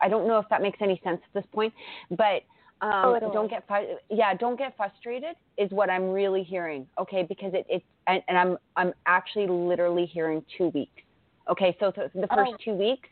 I 0.00 0.08
don't 0.08 0.26
know 0.26 0.38
if 0.38 0.48
that 0.48 0.62
makes 0.62 0.78
any 0.80 1.00
sense 1.04 1.20
at 1.22 1.42
this 1.42 1.48
point, 1.52 1.72
but 2.10 2.42
um, 2.82 2.90
oh, 3.22 3.30
don't 3.32 3.48
get 3.48 3.64
yeah, 4.10 4.34
don't 4.34 4.58
get 4.58 4.76
frustrated 4.76 5.36
is 5.56 5.70
what 5.70 5.88
I'm 5.88 6.10
really 6.10 6.42
hearing. 6.42 6.86
Okay, 6.98 7.22
because 7.22 7.54
it, 7.54 7.64
it's 7.68 7.84
and, 8.08 8.22
and 8.26 8.36
I'm 8.36 8.58
I'm 8.76 8.92
actually 9.06 9.46
literally 9.46 10.04
hearing 10.04 10.44
two 10.58 10.68
weeks. 10.68 10.90
Okay, 11.48 11.76
so, 11.80 11.92
so 11.94 12.08
the 12.14 12.26
first 12.28 12.52
oh. 12.54 12.56
two 12.64 12.74
weeks 12.74 13.08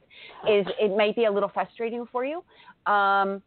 is 0.49 0.67
it 0.81 0.97
might 0.97 1.17
be 1.17 1.25
a 1.25 1.31
little 1.31 1.49
frustrating 1.49 2.05
for 2.11 2.25
you, 2.25 2.43
um, 2.93 3.43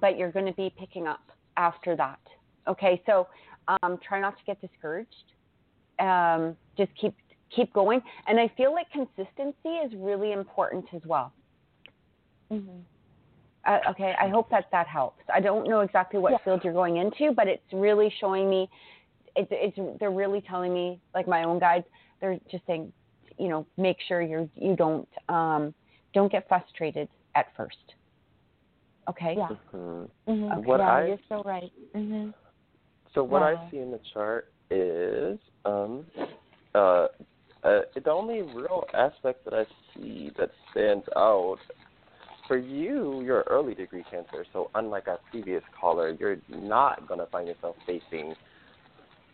but 0.00 0.18
you're 0.18 0.30
going 0.32 0.46
to 0.46 0.52
be 0.52 0.72
picking 0.78 1.06
up 1.06 1.22
after 1.56 1.96
that. 1.96 2.20
Okay, 2.66 3.02
so 3.06 3.28
um, 3.82 3.98
try 4.06 4.20
not 4.20 4.36
to 4.36 4.44
get 4.44 4.60
discouraged. 4.60 5.32
Um, 6.00 6.56
just 6.76 6.90
keep 7.00 7.14
keep 7.54 7.72
going. 7.72 8.00
And 8.26 8.38
I 8.38 8.50
feel 8.56 8.72
like 8.72 8.86
consistency 8.90 9.68
is 9.84 9.92
really 9.96 10.32
important 10.32 10.86
as 10.94 11.02
well. 11.04 11.32
Mm-hmm. 12.52 12.78
Uh, 13.68 13.80
okay, 13.90 14.14
I 14.18 14.28
hope 14.28 14.48
that 14.50 14.64
that 14.72 14.86
helps. 14.86 15.22
I 15.32 15.40
don't 15.40 15.68
know 15.68 15.80
exactly 15.80 16.18
what 16.18 16.32
yeah. 16.32 16.38
field 16.42 16.62
you're 16.64 16.72
going 16.72 16.96
into, 16.96 17.34
but 17.34 17.46
it's 17.46 17.62
really 17.70 18.12
showing 18.18 18.48
me. 18.48 18.70
It's, 19.36 19.48
it's 19.52 20.00
they're 20.00 20.10
really 20.10 20.40
telling 20.40 20.72
me, 20.72 20.98
like 21.14 21.28
my 21.28 21.44
own 21.44 21.58
guides, 21.58 21.84
they're 22.20 22.38
just 22.50 22.64
saying, 22.66 22.90
you 23.38 23.48
know, 23.48 23.66
make 23.76 23.98
sure 24.08 24.22
you're 24.22 24.48
you 24.54 24.74
don't 24.74 25.06
um, 25.28 25.74
don't 26.14 26.32
get 26.32 26.48
frustrated 26.48 27.08
at 27.34 27.48
first. 27.54 27.76
Okay. 29.10 29.34
Yeah. 29.36 29.48
Mm-hmm. 29.74 30.30
Mm-hmm. 30.30 30.52
Okay. 30.52 30.66
What 30.66 30.80
yeah, 30.80 30.90
I, 30.90 31.06
you're 31.06 31.18
so 31.28 31.42
right. 31.44 31.72
Mm-hmm. 31.94 32.30
So 33.14 33.22
what 33.22 33.42
wow. 33.42 33.66
I 33.66 33.70
see 33.70 33.78
in 33.78 33.90
the 33.90 34.00
chart 34.14 34.50
is 34.70 35.38
um, 35.66 36.06
uh, 36.74 37.08
uh, 37.64 37.80
the 37.94 38.10
only 38.10 38.40
real 38.40 38.84
aspect 38.94 39.44
that 39.44 39.52
I 39.52 39.66
see 39.94 40.30
that 40.38 40.50
stands 40.70 41.04
out 41.16 41.58
for 42.48 42.56
you, 42.56 43.22
you're 43.22 43.44
early 43.48 43.74
degree 43.74 44.04
cancer. 44.10 44.44
So 44.52 44.70
unlike 44.74 45.06
our 45.06 45.20
previous 45.30 45.62
caller, 45.78 46.16
you're 46.18 46.38
not 46.48 47.06
going 47.06 47.20
to 47.20 47.26
find 47.26 47.46
yourself 47.46 47.76
facing 47.86 48.34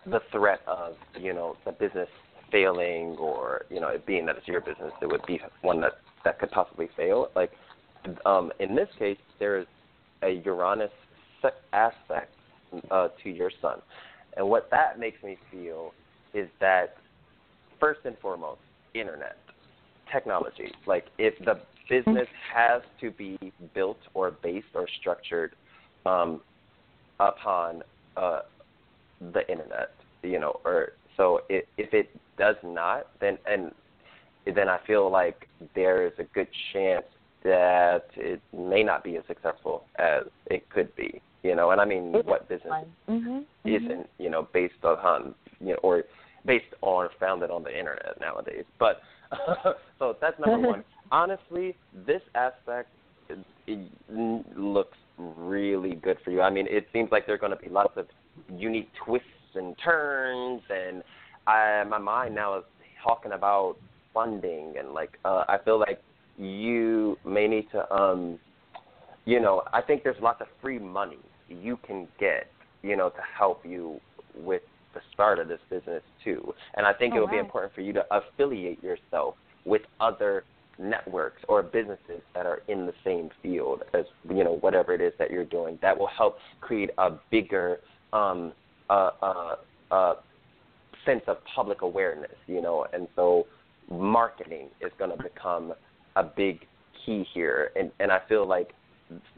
the 0.07 0.21
threat 0.31 0.61
of 0.67 0.97
you 1.19 1.33
know 1.33 1.57
the 1.65 1.73
business 1.73 2.09
failing 2.53 3.17
or 3.19 3.65
you 3.71 3.81
know 3.81 3.89
it 3.89 4.05
being 4.05 4.27
that 4.27 4.37
it's 4.37 4.49
your 4.49 4.61
business. 4.61 4.93
It 5.01 5.07
would 5.07 5.25
be 5.27 5.41
one 5.63 5.81
that 5.81 5.93
that 6.25 6.39
could 6.39 6.51
possibly 6.51 6.89
fail. 6.97 7.31
Like 7.35 7.53
um, 8.27 8.53
in 8.59 8.75
this 8.75 8.89
case, 8.99 9.17
there's 9.39 9.67
a 10.23 10.43
Uranus 10.45 10.91
aspect 11.73 12.35
uh, 12.91 13.09
to 13.23 13.31
your 13.31 13.51
sun. 13.61 13.79
And 14.37 14.49
what 14.49 14.69
that 14.71 14.99
makes 14.99 15.23
me 15.23 15.37
feel 15.51 15.93
is 16.33 16.49
that 16.61 16.97
first 17.79 18.01
and 18.05 18.17
foremost, 18.19 18.61
internet, 18.95 19.37
technology. 20.13 20.73
Like 20.87 21.07
if 21.19 21.35
the 21.45 21.61
business 21.89 22.29
has 22.55 22.83
to 23.01 23.11
be 23.11 23.39
built 23.75 23.99
or 24.15 24.33
based 24.43 24.67
or 24.75 24.87
structured 25.01 25.55
um, 26.07 26.41
upon 27.21 27.83
uh, 28.17 28.41
the 29.33 29.49
internet, 29.51 29.91
you 30.23 30.39
know, 30.39 30.61
or 30.65 30.93
so 31.17 31.41
it, 31.49 31.69
if 31.77 31.93
it 31.95 32.11
does 32.39 32.57
not, 32.63 33.07
then 33.21 33.39
and 33.47 33.73
then 34.47 34.69
I 34.69 34.79
feel 34.87 35.11
like 35.11 35.49
there 35.75 36.07
is 36.07 36.13
a 36.19 36.25
good 36.25 36.49
chance 36.73 37.07
that 37.45 38.07
it 38.17 38.41
may 38.57 38.83
not 38.83 39.05
be 39.05 39.17
as 39.17 39.23
successful 39.27 39.85
as 39.99 40.25
it 40.47 40.69
could 40.71 40.95
be 40.97 41.21
you 41.45 41.55
know, 41.55 41.71
and 41.71 41.81
I 41.81 41.85
mean 41.85 42.13
what 42.25 42.49
business 42.49 42.73
mm-hmm. 43.09 43.41
isn't, 43.65 43.89
mm-hmm. 43.91 44.23
you 44.23 44.31
know, 44.31 44.49
based 44.53 44.83
on, 44.83 45.35
you 45.61 45.73
know, 45.73 45.79
or 45.83 46.05
based 46.47 46.65
on 46.81 47.09
founded 47.21 47.51
on 47.51 47.63
the 47.63 47.79
internet 47.79 48.19
nowadays. 48.19 48.65
But 48.81 49.03
so 49.99 50.17
that's 50.21 50.41
number 50.41 50.67
one. 50.69 50.85
Honestly, 51.11 51.77
this 52.07 52.23
aspect 52.35 52.89
it, 53.29 53.39
it 53.67 53.91
looks 54.57 54.97
really 55.17 55.95
good 55.95 56.19
for 56.25 56.31
you. 56.31 56.43
I 56.43 56.51
mean, 56.51 56.67
it 56.69 56.87
seems 56.93 57.11
like 57.11 57.27
there 57.27 57.35
are 57.35 57.39
going 57.39 57.57
to 57.57 57.63
be 57.63 57.69
lots 57.69 57.97
of 57.97 58.07
unique 58.55 58.91
twists 59.05 59.29
and 59.55 59.75
turns, 59.83 60.63
and 60.69 61.03
I, 61.47 61.85
my 61.89 61.99
mind 61.99 62.35
now 62.35 62.59
is 62.59 62.65
talking 63.03 63.33
about 63.33 63.77
funding 64.13 64.75
and 64.79 64.93
like 64.93 65.19
uh, 65.25 65.45
I 65.49 65.59
feel 65.65 65.79
like 65.79 66.01
you 66.39 67.19
may 67.25 67.49
need 67.49 67.67
to 67.73 67.93
um 67.93 68.39
you 69.25 69.41
know 69.41 69.63
I 69.73 69.83
think 69.83 70.05
there's 70.05 70.21
lots 70.23 70.41
of 70.41 70.47
free 70.63 70.79
money 70.79 71.19
you 71.49 71.79
can 71.87 72.09
get, 72.19 72.51
you 72.83 72.97
know, 72.97 73.11
to 73.11 73.21
help 73.37 73.65
you 73.65 74.01
with 74.37 74.63
the 74.95 75.01
start 75.13 75.39
of 75.39 75.49
this 75.49 75.61
business 75.71 76.03
too. 76.23 76.55
And 76.77 76.87
I 76.87 76.93
think 76.93 77.15
oh, 77.15 77.17
it 77.17 77.21
will 77.21 77.27
wow. 77.27 77.33
be 77.33 77.39
important 77.39 77.75
for 77.75 77.81
you 77.81 77.93
to 77.95 78.05
affiliate 78.11 78.83
yourself 78.83 79.35
with 79.65 79.83
other 80.01 80.45
networks 80.79 81.43
or 81.49 81.63
businesses 81.63 82.23
that 82.35 82.47
are 82.47 82.63
in 82.69 82.87
the 82.87 82.93
same 83.05 83.31
field 83.43 83.83
as 83.93 84.05
you 84.29 84.43
know 84.45 84.57
whatever 84.61 84.93
it 84.95 85.01
is 85.01 85.13
that 85.19 85.31
you're 85.31 85.45
doing. 85.45 85.79
That 85.83 85.99
will 85.99 86.09
help 86.09 86.39
create 86.61 86.91
a 86.99 87.13
bigger 87.31 87.79
um, 88.13 88.53
uh, 88.91 89.11
uh, 89.23 89.55
uh, 89.91 90.15
sense 91.05 91.23
of 91.27 91.39
public 91.55 91.83
awareness, 91.83 92.35
you 92.47 92.61
know, 92.61 92.87
and 92.93 93.09
so 93.17 93.47
marketing 93.91 94.69
is 94.81 94.91
going 94.99 95.17
to 95.17 95.23
become 95.23 95.73
a 96.17 96.23
big 96.23 96.67
key 97.05 97.27
here. 97.35 97.71
And, 97.77 97.91
and 98.01 98.11
I 98.11 98.21
feel 98.29 98.47
like 98.47 98.71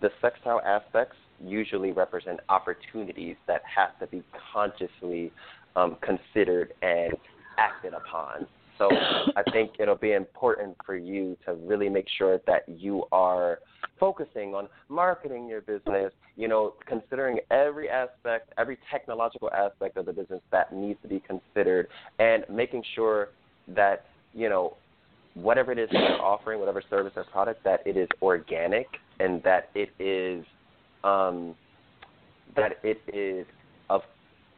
the 0.00 0.10
sextile 0.20 0.60
aspects 0.64 1.16
usually 1.44 1.92
represent 1.92 2.40
opportunities 2.48 3.36
that 3.46 3.62
have 3.74 3.98
to 3.98 4.06
be 4.06 4.22
consciously 4.52 5.32
um, 5.74 5.96
considered 6.00 6.72
and 6.82 7.12
acted 7.58 7.94
upon. 7.94 8.46
So 8.78 8.88
I 8.90 9.42
think 9.52 9.72
it'll 9.78 9.96
be 9.96 10.12
important 10.12 10.76
for 10.84 10.96
you 10.96 11.36
to 11.46 11.54
really 11.54 11.88
make 11.88 12.06
sure 12.18 12.40
that 12.46 12.68
you 12.68 13.04
are 13.12 13.60
focusing 13.98 14.54
on 14.54 14.68
marketing 14.88 15.48
your 15.48 15.62
business, 15.62 16.12
you 16.36 16.48
know, 16.48 16.74
considering 16.86 17.38
every 17.50 17.88
aspect, 17.88 18.52
every 18.58 18.78
technological 18.90 19.50
aspect 19.52 19.96
of 19.96 20.06
the 20.06 20.12
business 20.12 20.40
that 20.52 20.74
needs 20.74 21.00
to 21.02 21.08
be 21.08 21.20
considered 21.20 21.88
and 22.18 22.44
making 22.50 22.82
sure 22.94 23.28
that, 23.68 24.06
you 24.34 24.48
know, 24.48 24.76
whatever 25.34 25.72
it 25.72 25.78
is 25.78 25.88
that 25.92 26.00
you're 26.00 26.22
offering, 26.22 26.58
whatever 26.58 26.82
service 26.88 27.12
or 27.16 27.24
product, 27.24 27.62
that 27.64 27.80
it 27.86 27.96
is 27.96 28.08
organic 28.22 28.86
and 29.20 29.42
that 29.42 29.70
it 29.74 29.90
is 29.98 30.44
um, 31.04 31.54
that 32.54 32.72
it 32.82 33.00
is 33.12 33.46
of 33.90 34.02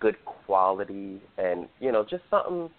good 0.01 0.16
quality 0.24 1.20
and 1.36 1.69
you 1.81 1.90
know 1.90 2.05
just 2.09 2.23
something 2.31 2.70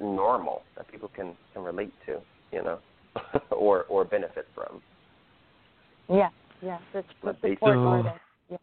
normal 0.00 0.62
that 0.76 0.90
people 0.90 1.10
can 1.14 1.34
can 1.52 1.62
relate 1.62 1.92
to, 2.06 2.20
you 2.52 2.62
know, 2.62 2.78
or 3.50 3.84
or 3.84 4.04
benefit 4.04 4.46
from. 4.54 4.80
Yeah, 6.08 6.28
yeah, 6.62 6.78
that's 6.92 7.06
But 7.22 7.36
support 7.40 7.74
so- 7.76 7.86
artists. 7.86 8.18
Yeah. 8.50 8.56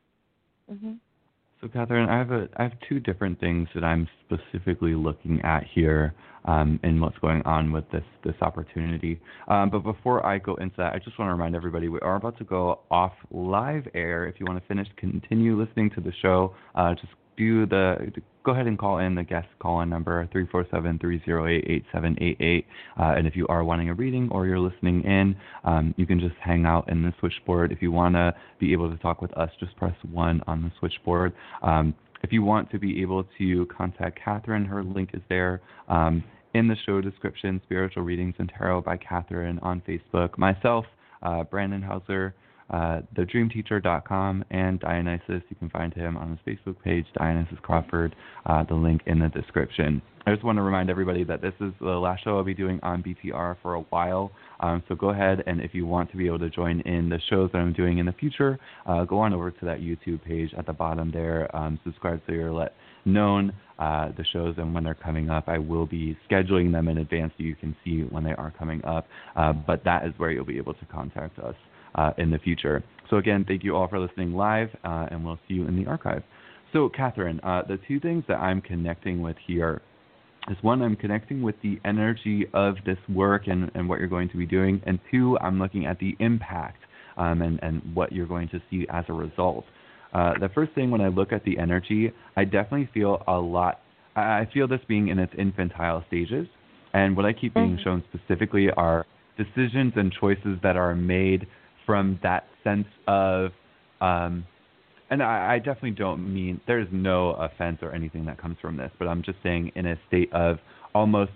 Mhm. 0.71 0.97
So, 1.61 1.69
Catherine, 1.69 2.09
I 2.09 2.17
have 2.17 2.31
a 2.31 2.47
I 2.57 2.63
have 2.63 2.73
two 2.87 2.99
different 2.99 3.39
things 3.39 3.67
that 3.75 3.83
I'm 3.83 4.07
specifically 4.25 4.93
looking 4.93 5.41
at 5.41 5.63
here 5.63 6.13
um, 6.43 6.79
in 6.83 6.99
what's 6.99 7.17
going 7.19 7.41
on 7.43 7.71
with 7.71 7.89
this 7.91 8.03
this 8.23 8.35
opportunity. 8.41 9.19
Um, 9.47 9.69
but 9.69 9.79
before 9.79 10.25
I 10.25 10.37
go 10.37 10.55
into 10.55 10.75
that, 10.77 10.93
I 10.93 10.99
just 10.99 11.17
want 11.17 11.29
to 11.29 11.33
remind 11.33 11.55
everybody 11.55 11.87
we 11.87 11.99
are 12.01 12.17
about 12.17 12.37
to 12.39 12.43
go 12.43 12.81
off 12.91 13.13
live 13.31 13.87
air. 13.95 14.27
If 14.27 14.39
you 14.39 14.45
want 14.45 14.61
to 14.61 14.67
finish, 14.67 14.87
continue 14.97 15.57
listening 15.59 15.89
to 15.91 16.01
the 16.01 16.11
show. 16.21 16.53
Uh, 16.75 16.93
just 16.93 17.13
do 17.37 17.65
the 17.65 18.11
go 18.43 18.51
ahead 18.51 18.67
and 18.67 18.77
call 18.77 18.99
in 18.99 19.15
the 19.15 19.23
guest 19.23 19.47
call 19.59 19.81
in 19.81 19.89
number 19.89 20.27
347-308-8788 20.33 22.65
uh, 22.99 23.03
and 23.17 23.27
if 23.27 23.35
you 23.35 23.47
are 23.47 23.63
wanting 23.63 23.89
a 23.89 23.93
reading 23.93 24.29
or 24.31 24.45
you're 24.45 24.59
listening 24.59 25.03
in 25.03 25.35
um, 25.63 25.93
you 25.97 26.05
can 26.05 26.19
just 26.19 26.35
hang 26.41 26.65
out 26.65 26.87
in 26.89 27.01
the 27.01 27.13
switchboard. 27.19 27.71
If 27.71 27.81
you 27.81 27.91
want 27.91 28.15
to 28.15 28.33
be 28.59 28.73
able 28.73 28.91
to 28.91 28.97
talk 28.97 29.21
with 29.21 29.35
us 29.37 29.49
just 29.59 29.75
press 29.77 29.95
1 30.11 30.41
on 30.47 30.61
the 30.61 30.71
switchboard. 30.79 31.33
Um, 31.63 31.95
if 32.23 32.31
you 32.31 32.43
want 32.43 32.71
to 32.71 32.79
be 32.79 33.01
able 33.01 33.25
to 33.37 33.65
contact 33.67 34.19
Cathryn 34.25 34.67
her 34.67 34.83
link 34.83 35.11
is 35.13 35.21
there 35.29 35.61
um, 35.89 36.23
in 36.53 36.67
the 36.67 36.75
show 36.85 37.01
description 37.01 37.61
spiritual 37.65 38.03
readings 38.03 38.35
and 38.39 38.51
tarot 38.55 38.81
by 38.81 38.97
Cathryn 38.97 39.59
on 39.61 39.81
Facebook. 39.87 40.37
Myself 40.37 40.85
uh, 41.21 41.43
Brandon 41.43 41.81
Hauser 41.81 42.33
uh, 42.69 43.01
thedreamteacher.com, 43.15 44.43
and 44.51 44.79
Dionysus. 44.79 45.41
You 45.49 45.55
can 45.57 45.69
find 45.69 45.93
him 45.93 46.17
on 46.17 46.31
his 46.31 46.55
Facebook 46.55 46.81
page, 46.83 47.05
Dionysus 47.17 47.57
Crawford, 47.61 48.15
uh, 48.45 48.63
the 48.63 48.75
link 48.75 49.01
in 49.05 49.19
the 49.19 49.29
description. 49.29 50.01
I 50.27 50.33
just 50.33 50.43
want 50.43 50.57
to 50.57 50.63
remind 50.63 50.89
everybody 50.89 51.23
that 51.25 51.43
this 51.43 51.53
is 51.61 51.71
the 51.79 51.85
last 51.85 52.23
show 52.23 52.37
I'll 52.37 52.43
be 52.43 52.55
doing 52.55 52.79
on 52.81 53.03
BTR 53.03 53.57
for 53.61 53.75
a 53.75 53.81
while. 53.81 54.31
Um, 54.59 54.81
so 54.87 54.95
go 54.95 55.11
ahead 55.11 55.43
and 55.45 55.61
if 55.61 55.75
you 55.75 55.85
want 55.85 56.09
to 56.11 56.17
be 56.17 56.25
able 56.25 56.39
to 56.39 56.49
join 56.49 56.81
in 56.81 57.09
the 57.09 57.19
shows 57.29 57.51
that 57.51 57.59
I'm 57.59 57.73
doing 57.73 57.99
in 57.99 58.07
the 58.07 58.11
future, 58.13 58.57
uh, 58.87 59.05
go 59.05 59.19
on 59.19 59.33
over 59.33 59.51
to 59.51 59.65
that 59.65 59.81
YouTube 59.81 60.23
page 60.23 60.49
at 60.57 60.65
the 60.65 60.73
bottom 60.73 61.11
there. 61.11 61.55
Um, 61.55 61.79
subscribe 61.83 62.21
so 62.25 62.33
you're 62.33 62.51
let 62.51 62.73
known 63.05 63.53
uh, 63.77 64.09
the 64.17 64.25
shows 64.33 64.55
and 64.57 64.73
when 64.73 64.83
they're 64.83 64.95
coming 64.95 65.29
up. 65.29 65.47
I 65.47 65.59
will 65.59 65.85
be 65.85 66.17
scheduling 66.27 66.71
them 66.71 66.87
in 66.87 66.97
advance 66.97 67.31
so 67.37 67.43
you 67.43 67.55
can 67.55 67.75
see 67.85 68.01
when 68.01 68.23
they 68.23 68.33
are 68.33 68.51
coming 68.57 68.83
up. 68.83 69.05
Uh, 69.35 69.53
but 69.53 69.83
that 69.83 70.07
is 70.07 70.13
where 70.17 70.31
you'll 70.31 70.43
be 70.43 70.57
able 70.57 70.73
to 70.73 70.85
contact 70.85 71.37
us 71.37 71.55
uh, 71.95 72.11
in 72.17 72.31
the 72.31 72.39
future. 72.39 72.83
So 73.09 73.17
again, 73.17 73.45
thank 73.47 73.63
you 73.63 73.75
all 73.75 73.87
for 73.87 73.99
listening 73.99 74.33
live, 74.33 74.69
uh, 74.83 75.07
and 75.11 75.23
we'll 75.23 75.39
see 75.47 75.55
you 75.55 75.67
in 75.67 75.75
the 75.75 75.89
archive. 75.89 76.23
So, 76.73 76.89
Catherine, 76.89 77.39
uh, 77.41 77.61
the 77.67 77.79
two 77.87 77.99
things 77.99 78.23
that 78.27 78.35
I'm 78.35 78.61
connecting 78.61 79.21
with 79.21 79.37
here 79.45 79.81
is 80.49 80.57
one, 80.61 80.81
I'm 80.81 80.95
connecting 80.95 81.41
with 81.41 81.55
the 81.63 81.79
energy 81.85 82.47
of 82.53 82.75
this 82.85 82.97
work 83.07 83.43
and, 83.47 83.71
and 83.75 83.87
what 83.87 83.99
you're 83.99 84.09
going 84.09 84.29
to 84.29 84.37
be 84.37 84.45
doing, 84.45 84.81
and 84.85 84.99
two, 85.09 85.37
I'm 85.39 85.57
looking 85.57 85.85
at 85.85 85.99
the 85.99 86.15
impact 86.19 86.79
um, 87.17 87.41
and, 87.41 87.59
and 87.63 87.81
what 87.93 88.11
you're 88.11 88.27
going 88.27 88.49
to 88.49 88.61
see 88.69 88.85
as 88.89 89.05
a 89.07 89.13
result. 89.13 89.65
Uh, 90.13 90.33
the 90.39 90.49
first 90.49 90.73
thing, 90.73 90.91
when 90.91 91.01
I 91.01 91.07
look 91.07 91.31
at 91.31 91.43
the 91.45 91.57
energy, 91.57 92.11
I 92.35 92.43
definitely 92.43 92.89
feel 92.93 93.23
a 93.27 93.37
lot. 93.37 93.79
I 94.15 94.47
feel 94.53 94.67
this 94.67 94.79
being 94.87 95.09
in 95.09 95.19
its 95.19 95.33
infantile 95.37 96.03
stages, 96.07 96.47
and 96.93 97.15
what 97.17 97.25
I 97.25 97.33
keep 97.33 97.53
being 97.53 97.77
Mhm. 97.77 97.83
shown 97.83 98.03
specifically 98.13 98.69
are 98.71 99.05
decisions 99.37 99.93
and 99.97 100.11
choices 100.11 100.59
that 100.61 100.77
are 100.77 100.95
made 100.95 101.47
from 101.85 102.19
that 102.23 102.45
sense 102.63 102.87
of 103.07 103.51
um, 104.01 104.45
and 105.09 105.21
I, 105.21 105.55
I 105.55 105.57
definitely 105.59 105.91
don't 105.91 106.33
mean 106.33 106.59
there's 106.67 106.87
no 106.91 107.31
offense 107.31 107.79
or 107.81 107.93
anything 107.93 108.25
that 108.25 108.41
comes 108.41 108.57
from 108.61 108.77
this, 108.77 108.91
but 108.97 109.07
I'm 109.07 109.21
just 109.23 109.37
saying 109.43 109.71
in 109.75 109.85
a 109.85 109.95
state 110.07 110.31
of 110.33 110.57
almost 110.93 111.31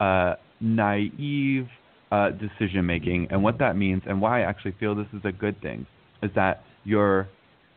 uh, 0.00 0.34
naive 0.60 1.66
uh, 2.10 2.30
decision 2.30 2.84
making, 2.86 3.28
and 3.30 3.42
what 3.42 3.58
that 3.58 3.76
means, 3.76 4.02
and 4.06 4.20
why 4.20 4.42
I 4.42 4.48
actually 4.48 4.74
feel 4.78 4.94
this 4.94 5.06
is 5.12 5.22
a 5.24 5.32
good 5.32 5.60
thing, 5.62 5.86
is 6.22 6.30
that 6.34 6.64
you're 6.84 7.28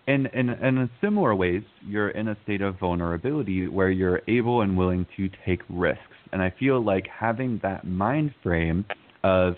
in, 0.08 0.26
in 0.28 0.50
in 0.50 0.90
similar 1.02 1.36
ways 1.36 1.64
you're 1.86 2.10
in 2.10 2.30
a 2.30 2.38
state 2.44 2.62
of 2.62 2.80
vulnerability 2.80 3.68
where 3.68 3.90
you're 3.90 4.22
able 4.28 4.62
and 4.62 4.78
willing 4.78 5.06
to 5.18 5.30
take 5.46 5.62
risks, 5.70 6.02
and 6.32 6.42
I 6.42 6.54
feel 6.60 6.84
like 6.84 7.06
having 7.08 7.60
that 7.64 7.86
mind 7.86 8.34
frame 8.42 8.86
of 9.24 9.56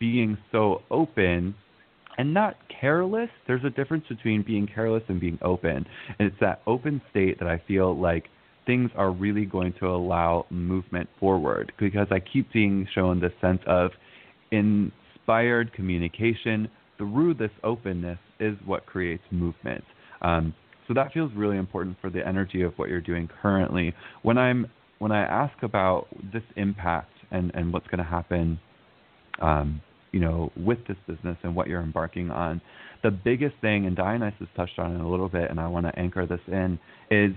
being 0.00 0.36
so 0.50 0.82
open 0.90 1.54
and 2.18 2.32
not 2.34 2.56
careless. 2.80 3.30
There's 3.46 3.64
a 3.64 3.70
difference 3.70 4.04
between 4.08 4.42
being 4.42 4.66
careless 4.66 5.02
and 5.08 5.20
being 5.20 5.38
open. 5.42 5.86
And 6.18 6.28
it's 6.28 6.36
that 6.40 6.62
open 6.66 7.00
state 7.10 7.38
that 7.38 7.48
I 7.48 7.62
feel 7.66 7.98
like 7.98 8.24
things 8.66 8.90
are 8.96 9.10
really 9.10 9.44
going 9.44 9.74
to 9.80 9.86
allow 9.86 10.46
movement 10.50 11.08
forward 11.18 11.72
because 11.78 12.06
I 12.10 12.20
keep 12.20 12.52
being 12.52 12.86
shown 12.94 13.20
this 13.20 13.32
sense 13.40 13.60
of 13.66 13.90
inspired 14.50 15.72
communication 15.72 16.68
through 16.98 17.34
this 17.34 17.50
openness 17.64 18.18
is 18.38 18.56
what 18.64 18.86
creates 18.86 19.24
movement. 19.30 19.82
Um, 20.20 20.54
so 20.86 20.94
that 20.94 21.12
feels 21.12 21.32
really 21.34 21.56
important 21.56 21.96
for 22.00 22.10
the 22.10 22.26
energy 22.26 22.62
of 22.62 22.74
what 22.76 22.88
you're 22.88 23.00
doing 23.00 23.28
currently. 23.40 23.94
When 24.22 24.38
I'm 24.38 24.66
when 24.98 25.10
I 25.10 25.22
ask 25.22 25.60
about 25.64 26.06
this 26.32 26.44
impact 26.54 27.10
and, 27.32 27.50
and 27.54 27.72
what's 27.72 27.88
going 27.88 27.98
to 27.98 28.04
happen 28.04 28.60
um, 29.40 29.80
you 30.12 30.20
know, 30.20 30.52
with 30.56 30.78
this 30.86 30.96
business 31.06 31.36
and 31.42 31.54
what 31.54 31.66
you're 31.66 31.82
embarking 31.82 32.30
on. 32.30 32.60
The 33.02 33.10
biggest 33.10 33.54
thing, 33.60 33.86
and 33.86 33.96
Dionysus 33.96 34.46
touched 34.54 34.78
on 34.78 34.94
it 34.94 35.00
a 35.00 35.08
little 35.08 35.28
bit, 35.28 35.50
and 35.50 35.58
I 35.58 35.66
want 35.66 35.86
to 35.86 35.98
anchor 35.98 36.26
this 36.26 36.40
in, 36.46 36.78
is 37.10 37.32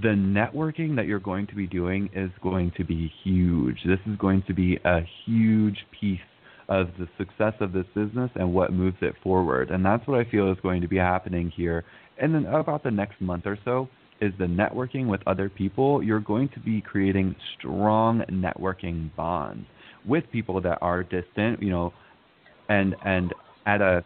the 0.00 0.08
networking 0.08 0.94
that 0.96 1.06
you're 1.06 1.18
going 1.18 1.46
to 1.48 1.54
be 1.54 1.66
doing 1.66 2.08
is 2.14 2.30
going 2.40 2.72
to 2.76 2.84
be 2.84 3.12
huge. 3.24 3.78
This 3.84 3.98
is 4.06 4.16
going 4.16 4.44
to 4.46 4.54
be 4.54 4.78
a 4.84 5.00
huge 5.26 5.76
piece 6.00 6.20
of 6.68 6.88
the 6.98 7.08
success 7.18 7.54
of 7.60 7.72
this 7.72 7.86
business 7.94 8.30
and 8.36 8.54
what 8.54 8.72
moves 8.72 8.98
it 9.00 9.14
forward. 9.22 9.70
And 9.70 9.84
that's 9.84 10.06
what 10.06 10.20
I 10.20 10.30
feel 10.30 10.52
is 10.52 10.58
going 10.62 10.82
to 10.82 10.88
be 10.88 10.98
happening 10.98 11.52
here. 11.54 11.84
And 12.20 12.34
then 12.34 12.46
about 12.46 12.84
the 12.84 12.90
next 12.90 13.20
month 13.20 13.44
or 13.46 13.58
so 13.64 13.88
is 14.20 14.32
the 14.38 14.44
networking 14.44 15.06
with 15.06 15.20
other 15.26 15.48
people. 15.48 16.02
You're 16.02 16.20
going 16.20 16.48
to 16.50 16.60
be 16.60 16.80
creating 16.80 17.34
strong 17.58 18.22
networking 18.30 19.14
bonds 19.16 19.66
with 20.08 20.24
people 20.32 20.60
that 20.62 20.78
are 20.80 21.02
distant, 21.02 21.62
you 21.62 21.70
know, 21.70 21.92
and 22.68 22.96
and 23.04 23.32
at 23.66 23.80
a 23.80 24.04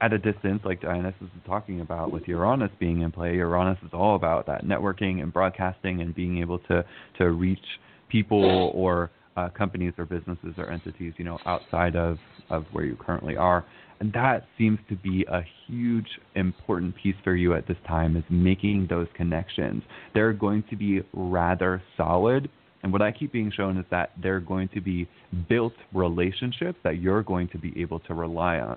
at 0.00 0.12
a 0.12 0.18
distance, 0.18 0.60
like 0.64 0.82
Dionysus 0.82 1.22
is 1.22 1.42
talking 1.46 1.80
about 1.80 2.12
with 2.12 2.24
Uranus 2.28 2.70
being 2.78 3.00
in 3.02 3.10
play. 3.10 3.34
Uranus 3.36 3.78
is 3.82 3.90
all 3.92 4.16
about 4.16 4.46
that 4.46 4.64
networking 4.64 5.22
and 5.22 5.32
broadcasting 5.32 6.02
and 6.02 6.14
being 6.14 6.38
able 6.38 6.58
to 6.60 6.84
to 7.18 7.30
reach 7.30 7.64
people 8.08 8.70
or 8.74 9.10
uh, 9.36 9.48
companies 9.48 9.92
or 9.98 10.04
businesses 10.04 10.54
or 10.58 10.70
entities, 10.70 11.12
you 11.16 11.24
know, 11.24 11.38
outside 11.46 11.96
of 11.96 12.18
of 12.50 12.64
where 12.72 12.84
you 12.84 12.96
currently 12.96 13.36
are. 13.36 13.64
And 14.00 14.12
that 14.12 14.46
seems 14.58 14.78
to 14.88 14.96
be 14.96 15.24
a 15.30 15.40
huge 15.66 16.08
important 16.34 16.94
piece 16.96 17.14
for 17.22 17.34
you 17.34 17.54
at 17.54 17.66
this 17.66 17.76
time 17.86 18.16
is 18.16 18.24
making 18.28 18.88
those 18.90 19.06
connections. 19.14 19.82
They're 20.12 20.32
going 20.32 20.64
to 20.68 20.76
be 20.76 21.02
rather 21.12 21.82
solid 21.96 22.50
and 22.84 22.92
what 22.92 23.00
I 23.00 23.10
keep 23.10 23.32
being 23.32 23.50
shown 23.50 23.78
is 23.78 23.86
that 23.90 24.10
they're 24.22 24.40
going 24.40 24.68
to 24.74 24.80
be 24.80 25.08
built 25.48 25.72
relationships 25.94 26.78
that 26.84 27.00
you're 27.00 27.22
going 27.22 27.48
to 27.48 27.58
be 27.58 27.72
able 27.80 27.98
to 28.00 28.14
rely 28.14 28.58
on. 28.58 28.76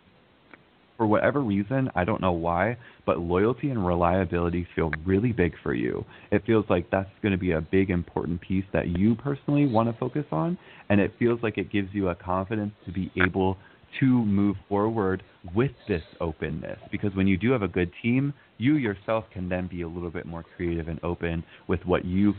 for 0.96 1.06
whatever 1.06 1.42
reason, 1.42 1.92
I 1.94 2.06
don't 2.06 2.22
know 2.22 2.32
why, 2.32 2.78
but 3.06 3.20
loyalty 3.20 3.70
and 3.70 3.86
reliability 3.86 4.66
feel 4.76 4.92
really 5.06 5.32
big 5.32 5.54
for 5.62 5.76
you. 5.76 6.06
It 6.32 6.44
feels 6.48 6.66
like 6.70 6.90
that's 6.90 7.10
going 7.22 7.34
to 7.34 7.38
be 7.38 7.52
a 7.52 7.62
big 7.62 7.92
important 7.92 8.42
piece 8.42 8.64
that 8.74 8.88
you 8.98 9.14
personally 9.14 9.68
want 9.68 9.92
to 9.92 10.00
focus 10.00 10.26
on, 10.32 10.58
and 10.90 11.00
it 11.00 11.14
feels 11.20 11.40
like 11.44 11.60
it 11.60 11.72
gives 11.72 11.90
you 11.94 12.08
a 12.08 12.16
confidence 12.16 12.72
to 12.86 12.92
be 12.92 13.12
able 13.24 13.58
to 14.00 14.06
move 14.06 14.56
forward 14.68 15.22
with 15.54 15.72
this 15.88 16.04
openness 16.20 16.80
because 16.92 17.14
when 17.16 17.28
you 17.28 17.38
do 17.38 17.52
have 17.52 17.62
a 17.62 17.68
good 17.68 17.92
team, 18.02 18.34
you 18.58 18.76
yourself 18.76 19.26
can 19.32 19.48
then 19.50 19.68
be 19.68 19.82
a 19.82 19.88
little 19.88 20.10
bit 20.10 20.26
more 20.26 20.44
creative 20.56 20.88
and 20.88 21.00
open 21.04 21.44
with 21.68 21.86
what 21.86 22.04
you 22.06 22.34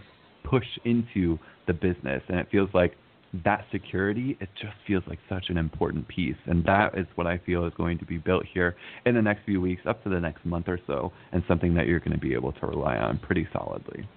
push 0.49 0.66
into 0.85 1.39
the 1.66 1.73
business 1.73 2.23
and 2.29 2.39
it 2.39 2.49
feels 2.51 2.70
like 2.73 2.97
that 3.45 3.66
security, 3.70 4.39
it 4.41 4.49
just 4.61 4.75
feels 4.87 5.03
like 5.07 5.19
such 5.29 5.47
an 5.51 5.59
important 5.59 6.09
piece. 6.09 6.37
And 6.47 6.65
that 6.65 6.97
is 6.97 7.07
what 7.15 7.27
I 7.27 7.39
feel 7.39 7.66
is 7.66 7.73
going 7.77 7.99
to 7.99 8.07
be 8.07 8.16
built 8.16 8.45
here 8.53 8.75
in 9.05 9.15
the 9.15 9.23
next 9.23 9.45
few 9.45 9.61
weeks, 9.61 9.83
up 9.87 10.03
to 10.05 10.09
the 10.09 10.20
next 10.20 10.47
month 10.47 10.66
or 10.69 10.81
so, 10.87 11.12
and 11.33 11.43
something 11.47 11.75
that 11.75 11.87
you're 11.87 12.01
going 12.01 12.12
to 12.12 12.19
be 12.19 12.33
able 12.33 12.53
to 12.53 12.66
rely 12.66 12.97
on 12.97 13.19
pretty 13.19 13.47
solidly. 13.53 14.09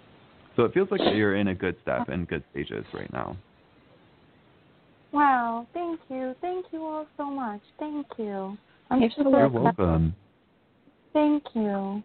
So 0.56 0.64
it 0.64 0.74
feels 0.74 0.90
like 0.91 1.02
you're 1.14 1.36
in 1.36 1.49
a 1.49 1.56
good 1.56 1.76
step 1.82 2.10
and 2.10 2.28
good 2.28 2.44
stages 2.52 2.86
right 2.94 3.12
now. 3.12 3.38
Wow, 5.12 5.68
thank 5.74 5.99
you. 6.10 6.34
Thank 6.40 6.68
you 6.72 6.82
all 6.82 7.08
so 7.18 7.26
much. 7.26 7.62
Thank 7.80 8.08
you. 8.18 8.58
I'm 8.90 9.02
You're 9.02 9.12
super 9.16 9.49
welcome. 9.49 10.16
Thank 11.14 11.44
you. 11.53 12.02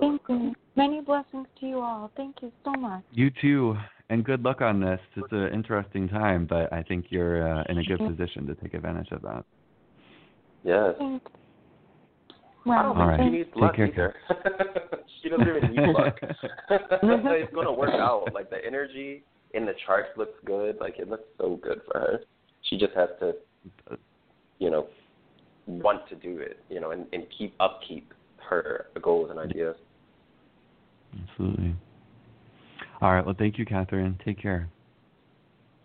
Thank 0.00 0.20
you. 0.28 0.54
Many 0.76 1.00
blessings 1.00 1.46
to 1.60 1.66
you 1.66 1.80
all. 1.80 2.10
Thank 2.16 2.36
you 2.42 2.52
so 2.64 2.72
much. 2.72 3.02
You 3.12 3.30
too, 3.40 3.76
and 4.10 4.24
good 4.24 4.42
luck 4.42 4.60
on 4.60 4.80
this. 4.80 5.00
It's 5.16 5.32
an 5.32 5.48
interesting 5.52 6.08
time, 6.08 6.46
but 6.46 6.72
I 6.72 6.82
think 6.82 7.06
you're 7.08 7.60
uh, 7.60 7.64
in 7.68 7.78
a 7.78 7.84
good 7.84 7.98
position 7.98 8.46
to 8.46 8.54
take 8.56 8.74
advantage 8.74 9.10
of 9.10 9.22
that. 9.22 9.44
Yes. 10.64 10.94
Thank 10.98 11.22
you. 11.24 12.72
I 12.72 12.82
don't 12.82 12.98
All 12.98 13.08
think 13.08 13.20
right. 13.20 13.20
she 13.20 13.30
needs 13.30 13.48
Take 13.54 13.62
luck 13.62 13.76
care. 13.76 13.86
either. 13.86 14.14
she 15.22 15.28
doesn't 15.28 15.48
even 15.48 15.70
need 15.70 15.88
luck. 15.88 16.18
it's 16.70 17.54
gonna 17.54 17.72
work 17.72 17.90
out. 17.90 18.28
Like 18.34 18.50
the 18.50 18.58
energy 18.66 19.22
in 19.54 19.64
the 19.66 19.72
charts 19.86 20.08
looks 20.16 20.38
good. 20.44 20.76
Like 20.80 20.98
it 20.98 21.08
looks 21.08 21.24
so 21.38 21.60
good 21.62 21.80
for 21.90 22.00
her. 22.00 22.20
She 22.68 22.76
just 22.76 22.92
has 22.94 23.08
to, 23.20 23.34
you 24.58 24.70
know, 24.70 24.88
want 25.66 26.08
to 26.08 26.16
do 26.16 26.38
it. 26.38 26.58
You 26.68 26.80
know, 26.80 26.90
and, 26.90 27.06
and 27.12 27.24
keep 27.38 27.54
upkeep 27.60 28.12
her 28.50 28.86
goals 29.00 29.30
and 29.30 29.38
ideas. 29.38 29.76
Absolutely. 31.22 31.74
All 33.00 33.12
right. 33.12 33.24
Well, 33.24 33.36
thank 33.38 33.58
you, 33.58 33.66
Cathryn. 33.66 34.22
Take 34.24 34.40
care. 34.40 34.68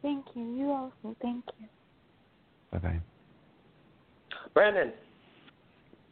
Thank 0.02 0.26
you. 0.34 0.44
You 0.44 0.72
also. 0.72 1.16
Thank 1.22 1.46
you. 1.60 1.68
Bye 2.72 2.78
bye. 2.78 3.00
Brandon, 4.54 4.92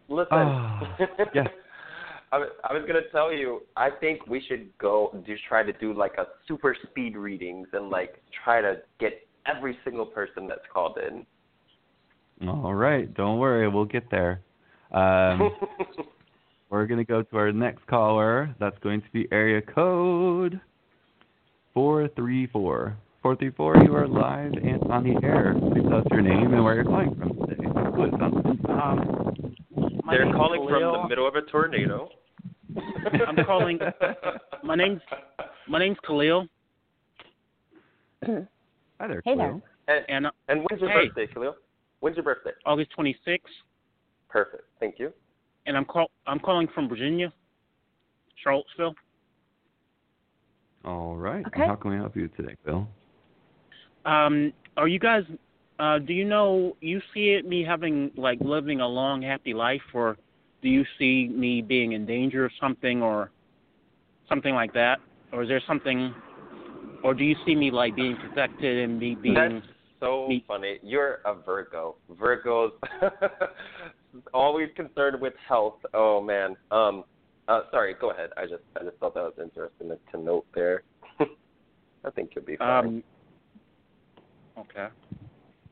listen. 0.08 0.28
Ah, 0.32 0.98
yes. 1.34 1.48
I 2.32 2.38
was, 2.38 2.50
I 2.70 2.74
was 2.74 2.84
gonna 2.86 3.00
tell 3.12 3.34
you. 3.34 3.64
I 3.76 3.90
think 3.90 4.28
we 4.28 4.44
should 4.48 4.70
go 4.78 5.18
just 5.26 5.44
try 5.48 5.64
to 5.64 5.74
do 5.74 5.94
like 5.94 6.14
a 6.20 6.26
super 6.48 6.76
speed 6.84 7.18
readings 7.18 7.68
and 7.74 7.90
like 7.90 8.22
try 8.44 8.62
to 8.62 8.78
get 9.00 9.28
every 9.48 9.78
single 9.84 10.06
person 10.06 10.48
that's 10.48 10.62
called 10.72 10.98
in. 10.98 11.26
All 12.48 12.76
right. 12.76 13.12
Don't 13.16 13.40
worry. 13.40 13.68
We'll 13.68 13.86
get 13.86 14.10
there. 14.12 14.41
Um, 14.91 15.52
we're 16.70 16.86
going 16.86 17.00
to 17.00 17.04
go 17.06 17.24
to 17.24 17.38
our 17.38 17.52
next 17.52 17.86
caller. 17.88 18.54
That's 18.60 18.78
going 18.80 19.02
to 19.02 19.08
be 19.12 19.28
area 19.32 19.62
code 19.62 20.60
434. 21.74 22.98
434, 23.22 23.78
you 23.84 23.96
are 23.96 24.08
live 24.08 24.54
and 24.54 24.82
on 24.91 25.04
the 25.04 25.28
air. 25.28 25.54
Please 25.74 25.84
tell 25.90 26.00
us 26.00 26.06
your 26.10 26.22
name 26.22 26.54
and 26.54 26.64
where 26.64 26.76
you're 26.76 26.86
calling 26.86 27.14
from 27.16 27.36
today. 27.48 27.64
Who 27.64 28.06
is 28.06 28.14
on? 28.14 28.60
Um, 28.80 29.56
They're 30.10 30.24
name's 30.24 30.38
calling 30.38 30.66
from 30.70 30.82
the 30.82 31.08
middle 31.10 31.28
of 31.28 31.36
a 31.36 31.41
tornado. 31.41 32.08
I'm 33.28 33.36
calling. 33.46 33.78
My 34.64 34.76
name's 34.76 35.02
my 35.68 35.80
name's 35.80 35.98
Khalil, 36.08 36.48
Hi 38.26 39.08
there, 39.08 39.22
Hey 39.26 39.36
Khalil. 39.36 39.62
there. 39.88 39.98
and, 39.98 40.06
and 40.10 40.26
uh, 40.28 40.32
and 40.48 40.66
when's 40.70 40.82
your 40.82 40.90
Hey. 40.91 41.08
birthday, 41.08 41.28
Khalil? 41.34 41.56
When's 42.00 42.16
your 42.16 42.24
birthday? 42.24 42.52
August 42.66 42.91
26th, 42.98 43.40
Perfect. 44.30 44.64
Thank 44.80 44.96
you. 45.00 45.12
And 45.70 45.78
I'm 45.78 45.86
call 45.86 46.10
I'm 46.28 46.40
calling 46.40 46.68
from 46.74 46.90
Virginia, 46.90 47.32
Charlottesville. 48.44 48.96
All 50.84 51.16
right. 51.16 51.46
Okay. 51.46 51.66
How 51.66 51.76
can 51.76 51.91
we 51.91 51.98
help 51.98 52.18
you 52.18 52.28
today, 52.30 52.56
Bill? 52.66 52.88
Um, 54.04 54.52
are 54.76 54.88
you 54.88 55.00
guys? 55.00 55.24
Uh, 55.78 56.00
do 56.00 56.12
you 56.12 56.26
know 56.26 56.76
you 56.82 57.00
see 57.14 57.30
it 57.40 57.46
me 57.48 57.64
having 57.64 58.12
like 58.18 58.40
living 58.41 58.82
a 58.82 58.88
long 58.88 59.22
happy 59.22 59.54
life, 59.54 59.82
or 59.94 60.18
do 60.64 60.70
you 60.70 60.84
see 60.98 61.28
me 61.28 61.62
being 61.62 61.91
in 61.91 62.06
danger 62.06 62.46
of 62.46 62.52
something, 62.60 63.04
or 63.04 63.30
something 64.28 64.56
like 64.56 64.74
that, 64.74 64.98
or 65.32 65.44
is 65.44 65.50
there 65.50 65.62
something, 65.68 66.16
or 67.04 67.14
do 67.14 67.24
you 67.24 67.36
see 67.46 67.54
me 67.54 67.70
like 67.70 67.96
being 67.96 68.18
protected 68.18 68.90
and 68.90 69.00
me 69.00 69.16
being? 69.22 69.36
That's 69.36 69.66
so 70.00 70.28
me- 70.28 70.44
funny. 70.48 70.80
You're 70.82 71.20
a 71.26 71.36
Virgo. 71.36 71.98
Virgos 72.20 72.72
always 74.34 74.69
concerned 74.76 75.19
with 75.22 75.34
health. 75.48 75.77
Oh 75.94 76.22
man. 76.22 76.56
Um. 76.72 77.03
Uh. 77.48 77.61
Sorry. 77.72 77.95
Go 77.99 78.11
ahead. 78.11 78.30
I 78.38 78.44
just 78.44 78.64
I 78.80 78.84
just 78.84 78.98
thought 78.98 79.14
that 79.15 79.23
was 79.23 79.34
interesting 79.41 79.91
to 80.11 80.18
note 80.19 80.45
there. 80.53 80.84
I 82.06 82.10
think 82.11 82.31
you'll 82.36 82.45
be 82.45 82.57
fine. 82.57 82.86
Um, 82.86 83.03
okay. 84.57 84.88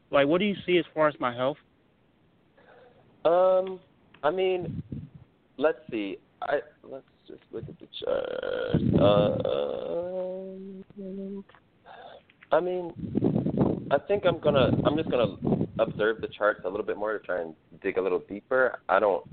Like, 0.10 0.28
what 0.28 0.40
do 0.40 0.46
you 0.46 0.56
see 0.66 0.78
as 0.78 0.86
far 0.94 1.08
as 1.08 1.16
my 1.20 1.36
health? 1.36 1.58
Um, 3.26 3.80
I 4.24 4.32
mean, 4.32 4.82
let's 5.58 5.80
see. 5.92 6.18
I 6.42 6.60
let's 6.84 7.04
just 7.28 7.42
look 7.52 7.64
at 7.68 7.78
the 7.80 7.88
chart. 8.00 8.82
Uh, 9.00 9.38
I 12.56 12.60
mean, 12.62 12.94
I 13.90 13.98
think 14.00 14.26
I'm 14.26 14.40
gonna. 14.40 14.72
I'm 14.86 14.98
just 14.98 15.10
gonna 15.10 15.36
observe 15.80 16.22
the 16.22 16.28
charts 16.28 16.62
a 16.66 16.70
little 16.70 16.86
bit 16.86 16.98
more 16.98 17.18
to 17.18 17.26
try 17.26 17.42
and 17.42 17.54
dig 17.82 17.98
a 17.98 18.02
little 18.02 18.24
deeper. 18.28 18.80
I 18.90 19.00
don't 19.00 19.24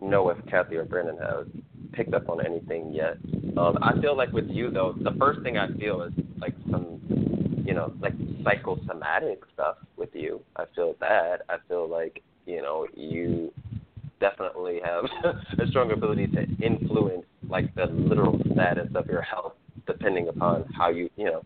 know 0.00 0.28
if 0.28 0.36
Kathy 0.46 0.76
or 0.76 0.84
Brandon 0.84 1.16
have 1.18 1.46
picked 1.92 2.12
up 2.12 2.28
on 2.28 2.44
anything 2.44 2.92
yet. 2.92 3.16
Um, 3.56 3.78
I 3.82 3.98
feel 4.00 4.16
like 4.16 4.32
with 4.32 4.48
you 4.48 4.70
though, 4.70 4.94
the 4.98 5.12
first 5.18 5.40
thing 5.42 5.56
I 5.56 5.68
feel 5.78 6.02
is 6.02 6.12
like 6.38 6.54
some, 6.70 7.00
you 7.64 7.72
know, 7.72 7.94
like 8.00 8.14
psychosomatic 8.42 9.40
stuff 9.54 9.76
with 9.96 10.10
you. 10.12 10.40
I 10.56 10.64
feel 10.74 10.96
that. 11.00 11.42
I 11.48 11.56
feel 11.68 11.88
like 11.88 12.22
you 12.46 12.60
know 12.60 12.86
you 12.94 13.52
definitely 14.20 14.80
have 14.84 15.04
a 15.58 15.66
strong 15.68 15.92
ability 15.92 16.26
to 16.28 16.46
influence 16.64 17.24
like 17.48 17.74
the 17.74 17.86
literal 17.86 18.40
status 18.52 18.88
of 18.94 19.06
your 19.06 19.22
health 19.22 19.54
depending 19.86 20.28
upon 20.28 20.64
how 20.76 20.88
you 20.88 21.10
you 21.16 21.24
know 21.24 21.42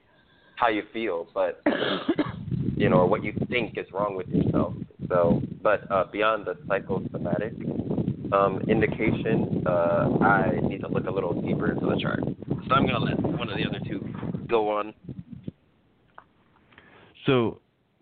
how 0.57 0.69
you 0.69 0.83
feel 0.93 1.27
but 1.35 1.63
you 2.79 2.89
know 2.89 2.97
or 2.97 3.07
what 3.07 3.25
you 3.25 3.33
think 3.49 3.77
is 3.77 3.87
wrong 3.93 4.15
with 4.17 4.29
yourself 4.29 4.75
so 5.09 5.43
but 5.63 5.91
uh 5.91 6.05
beyond 6.13 6.47
the 6.47 6.55
psychosomatic 6.67 7.53
um 8.33 8.61
indication 8.69 9.63
uh 9.67 10.09
i 10.23 10.59
need 10.63 10.81
to 10.81 10.89
look 10.89 11.07
a 11.07 11.11
little 11.11 11.41
deeper 11.41 11.71
into 11.73 11.87
the 11.87 11.99
chart 12.01 12.21
so 12.23 12.75
i'm 12.75 12.87
going 12.87 12.95
to 12.95 13.01
let 13.01 13.21
one 13.21 13.49
of 13.51 13.57
the 13.57 13.65
other 13.67 13.81
two 13.87 14.01
go 14.49 14.69
on 14.71 14.95
So, 17.29 17.61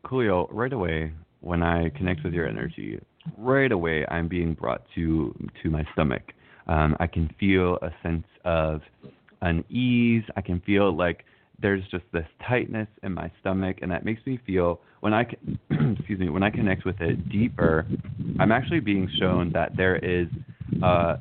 Khalil, 0.09 0.49
right 0.53 0.73
away 0.73 1.13
when 1.41 1.61
I 1.61 1.89
connect 1.97 2.23
with 2.23 2.33
your 2.33 2.47
energy, 2.47 3.01
right 3.37 3.73
away 3.73 4.07
I'm 4.09 4.29
being 4.29 4.55
brought 4.55 4.83
to 4.95 5.35
to 5.65 5.69
my 5.69 5.85
stomach. 5.95 6.23
Um, 6.69 6.97
I 7.01 7.09
can 7.09 7.35
feel 7.41 7.77
a 7.83 7.91
sense 8.05 8.27
of 8.45 8.83
unease. 9.43 10.23
I 10.37 10.43
can 10.43 10.61
feel 10.61 10.97
like 10.97 11.25
there's 11.61 11.83
just 11.91 12.05
this 12.13 12.27
tightness 12.47 12.89
in 13.03 13.13
my 13.13 13.31
stomach, 13.41 13.79
and 13.83 13.91
that 13.91 14.05
makes 14.05 14.25
me 14.27 14.39
feel 14.47 14.81
when 15.01 15.15
I 15.15 15.23
excuse 15.71 16.19
me 16.19 16.29
when 16.29 16.43
I 16.43 16.51
connect 16.51 16.85
with 16.85 17.01
it 17.01 17.29
deeper. 17.29 17.87
I'm 18.39 18.53
actually 18.53 18.81
being 18.81 19.09
shown 19.19 19.51
that 19.53 19.77
there 19.77 19.97
is 19.97 20.29
uh, 20.83 21.17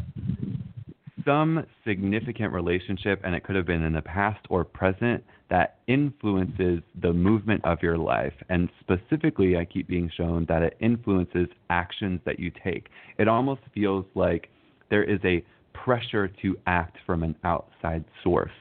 some 1.26 1.66
significant 1.86 2.54
relationship, 2.54 3.22
and 3.24 3.34
it 3.36 3.44
could 3.44 3.56
have 3.56 3.66
been 3.66 3.84
in 3.84 3.94
the 3.94 4.02
past 4.02 4.46
or 4.50 4.64
present, 4.64 5.24
that 5.50 5.80
influences 5.88 6.82
the 7.02 7.14
movement 7.14 7.64
of 7.66 7.82
your 7.82 7.98
life. 7.98 8.34
And 8.50 8.70
specifically, 8.80 9.58
I 9.58 9.66
keep 9.66 9.88
being 9.88 10.10
shown 10.16 10.46
that 10.50 10.62
it 10.62 10.78
influences 10.80 11.48
actions 11.70 12.22
that 12.26 12.40
you 12.40 12.52
take. 12.64 12.90
It 13.18 13.28
almost 13.28 13.62
feels 13.74 14.06
like 14.16 14.50
there 14.90 15.04
is 15.04 15.20
a 15.24 15.44
pressure 15.74 16.28
to 16.42 16.58
act 16.68 16.98
from 17.06 17.24
an 17.24 17.36
outside 17.44 18.06
source. 18.24 18.52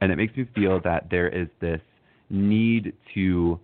And 0.00 0.10
it 0.10 0.16
makes 0.16 0.36
me 0.36 0.48
feel 0.54 0.80
that 0.84 1.08
there 1.10 1.28
is 1.28 1.48
this 1.60 1.80
need 2.30 2.94
to, 3.14 3.58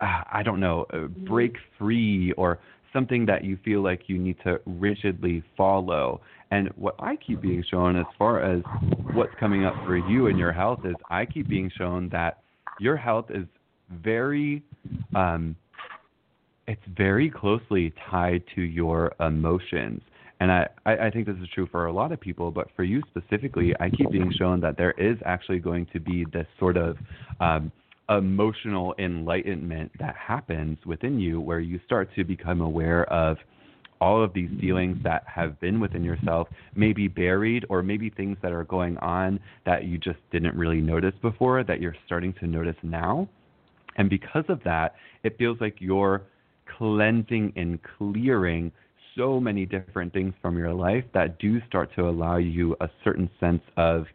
uh, 0.00 0.22
I 0.32 0.42
don't 0.42 0.60
know, 0.60 0.86
uh, 0.92 1.06
break 1.06 1.54
free 1.78 2.32
or 2.32 2.58
something 2.92 3.26
that 3.26 3.44
you 3.44 3.58
feel 3.64 3.82
like 3.82 4.02
you 4.06 4.18
need 4.18 4.36
to 4.44 4.60
rigidly 4.66 5.42
follow. 5.56 6.20
And 6.50 6.68
what 6.76 6.94
I 6.98 7.16
keep 7.16 7.42
being 7.42 7.62
shown 7.70 7.96
as 7.96 8.06
far 8.18 8.42
as 8.42 8.62
what's 9.12 9.34
coming 9.38 9.64
up 9.64 9.74
for 9.86 9.96
you 9.96 10.28
and 10.28 10.38
your 10.38 10.52
health 10.52 10.80
is 10.84 10.94
I 11.10 11.26
keep 11.26 11.48
being 11.48 11.70
shown 11.76 12.08
that 12.10 12.42
your 12.80 12.96
health 12.96 13.26
is 13.30 13.44
very 14.02 14.62
um 15.14 15.56
it's 16.66 16.82
very 16.96 17.30
closely 17.30 17.94
tied 18.10 18.42
to 18.54 18.60
your 18.60 19.14
emotions. 19.20 20.02
And 20.40 20.52
I, 20.52 20.68
I 20.86 21.10
think 21.10 21.26
this 21.26 21.36
is 21.42 21.48
true 21.52 21.66
for 21.70 21.86
a 21.86 21.92
lot 21.92 22.12
of 22.12 22.20
people, 22.20 22.52
but 22.52 22.68
for 22.76 22.84
you 22.84 23.02
specifically, 23.08 23.74
I 23.80 23.90
keep 23.90 24.10
being 24.12 24.32
shown 24.38 24.60
that 24.60 24.76
there 24.76 24.92
is 24.92 25.16
actually 25.24 25.58
going 25.58 25.86
to 25.92 25.98
be 25.98 26.24
this 26.32 26.46
sort 26.60 26.76
of 26.76 26.96
um, 27.40 27.72
emotional 28.08 28.94
enlightenment 28.98 29.90
that 29.98 30.14
happens 30.16 30.78
within 30.86 31.18
you 31.18 31.40
where 31.40 31.58
you 31.58 31.80
start 31.86 32.08
to 32.14 32.24
become 32.24 32.60
aware 32.60 33.04
of 33.12 33.36
all 34.00 34.22
of 34.22 34.32
these 34.32 34.48
feelings 34.60 34.96
that 35.02 35.24
have 35.26 35.58
been 35.60 35.80
within 35.80 36.04
yourself, 36.04 36.48
maybe 36.76 37.08
buried, 37.08 37.66
or 37.68 37.82
maybe 37.82 38.08
things 38.10 38.36
that 38.42 38.52
are 38.52 38.64
going 38.64 38.96
on 38.98 39.40
that 39.66 39.84
you 39.84 39.98
just 39.98 40.18
didn't 40.30 40.54
really 40.54 40.80
notice 40.80 41.14
before 41.20 41.64
that 41.64 41.80
you're 41.80 41.96
starting 42.06 42.32
to 42.34 42.46
notice 42.46 42.76
now. 42.84 43.28
And 43.96 44.08
because 44.08 44.44
of 44.48 44.62
that, 44.64 44.94
it 45.24 45.36
feels 45.36 45.60
like 45.60 45.76
you're 45.80 46.22
cleansing 46.78 47.52
and 47.56 47.80
clearing 47.98 48.70
so 49.18 49.40
many 49.40 49.66
different 49.66 50.12
things 50.12 50.32
from 50.40 50.56
your 50.56 50.72
life 50.72 51.04
that 51.12 51.38
do 51.38 51.60
start 51.66 51.90
to 51.96 52.08
allow 52.08 52.36
you 52.36 52.76
a 52.80 52.88
certain 53.02 53.28
sense 53.40 53.62
of 53.76 54.06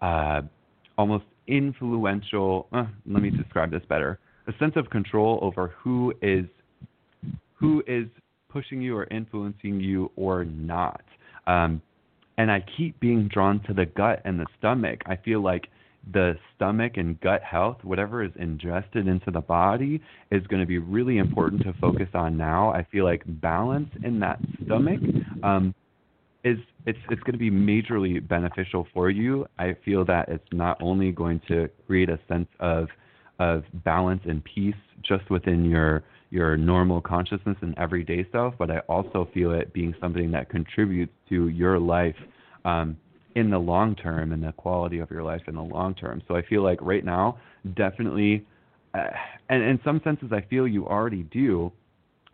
uh, 0.00 0.42
almost 0.98 1.24
influential. 1.46 2.66
Uh, 2.72 2.86
let 3.06 3.22
me 3.22 3.30
describe 3.30 3.70
this 3.70 3.82
better: 3.88 4.18
a 4.48 4.52
sense 4.58 4.72
of 4.76 4.90
control 4.90 5.38
over 5.40 5.72
who 5.78 6.12
is 6.20 6.44
who 7.54 7.82
is 7.86 8.06
pushing 8.50 8.82
you 8.82 8.96
or 8.96 9.04
influencing 9.04 9.80
you 9.80 10.10
or 10.16 10.44
not. 10.44 11.04
Um, 11.46 11.80
and 12.38 12.50
I 12.50 12.64
keep 12.76 12.98
being 13.00 13.28
drawn 13.32 13.62
to 13.66 13.72
the 13.72 13.86
gut 13.86 14.20
and 14.24 14.38
the 14.38 14.46
stomach. 14.58 15.00
I 15.06 15.16
feel 15.16 15.40
like 15.40 15.68
the 16.12 16.34
stomach 16.54 16.92
and 16.96 17.20
gut 17.20 17.42
health, 17.42 17.78
whatever 17.82 18.22
is 18.22 18.30
ingested 18.36 19.08
into 19.08 19.30
the 19.30 19.40
body, 19.40 20.00
is 20.30 20.46
going 20.46 20.60
to 20.60 20.66
be 20.66 20.78
really 20.78 21.18
important 21.18 21.62
to 21.62 21.72
focus 21.80 22.08
on 22.14 22.36
now. 22.36 22.70
I 22.70 22.86
feel 22.92 23.04
like 23.04 23.22
balance 23.26 23.90
in 24.04 24.20
that 24.20 24.38
stomach 24.64 25.00
um, 25.42 25.74
is 26.44 26.58
it's 26.86 26.98
it's 27.10 27.22
going 27.22 27.32
to 27.32 27.38
be 27.38 27.50
majorly 27.50 28.26
beneficial 28.26 28.86
for 28.94 29.10
you. 29.10 29.46
I 29.58 29.76
feel 29.84 30.04
that 30.04 30.28
it's 30.28 30.46
not 30.52 30.80
only 30.80 31.10
going 31.10 31.40
to 31.48 31.68
create 31.86 32.08
a 32.08 32.18
sense 32.28 32.48
of 32.60 32.88
of 33.38 33.64
balance 33.84 34.22
and 34.24 34.42
peace 34.44 34.74
just 35.02 35.28
within 35.30 35.64
your 35.64 36.04
your 36.30 36.56
normal 36.56 37.00
consciousness 37.00 37.56
and 37.62 37.76
everyday 37.78 38.26
self, 38.30 38.54
but 38.58 38.70
I 38.70 38.78
also 38.80 39.28
feel 39.34 39.52
it 39.52 39.72
being 39.72 39.94
something 40.00 40.30
that 40.32 40.48
contributes 40.48 41.12
to 41.28 41.48
your 41.48 41.78
life 41.78 42.16
um, 42.64 42.96
in 43.36 43.50
the 43.50 43.58
long 43.58 43.94
term 43.94 44.32
and 44.32 44.42
the 44.42 44.52
quality 44.52 44.98
of 44.98 45.10
your 45.10 45.22
life 45.22 45.42
in 45.46 45.54
the 45.54 45.62
long 45.62 45.94
term. 45.94 46.22
So 46.26 46.34
I 46.34 46.42
feel 46.42 46.62
like 46.62 46.78
right 46.80 47.04
now, 47.04 47.38
definitely, 47.76 48.44
uh, 48.94 49.10
and 49.50 49.62
in 49.62 49.78
some 49.84 50.00
senses, 50.02 50.30
I 50.32 50.40
feel 50.48 50.66
you 50.66 50.86
already 50.86 51.22
do, 51.24 51.70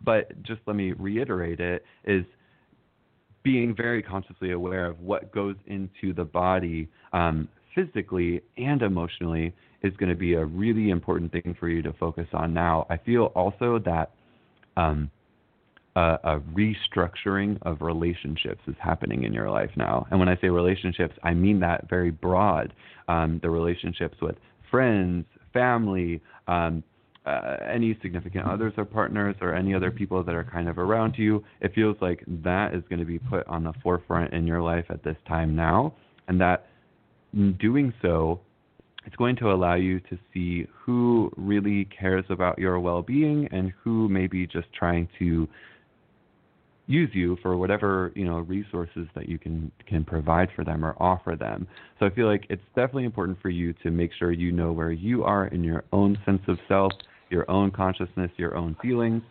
but 0.04 0.40
just 0.44 0.60
let 0.64 0.76
me 0.76 0.92
reiterate 0.92 1.58
it 1.58 1.84
is 2.04 2.24
being 3.42 3.74
very 3.74 4.00
consciously 4.00 4.52
aware 4.52 4.86
of 4.86 5.00
what 5.00 5.32
goes 5.32 5.56
into 5.66 6.14
the 6.14 6.24
body 6.24 6.88
um, 7.12 7.48
physically 7.74 8.40
and 8.56 8.80
emotionally 8.80 9.52
is 9.82 9.92
going 9.96 10.08
to 10.08 10.16
be 10.16 10.34
a 10.34 10.44
really 10.44 10.90
important 10.90 11.32
thing 11.32 11.56
for 11.58 11.68
you 11.68 11.82
to 11.82 11.92
focus 11.94 12.28
on 12.32 12.54
now. 12.54 12.86
I 12.88 12.96
feel 12.96 13.24
also 13.34 13.80
that 13.80 14.12
um, 14.76 15.10
a, 15.96 16.18
a 16.24 16.40
restructuring 16.54 17.58
of 17.62 17.80
relationships 17.80 18.60
is 18.66 18.74
happening 18.80 19.24
in 19.24 19.32
your 19.32 19.50
life 19.50 19.70
now. 19.76 20.06
And 20.10 20.18
when 20.18 20.28
I 20.28 20.36
say 20.40 20.48
relationships, 20.48 21.14
I 21.22 21.34
mean 21.34 21.60
that 21.60 21.88
very 21.88 22.10
broad. 22.10 22.72
Um, 23.08 23.40
the 23.42 23.50
relationships 23.50 24.16
with 24.22 24.36
friends, 24.70 25.26
family, 25.52 26.20
um, 26.48 26.82
uh, 27.26 27.56
any 27.70 27.96
significant 28.02 28.46
others 28.46 28.72
or 28.76 28.84
partners, 28.84 29.36
or 29.40 29.54
any 29.54 29.74
other 29.74 29.90
people 29.90 30.24
that 30.24 30.34
are 30.34 30.44
kind 30.44 30.68
of 30.68 30.78
around 30.78 31.14
you. 31.16 31.44
It 31.60 31.72
feels 31.74 31.96
like 32.00 32.24
that 32.26 32.74
is 32.74 32.82
going 32.88 32.98
to 32.98 33.04
be 33.04 33.18
put 33.18 33.46
on 33.46 33.62
the 33.62 33.72
forefront 33.82 34.32
in 34.32 34.46
your 34.46 34.60
life 34.60 34.86
at 34.88 35.04
this 35.04 35.16
time 35.28 35.54
now. 35.54 35.94
And 36.26 36.40
that 36.40 36.66
doing 37.32 37.92
so 38.02 38.40
it's 39.04 39.16
going 39.16 39.36
to 39.36 39.50
allow 39.50 39.74
you 39.74 40.00
to 40.00 40.18
see 40.32 40.66
who 40.72 41.30
really 41.36 41.86
cares 41.86 42.24
about 42.30 42.58
your 42.58 42.78
well-being 42.78 43.48
and 43.50 43.72
who 43.82 44.08
may 44.08 44.26
be 44.26 44.46
just 44.46 44.72
trying 44.72 45.08
to 45.18 45.48
use 46.86 47.10
you 47.12 47.36
for 47.42 47.56
whatever 47.56 48.12
you 48.14 48.24
know 48.24 48.40
resources 48.40 49.06
that 49.14 49.28
you 49.28 49.38
can 49.38 49.70
can 49.86 50.04
provide 50.04 50.48
for 50.54 50.64
them 50.64 50.84
or 50.84 50.94
offer 51.00 51.36
them. 51.38 51.66
So 51.98 52.06
I 52.06 52.10
feel 52.10 52.26
like 52.26 52.46
it's 52.50 52.62
definitely 52.74 53.04
important 53.04 53.40
for 53.40 53.50
you 53.50 53.72
to 53.82 53.90
make 53.90 54.10
sure 54.18 54.32
you 54.32 54.52
know 54.52 54.72
where 54.72 54.92
you 54.92 55.24
are 55.24 55.46
in 55.46 55.62
your 55.62 55.84
own 55.92 56.18
sense 56.24 56.42
of 56.48 56.58
self, 56.68 56.92
your 57.30 57.50
own 57.50 57.70
consciousness, 57.70 58.30
your 58.36 58.56
own 58.56 58.76
feelings, 58.82 59.22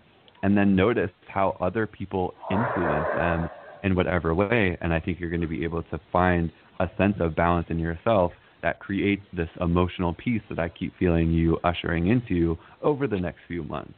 and 0.43 0.57
then 0.57 0.75
notice 0.75 1.11
how 1.27 1.57
other 1.59 1.85
people 1.85 2.33
influence 2.49 3.07
them 3.13 3.49
in 3.83 3.95
whatever 3.95 4.33
way. 4.33 4.77
And 4.81 4.93
I 4.93 4.99
think 4.99 5.19
you're 5.19 5.29
going 5.29 5.41
to 5.41 5.47
be 5.47 5.63
able 5.63 5.83
to 5.83 5.99
find 6.11 6.51
a 6.79 6.89
sense 6.97 7.15
of 7.19 7.35
balance 7.35 7.67
in 7.69 7.79
yourself 7.79 8.31
that 8.63 8.79
creates 8.79 9.23
this 9.33 9.49
emotional 9.59 10.13
peace 10.13 10.41
that 10.49 10.59
I 10.59 10.69
keep 10.69 10.93
feeling 10.97 11.31
you 11.31 11.57
ushering 11.63 12.07
into 12.07 12.57
over 12.81 13.07
the 13.07 13.17
next 13.17 13.39
few 13.47 13.63
months. 13.63 13.93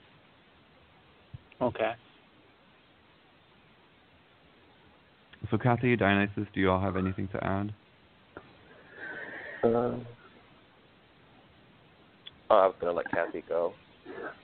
Okay. 1.62 1.94
So, 5.52 5.58
Kathy, 5.58 5.96
Dionysus, 5.96 6.48
do 6.54 6.60
you 6.60 6.72
all 6.72 6.80
have 6.80 6.98
anything 6.98 7.28
to 7.30 7.44
add? 7.44 7.74
Um, 9.64 10.06
oh, 12.50 12.56
I 12.56 12.68
was 12.68 12.76
going 12.80 12.92
to 12.92 12.98
let 12.98 13.10
Kathy 13.12 13.44
go. 13.48 13.74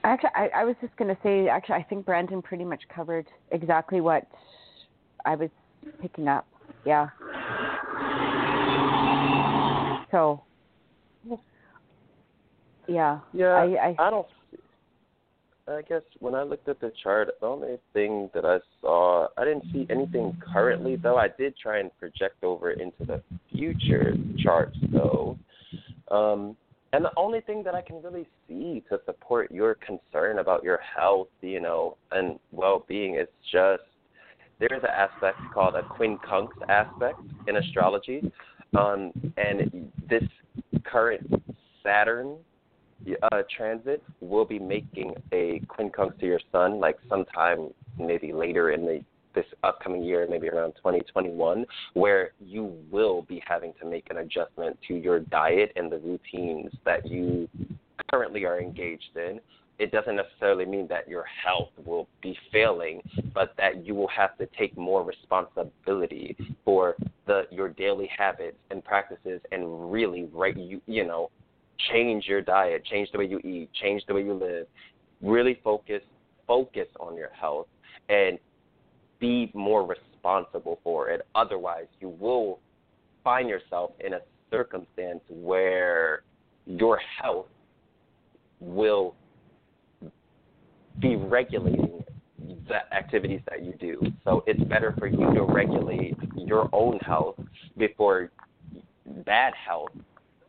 Actually, 0.04 0.30
I, 0.34 0.48
I 0.56 0.64
was 0.64 0.76
just 0.80 0.96
going 0.96 1.14
to 1.14 1.20
say, 1.22 1.48
actually, 1.48 1.74
I 1.76 1.82
think 1.82 2.06
Brandon 2.06 2.40
pretty 2.40 2.64
much 2.64 2.82
covered 2.94 3.26
exactly 3.50 4.00
what 4.00 4.26
I 5.24 5.34
was 5.34 5.50
picking 6.00 6.28
up. 6.28 6.46
Yeah. 6.84 7.08
So, 10.10 10.42
yeah. 12.88 13.20
Yeah, 13.32 13.46
I, 13.46 13.62
I, 13.62 13.96
I 13.98 14.10
don't. 14.10 14.26
I 15.70 15.82
guess 15.82 16.02
when 16.18 16.34
I 16.34 16.42
looked 16.42 16.68
at 16.68 16.80
the 16.80 16.92
chart, 17.02 17.28
the 17.40 17.46
only 17.46 17.78
thing 17.92 18.28
that 18.34 18.44
I 18.44 18.58
saw, 18.80 19.28
I 19.36 19.44
didn't 19.44 19.64
see 19.72 19.86
anything 19.90 20.36
currently, 20.52 20.96
though. 20.96 21.16
I 21.16 21.28
did 21.28 21.56
try 21.56 21.78
and 21.78 21.90
project 21.98 22.42
over 22.42 22.72
into 22.72 23.04
the 23.04 23.22
future 23.52 24.14
charts, 24.38 24.76
though. 24.92 25.38
Um, 26.10 26.56
and 26.92 27.04
the 27.04 27.12
only 27.16 27.40
thing 27.40 27.62
that 27.64 27.74
I 27.74 27.82
can 27.82 28.02
really 28.02 28.26
see 28.48 28.82
to 28.88 28.98
support 29.06 29.52
your 29.52 29.76
concern 29.76 30.40
about 30.40 30.64
your 30.64 30.78
health, 30.78 31.28
you 31.40 31.60
know, 31.60 31.96
and 32.10 32.38
well-being 32.50 33.14
is 33.14 33.28
just 33.52 33.82
there's 34.58 34.82
an 34.82 34.90
aspect 34.90 35.38
called 35.54 35.74
a 35.76 35.82
quincunx 35.82 36.48
aspect 36.68 37.20
in 37.46 37.56
astrology, 37.56 38.32
um, 38.76 39.12
and 39.36 39.90
this 40.08 40.24
current 40.84 41.32
Saturn 41.82 42.36
uh, 43.32 43.42
transit 43.54 44.02
will 44.20 44.44
be 44.44 44.58
making 44.58 45.14
a 45.32 45.60
quincunx 45.66 46.18
to 46.20 46.26
your 46.26 46.40
sun, 46.52 46.80
like 46.80 46.96
sometime 47.08 47.70
maybe 47.98 48.32
later 48.32 48.70
in 48.70 48.84
the 48.84 49.04
this 49.34 49.46
upcoming 49.62 50.02
year, 50.02 50.26
maybe 50.28 50.48
around 50.48 50.72
2021, 50.72 51.64
where 51.94 52.32
you 52.40 52.76
will 52.90 53.22
be 53.22 53.42
having 53.46 53.72
to 53.80 53.86
make 53.86 54.08
an 54.10 54.18
adjustment 54.18 54.76
to 54.88 54.94
your 54.94 55.20
diet 55.20 55.72
and 55.76 55.90
the 55.90 55.98
routines 55.98 56.72
that 56.84 57.06
you 57.06 57.48
currently 58.10 58.44
are 58.44 58.60
engaged 58.60 59.16
in. 59.16 59.40
It 59.78 59.92
doesn't 59.92 60.16
necessarily 60.16 60.66
mean 60.66 60.88
that 60.88 61.08
your 61.08 61.24
health 61.24 61.70
will 61.86 62.06
be 62.20 62.36
failing, 62.52 63.00
but 63.32 63.54
that 63.56 63.86
you 63.86 63.94
will 63.94 64.08
have 64.08 64.36
to 64.38 64.46
take 64.58 64.76
more 64.76 65.02
responsibility 65.02 66.36
for 66.64 66.96
the 67.26 67.44
your 67.50 67.68
daily 67.68 68.10
habits 68.14 68.58
and 68.70 68.84
practices 68.84 69.40
and 69.52 69.90
really 69.90 70.28
right 70.32 70.56
you 70.56 70.82
you 70.86 71.06
know 71.06 71.30
change 71.92 72.26
your 72.26 72.40
diet, 72.40 72.84
change 72.84 73.08
the 73.12 73.18
way 73.18 73.26
you 73.26 73.38
eat, 73.40 73.70
change 73.80 74.02
the 74.06 74.14
way 74.14 74.22
you 74.22 74.34
live. 74.34 74.66
Really 75.22 75.60
focus 75.62 76.02
focus 76.46 76.88
on 76.98 77.14
your 77.14 77.30
health 77.30 77.68
and 78.08 78.38
be 79.20 79.50
more 79.54 79.86
responsible 79.86 80.80
for 80.82 81.08
it. 81.10 81.20
Otherwise, 81.34 81.86
you 82.00 82.08
will 82.08 82.58
find 83.22 83.48
yourself 83.48 83.92
in 84.00 84.14
a 84.14 84.20
circumstance 84.50 85.20
where 85.28 86.22
your 86.66 86.98
health 87.22 87.46
will 88.58 89.14
be 91.00 91.16
regulating 91.16 92.02
the 92.68 92.94
activities 92.94 93.40
that 93.48 93.64
you 93.64 93.72
do. 93.78 94.12
So 94.24 94.42
it's 94.46 94.62
better 94.64 94.94
for 94.98 95.06
you 95.06 95.32
to 95.34 95.42
regulate 95.42 96.16
your 96.36 96.68
own 96.72 96.98
health 96.98 97.36
before 97.76 98.30
bad 99.24 99.52
health 99.54 99.90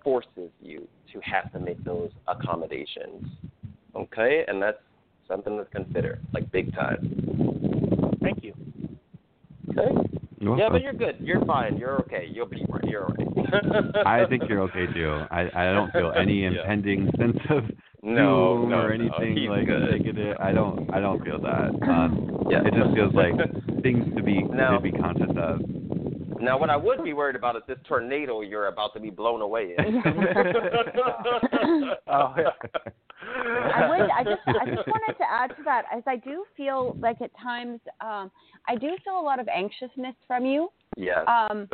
forces 0.04 0.50
you 0.62 0.88
to 1.14 1.20
have 1.22 1.52
to 1.54 1.60
make 1.60 1.84
those 1.84 2.10
accommodations. 2.28 3.26
Okay? 3.96 4.44
And 4.48 4.62
that's 4.62 4.78
something 5.28 5.58
to 5.58 5.66
consider, 5.66 6.20
like 6.34 6.52
big 6.52 6.74
time. 6.74 8.18
Thank 8.22 8.44
you. 8.44 8.54
Okay. 9.70 9.96
Well, 10.42 10.58
yeah, 10.58 10.70
but 10.72 10.82
you're 10.82 10.94
good. 10.94 11.18
You're 11.20 11.46
fine. 11.46 11.78
You're 11.78 12.00
okay. 12.02 12.26
You'll 12.32 12.48
be 12.48 12.66
right. 12.68 12.84
You're 12.84 13.04
all 13.06 13.14
right. 13.16 14.08
I 14.08 14.26
think 14.28 14.44
you're 14.50 14.62
okay 14.62 14.88
too. 14.92 15.22
I 15.30 15.50
I 15.54 15.72
don't 15.72 15.92
feel 15.94 16.12
any 16.20 16.42
Yeah. 16.42 16.50
impending 16.62 17.12
sense 17.18 17.38
of 17.50 17.64
No, 18.02 18.58
doom 18.62 18.70
no, 18.72 18.78
or 18.80 18.92
anything 18.92 19.38
he's 19.38 19.50
like 19.50 19.68
good. 19.68 19.92
negative. 19.92 20.36
I 20.40 20.52
don't 20.52 20.90
I 20.92 21.00
don't 21.00 21.24
feel 21.24 21.40
that. 21.42 21.70
Um, 21.88 22.48
Yeah. 22.50 22.62
It 22.66 22.74
just 22.74 22.94
feels 22.96 23.14
like 23.14 23.34
things 23.84 24.04
to 24.16 24.24
be 24.24 24.42
Now- 24.42 24.78
to 24.78 24.82
be 24.82 24.92
conscious 24.92 25.30
of. 25.38 25.62
Now, 26.42 26.58
what 26.58 26.70
I 26.70 26.78
would 26.78 27.04
be 27.04 27.14
worried 27.14 27.36
about 27.36 27.56
is 27.56 27.62
this 27.68 27.78
tornado 27.88 28.42
you're 28.42 28.68
about 28.68 28.94
to 28.96 29.00
be 29.00 29.10
blown 29.10 29.42
away 29.42 29.76
in. 29.78 30.02
Oh, 32.08 32.36
I 33.74 33.88
would. 33.88 34.10
I 34.10 34.24
just. 34.24 34.42
I 34.48 34.66
just 34.66 34.88
wanted 34.88 35.16
to 35.18 35.32
add 35.32 35.56
to 35.56 35.64
that, 35.64 35.84
as 35.96 36.04
I 36.08 36.16
do 36.18 36.44
feel 36.58 36.96
like 37.00 37.22
at 37.22 37.30
times, 37.42 37.80
um, 38.02 38.32
I 38.68 38.76
do 38.76 38.98
feel 39.04 39.20
a 39.20 39.22
lot 39.22 39.40
of 39.40 39.48
anxiousness 39.48 40.16
from 40.28 40.46
you. 40.46 40.70
yes. 40.96 41.24
Um, 41.28 41.70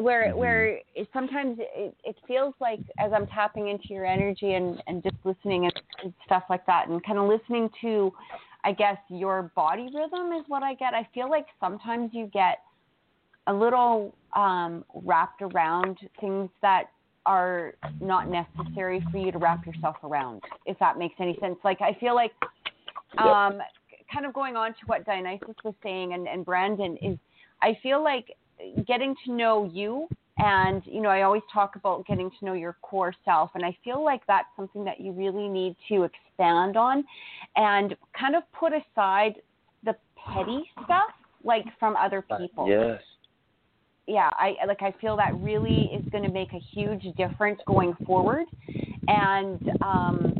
where 0.00 0.32
Mhm. 0.32 0.36
where 0.36 0.80
sometimes 1.12 1.58
it, 1.58 1.96
it 2.04 2.16
feels 2.28 2.54
like 2.60 2.80
as 2.98 3.12
I'm 3.12 3.26
tapping 3.26 3.68
into 3.68 3.86
your 3.88 4.04
energy 4.06 4.54
and 4.54 4.82
and 4.86 5.02
just 5.02 5.16
listening 5.24 5.64
and, 5.64 5.82
and 6.04 6.14
stuff 6.24 6.44
like 6.50 6.64
that, 6.66 6.88
and 6.88 7.02
kind 7.04 7.18
of 7.18 7.26
listening 7.26 7.70
to, 7.80 8.12
I 8.64 8.72
guess 8.72 8.98
your 9.08 9.50
body 9.56 9.88
rhythm 9.94 10.32
is 10.32 10.44
what 10.46 10.62
I 10.62 10.74
get. 10.74 10.94
I 10.94 11.08
feel 11.14 11.28
like 11.30 11.46
sometimes 11.58 12.10
you 12.12 12.26
get 12.26 12.58
a 13.46 13.52
little 13.52 14.14
um, 14.34 14.84
wrapped 14.94 15.42
around 15.42 15.98
things 16.20 16.50
that 16.62 16.86
are 17.24 17.74
not 18.00 18.28
necessary 18.28 19.04
for 19.10 19.18
you 19.18 19.32
to 19.32 19.38
wrap 19.38 19.66
yourself 19.66 19.96
around, 20.04 20.42
if 20.64 20.78
that 20.78 20.98
makes 20.98 21.16
any 21.18 21.36
sense. 21.40 21.56
Like 21.64 21.80
I 21.80 21.96
feel 21.98 22.14
like 22.14 22.32
um, 23.18 23.60
kind 24.12 24.26
of 24.26 24.32
going 24.32 24.56
on 24.56 24.70
to 24.70 24.78
what 24.86 25.04
Dionysus 25.04 25.54
was 25.64 25.74
saying 25.82 26.12
and, 26.12 26.28
and 26.28 26.44
Brandon 26.44 26.96
is 27.02 27.18
I 27.62 27.76
feel 27.82 28.02
like 28.02 28.36
getting 28.86 29.14
to 29.24 29.32
know 29.32 29.68
you 29.72 30.08
and 30.38 30.82
you 30.84 31.00
know 31.00 31.08
I 31.08 31.22
always 31.22 31.42
talk 31.52 31.76
about 31.76 32.06
getting 32.06 32.30
to 32.38 32.44
know 32.44 32.52
your 32.52 32.76
core 32.82 33.14
self 33.24 33.50
and 33.54 33.64
I 33.64 33.76
feel 33.84 34.04
like 34.04 34.22
that's 34.26 34.48
something 34.56 34.84
that 34.84 35.00
you 35.00 35.12
really 35.12 35.48
need 35.48 35.76
to 35.88 36.04
expand 36.04 36.76
on 36.76 37.04
and 37.56 37.96
kind 38.18 38.36
of 38.36 38.42
put 38.58 38.72
aside 38.72 39.34
the 39.84 39.96
petty 40.16 40.64
stuff 40.84 41.10
like 41.44 41.64
from 41.78 41.96
other 41.96 42.24
people 42.38 42.68
Yes. 42.68 43.00
Yeah, 44.06 44.30
I 44.32 44.54
like 44.66 44.82
I 44.82 44.94
feel 45.00 45.16
that 45.16 45.34
really 45.36 45.90
is 45.94 46.04
going 46.12 46.24
to 46.24 46.30
make 46.30 46.52
a 46.52 46.60
huge 46.74 47.04
difference 47.16 47.60
going 47.66 47.94
forward, 48.06 48.46
and 49.08 49.60
um, 49.82 50.34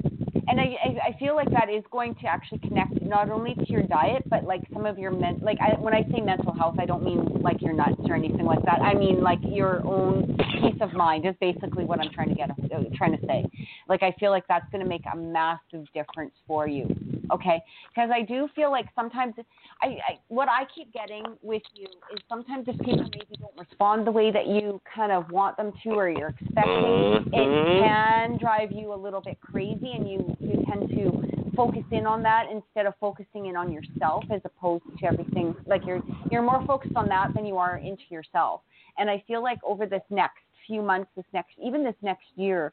and 0.48 0.60
I, 0.60 0.64
I 0.64 1.08
I 1.08 1.18
feel 1.18 1.34
like 1.34 1.50
that 1.50 1.68
is 1.68 1.84
going 1.90 2.14
to 2.16 2.26
actually 2.26 2.58
connect 2.58 3.00
not 3.02 3.30
only 3.30 3.54
to 3.54 3.64
your 3.68 3.82
diet 3.82 4.22
but 4.28 4.44
like 4.44 4.62
some 4.72 4.86
of 4.86 4.98
your 4.98 5.10
men 5.10 5.38
like 5.42 5.58
I, 5.60 5.78
when 5.78 5.94
I 5.94 6.02
say 6.12 6.20
mental 6.20 6.52
health 6.54 6.76
I 6.78 6.86
don't 6.86 7.02
mean 7.02 7.42
like 7.42 7.60
your 7.60 7.72
nuts 7.72 8.00
or 8.08 8.14
anything 8.14 8.44
like 8.44 8.62
that. 8.64 8.80
I 8.80 8.94
mean 8.94 9.22
like 9.22 9.38
your 9.42 9.86
own 9.86 10.36
peace 10.60 10.80
of 10.80 10.92
mind 10.92 11.26
is 11.26 11.34
basically 11.40 11.84
what 11.84 12.00
I'm 12.00 12.12
trying 12.12 12.28
to 12.28 12.34
get 12.34 12.50
uh, 12.50 12.54
trying 12.96 13.16
to 13.16 13.26
say. 13.26 13.44
Like 13.88 14.02
I 14.02 14.12
feel 14.18 14.30
like 14.30 14.44
that's 14.48 14.68
going 14.70 14.82
to 14.82 14.88
make 14.88 15.02
a 15.12 15.16
massive 15.16 15.86
difference 15.94 16.34
for 16.46 16.66
you 16.68 16.94
okay? 17.32 17.62
Because 17.94 18.10
I 18.12 18.22
do 18.22 18.48
feel 18.54 18.70
like 18.70 18.86
sometimes 18.94 19.34
I, 19.82 19.86
I 19.86 20.18
what 20.28 20.48
I 20.48 20.62
keep 20.74 20.92
getting 20.92 21.24
with 21.42 21.62
you 21.74 21.86
is 22.12 22.20
sometimes 22.28 22.66
if 22.68 22.78
people 22.78 23.04
maybe 23.04 23.36
don't 23.38 23.56
respond 23.58 24.06
the 24.06 24.10
way 24.10 24.30
that 24.30 24.46
you 24.46 24.80
kind 24.94 25.12
of 25.12 25.30
want 25.30 25.56
them 25.56 25.72
to 25.82 25.90
or 25.90 26.08
you're 26.08 26.28
expecting, 26.28 27.30
it 27.32 27.82
can 27.82 28.38
drive 28.38 28.72
you 28.72 28.92
a 28.92 28.96
little 28.96 29.20
bit 29.20 29.38
crazy, 29.40 29.92
and 29.92 30.08
you 30.08 30.35
you 30.40 30.64
tend 30.68 30.88
to 30.90 31.52
focus 31.56 31.82
in 31.90 32.06
on 32.06 32.22
that 32.22 32.46
instead 32.50 32.86
of 32.86 32.94
focusing 33.00 33.46
in 33.46 33.56
on 33.56 33.72
yourself 33.72 34.24
as 34.30 34.40
opposed 34.44 34.84
to 34.98 35.06
everything. 35.06 35.54
Like 35.66 35.86
you're 35.86 36.02
you're 36.30 36.42
more 36.42 36.64
focused 36.66 36.96
on 36.96 37.08
that 37.08 37.32
than 37.34 37.46
you 37.46 37.56
are 37.56 37.78
into 37.78 38.02
yourself. 38.10 38.60
And 38.98 39.10
I 39.10 39.22
feel 39.26 39.42
like 39.42 39.58
over 39.64 39.86
this 39.86 40.02
next 40.10 40.40
few 40.66 40.82
months, 40.82 41.10
this 41.16 41.24
next 41.32 41.52
even 41.62 41.84
this 41.84 41.96
next 42.02 42.26
year. 42.36 42.72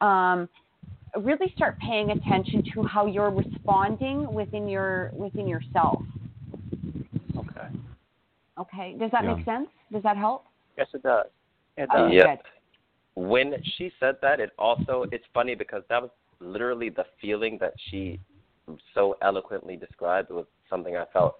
Um, 0.00 0.48
really 1.20 1.52
start 1.56 1.78
paying 1.80 2.12
attention 2.12 2.62
to 2.72 2.82
how 2.84 3.06
you're 3.06 3.30
responding 3.30 4.32
within 4.32 4.68
your 4.68 5.10
within 5.12 5.46
yourself 5.48 6.02
Okay. 7.36 7.68
Okay. 8.58 8.96
Does 8.98 9.10
that 9.10 9.24
Yeah. 9.24 9.34
make 9.34 9.44
sense? 9.44 9.68
Does 9.92 10.02
that 10.02 10.16
help? 10.16 10.46
Yes, 10.76 10.88
it 10.94 11.02
does. 11.02 11.26
It 11.76 11.88
Oh, 11.92 12.04
does. 12.04 12.12
Yeah. 12.12 12.36
good. 12.36 12.44
when 13.16 13.62
she 13.76 13.90
said 14.00 14.16
that, 14.22 14.40
it 14.40 14.52
also 14.58 15.02
it's 15.10 15.26
funny 15.34 15.54
because 15.54 15.82
that 15.88 16.00
was 16.00 16.10
literally 16.40 16.88
the 16.88 17.04
feeling 17.20 17.58
that 17.60 17.74
she 17.90 18.18
so 18.94 19.16
eloquently 19.22 19.76
described 19.76 20.30
was 20.30 20.46
something 20.68 20.96
I 20.96 21.04
felt 21.12 21.36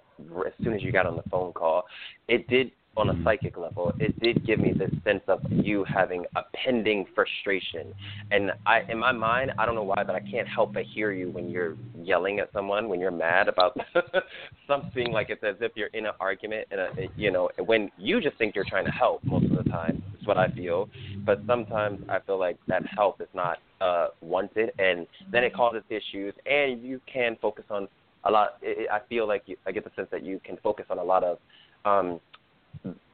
as 0.47 0.53
soon 0.63 0.75
as 0.75 0.83
you 0.83 0.93
got 0.93 1.07
on 1.07 1.17
the 1.17 1.23
phone 1.31 1.53
call. 1.53 1.85
It 2.29 2.49
did 2.49 2.73
on 2.97 3.09
a 3.09 3.13
mm-hmm. 3.13 3.25
psychic 3.25 3.57
level. 3.57 3.93
It 3.99 4.19
did 4.21 4.45
give 4.45 4.59
me 4.59 4.73
this 4.73 4.91
sense 5.05 5.23
of 5.29 5.41
you 5.49 5.85
having 5.85 6.25
a 6.37 6.43
pending 6.55 7.07
frustration, 7.15 7.95
and 8.31 8.51
I 8.67 8.81
in 8.89 8.99
my 8.99 9.13
mind 9.13 9.53
I 9.59 9.67
don't 9.67 9.75
know 9.75 9.85
why, 9.85 10.03
but 10.05 10.15
I 10.15 10.21
can't 10.21 10.49
help 10.49 10.75
but 10.75 10.83
hear 10.83 11.13
you 11.13 11.31
when 11.31 11.51
you're 11.51 11.77
yelling 12.03 12.41
at 12.41 12.53
someone 12.53 12.89
when 12.89 13.01
you're 13.01 13.11
mad 13.11 13.49
about 13.49 13.79
something 14.67 15.13
like 15.13 15.31
it's 15.31 15.45
as 15.45 15.57
if 15.61 15.73
you're 15.77 15.89
in 15.89 16.07
an 16.07 16.13
argument 16.19 16.67
and 16.71 16.81
a, 16.81 16.91
you 17.17 17.31
know 17.31 17.49
when 17.65 17.91
you 17.97 18.21
just 18.21 18.37
think 18.39 18.55
you're 18.55 18.65
trying 18.69 18.85
to 18.85 18.91
help 18.91 19.23
most 19.25 19.45
of 19.47 19.65
the 19.65 19.71
time 19.71 20.03
is 20.21 20.27
what 20.27 20.37
I 20.37 20.49
feel 20.49 20.89
but 21.25 21.41
sometimes 21.47 22.01
I 22.09 22.19
feel 22.21 22.39
like 22.39 22.59
that 22.67 22.83
help 22.87 23.21
is 23.21 23.29
not 23.35 23.59
uh, 23.81 24.09
wanted, 24.21 24.73
and 24.79 25.07
then 25.33 25.45
it 25.45 25.55
causes 25.55 25.83
issues, 25.89 26.35
and 26.47 26.83
you 26.83 27.01
can 27.13 27.37
focus 27.41 27.65
on 27.71 27.89
a 28.25 28.31
lot. 28.31 28.59
It, 28.63 28.89
I 28.91 29.01
feel 29.09 29.27
like 29.27 29.43
you, 29.47 29.57
I 29.67 29.73
get 29.73 29.85
the 29.85 29.91
sense 29.97 30.09
that 30.11 30.25
you 30.25 30.41
can 30.45 30.57
focus 30.63 30.87
on 30.91 30.99
a 30.99 31.05
lot 31.05 31.25
of, 31.25 31.39
um, 31.85 32.21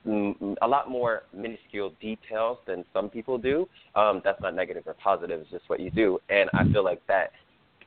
m- 0.06 0.56
a 0.62 0.68
lot 0.68 0.90
more 0.90 1.22
minuscule 1.34 1.93
details 2.01 2.59
than 2.66 2.84
some 2.93 3.09
people 3.09 3.38
do. 3.38 3.68
Um, 3.94 4.20
that's 4.24 4.40
not 4.40 4.55
negative 4.55 4.84
or 4.86 4.94
positive; 4.94 5.40
it's 5.40 5.51
just 5.51 5.68
what 5.68 5.80
you 5.80 5.90
do, 5.90 6.18
and 6.28 6.51
I 6.55 6.64
feel 6.72 6.84
like 6.84 7.01
that 7.06 7.30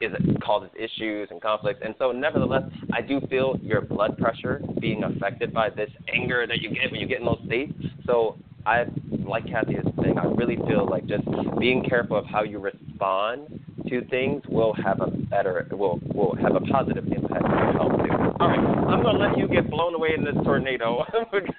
is 0.01 0.13
causes 0.41 0.69
issues 0.77 1.27
and 1.31 1.41
conflicts. 1.41 1.81
And 1.83 1.93
so, 1.99 2.11
nevertheless, 2.11 2.63
I 2.93 3.01
do 3.01 3.19
feel 3.29 3.57
your 3.61 3.81
blood 3.81 4.17
pressure 4.17 4.61
being 4.79 5.03
affected 5.03 5.53
by 5.53 5.69
this 5.69 5.89
anger 6.13 6.47
that 6.47 6.61
you 6.61 6.69
get 6.69 6.91
when 6.91 7.01
you 7.01 7.07
get 7.07 7.19
in 7.19 7.25
those 7.25 7.41
states. 7.45 7.73
So, 8.05 8.37
I 8.69 8.85
like 9.27 9.47
Kathy 9.47 9.73
is 9.73 9.85
saying, 10.03 10.19
I 10.19 10.25
really 10.25 10.57
feel 10.67 10.87
like 10.87 11.07
just 11.07 11.23
being 11.59 11.83
careful 11.83 12.17
of 12.17 12.25
how 12.27 12.43
you 12.43 12.59
respond 12.59 13.47
to 13.87 14.05
things 14.05 14.43
will 14.47 14.75
have 14.75 15.01
a 15.01 15.07
better 15.07 15.67
will 15.71 15.99
will 16.13 16.35
have 16.35 16.55
a 16.55 16.59
positive 16.59 17.05
impact 17.07 17.45
on 17.45 17.57
your 17.57 17.73
health 17.73 17.91
too. 18.05 18.13
All 18.39 18.47
right, 18.47 18.59
I'm 18.59 19.01
gonna 19.01 19.17
let 19.17 19.39
you 19.39 19.47
get 19.47 19.71
blown 19.71 19.95
away 19.95 20.09
in 20.15 20.23
this 20.23 20.35
tornado 20.43 21.03
because 21.31 21.49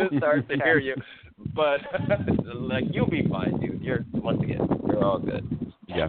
it's 0.00 0.24
hard 0.24 0.48
to 0.48 0.56
hear 0.62 0.78
you, 0.78 0.94
but 1.56 1.80
like 2.54 2.84
you'll 2.92 3.10
be 3.10 3.26
fine, 3.28 3.58
dude. 3.58 3.82
You're 3.82 4.04
once 4.14 4.40
again, 4.40 4.60
you're 4.86 5.04
all 5.04 5.18
good. 5.18 5.44
Yeah, 5.88 6.06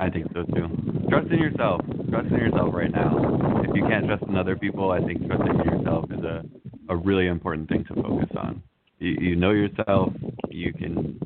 I 0.00 0.08
think 0.08 0.28
so 0.32 0.44
too. 0.54 0.68
Trust 1.10 1.30
in 1.30 1.38
yourself. 1.38 1.82
Trust 2.08 2.28
in 2.28 2.38
yourself 2.38 2.72
right 2.72 2.90
now. 2.90 3.62
If 3.68 3.76
you 3.76 3.82
can't 3.82 4.06
trust 4.06 4.22
in 4.22 4.36
other 4.36 4.56
people, 4.56 4.90
I 4.90 5.00
think 5.00 5.26
trusting 5.26 5.60
in 5.60 5.64
yourself 5.66 6.06
is 6.10 6.24
a 6.24 6.44
a 6.88 6.96
really 6.96 7.26
important 7.26 7.68
thing 7.68 7.84
to 7.88 7.94
focus 7.94 8.30
on. 8.38 8.62
You, 8.98 9.16
you 9.20 9.36
know 9.36 9.50
yourself. 9.50 10.12
You 10.48 10.72
can 10.72 11.20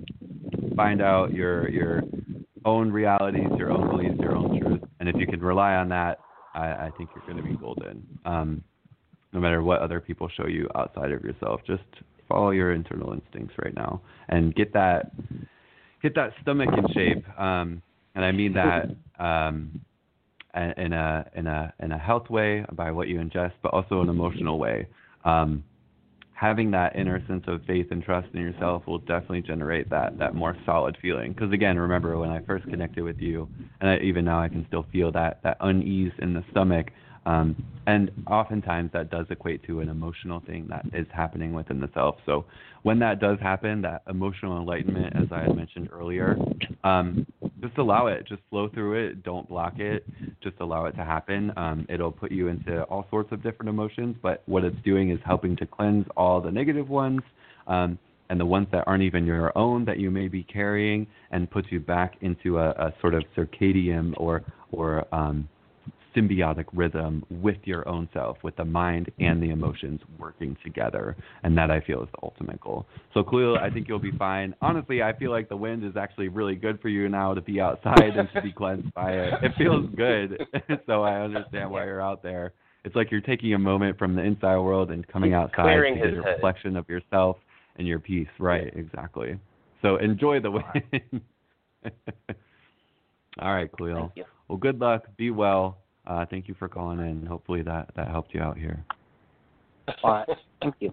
find 0.77 1.03
out 1.03 1.33
your 1.33 1.69
your 1.71 2.03
own 2.65 2.91
realities, 2.93 3.49
your 3.57 3.71
own 3.71 3.89
beliefs, 3.89 4.17
your 4.21 4.37
own 4.37 4.61
truth, 4.61 4.81
and 4.99 5.09
if 5.09 5.17
you 5.17 5.27
can 5.27 5.41
rely 5.41 5.75
on 5.75 5.89
that, 5.89 6.21
I, 6.55 6.67
I 6.67 6.91
think 6.97 7.11
you're 7.15 7.25
going 7.25 7.43
to 7.43 7.49
be 7.49 7.57
golden. 7.57 8.07
Um, 8.25 8.63
no 9.33 9.41
matter 9.41 9.63
what 9.63 9.81
other 9.81 10.01
people 10.01 10.29
show 10.37 10.47
you 10.47 10.69
outside 10.75 11.13
of 11.13 11.23
yourself, 11.23 11.61
just 11.67 11.83
follow 12.29 12.51
your 12.51 12.73
internal 12.73 13.13
instincts 13.13 13.55
right 13.63 13.75
now 13.75 14.01
and 14.29 14.55
get 14.55 14.73
that 14.73 15.13
get 16.03 16.15
that 16.15 16.33
stomach 16.43 16.69
in 16.77 16.93
shape. 16.93 17.39
Um, 17.39 17.83
and 18.15 18.25
I 18.25 18.33
mean 18.33 18.55
that 18.55 18.91
um, 19.19 19.81
in 20.55 20.93
a 20.93 21.27
in 21.37 21.47
a 21.47 21.73
in 21.81 21.93
a 21.93 21.99
health 21.99 22.29
way 22.29 22.65
by 22.73 22.91
what 22.91 23.09
you 23.09 23.19
ingest, 23.19 23.53
but 23.63 23.73
also 23.73 24.01
an 24.01 24.09
emotional 24.09 24.59
way. 24.59 24.87
Um, 25.25 25.65
having 26.41 26.71
that 26.71 26.97
inner 26.97 27.23
sense 27.27 27.45
of 27.49 27.63
faith 27.67 27.89
and 27.91 28.03
trust 28.03 28.27
in 28.33 28.41
yourself 28.41 28.87
will 28.87 29.01
definitely 29.01 29.43
generate 29.43 29.91
that 29.91 30.17
that 30.19 30.35
more 30.35 30.57
solid 30.65 30.97
feeling. 31.03 31.35
Because 31.35 31.53
again, 31.53 31.79
remember 31.79 32.19
when 32.19 32.31
I 32.31 32.41
first 32.41 32.65
connected 32.71 33.05
with 33.05 33.19
you, 33.19 33.47
and 33.83 33.91
I, 33.91 33.99
even 33.99 34.25
now 34.25 34.41
I 34.41 34.49
can 34.49 34.65
still 34.67 34.87
feel 34.91 35.13
that 35.13 35.43
that 35.43 35.59
unease 35.61 36.13
in 36.19 36.33
the 36.33 36.43
stomach. 36.51 36.87
Um, 37.27 37.63
and 37.87 38.11
oftentimes 38.27 38.91
that 38.93 39.11
does 39.11 39.27
equate 39.31 39.63
to 39.65 39.81
an 39.81 39.89
emotional 39.89 40.41
thing 40.41 40.67
that 40.71 40.87
is 40.93 41.07
happening 41.13 41.53
within 41.53 41.81
the 41.81 41.91
self. 41.93 42.17
So 42.25 42.47
when 42.83 42.99
that 43.01 43.21
does 43.21 43.39
happen, 43.41 43.83
that 43.83 44.03
emotional 44.09 44.59
enlightenment, 44.59 45.15
as 45.17 45.29
I 45.31 45.43
had 45.43 45.55
mentioned 45.55 45.91
earlier, 45.93 46.37
um, 46.85 47.27
just 47.61 47.77
allow 47.79 48.07
it. 48.07 48.27
Just 48.27 48.43
flow 48.49 48.69
through 48.69 49.07
it. 49.07 49.23
Don't 49.23 49.49
block 49.49 49.79
it. 49.79 50.07
Just 50.43 50.57
allow 50.61 50.87
it 50.87 50.93
to 50.93 51.05
happen. 51.05 51.53
Um, 51.57 51.87
it'll 51.91 52.13
put 52.13 52.33
you 52.33 52.49
into 52.49 52.85
all 52.85 53.07
sorts 53.11 53.33
of 53.33 53.43
different 53.43 53.69
emotions, 53.69 54.17
but 54.23 54.43
what 54.47 54.65
it's 54.65 54.81
doing 54.85 55.11
is 55.11 55.19
helping 55.25 55.57
to 55.57 55.67
cleanse 55.67 56.07
all 56.17 56.41
the 56.41 56.51
negative 56.51 56.89
ones. 56.89 57.21
Um, 57.67 57.99
and 58.31 58.39
the 58.39 58.47
ones 58.47 58.69
that 58.71 58.85
aren't 58.87 59.03
even 59.03 59.27
your 59.27 59.57
own 59.59 59.85
that 59.85 59.99
you 59.99 60.09
may 60.11 60.29
be 60.29 60.45
carrying, 60.45 61.07
and 61.33 61.51
puts 61.51 61.67
you 61.71 61.81
back 61.81 62.15
into 62.21 62.59
a, 62.59 62.71
a 62.71 62.95
sort 63.01 63.15
of 63.15 63.25
circadian 63.37 64.15
or 64.17 64.43
or 64.71 65.05
um, 65.13 65.49
symbiotic 66.17 66.67
rhythm 66.73 67.25
with 67.31 67.59
your 67.65 67.87
own 67.89 68.09
self, 68.13 68.39
with 68.43 68.57
the 68.57 68.65
mind 68.65 69.11
and 69.19 69.43
the 69.43 69.51
emotions 69.51 70.01
working 70.19 70.57
together. 70.65 71.17
And 71.43 71.57
that 71.57 71.71
I 71.71 71.81
feel 71.81 72.03
is 72.03 72.09
the 72.13 72.19
ultimate 72.23 72.61
goal. 72.61 72.87
So, 73.15 73.23
Khalil, 73.23 73.59
I 73.59 73.71
think 73.71 73.89
you'll 73.89 73.99
be 73.99 74.13
fine. 74.13 74.55
Honestly, 74.61 75.03
I 75.03 75.17
feel 75.17 75.31
like 75.31 75.49
the 75.49 75.57
wind 75.57 75.85
is 75.85 75.97
actually 75.97 76.29
really 76.29 76.55
good 76.55 76.81
for 76.81 76.89
you 76.89 77.09
now 77.09 77.35
to 77.35 77.41
be 77.41 77.61
outside 77.61 78.17
and 78.17 78.29
to 78.35 78.43
be 78.43 78.53
cleansed 78.53 78.93
by 78.95 79.13
it. 79.13 79.35
It 79.43 79.53
feels 79.57 79.87
good. 79.97 80.43
so, 80.87 81.03
I 81.03 81.21
understand 81.21 81.71
why 81.71 81.85
you're 81.85 82.03
out 82.03 82.23
there. 82.23 82.53
It's 82.85 82.97
like 82.97 83.11
you're 83.11 83.21
taking 83.21 83.53
a 83.55 83.59
moment 83.59 83.99
from 83.99 84.15
the 84.17 84.23
inside 84.23 84.59
world 84.59 84.91
and 84.91 85.07
coming 85.07 85.31
He's 85.31 85.37
outside 85.37 85.75
to 85.75 85.95
get 85.95 86.15
a 86.15 86.23
reflection 86.23 86.77
of 86.77 86.89
yourself 86.89 87.37
and 87.77 87.87
your 87.87 87.99
peace. 87.99 88.29
Right, 88.39 88.73
exactly. 88.75 89.39
So 89.83 89.97
enjoy 89.97 90.41
the 90.41 90.51
wind. 90.51 91.21
All 93.39 93.55
right, 93.55 93.71
Khalil. 93.77 94.13
Well, 94.49 94.59
good 94.59 94.81
luck. 94.81 95.05
Be 95.17 95.31
well. 95.31 95.79
Uh, 96.07 96.25
thank 96.31 96.49
you 96.49 96.55
for 96.59 96.69
calling 96.69 96.99
in. 96.99 97.27
Hopefully 97.27 97.63
that 97.63 97.91
that 97.97 98.09
helped 98.09 98.35
you 98.35 98.41
out 98.41 98.57
here. 98.57 98.85
All 100.03 100.13
right. 100.13 100.29
Thank 100.63 100.75
you. 100.81 100.93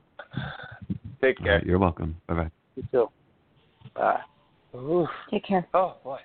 Take 1.22 1.40
care. 1.40 1.56
right, 1.56 1.66
you're 1.66 1.80
welcome. 1.80 2.16
Bye 2.28 2.34
bye. 2.34 2.52
You 2.76 2.84
too. 2.92 3.10
Bye. 3.96 4.20
Ooh. 4.76 5.08
Take 5.32 5.46
care. 5.46 5.68
Oh 5.74 5.96
boy. 6.04 6.20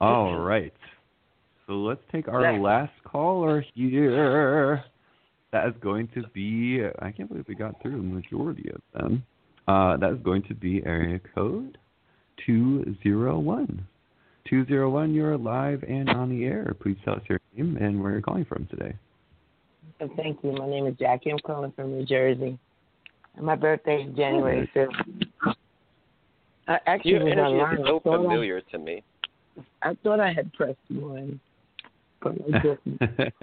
All 0.00 0.38
right. 0.38 0.72
So 1.66 1.74
let's 1.74 2.00
take 2.10 2.26
our 2.26 2.40
Next. 2.40 2.62
last 2.62 2.92
caller 3.04 3.64
here. 3.74 4.82
That 5.52 5.66
is 5.68 5.74
going 5.80 6.08
to 6.14 6.22
be, 6.32 6.80
I 7.00 7.10
can't 7.10 7.28
believe 7.28 7.44
we 7.48 7.54
got 7.54 7.80
through 7.82 7.92
the 7.92 8.02
majority 8.02 8.70
of 8.70 8.80
them. 8.92 9.24
Uh, 9.68 9.96
that 9.98 10.10
is 10.10 10.18
going 10.24 10.42
to 10.44 10.54
be 10.54 10.82
area 10.86 11.20
code 11.34 11.76
201. 12.46 13.86
201, 14.50 15.14
you're 15.14 15.38
live 15.38 15.82
and 15.84 16.10
on 16.10 16.28
the 16.28 16.44
air. 16.44 16.74
Please 16.82 16.96
tell 17.04 17.14
us 17.14 17.22
your 17.28 17.38
name 17.56 17.76
and 17.76 18.02
where 18.02 18.10
you're 18.12 18.20
calling 18.20 18.44
from 18.44 18.66
today. 18.66 18.94
Thank 20.16 20.40
you. 20.42 20.52
My 20.52 20.68
name 20.68 20.86
is 20.86 20.96
Jackie. 20.98 21.30
I'm 21.30 21.38
calling 21.38 21.72
from 21.72 21.92
New 21.92 22.04
Jersey. 22.04 22.58
And 23.36 23.46
my 23.46 23.54
birthday 23.54 24.02
is 24.02 24.16
January 24.16 24.68
5th. 24.74 24.88
I 26.66 26.78
actually 26.86 27.12
Your 27.12 27.28
energy 27.28 27.40
online. 27.40 27.78
is 27.78 27.86
so 27.86 27.96
I, 27.96 28.00
thought 28.00 28.22
familiar 28.22 28.60
to 28.60 28.78
me. 28.78 29.02
I, 29.82 29.90
I 29.90 29.96
thought 30.02 30.18
I 30.20 30.32
had 30.32 30.52
pressed 30.52 30.78
one, 30.88 31.40
but 32.22 32.32
I 32.32 32.58
didn't. 32.58 33.00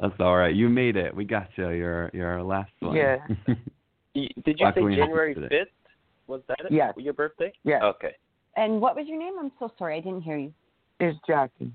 That's 0.00 0.14
all 0.20 0.36
right. 0.36 0.54
You 0.54 0.68
made 0.68 0.96
it. 0.96 1.14
We 1.14 1.24
got 1.24 1.48
you. 1.56 1.70
You're 1.70 2.10
you're 2.12 2.28
our 2.28 2.42
last 2.42 2.70
one. 2.80 2.94
Yeah. 2.96 3.18
Did 4.14 4.58
you 4.58 4.66
Rock 4.66 4.74
say 4.74 4.82
January 4.82 5.34
fifth? 5.34 5.68
Was 6.26 6.42
that 6.48 6.58
it? 6.60 6.72
Yes. 6.72 6.92
Your 6.98 7.14
birthday? 7.14 7.52
Yeah. 7.64 7.82
Okay. 7.84 8.14
And 8.56 8.80
what 8.80 8.96
was 8.96 9.06
your 9.06 9.18
name? 9.18 9.34
I'm 9.38 9.52
so 9.58 9.70
sorry. 9.78 9.96
I 9.96 10.00
didn't 10.00 10.22
hear 10.22 10.38
you. 10.38 10.52
It's 10.98 11.18
Jackie. 11.26 11.72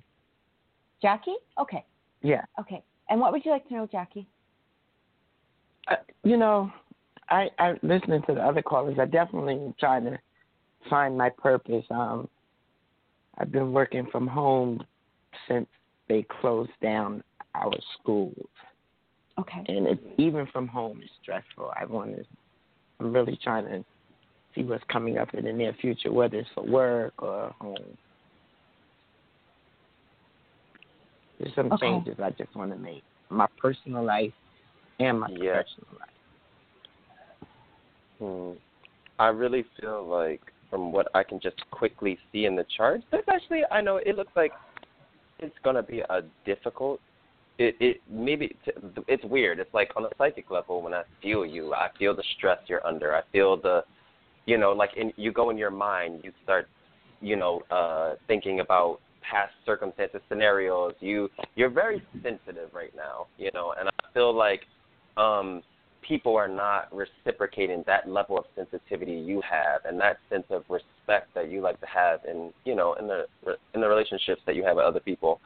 Jackie? 1.02 1.36
Okay. 1.60 1.86
Yeah. 2.22 2.44
Okay. 2.60 2.84
And 3.10 3.20
what 3.20 3.32
would 3.32 3.45
you 3.45 3.52
like 3.52 3.68
to 3.68 3.74
know, 3.74 3.88
Jackie? 3.91 4.28
Uh, 5.88 5.95
you 6.24 6.38
know, 6.38 6.72
I, 7.30 7.49
I 7.60 7.74
listening 7.84 8.22
to 8.28 8.34
the 8.34 8.41
other 8.41 8.62
callers. 8.62 8.98
I 8.99 9.06
definitely 9.06 9.56
am 9.56 9.76
trying 9.80 10.06
to 10.06 10.20
find 10.90 11.18
my 11.18 11.30
purpose. 11.30 11.86
Um, 11.91 12.28
I've 13.38 13.52
been 13.52 13.72
working 13.72 14.08
from 14.12 14.28
home 14.28 14.84
since 15.48 15.68
they 16.10 16.26
closed 16.41 16.72
down 16.82 17.24
our 17.56 17.74
schools. 17.99 18.48
Okay. 19.40 19.64
and 19.68 19.88
it, 19.88 19.99
even 20.18 20.45
from 20.48 20.68
home 20.68 21.02
is 21.02 21.10
stressful. 21.22 21.72
I 21.80 21.86
want 21.86 22.16
to. 22.16 22.24
I'm 22.99 23.12
really 23.12 23.40
trying 23.41 23.66
to 23.66 23.84
see 24.56 24.64
what's 24.64 24.84
coming 24.91 25.18
up 25.18 25.34
in 25.34 25.45
the 25.45 25.53
near 25.53 25.73
future, 25.82 26.11
whether 26.11 26.38
it's 26.38 26.49
for 26.53 26.64
work 26.64 27.14
or 27.19 27.53
home. 27.60 27.98
There's 31.40 31.56
some 31.56 31.72
Okay. 31.72 31.78
changes 31.80 32.18
I 32.22 32.30
just 32.32 32.56
want 32.56 32.72
to 32.72 32.78
make 32.78 33.03
my 33.30 33.48
personal 33.57 34.03
life 34.03 34.34
and 34.99 35.19
my 35.22 35.28
Yeah. 35.28 35.64
professional 35.64 35.88
life. 35.99 36.10
Hmm. 38.19 38.52
I 39.19 39.28
really 39.28 39.65
feel 39.80 40.06
like, 40.06 40.41
from 40.69 40.91
what 40.91 41.07
I 41.14 41.23
can 41.23 41.40
just 41.40 41.57
quickly 41.72 42.18
see 42.32 42.45
in 42.45 42.56
the 42.56 42.65
charts, 42.78 43.03
there's 43.11 43.23
actually, 43.28 43.64
I 43.72 43.82
know 43.82 43.98
it 43.98 44.15
looks 44.15 44.32
like 44.36 44.53
it's 45.40 45.56
gonna 45.64 45.84
be 45.84 45.99
a 45.99 46.22
difficult. 46.45 46.99
It 47.57 47.76
it 47.80 48.02
maybe 48.10 48.56
it's, 48.65 48.78
it's 49.07 49.23
weird. 49.26 49.60
It's 49.60 49.73
like 49.73 49.91
on 49.95 50.06
a 50.06 50.10
psychic 50.18 50.49
level 50.49 50.82
when 50.82 50.94
I 50.94 51.03
feel 51.22 51.45
you, 51.45 51.73
I 51.73 51.90
feel 51.99 52.15
the 52.15 52.23
stress 52.38 52.60
you're 52.68 52.86
under. 52.86 53.15
I 53.15 53.22
feel 53.32 53.57
the, 53.57 53.84
you 54.45 54.57
know, 54.57 54.72
like 54.72 54.91
in 54.97 55.13
you 55.18 55.31
go 55.31 55.49
in 55.49 55.57
your 55.57 55.72
mind, 55.72 56.22
you 56.23 56.31
start, 56.43 56.68
you 57.22 57.35
know, 57.35 57.61
uh 57.72 58.15
thinking 58.27 58.59
about 58.59 58.99
past 59.22 59.53
circumstances, 59.65 60.22
scenarios. 60.30 60.93
You 60.99 61.30
you're 61.55 61.69
very 61.69 62.03
sensitive 62.23 62.69
right 62.73 62.93
now, 62.95 63.27
you 63.38 63.51
know, 63.53 63.73
and 63.80 63.89
I 63.89 64.13
feel 64.13 64.35
like 64.35 64.61
um 65.18 65.63
people 66.01 66.35
are 66.35 66.47
not 66.47 66.93
reciprocating 66.93 67.84
that 67.88 68.09
level 68.09 68.38
of 68.38 68.45
sensitivity 68.55 69.13
you 69.13 69.41
have 69.41 69.81
and 69.85 69.99
that 69.99 70.18
sense 70.30 70.43
of 70.49 70.63
respect 70.69 71.34
that 71.35 71.49
you 71.49 71.61
like 71.61 71.80
to 71.80 71.85
have 71.85 72.19
in 72.27 72.51
you 72.65 72.76
know 72.76 72.93
in 72.95 73.07
the 73.07 73.26
in 73.73 73.81
the 73.81 73.88
relationships 73.88 74.41
that 74.45 74.55
you 74.55 74.63
have 74.63 74.76
with 74.76 74.85
other 74.85 74.99
people 74.99 75.39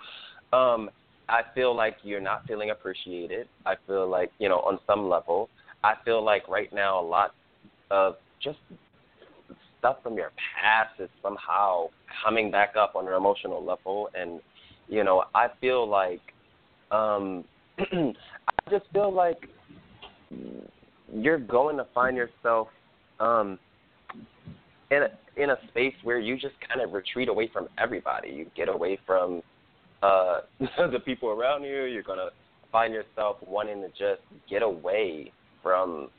um 0.54 0.90
i 1.30 1.42
feel 1.54 1.76
like 1.76 1.98
you're 2.04 2.22
not 2.22 2.46
feeling 2.48 2.70
appreciated 2.70 3.48
i 3.66 3.76
feel 3.86 4.08
like 4.10 4.32
you 4.40 4.50
know 4.50 4.60
on 4.60 4.80
some 4.88 5.10
level 5.10 5.50
i 5.84 5.94
feel 6.06 6.24
like 6.24 6.48
right 6.48 6.72
now 6.74 7.00
a 7.00 7.06
lot 7.06 7.36
of 7.92 8.16
just 8.42 8.60
stuff 9.86 9.98
from 10.02 10.16
your 10.16 10.32
past 10.60 11.00
is 11.00 11.10
somehow 11.22 11.86
coming 12.24 12.50
back 12.50 12.74
up 12.76 12.96
on 12.96 13.08
an 13.08 13.14
emotional 13.14 13.64
level 13.64 14.10
and 14.16 14.40
you 14.88 15.04
know 15.04 15.26
i 15.36 15.48
feel 15.62 15.88
like 15.88 16.22
um 16.90 17.44
i 17.80 18.70
just 18.72 18.86
feel 18.92 19.14
like 19.14 19.38
you're 21.14 21.38
going 21.38 21.78
to 21.78 21.86
find 21.94 22.18
yourself 22.18 22.68
um 23.20 23.60
in 24.90 25.04
a 25.04 25.42
in 25.42 25.52
a 25.52 25.58
space 25.70 25.94
where 26.04 26.20
you 26.20 26.36
just 26.36 26.56
kind 26.68 26.82
of 26.82 26.94
retreat 26.94 27.28
away 27.28 27.50
from 27.52 27.68
everybody. 27.78 28.30
You 28.30 28.46
get 28.56 28.70
away 28.70 28.98
from 29.06 29.42
uh 30.02 30.42
the 30.60 31.00
people 31.04 31.30
around 31.30 31.64
you. 31.64 31.84
You're 31.84 32.04
going 32.04 32.20
to 32.20 32.30
find 32.72 32.94
yourself 32.94 33.38
wanting 33.46 33.82
to 33.82 33.90
just 33.90 34.22
get 34.50 34.62
away 34.62 35.32
from 35.62 36.10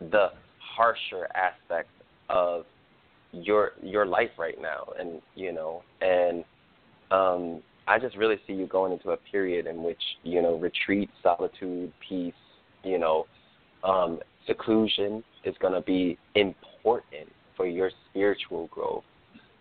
the 0.00 0.28
harsher 0.58 1.28
aspects 1.34 1.92
of 2.28 2.64
your 3.32 3.72
your 3.82 4.06
life 4.06 4.30
right 4.38 4.60
now 4.60 4.86
and 4.98 5.20
you 5.34 5.52
know 5.52 5.82
and 6.00 6.44
um 7.10 7.62
I 7.88 7.98
just 7.98 8.16
really 8.16 8.36
see 8.46 8.52
you 8.52 8.66
going 8.66 8.92
into 8.92 9.10
a 9.10 9.16
period 9.16 9.66
in 9.66 9.82
which, 9.82 10.00
you 10.24 10.42
know, 10.42 10.56
retreat, 10.56 11.08
solitude, 11.22 11.92
peace, 12.06 12.34
you 12.82 12.98
know, 12.98 13.26
um, 13.84 14.18
seclusion 14.46 15.22
is 15.44 15.54
going 15.60 15.72
to 15.72 15.80
be 15.80 16.18
important 16.34 17.28
for 17.56 17.66
your 17.66 17.90
spiritual 18.10 18.68
growth 18.72 19.04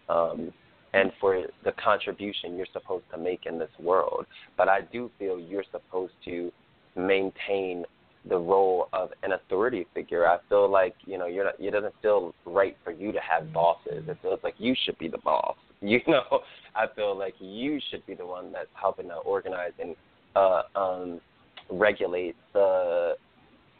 um, 0.09 0.51
and 0.93 1.11
for 1.19 1.43
the 1.63 1.71
contribution 1.73 2.57
you're 2.57 2.67
supposed 2.73 3.05
to 3.11 3.17
make 3.17 3.45
in 3.45 3.59
this 3.59 3.69
world. 3.79 4.25
But 4.57 4.69
I 4.69 4.81
do 4.81 5.11
feel 5.19 5.39
you're 5.39 5.63
supposed 5.71 6.13
to 6.25 6.51
maintain 6.95 7.85
the 8.27 8.37
role 8.37 8.89
of 8.93 9.09
an 9.23 9.33
authority 9.33 9.85
figure. 9.93 10.27
I 10.27 10.37
feel 10.49 10.69
like 10.69 10.95
you 11.05 11.17
know 11.17 11.27
you're 11.27 11.45
not. 11.45 11.55
It 11.59 11.71
doesn't 11.71 11.93
feel 12.01 12.33
right 12.45 12.75
for 12.83 12.91
you 12.91 13.11
to 13.11 13.19
have 13.19 13.53
bosses. 13.53 14.03
It 14.07 14.17
feels 14.21 14.39
like 14.43 14.55
you 14.57 14.75
should 14.85 14.97
be 14.97 15.07
the 15.07 15.19
boss. 15.19 15.55
You 15.81 15.99
know, 16.07 16.39
I 16.73 16.85
feel 16.95 17.15
like 17.15 17.35
you 17.39 17.79
should 17.91 18.03
be 18.07 18.15
the 18.15 18.25
one 18.25 18.51
that's 18.51 18.69
helping 18.73 19.09
to 19.09 19.15
organize 19.17 19.73
and 19.77 19.95
uh, 20.35 20.63
um, 20.73 21.21
regulate 21.69 22.35
the 22.53 23.15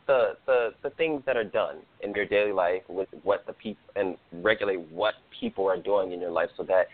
the 0.05 0.33
the 0.45 0.69
the 0.83 0.89
things 0.91 1.23
that 1.25 1.35
are 1.35 1.43
done 1.43 1.77
in 2.01 2.13
your 2.13 2.25
daily 2.25 2.51
life 2.51 2.83
with 2.89 3.07
what 3.23 3.45
the 3.47 3.53
people 3.53 3.81
and 3.95 4.17
regulate 4.43 4.79
what 4.91 5.15
people 5.39 5.67
are 5.67 5.81
doing 5.81 6.11
in 6.11 6.19
your 6.19 6.31
life 6.31 6.49
so 6.57 6.63
that 6.63 6.87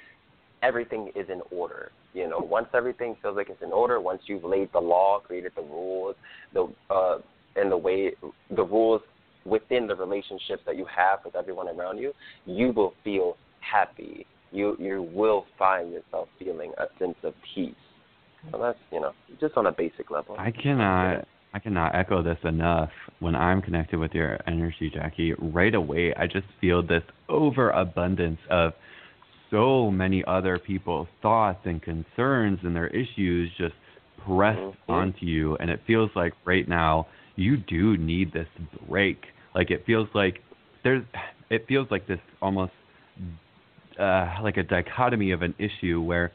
everything 0.63 1.11
is 1.15 1.27
in 1.29 1.41
order. 1.51 1.91
You 2.13 2.29
know, 2.29 2.39
once 2.39 2.67
everything 2.73 3.15
feels 3.21 3.35
like 3.35 3.49
it's 3.49 3.61
in 3.61 3.71
order, 3.71 3.99
once 3.99 4.21
you've 4.27 4.43
laid 4.43 4.69
the 4.73 4.79
law, 4.79 5.19
created 5.19 5.53
the 5.55 5.63
rules, 5.63 6.15
the 6.53 6.71
uh 6.89 7.17
and 7.55 7.71
the 7.71 7.77
way 7.77 8.11
the 8.55 8.63
rules 8.63 9.01
within 9.45 9.87
the 9.87 9.95
relationships 9.95 10.61
that 10.65 10.77
you 10.77 10.85
have 10.85 11.19
with 11.25 11.35
everyone 11.35 11.67
around 11.67 11.97
you, 11.97 12.13
you 12.45 12.71
will 12.71 12.93
feel 13.03 13.37
happy. 13.59 14.25
You 14.51 14.75
you 14.79 15.09
will 15.13 15.45
find 15.57 15.91
yourself 15.91 16.27
feeling 16.37 16.73
a 16.77 16.85
sense 16.99 17.15
of 17.23 17.33
peace. 17.55 17.73
So 18.51 18.57
that's 18.59 18.79
you 18.91 18.99
know 18.99 19.13
just 19.39 19.55
on 19.57 19.67
a 19.67 19.71
basic 19.71 20.11
level. 20.11 20.35
I 20.37 20.51
cannot 20.51 21.25
I 21.53 21.59
cannot 21.59 21.95
echo 21.95 22.21
this 22.21 22.37
enough. 22.43 22.89
When 23.19 23.35
I'm 23.35 23.61
connected 23.61 23.99
with 23.99 24.13
your 24.13 24.39
energy, 24.47 24.91
Jackie, 24.93 25.33
right 25.39 25.73
away 25.73 26.13
I 26.15 26.27
just 26.27 26.47
feel 26.59 26.85
this 26.85 27.03
overabundance 27.29 28.39
of 28.49 28.73
so 29.49 29.91
many 29.91 30.23
other 30.25 30.57
people's 30.57 31.07
thoughts 31.21 31.59
and 31.65 31.81
concerns 31.81 32.59
and 32.63 32.75
their 32.75 32.87
issues 32.87 33.51
just 33.57 33.75
pressed 34.25 34.59
Mhm. 34.59 34.75
onto 34.87 35.25
you 35.25 35.55
and 35.57 35.69
it 35.69 35.81
feels 35.85 36.09
like 36.15 36.33
right 36.45 36.67
now 36.67 37.07
you 37.35 37.57
do 37.57 37.97
need 37.97 38.33
this 38.33 38.47
break. 38.89 39.23
Like 39.55 39.71
it 39.71 39.85
feels 39.85 40.07
like 40.13 40.39
there's 40.83 41.03
it 41.49 41.65
feels 41.67 41.87
like 41.91 42.07
this 42.07 42.19
almost 42.41 42.71
uh 43.99 44.35
like 44.41 44.57
a 44.57 44.63
dichotomy 44.63 45.31
of 45.31 45.41
an 45.41 45.53
issue 45.59 46.01
where 46.01 46.31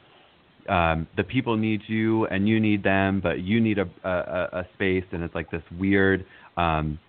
um, 0.69 1.07
the 1.15 1.23
people 1.23 1.55
need 1.55 1.81
you 1.87 2.25
and 2.27 2.47
you 2.47 2.59
need 2.59 2.83
them, 2.83 3.21
but 3.21 3.39
you 3.39 3.59
need 3.59 3.77
a, 3.77 3.89
a, 4.03 4.59
a 4.59 4.67
space, 4.73 5.05
and 5.11 5.23
it's 5.23 5.33
like 5.33 5.49
this 5.49 5.63
weird 5.79 6.25
um, 6.57 6.99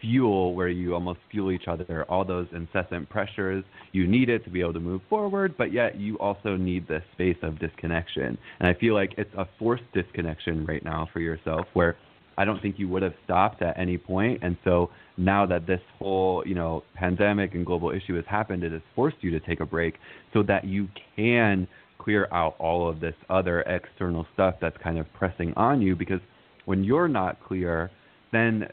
fuel 0.00 0.54
where 0.54 0.68
you 0.68 0.94
almost 0.94 1.20
fuel 1.30 1.52
each 1.52 1.68
other. 1.68 2.04
All 2.08 2.24
those 2.24 2.46
incessant 2.52 3.08
pressures, 3.08 3.64
you 3.92 4.06
need 4.06 4.28
it 4.28 4.44
to 4.44 4.50
be 4.50 4.60
able 4.60 4.72
to 4.74 4.80
move 4.80 5.00
forward, 5.08 5.54
but 5.56 5.72
yet 5.72 5.98
you 5.98 6.18
also 6.18 6.56
need 6.56 6.88
this 6.88 7.02
space 7.12 7.36
of 7.42 7.58
disconnection. 7.58 8.36
And 8.58 8.68
I 8.68 8.74
feel 8.74 8.94
like 8.94 9.14
it's 9.16 9.32
a 9.36 9.46
forced 9.58 9.84
disconnection 9.92 10.66
right 10.66 10.84
now 10.84 11.08
for 11.12 11.20
yourself, 11.20 11.66
where 11.72 11.96
I 12.36 12.44
don't 12.44 12.60
think 12.60 12.78
you 12.78 12.88
would 12.88 13.02
have 13.02 13.14
stopped 13.24 13.62
at 13.62 13.78
any 13.78 13.98
point. 13.98 14.40
And 14.42 14.56
so 14.64 14.90
now 15.16 15.46
that 15.46 15.66
this 15.66 15.80
whole, 15.98 16.42
you 16.46 16.54
know, 16.54 16.82
pandemic 16.94 17.54
and 17.54 17.64
global 17.64 17.90
issue 17.90 18.16
has 18.16 18.24
happened, 18.28 18.64
it 18.64 18.72
has 18.72 18.82
forced 18.94 19.16
you 19.20 19.30
to 19.30 19.40
take 19.40 19.60
a 19.60 19.66
break 19.66 19.94
so 20.32 20.42
that 20.44 20.64
you 20.64 20.88
can 21.16 21.68
clear 21.98 22.28
out 22.32 22.54
all 22.58 22.88
of 22.88 23.00
this 23.00 23.14
other 23.30 23.60
external 23.62 24.26
stuff 24.34 24.54
that's 24.60 24.76
kind 24.82 24.98
of 24.98 25.06
pressing 25.14 25.52
on 25.56 25.80
you 25.80 25.96
because 25.96 26.20
when 26.64 26.84
you're 26.84 27.08
not 27.08 27.42
clear, 27.42 27.90
then 28.32 28.66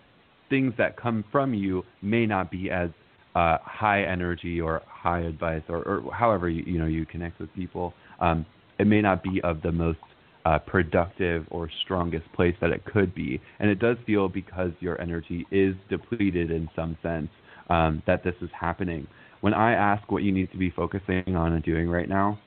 things 0.50 0.74
that 0.78 0.98
come 0.98 1.24
from 1.32 1.54
you 1.54 1.84
may 2.02 2.26
not 2.26 2.52
be 2.52 2.70
as 2.70 2.90
uh, 3.36 3.58
high 3.64 4.04
energy 4.04 4.60
or 4.60 4.82
high 4.88 5.22
advice 5.22 5.62
or, 5.70 5.84
or 5.84 6.14
however 6.14 6.50
you, 6.50 6.64
you 6.66 6.78
know 6.78 6.86
you 6.86 7.06
connect 7.06 7.40
with 7.40 7.54
people. 7.54 7.94
Um, 8.20 8.46
it 8.78 8.88
may 8.88 9.02
not 9.02 9.24
be 9.24 9.40
of 9.44 9.62
the 9.62 9.72
most 9.72 10.00
uh, 10.46 10.60
productive 10.60 11.46
or 11.52 11.70
strongest 11.84 12.32
place 12.34 12.56
that 12.62 12.72
it 12.72 12.84
could 12.86 13.14
be. 13.14 13.42
And 13.60 13.70
it 13.70 13.80
does 13.80 13.98
feel 14.06 14.30
because 14.30 14.72
your 14.80 15.00
energy 15.02 15.46
is 15.52 15.76
depleted 15.90 16.52
in 16.52 16.70
some 16.76 16.98
sense 17.04 17.30
um, 17.70 18.02
that 18.08 18.24
this 18.24 18.36
is 18.42 18.50
happening. 18.60 19.08
When 19.42 19.54
I 19.54 19.74
ask 19.74 20.12
what 20.12 20.24
you 20.24 20.32
need 20.32 20.52
to 20.52 20.58
be 20.58 20.70
focusing 20.70 21.36
on 21.36 21.54
and 21.54 21.64
doing 21.64 21.90
right 21.90 22.10
now, 22.10 22.40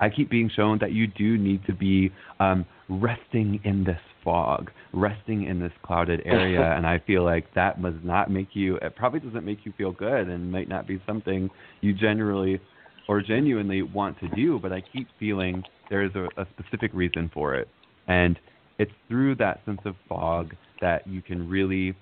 I 0.00 0.10
keep 0.10 0.30
being 0.30 0.50
shown 0.54 0.78
that 0.80 0.92
you 0.92 1.06
do 1.06 1.38
need 1.38 1.64
to 1.66 1.72
be 1.72 2.10
um, 2.40 2.66
resting 2.88 3.60
in 3.62 3.84
this 3.84 4.00
fog, 4.24 4.72
resting 4.92 5.44
in 5.44 5.60
this 5.60 5.72
clouded 5.84 6.22
area. 6.24 6.72
and 6.72 6.86
I 6.86 6.98
feel 7.06 7.24
like 7.24 7.52
that 7.54 7.80
must 7.80 8.02
not 8.02 8.30
make 8.30 8.48
you, 8.54 8.76
it 8.76 8.96
probably 8.96 9.20
doesn't 9.20 9.44
make 9.44 9.64
you 9.64 9.72
feel 9.78 9.92
good 9.92 10.28
and 10.28 10.50
might 10.50 10.68
not 10.68 10.88
be 10.88 11.00
something 11.06 11.48
you 11.82 11.92
generally 11.94 12.60
or 13.08 13.20
genuinely 13.20 13.82
want 13.82 14.18
to 14.20 14.28
do. 14.30 14.58
But 14.58 14.72
I 14.72 14.80
keep 14.92 15.06
feeling 15.20 15.62
there 15.92 16.02
is 16.02 16.10
a, 16.14 16.26
a 16.40 16.46
specific 16.58 16.90
reason 16.94 17.30
for 17.34 17.54
it. 17.54 17.68
And 18.08 18.38
it's 18.78 18.90
through 19.08 19.36
that 19.36 19.60
sense 19.66 19.80
of 19.84 19.94
fog 20.08 20.56
that 20.80 21.06
you 21.06 21.20
can 21.20 21.46
really, 21.48 21.94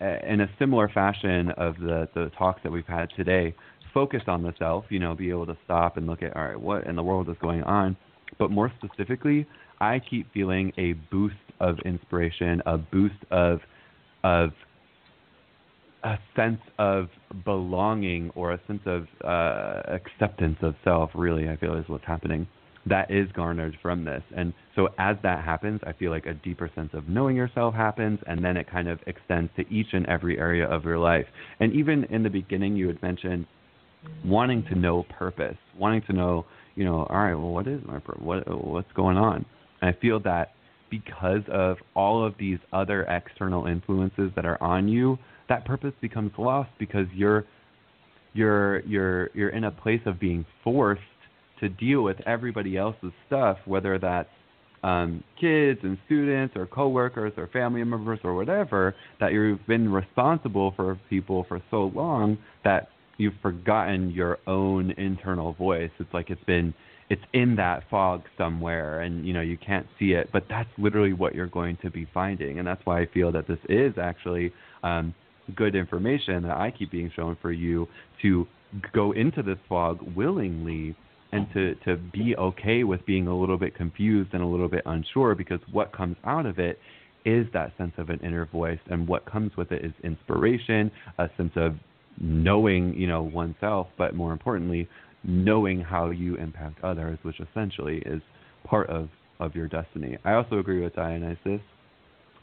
in 0.00 0.42
a 0.42 0.50
similar 0.58 0.88
fashion 0.90 1.50
of 1.56 1.76
the, 1.78 2.08
the 2.14 2.30
talks 2.36 2.60
that 2.62 2.70
we've 2.70 2.86
had 2.86 3.08
today, 3.16 3.54
focus 3.94 4.20
on 4.26 4.42
the 4.42 4.52
self, 4.58 4.84
you 4.90 4.98
know, 4.98 5.14
be 5.14 5.30
able 5.30 5.46
to 5.46 5.56
stop 5.64 5.96
and 5.96 6.06
look 6.06 6.22
at, 6.22 6.36
all 6.36 6.44
right, 6.44 6.60
what 6.60 6.86
in 6.86 6.94
the 6.94 7.02
world 7.02 7.28
is 7.30 7.36
going 7.40 7.62
on? 7.62 7.96
But 8.38 8.50
more 8.50 8.70
specifically, 8.84 9.46
I 9.80 9.98
keep 9.98 10.30
feeling 10.34 10.72
a 10.76 10.92
boost 11.10 11.34
of 11.58 11.78
inspiration, 11.86 12.60
a 12.66 12.76
boost 12.76 13.14
of, 13.30 13.60
of 14.24 14.50
a 16.04 16.18
sense 16.36 16.60
of 16.78 17.08
belonging 17.46 18.30
or 18.34 18.52
a 18.52 18.60
sense 18.66 18.82
of 18.84 19.06
uh, 19.24 19.82
acceptance 19.88 20.58
of 20.60 20.74
self, 20.84 21.10
really, 21.14 21.48
I 21.48 21.56
feel 21.56 21.74
is 21.76 21.88
what's 21.88 22.04
happening 22.04 22.46
that 22.86 23.10
is 23.10 23.30
garnered 23.32 23.76
from 23.80 24.04
this. 24.04 24.22
And 24.36 24.52
so 24.74 24.88
as 24.98 25.16
that 25.22 25.44
happens, 25.44 25.80
I 25.86 25.92
feel 25.92 26.10
like 26.10 26.26
a 26.26 26.34
deeper 26.34 26.70
sense 26.74 26.90
of 26.94 27.08
knowing 27.08 27.36
yourself 27.36 27.74
happens, 27.74 28.18
and 28.26 28.44
then 28.44 28.56
it 28.56 28.70
kind 28.70 28.88
of 28.88 28.98
extends 29.06 29.50
to 29.56 29.68
each 29.72 29.88
and 29.92 30.06
every 30.06 30.38
area 30.38 30.68
of 30.68 30.84
your 30.84 30.98
life. 30.98 31.26
And 31.60 31.72
even 31.72 32.04
in 32.04 32.22
the 32.22 32.30
beginning, 32.30 32.76
you 32.76 32.88
had 32.88 33.00
mentioned 33.02 33.46
wanting 34.24 34.64
to 34.64 34.74
know 34.74 35.04
purpose, 35.16 35.56
wanting 35.78 36.02
to 36.08 36.12
know, 36.12 36.44
you 36.74 36.84
know, 36.84 37.06
all 37.08 37.16
right, 37.16 37.34
well, 37.34 37.52
what 37.52 37.68
is 37.68 37.80
my 37.86 38.00
purpose? 38.00 38.22
What, 38.22 38.64
what's 38.66 38.92
going 38.94 39.16
on? 39.16 39.44
And 39.80 39.94
I 39.94 40.00
feel 40.00 40.18
that 40.20 40.52
because 40.90 41.42
of 41.50 41.76
all 41.94 42.24
of 42.24 42.34
these 42.38 42.58
other 42.72 43.04
external 43.04 43.66
influences 43.66 44.30
that 44.36 44.44
are 44.44 44.62
on 44.62 44.88
you, 44.88 45.18
that 45.48 45.64
purpose 45.64 45.92
becomes 46.00 46.32
lost 46.38 46.70
because 46.78 47.06
you're 47.14 47.44
you're 48.34 48.80
you're 48.80 49.30
you're 49.34 49.50
in 49.50 49.64
a 49.64 49.70
place 49.70 50.00
of 50.06 50.18
being 50.18 50.44
forced 50.64 51.02
to 51.62 51.68
deal 51.68 52.02
with 52.02 52.16
everybody 52.26 52.76
else's 52.76 53.12
stuff, 53.26 53.56
whether 53.64 53.98
that's 53.98 54.28
um, 54.82 55.22
kids 55.40 55.78
and 55.84 55.96
students 56.06 56.56
or 56.56 56.66
coworkers 56.66 57.32
or 57.36 57.46
family 57.46 57.84
members 57.84 58.18
or 58.24 58.34
whatever, 58.34 58.94
that 59.20 59.32
you've 59.32 59.64
been 59.66 59.90
responsible 59.90 60.72
for 60.74 61.00
people 61.08 61.46
for 61.48 61.62
so 61.70 61.92
long 61.94 62.36
that 62.64 62.88
you've 63.16 63.34
forgotten 63.40 64.10
your 64.10 64.38
own 64.48 64.90
internal 64.92 65.52
voice. 65.52 65.90
It's 66.00 66.12
like 66.12 66.30
it's 66.30 66.44
been 66.44 66.74
it's 67.10 67.22
in 67.34 67.56
that 67.56 67.82
fog 67.90 68.22
somewhere 68.38 69.02
and 69.02 69.26
you 69.26 69.34
know 69.34 69.42
you 69.42 69.58
can't 69.58 69.86
see 69.98 70.12
it 70.12 70.30
but 70.32 70.44
that's 70.48 70.68
literally 70.78 71.12
what 71.12 71.34
you're 71.34 71.46
going 71.46 71.76
to 71.82 71.90
be 71.90 72.06
finding 72.14 72.58
and 72.58 72.66
that's 72.66 72.80
why 72.84 73.02
i 73.02 73.06
feel 73.12 73.30
that 73.30 73.46
this 73.46 73.58
is 73.68 73.92
actually 74.00 74.50
um, 74.82 75.12
good 75.54 75.74
information 75.74 76.42
that 76.42 76.56
i 76.56 76.70
keep 76.70 76.90
being 76.90 77.12
shown 77.14 77.36
for 77.42 77.52
you 77.52 77.86
to 78.22 78.46
go 78.94 79.12
into 79.12 79.42
this 79.42 79.58
fog 79.68 79.98
willingly 80.16 80.96
and 81.32 81.46
to 81.52 81.74
to 81.86 81.96
be 81.96 82.36
okay 82.36 82.84
with 82.84 83.04
being 83.06 83.26
a 83.26 83.36
little 83.36 83.58
bit 83.58 83.74
confused 83.74 84.30
and 84.32 84.42
a 84.42 84.46
little 84.46 84.68
bit 84.68 84.82
unsure 84.86 85.34
because 85.34 85.60
what 85.70 85.92
comes 85.92 86.16
out 86.24 86.46
of 86.46 86.58
it 86.58 86.78
is 87.24 87.46
that 87.52 87.72
sense 87.78 87.92
of 87.98 88.10
an 88.10 88.18
inner 88.22 88.46
voice 88.46 88.80
and 88.90 89.06
what 89.06 89.24
comes 89.24 89.50
with 89.56 89.72
it 89.72 89.84
is 89.84 89.92
inspiration 90.04 90.90
a 91.18 91.28
sense 91.36 91.52
of 91.56 91.74
knowing 92.20 92.94
you 92.94 93.06
know 93.06 93.22
oneself 93.22 93.86
but 93.96 94.14
more 94.14 94.32
importantly 94.32 94.88
knowing 95.24 95.80
how 95.80 96.10
you 96.10 96.36
impact 96.36 96.82
others 96.82 97.18
which 97.22 97.40
essentially 97.40 98.02
is 98.06 98.20
part 98.64 98.88
of 98.90 99.08
of 99.40 99.54
your 99.56 99.66
destiny. 99.66 100.16
I 100.24 100.34
also 100.34 100.58
agree 100.58 100.82
with 100.82 100.94
dionysus 100.94 101.60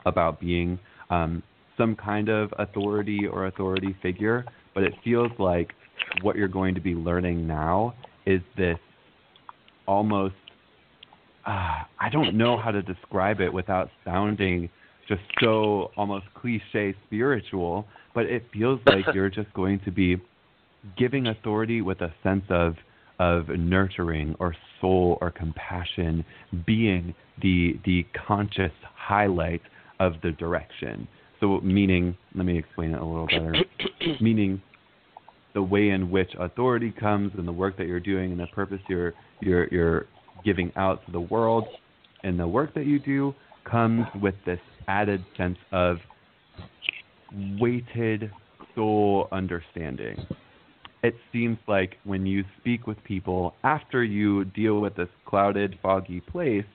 about 0.06 0.40
being 0.40 0.78
um, 1.10 1.42
some 1.78 1.96
kind 1.96 2.30
of 2.30 2.54
authority 2.60 3.22
or 3.32 3.48
authority 3.48 3.96
figure 4.02 4.46
but 4.74 4.84
it 4.84 4.94
feels 5.04 5.32
like 5.40 5.72
what 6.22 6.36
you're 6.36 6.48
going 6.48 6.76
to 6.76 6.82
be 6.82 6.94
learning 6.94 7.48
now 7.48 7.94
is 8.30 8.42
this 8.56 8.78
almost 9.88 10.36
uh, 11.46 11.82
I 12.00 12.10
don't 12.12 12.38
know 12.38 12.58
how 12.58 12.70
to 12.70 12.84
describe 12.84 13.42
it 13.42 13.52
without 13.52 13.90
sounding 14.06 14.70
just 15.08 15.22
so 15.42 15.90
almost 15.98 16.26
cliche 16.36 16.94
spiritual, 17.08 17.88
but 18.14 18.26
it 18.26 18.44
feels 18.54 18.80
like 18.86 19.06
you're 19.16 19.32
just 19.32 19.52
going 19.54 19.80
to 19.86 19.92
be 19.92 20.18
giving 20.96 21.28
authority 21.28 21.82
with 21.82 22.02
a 22.02 22.14
sense 22.24 22.44
of 22.50 22.76
of 23.20 23.50
nurturing 23.50 24.34
or 24.40 24.56
soul 24.80 25.18
or 25.22 25.32
compassion 25.32 26.24
being 26.68 27.16
the 27.42 27.80
the 27.86 28.06
conscious 28.28 28.72
highlight 28.96 29.62
of 30.00 30.14
the 30.22 30.32
direction. 30.34 31.08
So 31.40 31.60
meaning, 31.62 32.16
let 32.36 32.46
me 32.46 32.60
explain 32.60 32.92
it 32.92 33.02
a 33.02 33.06
little 33.06 33.28
better. 33.28 33.56
meaning 34.22 34.62
the 35.54 35.62
way 35.62 35.90
in 35.90 36.12
which 36.12 36.30
authority 36.40 36.92
comes 36.92 37.32
and 37.38 37.48
the 37.48 37.52
work 37.52 37.78
that 37.78 37.88
you're 37.88 38.00
doing 38.00 38.32
and 38.32 38.40
the 38.40 38.48
purpose 38.48 38.80
you're 38.88 39.14
you're 39.42 39.68
you're 39.70 40.06
giving 40.46 40.72
out 40.76 41.06
to 41.06 41.12
the 41.12 41.20
world 41.20 41.66
and 42.24 42.40
the 42.40 42.48
work 42.48 42.74
that 42.74 42.86
you 42.86 43.00
do 43.00 43.34
comes 43.70 44.06
with 44.22 44.36
this 44.46 44.60
added 44.88 45.24
sense 45.38 45.58
of 45.72 45.98
weighted 47.60 48.32
soul 48.76 49.28
understanding. 49.32 50.18
It 51.04 51.16
seems 51.32 51.58
like 51.68 51.98
when 52.04 52.26
you 52.26 52.44
speak 52.60 52.88
with 52.88 53.02
people 53.04 53.54
after 53.64 54.04
you 54.04 54.46
deal 54.46 54.82
with 54.82 54.96
this 54.96 55.08
clouded, 55.26 55.78
foggy 55.82 56.20
place 56.20 56.66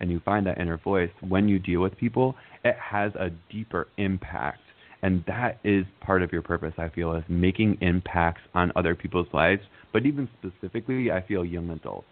and 0.00 0.10
you 0.10 0.20
find 0.24 0.46
that 0.46 0.58
inner 0.58 0.78
voice, 0.78 1.10
when 1.20 1.48
you 1.48 1.58
deal 1.58 1.80
with 1.80 1.96
people, 1.96 2.34
it 2.64 2.76
has 2.76 3.12
a 3.14 3.30
deeper 3.50 3.88
impact 3.98 4.60
and 5.02 5.24
that 5.26 5.58
is 5.64 5.84
part 6.00 6.22
of 6.22 6.32
your 6.32 6.42
purpose 6.42 6.72
i 6.78 6.88
feel 6.88 7.14
is 7.14 7.24
making 7.28 7.76
impacts 7.80 8.42
on 8.54 8.72
other 8.76 8.94
people's 8.94 9.28
lives 9.32 9.62
but 9.92 10.06
even 10.06 10.28
specifically 10.38 11.10
i 11.10 11.20
feel 11.26 11.44
young 11.44 11.70
adults. 11.70 12.06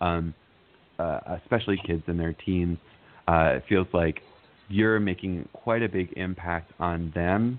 Um, 0.00 0.34
uh, 0.98 1.20
especially 1.42 1.78
kids 1.86 2.02
in 2.06 2.16
their 2.16 2.32
teens 2.32 2.78
uh, 3.28 3.54
it 3.56 3.64
feels 3.68 3.86
like 3.92 4.20
you're 4.68 5.00
making 5.00 5.48
quite 5.52 5.82
a 5.82 5.88
big 5.88 6.12
impact 6.16 6.72
on 6.78 7.12
them 7.14 7.58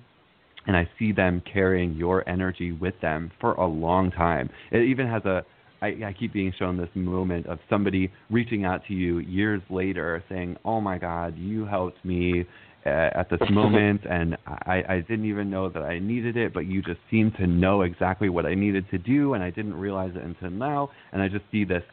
and 0.66 0.76
i 0.76 0.88
see 1.00 1.12
them 1.12 1.42
carrying 1.52 1.94
your 1.94 2.28
energy 2.28 2.72
with 2.72 3.00
them 3.02 3.32
for 3.40 3.54
a 3.54 3.66
long 3.66 4.12
time. 4.12 4.50
It 4.72 4.84
even 4.84 5.08
has 5.08 5.24
a 5.26 5.46
I, 5.82 5.88
I 6.06 6.16
keep 6.18 6.34
being 6.34 6.54
shown 6.58 6.78
this 6.78 6.90
moment 6.96 7.46
of 7.46 7.60
somebody 7.70 8.12
reaching 8.30 8.66
out 8.66 8.82
to 8.88 8.94
you 8.94 9.20
years 9.20 9.62
later 9.70 10.24
saying, 10.30 10.58
"Oh 10.66 10.82
my 10.82 10.98
God, 10.98 11.38
you 11.38 11.66
helped 11.66 12.04
me 12.04 12.46
at 12.88 13.30
this 13.30 13.40
moment, 13.50 14.02
and 14.10 14.38
I, 14.46 14.84
I 14.88 15.06
didn't 15.08 15.26
even 15.26 15.50
know 15.50 15.70
that 15.70 15.84
I 15.84 16.00
needed 16.00 16.38
it, 16.38 16.54
but 16.54 16.66
you 16.66 16.82
just 16.82 17.00
seemed 17.10 17.36
to 17.38 17.48
know 17.48 17.82
exactly 17.82 18.30
what 18.30 18.46
I 18.46 18.56
needed 18.56 18.90
to 18.92 18.98
do, 18.98 19.34
and 19.34 19.44
I 19.44 19.50
didn't 19.50 19.76
realize 19.76 20.12
it 20.16 20.24
until 20.24 20.50
now. 20.50 20.90
And 21.12 21.22
I 21.22 21.28
just 21.28 21.46
see 21.52 21.64
this 21.64 21.84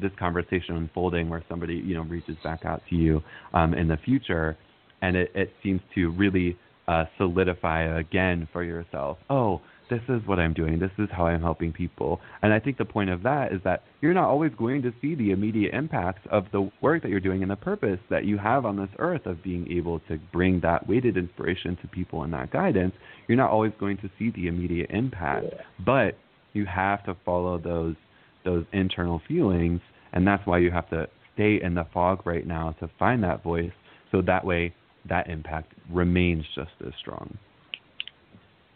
this 0.00 0.12
conversation 0.18 0.76
unfolding 0.76 1.28
where 1.28 1.44
somebody 1.48 1.74
you 1.74 1.94
know 1.94 2.02
reaches 2.02 2.36
back 2.42 2.64
out 2.64 2.82
to 2.90 2.96
you 2.96 3.22
um, 3.54 3.74
in 3.74 3.88
the 3.88 3.96
future, 3.98 4.56
and 5.02 5.16
it, 5.16 5.30
it 5.34 5.52
seems 5.62 5.80
to 5.94 6.10
really 6.12 6.56
uh, 6.88 7.04
solidify 7.18 7.98
again 7.98 8.48
for 8.52 8.64
yourself. 8.64 9.18
Oh, 9.30 9.60
this 9.90 10.00
is 10.08 10.20
what 10.26 10.38
I'm 10.38 10.54
doing. 10.54 10.78
This 10.78 10.90
is 10.98 11.08
how 11.12 11.26
I'm 11.26 11.40
helping 11.42 11.72
people. 11.72 12.20
And 12.42 12.52
I 12.52 12.58
think 12.60 12.78
the 12.78 12.84
point 12.84 13.10
of 13.10 13.22
that 13.24 13.52
is 13.52 13.60
that 13.64 13.84
you're 14.00 14.14
not 14.14 14.28
always 14.28 14.52
going 14.58 14.82
to 14.82 14.92
see 15.00 15.14
the 15.14 15.30
immediate 15.30 15.74
impacts 15.74 16.22
of 16.30 16.44
the 16.52 16.70
work 16.80 17.02
that 17.02 17.10
you're 17.10 17.20
doing 17.20 17.42
and 17.42 17.50
the 17.50 17.56
purpose 17.56 17.98
that 18.10 18.24
you 18.24 18.38
have 18.38 18.64
on 18.64 18.76
this 18.76 18.88
earth 18.98 19.26
of 19.26 19.42
being 19.42 19.70
able 19.70 20.00
to 20.08 20.18
bring 20.32 20.60
that 20.60 20.88
weighted 20.88 21.16
inspiration 21.16 21.76
to 21.82 21.88
people 21.88 22.22
and 22.22 22.32
that 22.32 22.50
guidance. 22.52 22.94
You're 23.28 23.38
not 23.38 23.50
always 23.50 23.72
going 23.78 23.98
to 23.98 24.10
see 24.18 24.30
the 24.30 24.46
immediate 24.48 24.90
impact, 24.90 25.46
Yeah. 25.52 25.60
but 25.84 26.18
you 26.52 26.66
have 26.66 27.04
to 27.04 27.16
follow 27.24 27.58
those 27.58 27.96
those 28.44 28.64
internal 28.72 29.22
feelings 29.28 29.80
and 30.12 30.26
that's 30.26 30.44
why 30.46 30.58
you 30.58 30.70
have 30.70 30.88
to 30.90 31.08
stay 31.34 31.60
in 31.62 31.74
the 31.74 31.86
fog 31.94 32.26
right 32.26 32.46
now 32.46 32.74
to 32.80 32.90
find 32.98 33.22
that 33.22 33.42
voice 33.42 33.70
so 34.10 34.20
that 34.22 34.44
way 34.44 34.74
that 35.08 35.28
impact 35.28 35.72
remains 35.90 36.44
just 36.54 36.70
as 36.86 36.92
strong. 37.00 37.36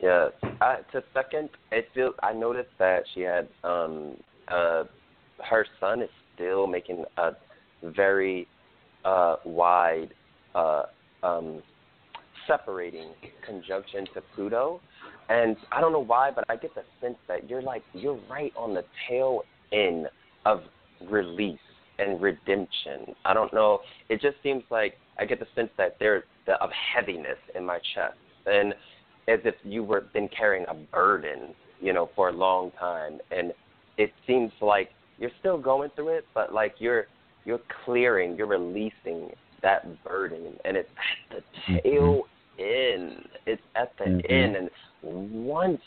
Yes. 0.00 0.32
I, 0.60 0.78
to 0.92 1.02
second, 1.14 1.48
it 1.72 1.88
feel 1.94 2.12
I 2.22 2.32
noticed 2.32 2.70
that 2.78 3.04
she 3.14 3.20
had 3.22 3.48
um 3.64 4.16
uh 4.48 4.84
her 5.48 5.66
sun 5.80 6.02
is 6.02 6.10
still 6.34 6.66
making 6.66 7.04
a 7.16 7.32
very 7.82 8.46
uh 9.04 9.36
wide 9.44 10.10
uh 10.54 10.84
um 11.22 11.62
separating 12.46 13.08
conjunction 13.44 14.06
to 14.14 14.22
Pluto. 14.34 14.80
And 15.28 15.56
I 15.72 15.80
don't 15.80 15.92
know 15.92 16.04
why, 16.04 16.30
but 16.30 16.44
I 16.48 16.56
get 16.56 16.74
the 16.74 16.84
sense 17.00 17.16
that 17.26 17.48
you're 17.50 17.62
like 17.62 17.82
you're 17.92 18.20
right 18.30 18.52
on 18.56 18.74
the 18.74 18.84
tail 19.08 19.42
end 19.72 20.08
of 20.44 20.60
release 21.10 21.58
and 21.98 22.20
redemption. 22.20 23.14
I 23.24 23.34
don't 23.34 23.52
know. 23.52 23.80
It 24.08 24.20
just 24.20 24.36
seems 24.42 24.62
like 24.70 24.94
I 25.18 25.24
get 25.24 25.40
the 25.40 25.46
sense 25.54 25.70
that 25.78 25.96
there's 25.98 26.22
the, 26.46 26.54
of 26.62 26.70
heaviness 26.94 27.38
in 27.54 27.64
my 27.64 27.78
chest, 27.94 28.18
and 28.46 28.74
as 29.28 29.40
if 29.44 29.54
you 29.64 29.82
were 29.82 30.02
been 30.12 30.28
carrying 30.28 30.66
a 30.68 30.74
burden, 30.74 31.54
you 31.80 31.92
know, 31.92 32.10
for 32.14 32.28
a 32.28 32.32
long 32.32 32.70
time. 32.78 33.18
And 33.30 33.52
it 33.98 34.12
seems 34.26 34.52
like 34.60 34.90
you're 35.18 35.30
still 35.40 35.58
going 35.58 35.90
through 35.96 36.08
it, 36.08 36.26
but 36.34 36.52
like 36.52 36.74
you're 36.78 37.06
you're 37.44 37.60
clearing, 37.84 38.36
you're 38.36 38.46
releasing 38.46 39.30
that 39.62 40.02
burden, 40.02 40.54
and 40.64 40.76
it's 40.76 40.88
at 41.30 41.42
the 41.72 41.80
tail 41.82 42.28
end. 42.58 43.28
It's 43.46 43.62
at 43.74 43.96
the 43.98 44.04
Mhm. 44.04 44.30
end, 44.30 44.56
and 44.56 44.70
once 45.02 45.80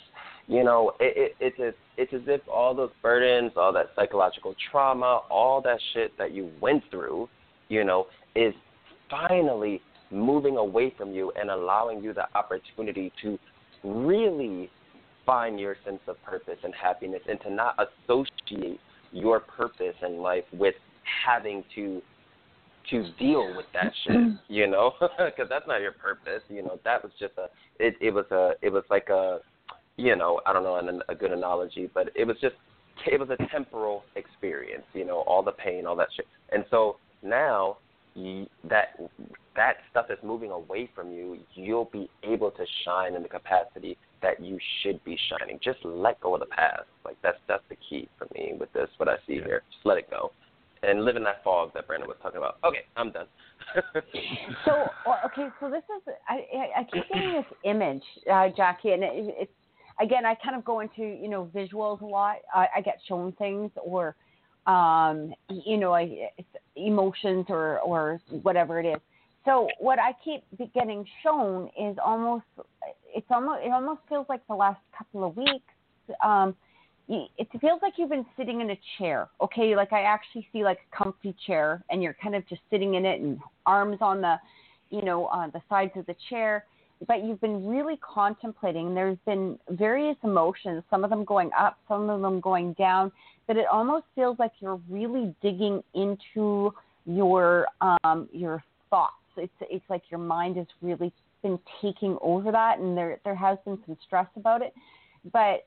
you 0.48 0.64
know, 0.64 0.94
it, 1.00 1.16
it, 1.16 1.36
it's 1.40 1.60
as 1.60 1.74
it's 1.98 2.14
as 2.14 2.28
if 2.28 2.42
all 2.48 2.74
those 2.74 2.92
burdens, 3.04 3.52
all 3.56 3.72
that 3.74 3.92
psychological 3.96 4.56
trauma, 4.72 5.22
all 5.30 5.62
that 5.62 5.80
shit 5.94 6.18
that 6.18 6.32
you 6.32 6.52
went 6.60 6.84
through, 6.90 7.30
you 7.68 7.84
know, 7.84 8.08
is 8.36 8.54
finally 9.10 9.82
moving 10.12 10.58
away 10.58 10.94
from 10.98 11.14
you 11.14 11.32
and 11.40 11.50
allowing 11.50 12.04
you 12.04 12.14
the 12.14 12.26
opportunity 12.36 13.12
to 13.22 13.38
really 13.84 14.70
find 15.26 15.60
your 15.60 15.76
sense 15.86 16.00
of 16.08 16.22
purpose 16.24 16.58
and 16.64 16.74
happiness 16.74 17.22
and 17.30 17.40
to 17.42 17.52
not 17.52 17.76
associate 17.78 18.80
your 19.12 19.40
purpose 19.40 19.96
in 20.06 20.18
life 20.18 20.44
with 20.54 20.76
having 21.26 21.64
to 21.76 22.02
to 22.90 23.12
deal 23.20 23.56
with 23.56 23.66
that 23.74 23.92
shit, 24.08 24.16
you 24.48 24.66
know, 24.68 24.94
because 25.00 25.48
that's 25.50 25.68
not 25.68 25.82
your 25.82 25.92
purpose. 25.92 26.42
You 26.50 26.64
know, 26.64 26.80
that 26.84 27.04
was 27.04 27.12
just 27.20 27.34
a 27.38 27.48
it. 27.80 27.96
It 28.02 28.14
was 28.14 28.26
a 28.32 28.54
it 28.62 28.72
was 28.72 28.84
like 28.90 29.10
a 29.10 29.40
you 29.98 30.16
know 30.16 30.42
I 30.46 30.54
don't 30.54 30.64
know 30.64 30.78
an, 30.78 31.02
a 31.10 31.16
good 31.16 31.32
analogy, 31.32 31.90
but 31.94 32.10
it 32.16 32.26
was 32.26 32.38
just 32.42 32.56
it 33.06 33.20
was 33.20 33.30
a 33.30 33.38
temporal 33.52 34.04
experience. 34.16 34.86
You 34.94 35.06
know, 35.06 35.20
all 35.22 35.44
the 35.44 35.52
pain, 35.52 35.86
all 35.86 35.96
that 35.98 36.10
shit, 36.16 36.28
and 36.52 36.66
so 36.72 36.98
now 37.22 37.78
that 38.16 38.98
that 39.60 39.76
stuff 39.92 40.06
is 40.10 40.18
moving 40.24 40.52
away 40.52 40.90
from 40.96 41.12
you. 41.12 41.38
You'll 41.54 41.90
be 41.92 42.10
able 42.24 42.50
to 42.52 42.66
shine 42.86 43.14
in 43.14 43.24
the 43.24 43.28
capacity 43.28 43.98
that 44.22 44.42
you 44.42 44.58
should 44.82 45.04
be 45.04 45.20
shining. 45.30 45.60
Just 45.62 45.80
let 45.84 46.18
go 46.22 46.34
of 46.34 46.40
the 46.40 46.46
past. 46.46 46.84
Like 47.04 47.18
that's 47.22 47.38
that's 47.46 47.64
the 47.68 47.76
key 47.76 48.08
for 48.18 48.26
me 48.34 48.54
with 48.58 48.72
this. 48.72 48.88
What 48.96 49.10
I 49.10 49.18
see 49.28 49.34
Yeah. 49.34 49.44
here, 49.44 49.64
just 49.70 49.86
let 49.86 49.98
it 49.98 50.10
go, 50.10 50.32
and 50.82 51.04
live 51.04 51.18
in 51.18 51.24
that 51.24 51.44
fog 51.44 51.74
that 51.74 51.88
Brandon 51.88 52.08
was 52.08 52.16
talking 52.22 52.38
about. 52.38 52.58
Okay, 52.64 52.86
I'm 52.96 53.12
done. 53.12 53.28
So 54.66 54.94
okay, 55.26 55.50
so 55.60 55.70
this 55.70 55.84
is 55.84 56.14
I 56.28 56.36
I 56.36 56.80
I 56.80 56.84
keep 56.86 57.08
getting 57.10 57.34
this 57.34 57.46
image, 57.64 58.04
uh, 58.32 58.48
Jackie, 58.56 58.92
and 58.92 59.04
it, 59.04 59.12
it's 59.14 59.52
again 60.02 60.26
I 60.26 60.36
kind 60.36 60.56
of 60.56 60.64
go 60.64 60.80
into 60.80 61.02
you 61.02 61.30
know 61.30 61.52
visuals 61.54 62.02
a 62.02 62.06
lot. 62.06 62.38
I, 62.54 62.68
I 62.78 62.82
get 62.82 63.00
shown 63.08 63.34
things 63.34 63.72
or 63.76 64.16
um 64.68 65.34
you 65.50 65.78
know 65.78 65.94
I 65.94 66.30
it's 66.38 66.48
emotions 66.76 67.46
or 67.50 67.80
or 67.80 68.22
whatever 68.42 68.80
it 68.80 68.86
is. 68.86 69.02
So 69.46 69.68
what 69.80 70.00
I 70.00 70.12
keep 70.24 70.44
getting 70.74 71.06
shown 71.24 71.70
is 71.80 71.98
almost 72.04 72.46
it's 73.16 73.28
almost 73.32 73.62
it 73.64 73.72
almost 73.72 74.02
feels 74.10 74.26
like 74.30 74.46
the 74.48 74.56
last 74.56 74.80
couple 74.98 75.24
of 75.24 75.36
weeks. 75.38 75.64
Um, 76.24 76.56
it 77.10 77.48
feels 77.60 77.82
like 77.82 77.94
you've 77.98 78.10
been 78.10 78.26
sitting 78.38 78.62
in 78.62 78.70
a 78.70 78.80
chair. 78.98 79.30
Okay, 79.42 79.76
like 79.76 79.92
I 79.92 80.02
actually 80.02 80.48
see 80.54 80.64
like 80.64 80.80
a 80.92 80.96
comfy 80.96 81.36
chair, 81.48 81.84
and 81.90 82.04
you're 82.04 82.16
kind 82.22 82.36
of 82.36 82.48
just 82.48 82.62
sitting 82.70 82.96
in 82.96 83.06
it, 83.06 83.20
and 83.20 83.40
arms 83.66 83.98
on 84.02 84.22
the, 84.22 84.36
you 84.92 85.02
know, 85.02 85.26
on 85.26 85.50
the 85.54 85.62
sides 85.70 85.92
of 85.96 86.06
the 86.06 86.16
chair. 86.30 86.66
But 87.08 87.24
you've 87.24 87.42
been 87.42 87.66
really 87.66 87.98
contemplating. 87.98 88.94
There's 88.94 89.18
been 89.26 89.58
various 89.70 90.18
emotions, 90.24 90.84
some 90.90 91.04
of 91.04 91.10
them 91.10 91.24
going 91.24 91.50
up, 91.58 91.80
some 91.88 92.10
of 92.10 92.22
them 92.22 92.40
going 92.42 92.74
down. 92.74 93.12
That 93.48 93.58
it 93.58 93.66
almost 93.72 94.06
feels 94.14 94.38
like 94.38 94.52
you're 94.60 94.80
really 94.88 95.34
digging 95.42 95.82
into 95.96 96.72
your 97.06 97.66
um, 97.82 98.30
your 98.32 98.64
thoughts. 98.92 99.14
It's 99.40 99.54
it's 99.62 99.86
like 99.90 100.04
your 100.10 100.20
mind 100.20 100.58
has 100.58 100.68
really 100.82 101.14
been 101.42 101.60
taking 101.82 102.18
over 102.22 102.52
that, 102.52 102.80
and 102.80 102.98
there 102.98 103.20
there 103.24 103.36
has 103.36 103.58
been 103.66 103.80
some 103.86 103.98
stress 104.06 104.28
about 104.36 104.62
it. 104.62 104.74
But 105.32 105.66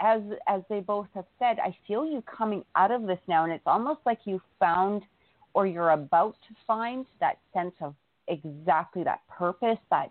as 0.00 0.20
as 0.48 0.62
they 0.68 0.80
both 0.80 1.08
have 1.14 1.26
said, 1.38 1.58
I 1.58 1.76
feel 1.86 2.04
you 2.04 2.22
coming 2.22 2.64
out 2.76 2.90
of 2.90 3.02
this 3.06 3.20
now, 3.28 3.44
and 3.44 3.52
it's 3.52 3.66
almost 3.66 4.00
like 4.04 4.20
you 4.24 4.40
found 4.58 5.02
or 5.54 5.66
you're 5.66 5.90
about 5.90 6.34
to 6.48 6.54
find 6.66 7.04
that 7.20 7.38
sense 7.52 7.74
of 7.80 7.94
exactly 8.28 9.04
that 9.04 9.20
purpose. 9.28 9.78
That 9.90 10.10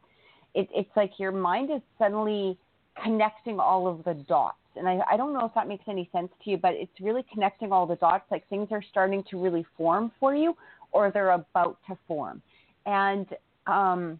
it, 0.54 0.70
it's 0.74 0.96
like 0.96 1.20
your 1.20 1.32
mind 1.32 1.72
is 1.72 1.82
suddenly 1.98 2.58
connecting 3.04 3.60
all 3.60 3.88
of 3.88 4.04
the 4.04 4.14
dots. 4.14 4.58
And 4.76 4.88
I, 4.88 5.00
I 5.10 5.18
don't 5.18 5.34
know 5.34 5.46
if 5.46 5.54
that 5.56 5.68
makes 5.68 5.84
any 5.88 6.10
sense 6.14 6.30
to 6.44 6.52
you, 6.52 6.58
but 6.58 6.74
it's 6.74 7.00
really 7.02 7.26
connecting 7.32 7.72
all 7.72 7.86
the 7.86 7.96
dots. 7.96 8.26
Like 8.32 8.48
things 8.50 8.70
are 8.72 8.84
starting 8.90 9.24
to 9.30 9.42
really 9.42 9.66
form 9.78 10.12
for 10.20 10.36
you, 10.36 10.56
or 10.92 11.12
they're 11.12 11.32
about 11.32 11.78
to 11.88 11.98
form. 12.08 12.42
And 12.86 13.28
um, 13.68 14.20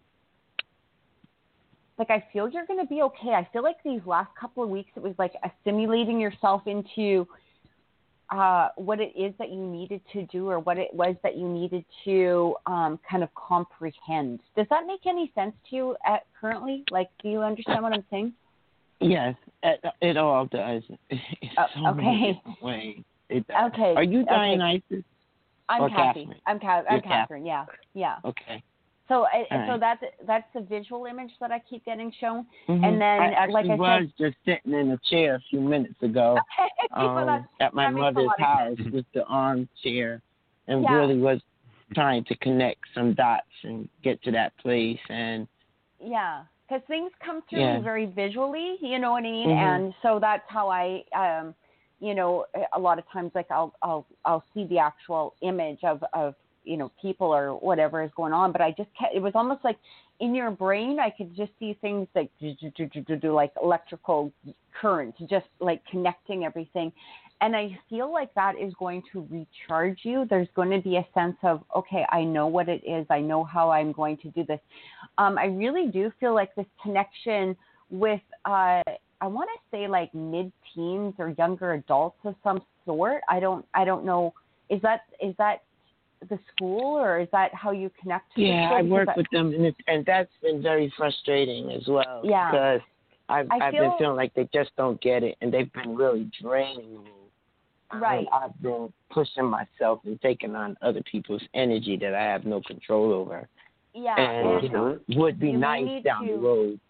like 1.98 2.10
I 2.10 2.24
feel 2.32 2.48
you're 2.48 2.66
going 2.66 2.80
to 2.80 2.86
be 2.86 3.02
okay. 3.02 3.30
I 3.30 3.48
feel 3.52 3.62
like 3.62 3.76
these 3.84 4.00
last 4.06 4.30
couple 4.38 4.62
of 4.62 4.68
weeks 4.68 4.90
it 4.96 5.02
was 5.02 5.14
like 5.18 5.32
assimilating 5.44 6.20
yourself 6.20 6.62
into 6.66 7.26
uh, 8.30 8.68
what 8.76 8.98
it 8.98 9.12
is 9.16 9.34
that 9.38 9.50
you 9.50 9.60
needed 9.60 10.00
to 10.12 10.22
do 10.24 10.48
or 10.48 10.58
what 10.58 10.78
it 10.78 10.88
was 10.92 11.14
that 11.22 11.36
you 11.36 11.46
needed 11.46 11.84
to 12.04 12.54
um, 12.66 12.98
kind 13.08 13.22
of 13.22 13.28
comprehend. 13.34 14.40
Does 14.56 14.66
that 14.70 14.86
make 14.86 15.06
any 15.06 15.30
sense 15.34 15.52
to 15.68 15.76
you 15.76 15.96
at 16.06 16.22
currently? 16.40 16.84
Like, 16.90 17.10
do 17.22 17.28
you 17.28 17.40
understand 17.40 17.82
what 17.82 17.92
I'm 17.92 18.04
saying? 18.10 18.32
Yes, 19.00 19.34
it, 19.62 19.84
it 20.00 20.16
all 20.16 20.46
does. 20.46 20.82
In 21.10 21.20
Oh, 21.58 21.66
so 21.74 21.86
okay. 21.90 22.40
ways. 22.62 23.02
It 23.28 23.46
does. 23.48 23.72
Okay. 23.72 23.94
Are 23.96 24.02
you 24.02 24.22
okay. 24.22 24.82
I'm 25.72 25.90
Kathy. 25.90 26.26
Cathryn? 26.26 26.34
I'm, 26.46 26.60
Ca- 26.60 26.84
I'm 26.90 27.00
Cathryn. 27.00 27.28
Cathryn. 27.28 27.46
Yeah, 27.46 27.64
yeah. 27.94 28.16
Okay. 28.24 28.62
So, 29.08 29.26
I 29.26 29.44
All 29.50 29.66
so 29.74 29.78
that's 29.80 30.02
that's 30.26 30.46
the 30.54 30.60
visual 30.60 31.06
image 31.06 31.32
that 31.40 31.50
I 31.50 31.58
keep 31.58 31.84
getting 31.84 32.12
shown. 32.20 32.46
Mhm. 32.68 32.86
And 32.86 33.00
then, 33.00 33.20
I 33.20 33.46
like 33.46 33.66
I 33.66 33.74
was 33.76 34.08
just 34.18 34.36
sitting 34.44 34.72
in 34.72 34.90
a 34.92 34.98
chair 35.10 35.34
a 35.34 35.40
few 35.50 35.60
minutes 35.60 36.00
ago 36.02 36.38
well, 36.96 37.18
um, 37.18 37.26
that's- 37.26 37.48
at 37.60 37.74
my 37.74 37.86
that 37.86 37.94
makes 37.94 38.00
a 38.00 38.12
mother's 38.12 38.30
house 38.38 38.78
with 38.92 39.04
the 39.12 39.24
armchair, 39.26 40.22
and 40.68 40.82
Yeah. 40.84 40.94
really 40.94 41.18
was 41.18 41.40
trying 41.94 42.24
to 42.24 42.36
connect 42.36 42.80
some 42.94 43.12
dots 43.14 43.46
and 43.64 43.88
get 44.02 44.22
to 44.22 44.30
that 44.30 44.56
place. 44.58 45.00
And 45.10 45.46
Yeah, 46.00 46.44
because 46.66 46.82
things 46.86 47.12
come 47.20 47.42
through 47.50 47.60
Yeah. 47.60 47.80
very 47.80 48.06
visually, 48.06 48.76
you 48.80 48.98
know 48.98 49.10
what 49.12 49.18
I 49.24 49.30
mean, 49.30 49.48
Mhm. 49.50 49.56
and 49.56 49.94
so 50.00 50.18
that's 50.18 50.48
how 50.48 50.68
I, 50.70 51.04
um, 51.12 51.54
you 52.02 52.14
know, 52.14 52.44
a 52.74 52.78
lot 52.78 52.98
of 52.98 53.04
times 53.12 53.30
like 53.34 53.50
I'll 53.50 53.74
I'll 53.82 54.06
I'll 54.24 54.44
see 54.52 54.64
the 54.66 54.78
actual 54.78 55.34
image 55.42 55.80
of 55.84 56.02
of 56.12 56.34
you 56.64 56.76
know 56.76 56.90
people 57.00 57.28
or 57.28 57.54
whatever 57.54 58.02
is 58.02 58.10
going 58.16 58.32
on, 58.32 58.52
but 58.52 58.60
I 58.60 58.70
just 58.70 58.90
kept, 58.98 59.14
it 59.14 59.20
was 59.20 59.32
almost 59.34 59.64
like 59.64 59.78
in 60.20 60.34
your 60.34 60.50
brain 60.50 60.98
I 61.00 61.10
could 61.10 61.34
just 61.36 61.52
see 61.58 61.78
things 61.80 62.08
like 62.14 62.30
do, 62.40 62.54
do, 62.76 62.86
do, 62.86 63.16
do, 63.16 63.32
like 63.32 63.52
electrical 63.62 64.32
currents, 64.78 65.18
just 65.30 65.46
like 65.60 65.82
connecting 65.90 66.44
everything. 66.44 66.92
And 67.40 67.56
I 67.56 67.76
feel 67.90 68.12
like 68.12 68.32
that 68.34 68.56
is 68.56 68.72
going 68.78 69.02
to 69.12 69.26
recharge 69.28 69.98
you. 70.04 70.26
There's 70.30 70.46
going 70.54 70.70
to 70.70 70.78
be 70.78 70.98
a 70.98 71.06
sense 71.12 71.36
of, 71.42 71.64
okay, 71.74 72.06
I 72.10 72.22
know 72.22 72.46
what 72.46 72.68
it 72.68 72.84
is. 72.86 73.04
I 73.10 73.20
know 73.20 73.42
how 73.42 73.68
I'm 73.68 73.90
going 73.90 74.16
to 74.18 74.28
do 74.30 74.44
this 74.44 74.60
um, 75.18 75.38
I 75.38 75.46
really 75.46 75.88
do 75.88 76.12
feel 76.20 76.34
like 76.34 76.54
this 76.54 76.66
connection 76.82 77.56
with, 77.90 78.20
uh, 78.44 78.82
I 79.22 79.26
want 79.28 79.48
to 79.54 79.60
say 79.76 79.86
like 79.86 80.12
mid-teens 80.12 81.14
or 81.18 81.32
younger 81.38 81.74
adults 81.74 82.18
of 82.24 82.34
some 82.42 82.60
sort. 82.84 83.22
I 83.30 83.38
don't, 83.38 83.64
I 83.72 83.84
don't 83.84 84.04
know. 84.04 84.34
Is 84.68 84.82
that 84.82 85.02
is 85.22 85.34
that 85.38 85.62
the 86.28 86.38
school 86.50 86.98
or 86.98 87.20
is 87.20 87.28
that 87.30 87.54
how 87.54 87.70
you 87.70 87.88
connect? 88.00 88.34
To 88.34 88.42
yeah. 88.42 88.70
I 88.72 88.82
work 88.82 89.08
with 89.16 89.26
them, 89.32 89.54
and 89.54 89.66
it, 89.66 89.76
and 89.86 90.04
that's 90.04 90.30
been 90.42 90.60
very 90.60 90.92
frustrating 90.96 91.70
as 91.70 91.86
well. 91.86 92.22
Yeah. 92.24 92.50
Because 92.50 92.80
I've 93.28 93.46
I 93.52 93.66
I've 93.66 93.72
feel- 93.72 93.82
been 93.90 93.98
feeling 93.98 94.16
like 94.16 94.34
they 94.34 94.48
just 94.52 94.70
don't 94.76 95.00
get 95.00 95.22
it, 95.22 95.36
and 95.40 95.54
they've 95.54 95.72
been 95.72 95.94
really 95.94 96.28
draining 96.42 97.04
me. 97.04 97.10
I 97.92 97.94
mean, 97.94 98.02
Right. 98.02 98.26
I've 98.32 98.60
been 98.60 98.92
pushing 99.10 99.44
myself 99.44 100.00
and 100.04 100.20
taking 100.20 100.56
on 100.56 100.76
other 100.82 101.02
people's 101.02 101.42
energy 101.54 101.96
that 101.98 102.14
I 102.14 102.22
have 102.22 102.44
no 102.44 102.60
control 102.62 103.12
over, 103.12 103.48
Yeah, 103.94 104.16
and 104.18 104.62
you 104.64 104.68
know 104.70 104.98
would 105.10 105.38
be 105.38 105.52
nice 105.52 106.02
down 106.02 106.26
the 106.26 106.38
road. 106.38 106.80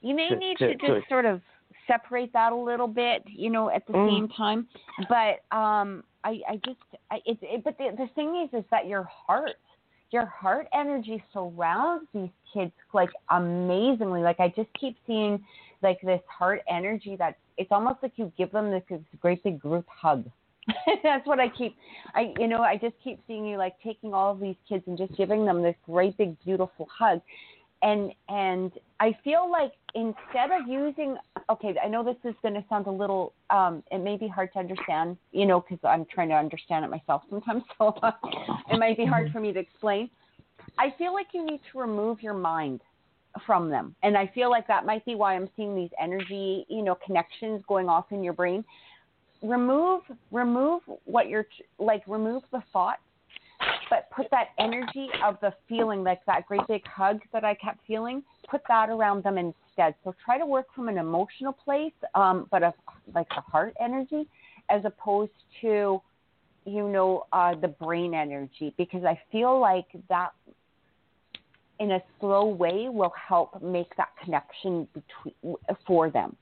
You 0.00 0.14
may 0.14 0.28
to- 0.30 0.36
need 0.36 0.58
to- 0.58 0.68
to, 0.68 0.74
just 0.74 1.02
to- 1.02 1.08
sort 1.08 1.24
of 1.26 1.40
separate 1.86 2.32
that 2.32 2.52
a 2.52 2.56
little 2.56 2.86
bit, 2.86 3.22
you 3.26 3.50
know, 3.50 3.68
at 3.70 3.84
the 3.86 3.92
Mm. 3.92 4.08
same 4.08 4.28
time. 4.28 4.68
But 5.08 5.42
um, 5.56 6.04
I, 6.22 6.40
I 6.48 6.56
just, 6.64 6.78
I, 7.10 7.20
it's, 7.26 7.40
it, 7.42 7.64
but 7.64 7.76
the, 7.78 7.90
the 7.96 8.06
thing 8.14 8.36
is, 8.44 8.58
is 8.58 8.64
that 8.70 8.86
your 8.86 9.02
heart, 9.04 9.56
your 10.12 10.26
heart 10.26 10.68
energy 10.72 11.22
surrounds 11.32 12.06
these 12.14 12.30
kids 12.52 12.72
like 12.92 13.10
amazingly. 13.30 14.20
Like 14.22 14.38
I 14.40 14.48
just 14.48 14.68
keep 14.78 14.96
seeing 15.06 15.42
like 15.82 16.00
this 16.02 16.20
heart 16.28 16.62
energy 16.68 17.16
that 17.16 17.38
it's 17.56 17.72
almost 17.72 17.98
like 18.02 18.12
you 18.16 18.30
give 18.38 18.52
them 18.52 18.70
this, 18.70 18.82
this 18.88 19.00
great 19.20 19.42
big 19.42 19.58
group 19.60 19.86
hug. 19.88 20.24
That's 21.02 21.26
what 21.26 21.40
I 21.40 21.48
keep. 21.48 21.74
I 22.14 22.34
you 22.38 22.46
know 22.46 22.58
I 22.58 22.76
just 22.76 22.94
keep 23.02 23.18
seeing 23.26 23.46
you 23.46 23.56
like 23.56 23.74
taking 23.82 24.12
all 24.14 24.30
of 24.32 24.40
these 24.40 24.56
kids 24.68 24.84
and 24.86 24.96
just 24.96 25.16
giving 25.16 25.44
them 25.44 25.62
this 25.62 25.74
great 25.86 26.16
big 26.18 26.36
beautiful 26.44 26.86
hug, 26.96 27.20
and 27.82 28.12
and 28.28 28.72
I 28.98 29.16
feel 29.24 29.50
like 29.50 29.72
instead 29.94 30.50
of 30.50 30.68
using 30.68 31.16
okay 31.50 31.74
I 31.82 31.88
know 31.88 32.04
this 32.04 32.16
is 32.24 32.34
going 32.42 32.54
to 32.54 32.64
sound 32.68 32.86
a 32.86 32.90
little 32.90 33.32
um 33.50 33.82
it 33.90 33.98
may 33.98 34.16
be 34.16 34.28
hard 34.28 34.52
to 34.52 34.58
understand 34.58 35.16
you 35.32 35.46
know 35.46 35.60
because 35.60 35.78
I'm 35.84 36.06
trying 36.12 36.28
to 36.28 36.34
understand 36.34 36.84
it 36.84 36.90
myself 36.90 37.22
sometimes 37.30 37.62
so 37.78 37.94
it 38.70 38.78
might 38.78 38.96
be 38.96 39.06
hard 39.06 39.32
for 39.32 39.40
me 39.40 39.52
to 39.52 39.58
explain. 39.58 40.10
I 40.78 40.94
feel 40.98 41.12
like 41.12 41.28
you 41.32 41.44
need 41.44 41.60
to 41.72 41.78
remove 41.78 42.22
your 42.22 42.34
mind 42.34 42.80
from 43.46 43.70
them. 43.70 43.94
And 44.02 44.16
I 44.16 44.30
feel 44.34 44.50
like 44.50 44.66
that 44.68 44.84
might 44.84 45.04
be 45.04 45.14
why 45.14 45.34
I'm 45.36 45.48
seeing 45.56 45.74
these 45.74 45.90
energy, 46.00 46.66
you 46.68 46.82
know, 46.82 46.96
connections 47.04 47.62
going 47.68 47.88
off 47.88 48.06
in 48.10 48.22
your 48.22 48.32
brain. 48.32 48.64
Remove 49.42 50.02
remove 50.30 50.82
what 51.04 51.28
you're 51.28 51.46
like 51.78 52.02
remove 52.06 52.42
the 52.52 52.62
thought 52.72 52.98
but 53.90 54.08
put 54.10 54.30
that 54.30 54.50
energy 54.58 55.08
of 55.24 55.36
the 55.40 55.52
feeling 55.68 56.02
like 56.04 56.24
that 56.26 56.46
great 56.46 56.66
big 56.68 56.86
hug 56.86 57.20
that 57.32 57.44
I 57.44 57.54
kept 57.54 57.84
feeling, 57.86 58.22
put 58.48 58.62
that 58.68 58.88
around 58.88 59.24
them 59.24 59.36
instead. 59.36 59.94
So 60.04 60.14
try 60.24 60.38
to 60.38 60.46
work 60.46 60.66
from 60.74 60.88
an 60.88 60.96
emotional 60.96 61.52
place, 61.52 61.92
um, 62.14 62.46
but 62.50 62.62
of 62.62 62.74
like 63.14 63.28
the 63.30 63.40
heart 63.40 63.74
energy 63.80 64.26
as 64.70 64.82
opposed 64.84 65.32
to 65.60 66.00
you 66.64 66.88
know 66.88 67.26
uh, 67.32 67.54
the 67.54 67.68
brain 67.68 68.14
energy 68.14 68.72
because 68.78 69.04
I 69.04 69.20
feel 69.32 69.58
like 69.58 69.86
that 70.08 70.30
in 71.80 71.92
a 71.92 72.02
slow 72.20 72.46
way 72.46 72.88
will 72.88 73.12
help 73.28 73.60
make 73.62 73.96
that 73.96 74.10
connection 74.22 74.86
between 74.94 75.56
for 75.86 76.10
them. 76.10 76.36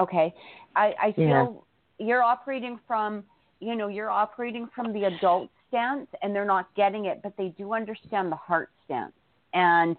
Okay, 0.00 0.34
I, 0.74 0.94
I 1.00 1.12
feel 1.12 1.66
you're 1.98 2.22
operating 2.22 2.80
from 2.88 3.22
you 3.60 3.76
know 3.76 3.88
you're 3.88 4.10
operating 4.10 4.68
from 4.74 4.92
the 4.92 5.04
adult 5.04 5.50
stance 5.68 6.08
and 6.22 6.34
they're 6.34 6.44
not 6.44 6.68
getting 6.76 7.06
it, 7.06 7.20
but 7.22 7.34
they 7.36 7.48
do 7.58 7.72
understand 7.72 8.30
the 8.30 8.36
heart 8.36 8.70
stance, 8.84 9.12
and 9.52 9.96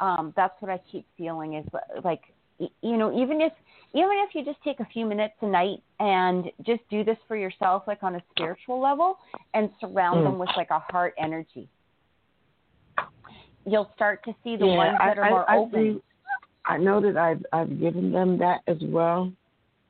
um, 0.00 0.32
that's 0.36 0.54
what 0.60 0.70
I 0.70 0.80
keep 0.90 1.06
feeling 1.16 1.54
is 1.54 1.66
like 2.04 2.20
you 2.58 2.96
know 2.96 3.12
even 3.20 3.40
if 3.40 3.52
even 3.94 4.12
if 4.28 4.34
you 4.34 4.44
just 4.44 4.62
take 4.62 4.80
a 4.80 4.86
few 4.86 5.06
minutes 5.06 5.34
a 5.40 5.46
night 5.46 5.82
and 5.98 6.46
just 6.64 6.82
do 6.88 7.02
this 7.02 7.18
for 7.26 7.36
yourself 7.36 7.82
like 7.86 8.02
on 8.02 8.14
a 8.14 8.22
spiritual 8.30 8.80
level 8.80 9.18
and 9.54 9.70
surround 9.80 10.20
Mm. 10.20 10.24
them 10.24 10.38
with 10.38 10.50
like 10.56 10.70
a 10.70 10.78
heart 10.78 11.14
energy 11.18 11.68
you'll 13.66 13.90
start 13.94 14.22
to 14.24 14.34
see 14.44 14.56
the 14.56 14.66
yeah, 14.66 14.76
ones 14.76 14.98
that 15.00 15.18
I, 15.18 15.20
are 15.20 15.30
more 15.30 15.50
I, 15.50 15.54
I 15.54 15.58
open 15.58 16.00
I 16.66 16.78
know 16.78 17.00
that 17.00 17.16
I've 17.16 17.44
I've 17.52 17.80
given 17.80 18.10
them 18.10 18.38
that 18.38 18.60
as 18.66 18.78
well. 18.82 19.30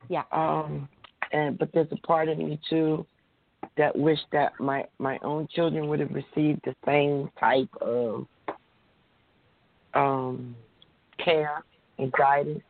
Yeah. 0.09 0.25
Um, 0.33 0.89
and 1.33 1.59
but 1.59 1.71
there's 1.73 1.91
a 1.93 2.07
part 2.07 2.29
of 2.29 2.39
me 2.39 2.61
too 2.69 3.07
that 3.77 3.97
wish 3.97 4.19
that 4.33 4.53
my 4.59 4.85
my 4.99 5.19
own 5.23 5.49
children 5.55 5.89
would 5.89 6.01
have 6.01 6.13
received 6.13 6.61
the 6.65 6.75
same 6.87 7.31
type 7.39 7.69
of 7.81 8.27
um 9.95 10.55
care 11.19 11.63
and 11.99 12.13
guidance, 12.13 12.63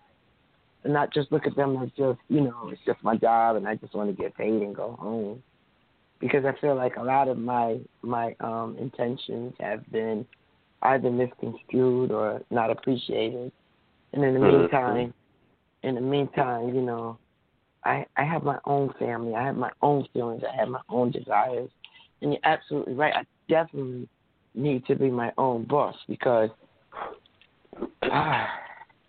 and 0.84 0.92
not 0.92 1.12
just 1.12 1.32
look 1.32 1.46
at 1.46 1.56
them 1.56 1.76
as 1.82 1.88
just 1.96 2.18
you 2.28 2.40
know 2.40 2.68
it's 2.70 2.80
just 2.86 3.02
my 3.02 3.16
job 3.16 3.56
and 3.56 3.66
I 3.66 3.76
just 3.76 3.94
want 3.94 4.14
to 4.14 4.22
get 4.22 4.36
paid 4.36 4.62
and 4.62 4.74
go 4.74 4.96
home. 5.00 5.42
Because 6.20 6.44
I 6.44 6.58
feel 6.60 6.74
like 6.74 6.96
a 6.96 7.02
lot 7.02 7.28
of 7.28 7.38
my 7.38 7.78
my 8.02 8.34
um 8.40 8.76
intentions 8.78 9.54
have 9.60 9.84
been 9.90 10.26
either 10.82 11.10
misconstrued 11.10 12.12
or 12.12 12.42
not 12.50 12.70
appreciated. 12.70 13.50
And 14.12 14.24
in 14.24 14.34
the 14.34 14.40
Mhm. 14.40 14.60
meantime, 14.60 15.14
in 15.82 15.94
the 15.94 16.00
meantime, 16.00 16.74
you 16.74 16.82
know, 16.82 17.18
I 17.84 18.06
I 18.16 18.24
have 18.24 18.42
my 18.42 18.58
own 18.64 18.92
family. 18.98 19.34
I 19.34 19.44
have 19.44 19.56
my 19.56 19.70
own 19.82 20.06
feelings. 20.12 20.42
I 20.50 20.56
have 20.56 20.68
my 20.68 20.80
own 20.88 21.10
desires. 21.10 21.70
And 22.22 22.32
you're 22.32 22.40
absolutely 22.44 22.94
right. 22.94 23.14
I 23.14 23.24
definitely 23.48 24.08
need 24.54 24.86
to 24.86 24.94
be 24.94 25.10
my 25.10 25.32
own 25.36 25.64
boss 25.64 25.96
because 26.08 26.50
ah, 28.04 28.48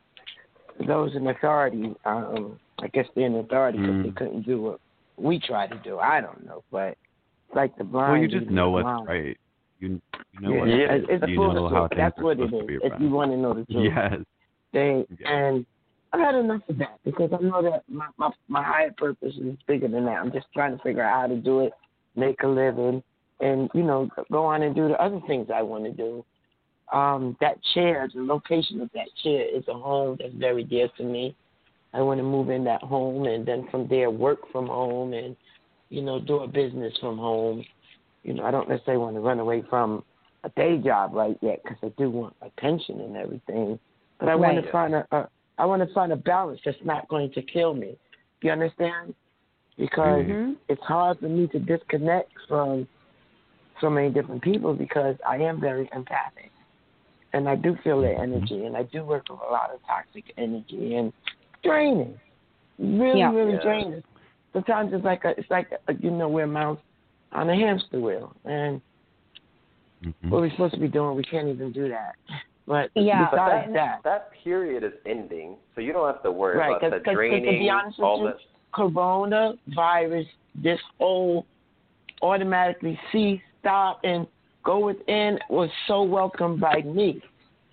those 0.87 1.15
in 1.15 1.27
authority, 1.27 1.93
um, 2.05 2.59
I 2.79 2.87
guess 2.87 3.05
they're 3.15 3.27
in 3.27 3.35
authority 3.35 3.77
because 3.79 4.03
they 4.03 4.09
Mm. 4.09 4.15
couldn't 4.15 4.41
do 4.45 4.61
what 4.61 4.79
we 5.17 5.39
try 5.39 5.67
to 5.67 5.77
do. 5.83 5.99
I 5.99 6.19
don't 6.19 6.45
know, 6.45 6.63
but 6.71 6.97
it's 7.47 7.55
like 7.55 7.75
the 7.77 7.83
blind. 7.83 8.11
Well, 8.11 8.21
you 8.21 8.27
just 8.27 8.51
know 8.51 8.71
what's 8.71 8.83
blind. 8.83 9.07
right. 9.07 9.37
You 9.79 10.01
you 10.33 10.41
know 10.41 10.53
yeah, 10.53 10.59
what's 10.59 10.71
it's, 10.71 10.89
right. 10.89 11.03
it's 11.09 11.23
a 11.23 11.29
you 11.29 11.35
full 11.35 11.53
know 11.53 11.87
That's 11.95 12.17
what 12.17 12.39
it 12.39 12.53
is. 12.53 12.81
If 12.83 12.93
you 12.99 13.09
want 13.09 13.31
to 13.31 13.37
know 13.37 13.53
the 13.53 13.65
truth, 13.71 13.93
Yes. 13.93 14.19
they 14.73 15.05
Yeah. 15.19 15.31
and 15.31 15.65
I've 16.15 16.21
had 16.21 16.35
enough 16.35 16.61
of 16.69 16.77
that 16.77 16.99
because 17.03 17.29
I 17.33 17.43
know 17.43 17.61
that 17.61 17.83
my, 17.89 18.07
my 18.17 18.29
my 18.47 18.63
higher 18.63 18.91
purpose 18.97 19.33
is 19.35 19.57
bigger 19.67 19.89
than 19.89 20.05
that. 20.05 20.13
I'm 20.13 20.31
just 20.31 20.45
trying 20.53 20.75
to 20.75 20.81
figure 20.81 21.03
out 21.03 21.21
how 21.21 21.27
to 21.27 21.35
do 21.35 21.59
it, 21.59 21.73
make 22.15 22.41
a 22.43 22.47
living, 22.47 23.03
and 23.41 23.69
you 23.73 23.83
know 23.83 24.09
go 24.31 24.45
on 24.45 24.61
and 24.61 24.73
do 24.73 24.87
the 24.87 25.01
other 25.01 25.19
things 25.27 25.47
I 25.53 25.61
want 25.61 25.83
to 25.83 25.91
do. 25.91 26.23
Um, 26.93 27.35
that 27.41 27.57
chair, 27.73 28.07
the 28.13 28.21
location 28.21 28.79
of 28.79 28.89
that 28.93 29.07
chair 29.23 29.43
is 29.53 29.63
a 29.67 29.73
home 29.73 30.17
that's 30.19 30.33
very 30.35 30.63
dear 30.63 30.87
to 30.97 31.03
me. 31.03 31.35
I 31.93 32.01
want 32.01 32.19
to 32.19 32.23
move 32.23 32.49
in 32.49 32.63
that 32.65 32.81
home 32.81 33.25
and 33.25 33.45
then 33.45 33.67
from 33.69 33.87
there 33.89 34.09
work 34.09 34.39
from 34.51 34.67
home 34.67 35.13
and 35.13 35.35
you 35.89 36.01
know 36.01 36.19
do 36.19 36.39
a 36.39 36.47
business 36.47 36.93
from 37.01 37.17
home. 37.17 37.65
You 38.23 38.35
know 38.35 38.45
I 38.45 38.51
don't 38.51 38.69
necessarily 38.69 39.03
want 39.03 39.17
to 39.17 39.21
run 39.21 39.39
away 39.39 39.63
from 39.69 40.01
a 40.45 40.49
day 40.49 40.77
job 40.77 41.13
right 41.13 41.37
yet 41.41 41.61
because 41.63 41.79
I 41.83 41.89
do 42.01 42.09
want 42.09 42.35
a 42.41 42.49
pension 42.51 43.01
and 43.01 43.17
everything. 43.17 43.79
But 44.17 44.29
I 44.29 44.35
want 44.35 44.63
to 44.63 44.71
find 44.71 44.93
a, 44.93 45.05
a 45.11 45.27
I 45.57 45.65
want 45.65 45.87
to 45.87 45.93
find 45.93 46.11
a 46.11 46.17
balance 46.17 46.59
that's 46.65 46.77
not 46.83 47.07
going 47.07 47.31
to 47.33 47.41
kill 47.41 47.73
me. 47.73 47.97
Do 48.41 48.47
you 48.47 48.51
understand? 48.51 49.15
Because 49.77 50.25
Mhm. 50.25 50.57
it's 50.67 50.81
hard 50.81 51.19
for 51.19 51.29
me 51.29 51.47
to 51.47 51.59
disconnect 51.59 52.31
from 52.47 52.87
so 53.81 53.89
many 53.89 54.09
different 54.09 54.41
people 54.41 54.73
because 54.73 55.17
I 55.25 55.37
am 55.37 55.59
very 55.59 55.89
empathic. 55.93 56.51
And 57.33 57.49
I 57.49 57.55
do 57.55 57.75
feel 57.83 58.01
their 58.01 58.17
energy 58.17 58.65
and 58.65 58.77
I 58.77 58.83
do 58.83 59.03
work 59.03 59.27
with 59.29 59.41
a 59.41 59.51
lot 59.51 59.71
of 59.71 59.83
toxic 59.85 60.33
energy 60.37 60.95
and 60.95 61.11
draining. 61.63 62.19
Really, 62.77 63.19
Yeah. 63.19 63.31
really 63.31 63.53
Yeah. 63.53 63.63
draining. 63.63 64.03
Sometimes 64.53 64.93
it's 64.93 65.03
like 65.03 65.25
a, 65.25 65.37
it's 65.37 65.49
like 65.49 65.71
a, 65.87 65.93
you 65.95 66.11
know 66.11 66.29
we're 66.29 66.47
mouse 66.47 66.79
on 67.33 67.49
a 67.49 67.55
hamster 67.55 67.99
wheel 67.99 68.33
and 68.45 68.81
Mhm. 70.01 70.29
what 70.29 70.41
we're 70.41 70.51
supposed 70.51 70.73
to 70.75 70.79
be 70.79 70.87
doing 70.87 71.15
we 71.17 71.23
can't 71.23 71.47
even 71.49 71.71
do 71.71 71.89
that. 71.89 72.15
But 72.67 72.89
Yeah, 72.95 73.27
But 73.29 73.31
besides 73.31 73.73
that, 73.73 73.73
that, 73.73 74.03
that 74.03 74.29
period 74.43 74.83
is 74.83 74.93
ending, 75.05 75.55
so 75.75 75.81
you 75.81 75.93
don't 75.93 76.07
have 76.07 76.23
to 76.23 76.31
worry 76.31 76.57
Right, 76.57 76.69
about 76.69 76.81
'cause- 76.81 76.91
the 76.91 76.97
'cause- 76.97 77.03
'cause 77.05 77.11
to 77.11 77.15
draining, 77.15 77.59
be 77.59 77.69
honest 77.69 77.97
with 77.99 78.05
all 78.05 78.19
you, 78.21 78.25
that. 78.27 78.37
coronavirus, 78.73 80.27
this 80.55 80.79
whole 80.99 81.45
automatically 82.21 82.99
cease, 83.11 83.41
stop, 83.59 83.99
and 84.03 84.25
go 84.63 84.79
within 84.79 85.39
was 85.49 85.69
so 85.87 86.01
welcomed 86.01 86.59
by 86.59 86.81
me, 86.81 87.21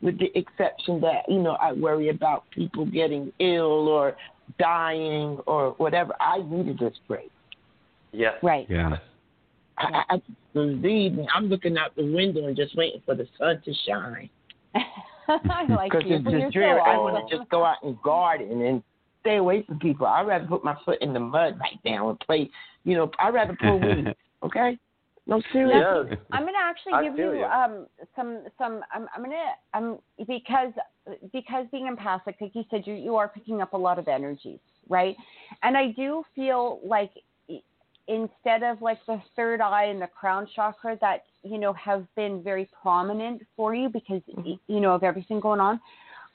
with 0.03 0.19
the 0.19 0.37
exception 0.37 1.01
that, 1.01 1.27
you 1.29 1.39
know, 1.39 1.53
I 1.53 1.73
worry 1.73 2.09
about 2.11 2.49
people 2.51 2.85
getting 2.85 3.33
ill 3.39 3.89
or 3.89 4.15
dying 4.59 5.39
or 5.47 5.71
whatever. 5.79 6.15
I 6.21 6.43
needed 6.43 6.79
this 6.79 6.99
break. 7.09 7.31
Yeah. 8.15 8.35
right 8.43 8.67
Yeah. 8.69 8.99
I, 9.79 10.05
I 10.11 10.23
believe 10.53 11.15
me, 11.15 11.27
I'm 11.35 11.47
looking 11.47 11.79
out 11.79 11.97
the 11.97 12.05
window 12.05 12.47
and 12.47 12.55
just 12.55 12.77
waiting 12.77 13.01
for 13.07 13.15
the 13.15 13.27
sun 13.39 13.63
to 13.65 13.73
shine. 13.89 14.29
I 14.75 15.65
like 15.69 15.93
Because 15.93 16.05
it's 16.07 16.25
for 16.25 16.31
your 16.31 16.41
just 16.43 16.55
dreary. 16.55 16.81
I 16.85 16.97
want 16.99 17.29
to 17.29 17.37
just 17.37 17.49
go 17.51 17.65
out 17.65 17.77
and 17.83 18.01
garden 18.03 18.63
and 18.63 18.83
stay 19.21 19.37
away 19.37 19.63
from 19.63 19.79
people. 19.79 20.07
I'd 20.07 20.27
rather 20.27 20.47
put 20.47 20.65
my 20.65 20.77
foot 20.85 20.99
in 21.01 21.13
the 21.13 21.21
mud 21.21 21.59
right 21.61 21.79
now 21.85 22.11
and 22.11 22.19
play. 22.21 22.51
You 22.85 22.97
know, 22.97 23.11
I'd 23.19 23.35
rather 23.35 23.57
pull 23.61 23.81
weed. 23.81 24.15
Okay? 24.45 24.77
No, 25.29 25.41
seriously. 25.53 26.11
Yes. 26.11 26.19
I'm 26.33 26.43
gonna 26.45 26.59
actually 26.61 26.95
give 27.05 27.17
you 27.17 27.33
you. 27.35 27.45
um 27.45 27.87
some 28.17 28.43
some 28.59 28.81
I'm 28.93 29.07
I'm 29.15 29.23
gonna 29.23 29.53
um 29.73 30.01
because 30.27 30.73
because 31.33 31.67
being 31.71 31.87
empathic, 31.87 32.39
like 32.41 32.57
you 32.57 32.65
said, 32.73 32.83
you 32.89 32.95
you 32.95 33.15
are 33.15 33.29
picking 33.29 33.63
up 33.63 33.73
a 33.73 33.77
lot 33.77 34.01
of 34.01 34.09
energies, 34.09 34.59
right? 34.89 35.17
And 35.63 35.77
I 35.77 35.93
do 35.93 36.25
feel 36.35 36.81
like 36.85 37.13
i- 37.17 37.21
instead 38.09 38.63
of 38.63 38.83
like 38.83 38.99
the 39.07 39.21
third 39.37 39.61
eye 39.61 39.85
and 39.85 40.01
the 40.01 40.07
crown 40.07 40.47
chakra 40.55 40.99
that 41.01 41.25
you 41.43 41.59
know 41.59 41.73
have 41.75 42.07
been 42.17 42.43
very 42.43 42.69
prominent 42.83 43.43
for 43.57 43.75
you 43.75 43.89
because 43.89 44.23
you 44.67 44.81
know 44.81 44.95
of 44.95 45.03
everything 45.03 45.41
going 45.41 45.61
on, 45.61 45.81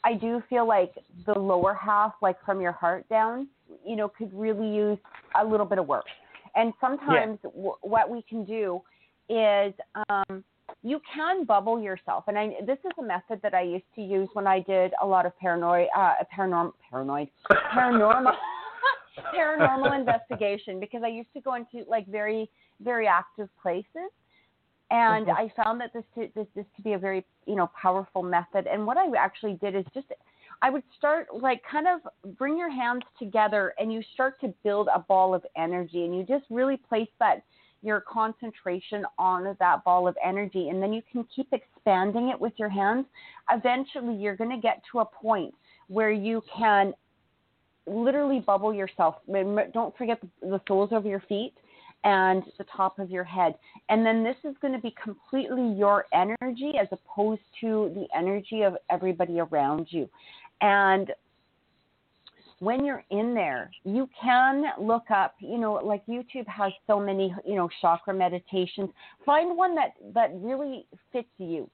I 0.04 0.14
do 0.14 0.42
feel 0.50 0.68
like 0.68 0.94
the 1.26 1.38
lower 1.38 1.74
half, 1.74 2.14
like 2.22 2.38
from 2.46 2.62
your 2.62 2.72
heart 2.72 3.08
down, 3.10 3.48
you 3.86 3.96
know, 3.96 4.10
could 4.10 4.34
really 4.34 4.68
use 4.74 4.98
a 5.40 5.46
little 5.46 5.66
bit 5.66 5.80
of 5.80 5.88
work. 5.88 6.06
And 6.56 6.74
sometimes 6.80 7.40
yeah. 7.44 7.52
w- 7.52 7.76
what 7.82 8.10
we 8.10 8.22
can 8.22 8.46
do 8.46 8.82
is 9.30 9.74
um, 10.10 10.44
you 10.84 11.02
can 11.14 11.44
bubble 11.44 11.82
yourself. 11.82 12.24
And 12.28 12.38
I, 12.38 12.56
this 12.66 12.78
is 12.86 12.92
a 12.98 13.04
method 13.04 13.42
that 13.44 13.54
I 13.54 13.62
used 13.62 13.86
to 13.96 14.02
use 14.02 14.30
when 14.34 14.48
I 14.48 14.62
did 14.62 14.94
a 15.02 15.06
lot 15.06 15.26
of 15.26 15.38
paranoid, 15.40 15.88
uh, 15.96 16.14
paranorm, 16.36 16.72
paranoid, 16.90 17.28
paranormal, 17.52 18.34
paranormal 19.36 19.96
investigation 20.00 20.80
because 20.80 21.02
I 21.04 21.10
used 21.10 21.32
to 21.34 21.42
go 21.42 21.56
into 21.56 21.88
like 21.90 22.08
very, 22.08 22.50
very 22.82 23.08
active 23.08 23.50
places. 23.62 24.12
And 24.90 25.28
mm-hmm. 25.28 25.38
I 25.38 25.64
found 25.64 25.82
that 25.82 25.92
this 25.94 26.06
to, 26.16 26.30
this 26.34 26.48
this 26.56 26.66
to 26.78 26.82
be 26.82 26.94
a 26.94 26.98
very 26.98 27.26
you 27.46 27.56
know 27.56 27.70
powerful 27.80 28.24
method. 28.24 28.68
And 28.68 28.86
what 28.86 28.98
I 28.98 29.06
actually 29.18 29.56
did 29.56 29.76
is 29.76 29.86
just 29.94 30.08
I 30.62 30.70
would 30.70 30.84
start 30.98 31.28
like 31.34 31.62
kind 31.70 31.88
of 31.88 32.36
bring 32.38 32.58
your 32.58 32.72
hands 32.72 33.04
together 33.20 33.74
and 33.78 33.92
you 33.92 34.02
start 34.14 34.40
to 34.42 34.54
build 34.64 34.88
a 34.94 35.00
ball 35.00 35.36
of 35.36 35.46
energy 35.56 36.06
and 36.06 36.16
you 36.16 36.24
just 36.24 36.46
really 36.50 36.78
place 36.78 37.10
that 37.20 37.44
your 37.84 38.02
concentration 38.02 39.06
on 39.20 39.56
that 39.60 39.84
ball 39.84 40.08
of 40.08 40.18
energy 40.24 40.70
and 40.70 40.82
then 40.82 40.92
you 40.92 41.02
can 41.12 41.26
keep 41.36 41.48
expanding 41.54 42.30
it 42.30 42.40
with 42.40 42.54
your 42.58 42.70
hands. 42.70 43.06
Eventually 43.52 44.16
you're 44.16 44.36
going 44.36 44.50
to 44.50 44.58
get 44.58 44.82
to 44.92 45.00
a 45.00 45.06
point 45.06 45.54
where 45.88 46.12
you 46.12 46.42
can 46.58 46.94
literally 47.88 48.40
bubble 48.40 48.74
yourself. 48.74 49.16
Don't 49.74 49.98
forget 49.98 50.20
the 50.42 50.62
soles 50.68 50.90
of 50.92 51.06
your 51.06 51.22
feet 51.22 51.54
and 52.04 52.44
the 52.58 52.66
top 52.76 53.00
of 53.00 53.10
your 53.10 53.24
head. 53.24 53.56
And 53.90 54.06
then 54.06 54.24
this 54.24 54.36
is 54.44 54.56
going 54.62 54.74
to 54.74 54.80
be 54.80 54.94
completely 55.02 55.74
your 55.74 56.06
energy 56.14 56.74
as 56.80 56.88
opposed 56.92 57.42
to 57.62 57.92
the 57.96 58.06
energy 58.16 58.62
of 58.62 58.78
everybody 58.90 59.40
around 59.40 59.88
you. 59.90 60.08
And 60.62 61.12
when 62.60 62.84
you're 62.86 63.04
in 63.12 63.34
there, 63.34 63.72
you 63.84 64.10
can 64.20 64.66
look 64.80 65.12
up, 65.12 65.36
you 65.40 65.58
know, 65.58 65.74
like 65.74 66.06
YouTube 66.08 66.48
has 66.48 66.72
so 66.88 67.00
many, 67.00 67.34
you 67.46 67.56
know, 67.56 67.70
chakra 67.82 68.14
meditations. 68.14 68.90
Find 69.26 69.56
one 69.56 69.76
that 69.76 69.94
that 70.14 70.32
really 70.36 70.88
fits 71.12 71.28
you. 71.38 71.70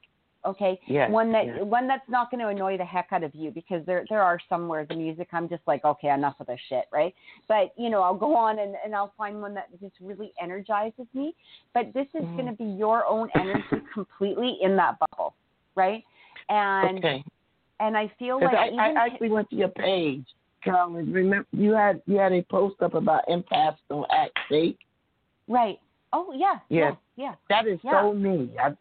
Okay. 0.45 0.79
Yes, 0.87 1.09
one 1.09 1.31
that 1.31 1.45
yes. 1.45 1.57
one 1.61 1.87
that's 1.87 2.07
not 2.09 2.29
going 2.29 2.41
to 2.41 2.49
annoy 2.49 2.77
the 2.77 2.83
heck 2.83 3.07
out 3.11 3.23
of 3.23 3.33
you 3.33 3.49
because 3.51 3.85
there 3.85 4.05
there 4.09 4.21
are 4.21 4.39
some 4.49 4.67
where 4.67 4.85
the 4.85 4.95
music 4.95 5.29
I'm 5.31 5.47
just 5.47 5.61
like, 5.67 5.85
okay, 5.85 6.09
enough 6.09 6.35
of 6.39 6.47
this 6.47 6.59
shit, 6.67 6.85
right? 6.91 7.15
But 7.47 7.73
you 7.77 7.89
know, 7.89 8.01
I'll 8.01 8.17
go 8.17 8.35
on 8.35 8.59
and, 8.59 8.75
and 8.83 8.93
I'll 8.93 9.13
find 9.17 9.41
one 9.41 9.53
that 9.53 9.69
just 9.79 9.95
really 10.01 10.33
energizes 10.41 11.05
me. 11.13 11.33
But 11.73 11.93
this 11.93 12.07
is 12.13 12.23
mm-hmm. 12.23 12.35
going 12.35 12.47
to 12.47 12.53
be 12.53 12.65
your 12.65 13.05
own 13.05 13.29
energy 13.35 13.85
completely 13.93 14.57
in 14.61 14.75
that 14.75 14.97
bubble, 14.99 15.33
right? 15.75 16.03
And 16.49 16.99
okay. 16.99 17.23
and 17.79 17.95
I 17.95 18.11
feel 18.19 18.41
like 18.41 18.53
I, 18.53 18.67
even 18.67 18.79
I 18.79 18.93
actually 18.97 19.29
went 19.29 19.49
to 19.51 19.55
your 19.55 19.69
page, 19.69 20.25
Carolyn. 20.61 21.11
Remember, 21.13 21.47
you 21.51 21.71
had 21.71 22.01
you 22.05 22.17
had 22.17 22.33
a 22.33 22.41
post 22.43 22.81
up 22.81 22.95
about 22.95 23.25
empaths 23.27 23.77
don't 23.87 24.09
act 24.11 24.37
fake. 24.49 24.79
Right. 25.47 25.79
Oh 26.11 26.33
yeah. 26.35 26.55
Yeah. 26.67 26.79
Yeah. 26.79 26.95
yeah. 27.15 27.35
That 27.49 27.67
is 27.67 27.79
yeah. 27.81 28.01
so 28.01 28.13
me. 28.13 28.51
I, 28.61 28.71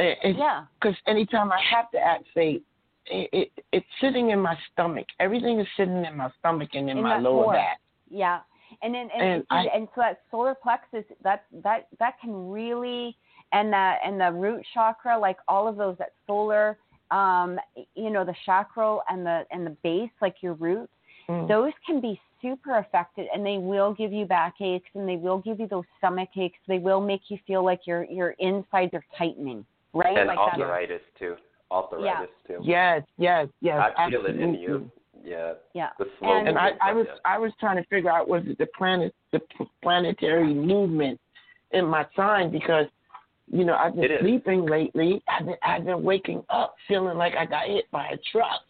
it, 0.00 0.36
yeah. 0.36 0.64
Because 0.80 0.96
anytime 1.06 1.52
I 1.52 1.60
have 1.74 1.90
to 1.92 1.98
act 1.98 2.24
fake, 2.34 2.62
it, 3.06 3.28
it, 3.32 3.64
it's 3.72 3.86
sitting 4.00 4.30
in 4.30 4.40
my 4.40 4.56
stomach. 4.72 5.06
Everything 5.18 5.60
is 5.60 5.66
sitting 5.76 6.04
in 6.04 6.16
my 6.16 6.30
stomach 6.38 6.70
and 6.74 6.88
in, 6.88 6.98
in 6.98 7.02
my 7.02 7.18
lower 7.18 7.44
core. 7.44 7.52
back. 7.54 7.80
Yeah. 8.08 8.40
And 8.82 8.94
then 8.94 9.08
and, 9.14 9.22
and, 9.22 9.32
and, 9.50 9.68
I, 9.68 9.76
and 9.76 9.88
so 9.94 10.00
that 10.00 10.20
solar 10.30 10.54
plexus 10.54 11.04
that 11.22 11.44
that 11.62 11.88
that 11.98 12.20
can 12.20 12.50
really 12.50 13.16
and 13.52 13.72
that 13.72 13.98
and 14.04 14.20
the 14.20 14.30
root 14.32 14.64
chakra 14.72 15.18
like 15.18 15.38
all 15.48 15.66
of 15.66 15.76
those 15.76 15.96
that 15.98 16.12
solar 16.26 16.78
um 17.10 17.58
you 17.96 18.10
know 18.10 18.24
the 18.24 18.34
chakra 18.46 18.98
and 19.08 19.26
the 19.26 19.44
and 19.50 19.66
the 19.66 19.76
base 19.82 20.10
like 20.22 20.36
your 20.40 20.54
roots 20.54 20.92
mm. 21.28 21.48
those 21.48 21.72
can 21.84 22.00
be 22.00 22.20
super 22.40 22.78
affected 22.78 23.26
and 23.34 23.44
they 23.44 23.58
will 23.58 23.92
give 23.92 24.12
you 24.12 24.24
backaches 24.24 24.86
and 24.94 25.08
they 25.08 25.16
will 25.16 25.38
give 25.38 25.58
you 25.58 25.66
those 25.66 25.84
stomach 25.98 26.28
aches 26.36 26.58
they 26.68 26.78
will 26.78 27.00
make 27.00 27.22
you 27.28 27.38
feel 27.46 27.64
like 27.64 27.80
your 27.86 28.04
your 28.04 28.30
insides 28.38 28.94
are 28.94 29.04
tightening 29.18 29.64
right 29.94 30.16
and 30.16 30.28
like 30.28 30.38
arthritis 30.38 31.00
too 31.18 31.36
arthritis 31.70 32.28
yeah. 32.48 32.56
too 32.56 32.62
yes 32.64 33.02
yes 33.18 33.48
yes 33.60 33.80
I 33.96 34.10
feel 34.10 34.26
it 34.26 34.38
in 34.40 34.54
you 34.54 34.90
yeah 35.24 35.54
yeah 35.74 35.90
the 35.98 36.06
slow 36.18 36.38
and, 36.38 36.48
and 36.48 36.58
I, 36.58 36.70
I 36.80 36.92
was 36.92 37.06
yeah. 37.08 37.14
I 37.24 37.38
was 37.38 37.52
trying 37.60 37.76
to 37.76 37.88
figure 37.88 38.10
out 38.10 38.28
was 38.28 38.42
it 38.46 38.58
the 38.58 38.66
planet 38.76 39.14
the 39.32 39.40
planetary 39.82 40.52
movement 40.54 41.20
in 41.72 41.84
my 41.86 42.06
sign 42.16 42.50
because 42.50 42.86
you 43.52 43.64
know 43.64 43.74
I've 43.74 43.94
been 43.94 44.04
It 44.04 44.10
is. 44.12 44.20
sleeping 44.20 44.66
lately. 44.66 45.22
I've 45.28 45.46
been 45.46 45.56
I've 45.62 45.84
been 45.84 46.02
waking 46.02 46.42
up 46.48 46.74
feeling 46.88 47.16
like 47.18 47.34
I 47.36 47.44
got 47.46 47.66
hit 47.66 47.90
by 47.90 48.06
a 48.08 48.16
truck. 48.32 48.62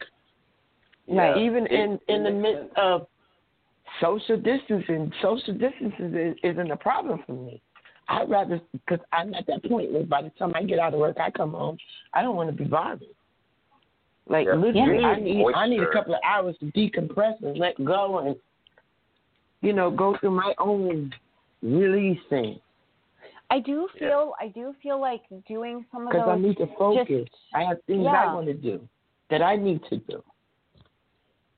yeah. 1.06 1.38
Even 1.38 1.66
It- 1.66 1.72
in 1.72 1.92
it 1.92 2.01
in 2.09 2.24
the 2.24 2.30
midst 2.30 2.62
sense. 2.62 2.72
of 2.76 3.06
social 4.01 4.36
distancing, 4.36 5.12
social 5.22 5.55
distancing 5.55 6.14
is, 6.14 6.36
isn't 6.42 6.70
a 6.70 6.76
problem 6.76 7.22
for 7.26 7.32
me. 7.32 7.60
I'd 8.10 8.28
rather 8.28 8.60
because 8.72 8.98
I'm 9.12 9.32
at 9.34 9.46
that 9.46 9.64
point 9.64 9.92
where 9.92 10.02
by 10.02 10.22
the 10.22 10.30
time 10.30 10.52
I 10.56 10.64
get 10.64 10.80
out 10.80 10.92
of 10.92 11.00
work, 11.00 11.16
I 11.20 11.30
come 11.30 11.52
home, 11.52 11.78
I 12.12 12.22
don't 12.22 12.34
want 12.34 12.50
to 12.50 12.56
be 12.56 12.64
bothered. 12.68 13.02
Like 14.28 14.46
Yeah. 14.46 14.54
literally, 14.54 15.00
Yeah. 15.00 15.08
I 15.08 15.20
need 15.20 15.54
I 15.54 15.66
need 15.68 15.80
a 15.80 15.92
couple 15.92 16.14
of 16.14 16.20
hours 16.24 16.56
to 16.58 16.66
decompress 16.66 17.40
and 17.42 17.56
let 17.56 17.82
go 17.84 18.18
and 18.18 18.36
you 19.62 19.72
know 19.72 19.90
go 19.90 20.16
through 20.18 20.32
my 20.32 20.54
own 20.58 21.12
releasing 21.62 22.60
I 23.50 23.60
do 23.60 23.88
Yeah. 23.94 24.08
feel 24.08 24.34
I 24.40 24.48
do 24.48 24.74
feel 24.82 24.98
like 25.00 25.22
doing 25.46 25.86
some 25.92 26.06
of 26.06 26.12
those. 26.12 26.22
because 26.22 26.28
I 26.36 26.40
need 26.40 26.56
to 26.58 26.66
focus. 26.76 27.28
I 27.54 27.62
have 27.64 27.82
things 27.84 28.06
I 28.06 28.32
want 28.32 28.46
to 28.46 28.54
do 28.54 28.88
that 29.28 29.42
I 29.42 29.56
need 29.56 29.84
to 29.84 29.98
do. 29.98 30.22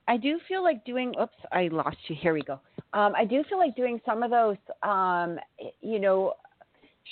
I 0.08 0.16
do 0.16 0.38
feel 0.48 0.62
like 0.62 0.84
doing. 0.84 1.14
Oops, 1.20 1.32
I 1.52 1.68
lost 1.68 1.96
you. 2.08 2.16
Here 2.20 2.34
we 2.34 2.42
go. 2.42 2.60
Um, 2.92 3.14
I 3.16 3.24
do 3.24 3.42
feel 3.48 3.58
like 3.58 3.74
doing 3.76 4.00
some 4.04 4.22
of 4.22 4.30
those, 4.30 4.56
um, 4.82 5.38
you 5.80 5.98
know, 5.98 6.34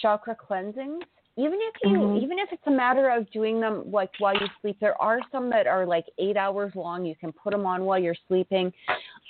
chakra 0.02 0.34
cleansings. 0.34 1.02
Even 1.36 1.58
if 1.62 1.74
you, 1.84 1.98
Mhm. 2.00 2.22
even 2.22 2.38
if 2.38 2.52
it's 2.52 2.66
a 2.66 2.70
matter 2.70 3.08
of 3.08 3.30
doing 3.30 3.60
them 3.60 3.90
like 3.90 4.10
while 4.18 4.34
you 4.34 4.46
sleep, 4.60 4.78
there 4.80 5.00
are 5.00 5.20
some 5.30 5.48
that 5.50 5.66
are 5.66 5.86
like 5.86 6.04
eight 6.18 6.36
hours 6.36 6.74
long. 6.74 7.06
You 7.06 7.14
can 7.14 7.32
put 7.32 7.52
them 7.52 7.64
on 7.64 7.84
while 7.84 7.98
you're 7.98 8.16
sleeping. 8.28 8.72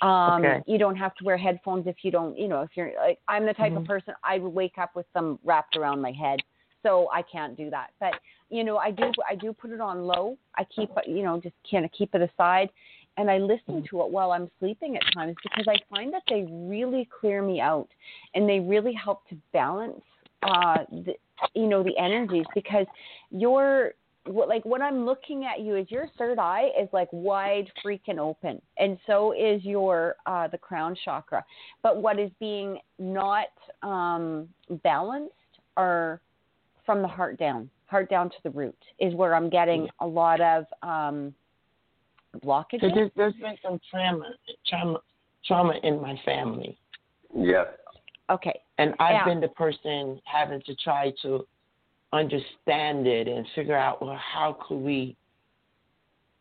Um, 0.01 0.43
Okay. 0.43 0.63
You 0.65 0.77
don't 0.77 0.95
have 0.95 1.13
to 1.15 1.23
wear 1.23 1.37
headphones 1.37 1.87
if 1.87 2.03
you 2.03 2.11
don't, 2.11 2.37
you 2.37 2.47
know, 2.47 2.61
if 2.63 2.75
you're 2.75 2.91
like 2.97 3.19
I'm 3.27 3.45
the 3.45 3.53
type 3.53 3.77
of 3.77 3.83
Mhm. 3.83 3.87
person 3.87 4.15
I 4.23 4.39
would 4.39 4.53
wake 4.53 4.77
up 4.77 4.95
with 4.95 5.11
them 5.13 5.39
wrapped 5.43 5.77
around 5.77 6.01
my 6.01 6.11
head, 6.11 6.41
so 6.83 7.09
I 7.11 7.21
can't 7.21 7.55
do 7.55 7.69
that. 7.69 7.91
But 7.99 8.19
you 8.49 8.65
know, 8.65 8.77
I 8.77 8.91
do, 8.91 9.09
I 9.29 9.35
do 9.35 9.53
put 9.53 9.71
it 9.71 9.79
on 9.79 10.05
low. 10.05 10.37
I 10.55 10.65
keep, 10.65 10.89
you 11.05 11.23
know, 11.23 11.39
just 11.39 11.55
kind 11.69 11.85
of 11.85 11.91
keep 11.93 12.13
it 12.15 12.21
aside 12.21 12.69
and 13.17 13.29
I 13.29 13.37
listen 13.37 13.85
to 13.89 14.01
it 14.01 14.09
while 14.09 14.31
I'm 14.31 14.49
sleeping 14.59 14.95
at 14.95 15.03
times 15.13 15.35
because 15.43 15.65
I 15.67 15.75
find 15.93 16.13
that 16.13 16.23
they 16.29 16.45
really 16.49 17.07
clear 17.19 17.41
me 17.41 17.59
out 17.59 17.89
and 18.35 18.47
they 18.47 18.59
really 18.59 18.93
help 18.93 19.27
to 19.29 19.37
balance 19.53 20.01
uh 20.43 20.77
the, 20.89 21.13
you 21.53 21.67
know 21.67 21.83
the 21.83 21.97
energies 21.99 22.45
because 22.55 22.87
your 23.29 23.91
what 24.25 24.47
like 24.47 24.63
what 24.65 24.81
I'm 24.81 25.05
looking 25.05 25.45
at 25.45 25.61
you 25.61 25.75
is 25.75 25.89
your 25.89 26.07
third 26.17 26.39
eye 26.39 26.69
is 26.79 26.87
like 26.93 27.09
wide 27.11 27.69
freaking 27.83 28.17
open 28.17 28.61
and 28.77 28.97
so 29.07 29.33
is 29.33 29.63
your 29.63 30.15
uh 30.25 30.47
the 30.47 30.57
crown 30.57 30.95
chakra. 31.03 31.43
But 31.83 31.97
what 31.97 32.19
is 32.19 32.31
being 32.39 32.79
not 32.99 33.49
um 33.81 34.49
balanced 34.83 35.33
are 35.77 36.21
from 36.85 37.01
the 37.01 37.07
heart 37.07 37.37
down 37.37 37.69
heart 37.87 38.09
down 38.09 38.29
to 38.29 38.35
the 38.43 38.49
root 38.51 38.77
is 38.99 39.13
where 39.13 39.35
I'm 39.35 39.49
getting 39.49 39.89
a 39.99 40.07
lot 40.07 40.39
of 40.41 40.65
um 40.81 41.33
blockages 42.39 42.81
So 42.81 42.89
there's, 42.93 43.11
there's 43.15 43.33
been 43.35 43.55
some 43.63 43.79
trauma, 43.89 44.31
trauma, 44.67 44.99
trauma 45.45 45.73
in 45.83 46.01
my 46.01 46.19
family, 46.25 46.77
yeah 47.35 47.65
okay. 48.29 48.61
And 48.77 48.93
I've 48.99 49.13
Yeah. 49.13 49.25
been 49.25 49.41
the 49.41 49.49
person 49.49 50.19
having 50.25 50.61
to 50.65 50.75
try 50.75 51.13
to 51.21 51.45
understand 52.13 53.07
it 53.07 53.27
and 53.27 53.45
figure 53.55 53.75
out 53.75 54.01
well 54.01 54.15
how 54.15 54.57
could 54.67 54.79
we 54.79 55.15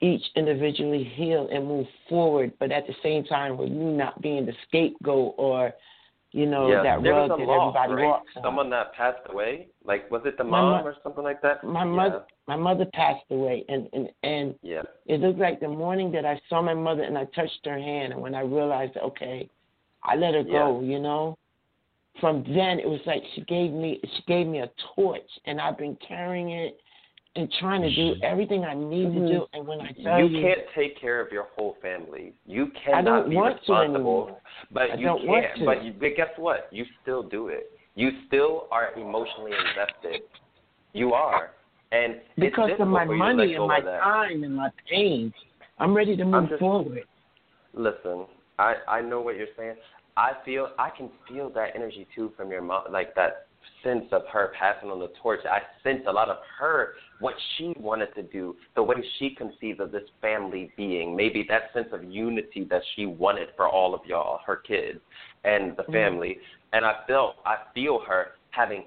each 0.01 0.23
individually 0.35 1.05
heal 1.05 1.49
and 1.53 1.67
move 1.67 1.87
forward, 2.09 2.53
but 2.59 2.73
at 2.73 2.87
the 2.87 2.95
same 3.03 3.23
time, 3.25 3.59
with 3.59 3.69
you 3.69 3.77
not 3.77 4.21
being 4.23 4.47
the 4.47 4.55
scapegoat 4.67 5.35
or 5.37 5.73
you 6.32 6.47
know 6.47 6.69
yeah 6.69 6.82
that 6.82 7.02
there 7.02 7.12
rug 7.12 7.28
that 7.31 7.39
loss, 7.39 7.74
everybody 7.77 8.02
right? 8.02 8.09
walks 8.09 8.31
on. 8.36 8.43
someone 8.43 8.70
that 8.70 8.93
passed 8.94 9.19
away 9.31 9.69
like 9.85 10.11
was 10.11 10.23
it 10.24 10.36
the 10.39 10.44
My 10.44 10.61
mom 10.61 10.85
mo- 10.85 10.89
or 10.90 10.97
something 11.02 11.24
like 11.24 11.43
that 11.43 11.65
my 11.65 11.81
yeah. 11.81 11.85
mother, 11.85 12.23
my 12.47 12.57
mother 12.57 12.86
passed 12.94 13.24
away, 13.31 13.65
and 13.69 13.89
and 13.93 14.09
and 14.23 14.55
yeah 14.62 14.82
it 15.07 15.20
looked 15.20 15.39
like 15.39 15.61
the 15.61 15.69
morning 15.69 16.12
that 16.12 16.24
I 16.24 16.40
saw 16.48 16.62
my 16.62 16.74
mother 16.74 17.02
and 17.02 17.16
I 17.19 17.24
touched 17.27 17.61
her 17.65 17.78
hand, 17.78 18.12
and 18.12 18.23
when 18.23 18.35
I 18.35 18.40
realized, 18.43 18.97
okay, 18.97 19.48
I 20.05 20.16
let 20.16 20.35
her 20.35 20.44
go, 20.44 20.81
you 20.81 20.98
know. 21.01 21.36
From 22.20 22.43
then, 22.43 22.78
it 22.81 22.89
was 22.89 23.01
like 23.07 23.23
she 23.35 23.43
gave 23.43 23.73
me 23.73 24.01
she 24.02 24.23
gave 24.27 24.47
me 24.47 24.61
a 24.61 24.70
torch, 24.94 25.31
and 25.47 25.61
I've 25.61 25.78
been 25.78 25.97
carrying 26.07 26.51
it 26.51 26.78
and 27.36 27.51
trying 27.61 27.82
to 27.82 27.94
do 27.94 28.15
everything 28.23 28.65
I 28.65 28.74
need 28.74 29.09
Mhm. 29.09 29.15
to 29.15 29.28
do. 29.28 29.47
And 29.52 29.66
when 29.66 29.81
I 29.81 29.93
tell 30.02 30.19
you 30.19 30.27
you, 30.27 30.43
can't 30.43 30.69
take 30.74 30.97
care 30.97 31.20
of 31.20 31.31
your 31.31 31.44
whole 31.57 31.74
family. 31.81 32.35
You 32.47 32.66
I 32.74 32.78
cannot 32.81 33.05
don't 33.05 33.31
be 33.31 33.40
responsible, 33.40 34.40
but 34.73 34.90
I 34.90 34.94
you 34.94 35.07
don't 35.07 35.20
can. 35.20 35.28
want 35.28 35.47
to. 35.57 35.65
But 35.65 35.85
you, 35.85 35.93
but 35.93 36.16
guess 36.16 36.36
what? 36.39 36.69
You 36.73 36.85
still 37.02 37.23
do 37.23 37.48
it. 37.48 37.70
You 37.94 38.11
still 38.27 38.66
are 38.70 38.93
emotionally 38.97 39.52
invested. 39.52 40.23
You 40.93 41.15
are. 41.15 41.52
And 41.93 42.15
it's 42.15 42.23
because 42.36 42.70
of 42.81 42.89
my 42.89 43.05
for 43.07 43.12
you 43.15 43.19
to 43.19 43.24
money 43.24 43.55
and 43.55 43.66
my 43.66 43.81
time 43.81 44.43
and 44.44 44.55
my 44.57 44.70
pain, 44.89 45.32
I'm 45.78 45.94
ready 45.94 46.16
to 46.16 46.24
move 46.24 46.48
just- 46.48 46.61
forward. 46.61 47.05
Listen, 47.74 48.27
I 48.59 48.77
I 48.89 49.01
know 49.01 49.20
what 49.20 49.36
you're 49.36 49.55
saying. 49.57 49.77
I 50.16 50.32
feel 50.44 50.73
I 50.78 50.90
can 50.90 51.09
feel 51.28 51.48
that 51.51 51.74
energy 51.77 52.07
too 52.15 52.31
from 52.36 52.51
your 52.51 52.62
mom, 52.62 52.90
like 52.90 53.15
that 53.15 53.47
sense 53.82 54.07
of 54.12 54.23
her 54.32 54.52
passing 54.59 54.90
on 54.90 55.01
the 55.01 55.11
torch. 55.23 55.40
I 55.44 55.61
sense 55.82 56.02
a 56.07 56.12
lot 56.12 56.28
of 56.28 56.39
her 56.59 56.94
what 57.19 57.35
she 57.57 57.74
wanted 57.78 58.15
to 58.15 58.23
do, 58.23 58.57
the 58.74 58.82
way 58.82 58.97
she 59.19 59.31
conceived 59.35 59.81
of 59.81 59.93
this 59.93 60.09
family 60.20 60.73
being, 60.77 61.15
maybe 61.15 61.44
that 61.48 61.73
sense 61.74 61.89
of 61.93 62.02
unity 62.05 62.66
that 62.70 62.82
she 62.94 63.07
wanted 63.07 63.48
for 63.57 63.69
all 63.69 63.94
of 63.94 64.01
y'all, 64.07 64.40
her 64.47 64.57
kids 64.57 65.01
and 65.44 65.77
the 65.77 65.85
Mhm. 65.85 65.93
family. 65.93 66.40
And 66.73 66.85
I 66.85 67.05
felt 67.07 67.36
I 67.44 67.59
feel 67.74 67.98
her 68.01 68.32
having 68.51 68.85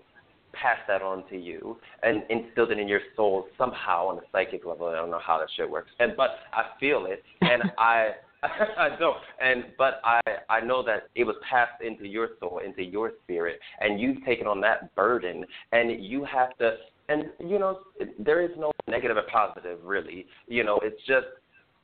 passed 0.54 0.86
that 0.88 1.02
on 1.02 1.24
to 1.28 1.38
you 1.38 1.80
and 2.04 2.24
instilled 2.30 2.72
it 2.72 2.80
in 2.80 2.88
your 2.88 3.02
soul 3.16 3.48
somehow 3.58 4.08
on 4.08 4.18
a 4.20 4.22
psychic 4.32 4.66
level. 4.66 4.88
I 4.88 4.96
don't 4.96 5.10
know 5.10 5.20
how 5.20 5.40
that 5.40 5.50
shit 5.52 5.70
works. 5.70 5.92
And 6.00 6.16
but 6.16 6.40
I 6.54 6.66
feel 6.80 7.06
it 7.06 7.24
and 7.42 7.64
I 7.78 8.16
I 8.78 8.90
don't. 9.00 9.18
And 9.42 9.66
but 9.78 10.02
I 10.04 10.22
I 10.50 10.60
know 10.60 10.84
that 10.84 11.10
it 11.16 11.24
was 11.24 11.36
passed 11.50 11.82
into 11.82 12.08
your 12.08 12.30
soul, 12.40 12.60
into 12.66 12.84
your 12.84 13.14
spirit, 13.24 13.60
and 13.80 14.00
you've 14.00 14.24
taken 14.26 14.48
on 14.48 14.62
that 14.62 14.94
burden, 14.96 15.46
and 15.72 16.04
you 16.04 16.26
have 16.26 16.56
to. 16.58 16.76
And 17.10 17.26
you 17.40 17.60
know, 17.60 17.80
there 18.20 18.42
is 18.42 18.52
no 18.58 18.72
negative 18.88 19.18
or 19.18 19.24
positive, 19.32 19.80
really. 19.84 20.26
You 20.48 20.64
know, 20.64 20.80
it's 20.84 21.02
just 21.08 21.28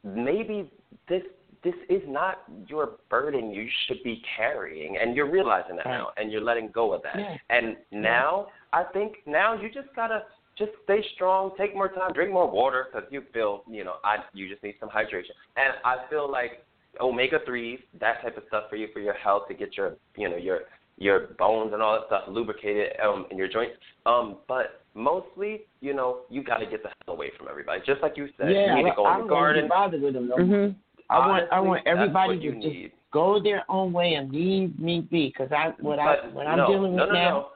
maybe 0.04 0.72
this 1.08 1.24
this 1.64 1.76
is 1.90 2.02
not 2.08 2.44
your 2.68 2.92
burden 3.10 3.52
you 3.52 3.68
should 3.86 4.02
be 4.04 4.22
carrying, 4.38 4.98
and 4.98 5.16
you're 5.16 5.30
realizing 5.30 5.76
that 5.78 5.86
now, 5.86 6.10
and 6.18 6.32
you're 6.32 6.44
letting 6.44 6.70
go 6.74 6.94
of 6.94 7.02
that. 7.04 7.18
Yeah. 7.18 7.36
And 7.50 7.78
now, 7.92 8.48
I 8.72 8.84
think 8.94 9.18
now 9.26 9.60
you 9.60 9.70
just 9.70 9.94
gotta 9.96 10.24
just 10.60 10.72
stay 10.84 11.04
strong, 11.16 11.52
take 11.58 11.74
more 11.74 11.90
time, 11.90 12.14
drink 12.14 12.32
more 12.32 12.50
water 12.50 12.88
because 12.92 13.08
you 13.12 13.24
feel, 13.34 13.64
you 13.68 13.84
know, 13.84 13.96
I 14.04 14.18
you 14.34 14.48
just 14.50 14.62
need 14.62 14.76
some 14.80 14.90
hydration. 14.90 15.34
And 15.58 15.74
I 15.84 16.08
feel 16.10 16.30
like 16.32 16.64
omega 17.02 17.40
threes, 17.46 17.80
that 18.00 18.22
type 18.22 18.38
of 18.38 18.44
stuff 18.50 18.66
for 18.70 18.76
you 18.76 18.90
for 18.94 19.00
your 19.00 19.14
health 19.16 19.48
to 19.48 19.54
get 19.54 19.76
your, 19.78 19.96
you 20.16 20.30
know, 20.30 20.38
your 20.38 20.60
your 20.98 21.28
bones 21.40 21.72
and 21.74 21.82
all 21.82 21.94
that 21.94 22.08
stuff 22.08 22.24
lubricated 22.28 22.92
um 23.04 23.26
in 23.32 23.38
your 23.38 23.48
joints. 23.48 23.74
Um, 24.06 24.38
but 24.48 24.82
mostly, 24.94 25.62
you 25.82 25.94
know, 25.94 26.22
you 26.30 26.44
got 26.44 26.58
to 26.58 26.66
get 26.66 26.84
the 26.84 26.90
hell 27.06 27.16
away 27.16 27.32
from 27.38 27.48
everybody. 27.50 27.82
Just 27.86 28.02
like 28.02 28.18
you 28.18 28.28
said, 28.38 28.52
yeah, 28.52 28.76
you 28.78 28.84
need 28.84 28.90
to 28.90 28.96
go 28.96 29.06
I'm 29.06 29.22
in 29.22 29.28
the 29.28 29.30
garden. 29.30 29.64
get 29.64 29.70
bothered 29.70 30.02
with 30.02 30.14
them. 30.14 30.28
No 30.28 30.36
Mhm. 30.38 30.50
more. 30.50 30.76
I 31.10 31.28
want 31.28 31.44
I 31.52 31.60
want 31.60 31.88
everybody 31.88 32.38
to 32.40 32.52
just 32.52 32.58
need. 32.58 32.92
go 33.12 33.40
their 33.42 33.64
own 33.70 33.92
way 33.94 34.14
and 34.16 34.32
leave 34.32 34.78
me 34.80 35.02
be, 35.02 35.28
because 35.30 35.52
I 35.52 35.74
what 35.80 35.98
I 36.00 36.18
But 36.18 36.34
what 36.34 36.48
I'm 36.48 36.58
no, 36.58 36.68
dealing 36.68 36.96
no, 36.96 37.04
with 37.06 37.14
no, 37.14 37.16
now. 37.16 37.48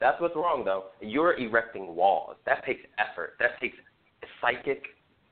That's 0.00 0.20
what's 0.20 0.36
wrong, 0.36 0.64
though. 0.64 0.84
You're 1.00 1.36
erecting 1.38 1.94
walls. 1.94 2.36
That 2.46 2.64
takes 2.64 2.82
effort. 2.98 3.34
That 3.38 3.60
takes 3.60 3.76
psychic, 4.40 4.82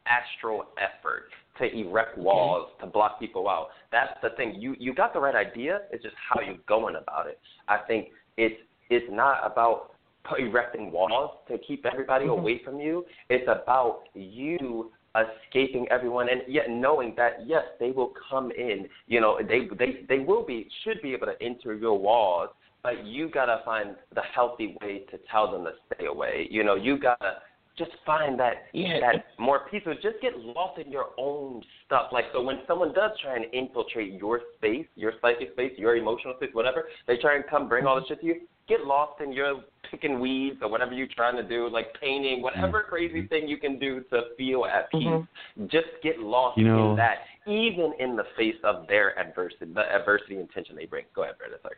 astral 0.07 0.67
effort 0.79 1.29
to 1.59 1.65
erect 1.75 2.19
walls 2.19 2.71
to 2.81 2.87
block 2.87 3.19
people 3.19 3.49
out. 3.49 3.69
That's 3.91 4.13
the 4.23 4.31
thing. 4.37 4.57
You 4.59 4.77
you 4.79 4.95
got 4.95 5.13
the 5.13 5.21
right 5.21 5.35
idea. 5.35 5.83
It's 5.91 6.03
just 6.03 6.15
how 6.29 6.41
you're 6.41 6.59
going 6.69 6.97
about 6.97 7.27
it. 7.29 7.39
I 7.69 7.79
think 7.87 8.09
it's 8.37 8.61
it's 8.91 9.07
not 9.11 9.41
about 9.45 9.93
erecting 10.39 10.91
walls 10.91 11.39
to 11.49 11.57
keep 11.59 11.87
everybody 11.87 12.27
Mhm. 12.27 12.39
away 12.39 12.59
from 12.59 12.81
you. 12.81 13.07
It's 13.29 13.49
about 13.49 14.09
you 14.15 14.93
escaping 15.15 15.89
everyone 15.89 16.29
and 16.29 16.43
yet 16.47 16.69
knowing 16.69 17.15
that 17.17 17.47
yes 17.47 17.65
they 17.81 17.91
will 17.91 18.13
come 18.29 18.51
in 18.51 18.87
you 19.07 19.19
know 19.19 19.39
they 19.43 19.67
they 19.79 20.05
they 20.09 20.19
will 20.19 20.43
be 20.45 20.69
should 20.85 21.01
be 21.01 21.15
able 21.15 21.27
to 21.27 21.43
enter 21.43 21.75
your 21.75 21.99
walls 21.99 22.51
but 22.83 23.05
you 23.05 23.29
gotta 23.29 23.61
find 23.65 23.97
the 24.15 24.23
healthy 24.35 24.77
way 24.81 25.01
to 25.11 25.19
tell 25.31 25.51
them 25.51 25.65
to 25.65 25.73
stay 25.95 26.07
away. 26.07 26.47
You 26.51 26.65
know 26.65 26.75
you 26.75 26.99
gotta 26.99 27.39
just 27.77 27.91
find 28.07 28.41
that 28.41 28.69
Yeah. 28.73 29.01
that 29.01 29.27
more 29.39 29.69
peaceful 29.71 29.95
just 29.95 30.21
get 30.23 30.39
lost 30.39 30.79
in 30.79 30.91
your 30.91 31.11
own 31.19 31.63
stuff. 31.85 32.11
Like 32.11 32.27
so 32.33 32.41
when 32.43 32.61
someone 32.67 32.93
does 32.95 33.11
try 33.21 33.37
and 33.37 33.45
infiltrate 33.53 34.15
your 34.15 34.41
space 34.57 34.87
your 34.95 35.13
psychic 35.21 35.53
space 35.53 35.73
your 35.79 35.97
emotional 35.97 36.35
space 36.37 36.51
whatever 36.55 36.89
they 37.07 37.17
try 37.19 37.35
and 37.37 37.45
come 37.47 37.69
bring 37.69 37.85
all 37.87 37.97
this 38.01 38.09
shit 38.09 38.21
to 38.21 38.27
you 38.27 38.41
get 38.69 38.85
lost 38.85 39.21
in 39.21 39.31
your 39.33 39.61
picking 39.91 40.19
weeds 40.19 40.57
or 40.61 40.69
whatever 40.69 40.93
you're 40.93 41.07
trying 41.15 41.37
to 41.37 41.43
do 41.43 41.69
like 41.69 41.89
painting 42.01 42.41
whatever 42.43 42.83
crazy 42.83 43.27
thing 43.29 43.47
you 43.47 43.59
can 43.59 43.79
do 43.79 44.01
to 44.11 44.23
feel 44.39 44.65
at 44.65 44.91
peace. 44.91 45.05
Mhm. 45.05 45.29
just 45.69 45.89
get 46.03 46.19
lost 46.19 46.57
You 46.59 46.65
know- 46.65 46.91
in 46.93 46.97
that 46.97 47.27
even 47.47 47.93
in 48.01 48.17
the 48.17 48.25
face 48.37 48.57
of 48.65 48.87
their 48.89 49.17
adversity 49.19 49.67
the 49.67 49.85
adversity 49.95 50.37
and 50.39 50.51
tension 50.51 50.75
they 50.77 50.87
bring. 50.87 51.05
Go 51.15 51.23
ahead 51.25 51.37
Brandon 51.39 51.61
sorry 51.63 51.77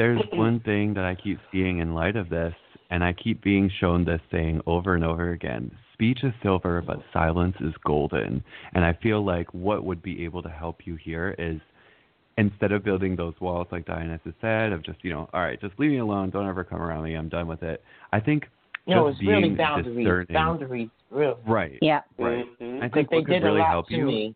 There's 0.00 0.22
one 0.32 0.60
thing 0.60 0.94
that 0.94 1.04
I 1.04 1.14
keep 1.14 1.38
seeing 1.52 1.80
in 1.80 1.94
light 1.94 2.16
of 2.16 2.30
this, 2.30 2.54
and 2.88 3.04
I 3.04 3.12
keep 3.12 3.42
being 3.42 3.70
shown 3.80 4.02
this 4.02 4.22
saying 4.32 4.62
over 4.66 4.94
and 4.94 5.04
over 5.04 5.32
again 5.32 5.70
speech 5.92 6.24
is 6.24 6.32
silver, 6.42 6.80
but 6.80 7.02
silence 7.12 7.54
is 7.60 7.74
golden. 7.84 8.42
And 8.72 8.82
I 8.82 8.94
feel 9.02 9.22
like 9.22 9.52
what 9.52 9.84
would 9.84 10.02
be 10.02 10.24
able 10.24 10.42
to 10.42 10.48
help 10.48 10.86
you 10.86 10.94
here 10.96 11.34
is 11.38 11.60
instead 12.38 12.72
of 12.72 12.82
building 12.82 13.14
those 13.14 13.34
walls 13.42 13.66
like 13.70 13.84
Dionysus 13.84 14.32
said, 14.40 14.72
of 14.72 14.82
just, 14.82 15.04
you 15.04 15.12
know, 15.12 15.28
all 15.34 15.42
right, 15.42 15.60
just 15.60 15.78
leave 15.78 15.90
me 15.90 15.98
alone, 15.98 16.30
don't 16.30 16.48
ever 16.48 16.64
come 16.64 16.80
around 16.80 17.04
me, 17.04 17.14
I'm 17.14 17.28
done 17.28 17.46
with 17.46 17.62
it. 17.62 17.84
I 18.10 18.20
think 18.20 18.48
No, 18.86 19.10
just 19.10 19.20
it's 19.20 19.28
really 19.28 19.42
being 19.42 19.56
boundaries. 19.56 19.96
discerning- 19.98 20.32
Boundaries, 20.32 20.88
real. 21.10 21.38
Right. 21.46 21.78
Yeah. 21.82 22.00
Right. 22.16 22.46
Mhm. 22.58 22.78
I 22.78 22.80
Because 22.88 22.94
think 22.94 23.10
they 23.10 23.16
what 23.16 23.26
could 23.26 23.32
did 23.34 23.42
really 23.42 23.58
a 23.60 23.64
lot 23.64 23.68
help 23.70 23.88
to 23.88 23.94
you 23.96 24.06
me. 24.06 24.34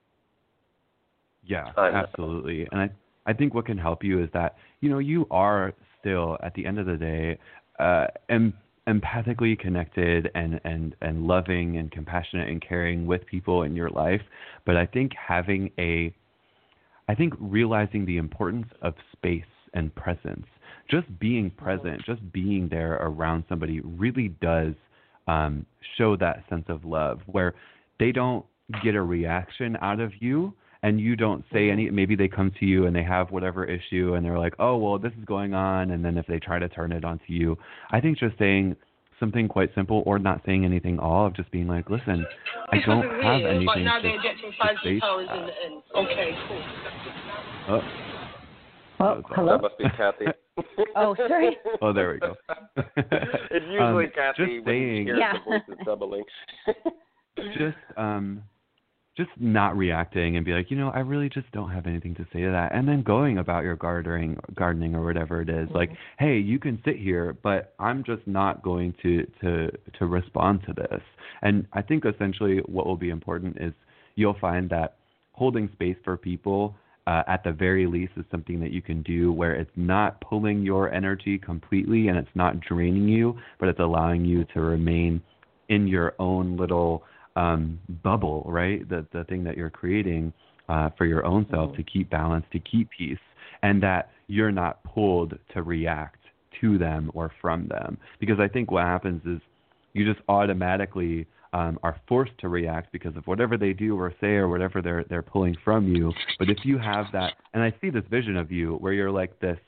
Yeah, 1.47 1.73
absolutely. 1.79 2.69
And 2.71 2.83
I 2.83 2.91
I 3.27 3.33
think 3.33 3.55
what 3.55 3.67
can 3.67 3.79
help 3.79 4.05
you 4.05 4.23
is 4.23 4.29
that 4.33 4.57
you 4.81 4.91
know 4.91 4.99
you 4.99 5.27
are 5.31 5.73
still 6.01 6.37
at 6.43 6.55
the 6.55 6.67
end 6.67 6.79
of 6.79 6.87
the 6.87 6.97
day 6.97 7.39
uh, 7.79 8.07
em- 8.29 8.55
empathically 8.89 9.59
connected 9.59 10.31
and 10.35 10.61
and 10.65 10.95
and 11.01 11.27
loving 11.27 11.79
and 11.79 11.91
compassionate 11.91 12.49
and 12.49 12.61
caring 12.61 13.07
with 13.07 13.25
people 13.27 13.63
in 13.63 13.75
your 13.75 13.91
life. 13.91 14.23
But 14.67 14.77
I 14.77 14.87
think 14.87 15.13
having 15.15 15.71
a 15.79 16.15
I 17.09 17.15
think 17.15 17.35
realizing 17.39 18.07
the 18.07 18.17
importance 18.17 18.67
of 18.83 18.95
space 19.13 19.43
and 19.75 19.95
presence, 19.95 20.47
just 20.91 21.07
being 21.19 21.51
present, 21.51 22.03
just 22.05 22.21
being 22.33 22.69
there 22.69 22.95
around 22.95 23.45
somebody 23.49 23.81
really 23.81 24.29
does 24.41 24.75
um, 25.27 25.67
show 25.97 26.17
that 26.17 26.45
sense 26.49 26.65
of 26.69 26.85
love 26.85 27.21
where 27.27 27.55
they 27.99 28.13
don't 28.13 28.45
get 28.83 28.95
a 28.95 29.03
reaction 29.03 29.77
out 29.81 30.01
of 30.01 30.13
you 30.21 30.55
and 30.85 31.01
you 31.01 31.17
don't 31.17 31.43
say 31.51 31.71
any 31.71 31.89
maybe 31.91 32.15
they 32.15 32.29
come 32.29 32.53
to 32.61 32.67
you 32.67 32.87
and 32.87 32.95
they 32.95 33.03
have 33.03 33.31
whatever 33.31 33.65
issue 33.65 34.15
and 34.15 34.25
they're 34.25 34.39
like 34.39 34.55
oh 34.59 34.77
well 34.77 34.99
this 34.99 35.13
is 35.19 35.25
going 35.25 35.55
on 35.55 35.91
and 35.93 36.05
then 36.05 36.19
if 36.19 36.27
they 36.27 36.39
try 36.39 36.59
to 36.59 36.69
turn 36.69 36.93
it 36.93 37.05
onto 37.05 37.25
you 37.29 37.57
i 37.91 38.01
think 38.01 38.19
just 38.19 38.37
saying 38.39 38.77
something 39.19 39.49
quite 39.49 39.71
simple 39.75 40.03
or 40.05 40.19
not 40.19 40.43
saying 40.45 40.65
anything 40.65 40.95
at 40.97 41.01
all 41.01 41.27
of 41.27 41.35
just 41.35 41.51
being 41.51 41.67
like 41.67 41.89
listen 41.89 42.27
i 42.71 42.77
don't 42.85 43.09
have 43.23 43.43
anything 43.47 43.67
But 43.67 43.79
now 43.79 43.97
to, 43.97 44.03
they're 44.03 44.23
getting 44.23 44.43
to 44.43 44.57
five 44.59 44.77
face 44.85 45.01
powers 45.01 45.27
that. 45.29 45.37
and, 45.39 45.51
and 45.65 45.83
okay, 45.97 46.31
cool. 46.49 46.63
oh, 47.69 47.81
Oh, 49.01 49.23
hello. 49.35 49.53
that 49.57 49.63
must 49.63 49.79
be 49.79 49.85
Kathy 49.97 50.27
Oh, 50.97 51.17
sorry. 51.17 51.57
oh 51.83 51.93
there 51.95 52.13
we 52.13 52.19
go 52.21 52.35
it's 52.77 53.67
usually 53.71 54.05
Um, 54.05 54.13
Kathy 54.15 54.37
just 54.37 54.67
when 54.67 54.77
you 54.77 54.95
saying 54.95 55.07
hear 55.07 55.17
Yeah. 55.17 55.33
the 55.33 55.39
voices 55.51 55.85
doubling 55.85 56.25
just 57.57 57.77
um 57.97 58.43
just 59.17 59.31
not 59.39 59.77
reacting 59.77 60.37
and 60.37 60.45
be 60.45 60.53
like, 60.53 60.71
you 60.71 60.77
know, 60.77 60.91
I 60.91 61.01
really 61.01 61.29
just 61.29 61.51
don't 61.53 61.71
have 61.71 61.87
anything 61.87 62.15
to 62.17 62.27
say 62.33 62.41
to 62.41 62.51
that, 62.51 62.75
and 62.75 62.89
then 62.89 63.03
going 63.03 63.39
about 63.39 63.63
your 63.63 63.77
gardening, 63.77 64.39
gardening 64.55 64.95
or 64.95 65.05
whatever 65.05 65.41
it 65.41 65.49
is. 65.49 65.69
Like, 65.73 65.91
hey, 66.19 66.39
you 66.39 66.59
can 66.59 66.81
sit 66.85 66.97
here, 66.97 67.37
but 67.43 67.75
I'm 67.79 68.03
just 68.05 68.27
not 68.27 68.63
going 68.63 68.95
to 69.03 69.25
to 69.41 69.71
to 69.99 70.07
respond 70.07 70.63
to 70.67 70.73
this. 70.73 71.01
And 71.43 71.67
I 71.73 71.83
think 71.83 72.05
essentially 72.05 72.59
what 72.67 72.87
will 72.87 72.97
be 72.97 73.11
important 73.11 73.59
is 73.61 73.73
you'll 74.17 74.39
find 74.41 74.69
that 74.71 74.97
holding 75.33 75.69
space 75.73 75.97
for 76.05 76.17
people 76.17 76.75
uh, 77.07 77.23
at 77.27 77.45
the 77.45 77.53
very 77.53 77.87
least 77.87 78.13
is 78.17 78.25
something 78.31 78.61
that 78.61 78.73
you 78.73 78.81
can 78.81 79.03
do 79.03 79.33
where 79.33 79.55
it's 79.55 79.71
not 79.77 80.21
pulling 80.21 80.63
your 80.63 80.93
energy 80.93 81.39
completely 81.39 82.09
and 82.09 82.17
it's 82.17 82.29
not 82.35 82.61
draining 82.61 83.09
you, 83.09 83.37
but 83.61 83.69
it's 83.69 83.81
allowing 83.81 84.25
you 84.25 84.45
to 84.55 84.61
remain 84.61 85.21
in 85.69 85.87
your 85.87 86.15
own 86.19 86.57
little 86.57 87.03
um, 87.37 87.79
bubble, 88.03 88.45
right? 88.47 88.89
The 88.89 89.07
the 89.13 89.25
thing 89.25 89.45
that 89.45 89.57
you're 89.57 89.71
creating 89.71 90.33
uh, 90.69 90.91
for 90.97 91.07
your 91.07 91.25
own 91.25 91.47
self 91.51 91.75
to 91.77 91.83
keep 91.83 92.11
balance, 92.11 92.45
to 92.53 92.59
keep 92.59 92.89
peace, 92.97 93.19
and 93.63 93.83
that 93.83 94.11
you're 94.27 94.53
not 94.53 94.83
pulled 94.85 95.39
to 95.53 95.63
react 95.63 96.21
to 96.61 96.79
them 96.79 97.11
or 97.15 97.31
from 97.41 97.69
them. 97.69 97.99
Because 98.21 98.41
I 98.41 98.49
think 98.49 98.71
what 98.71 98.85
happens 98.85 99.23
is 99.27 99.41
you 99.93 100.11
just 100.11 100.25
automatically 100.29 101.27
um, 101.53 101.79
are 101.83 102.01
forced 102.09 102.37
to 102.39 102.49
react 102.49 102.91
because 102.93 103.17
of 103.17 103.27
whatever 103.27 103.57
they 103.57 103.73
do 103.73 103.99
or 103.99 104.13
say 104.21 104.35
or 104.35 104.49
whatever 104.49 104.83
they're 104.83 105.05
they're 105.09 105.23
pulling 105.23 105.57
from 105.65 105.95
you. 105.95 106.13
But 106.39 106.51
if 106.51 106.59
you 106.65 106.79
have 106.79 107.07
that, 107.13 107.35
and 107.53 107.63
I 107.63 107.73
see 107.81 107.91
this 107.91 108.05
vision 108.11 108.37
of 108.37 108.51
you 108.51 108.75
where 108.75 108.93
you're 108.93 109.11
like 109.11 109.39
this, 109.41 109.59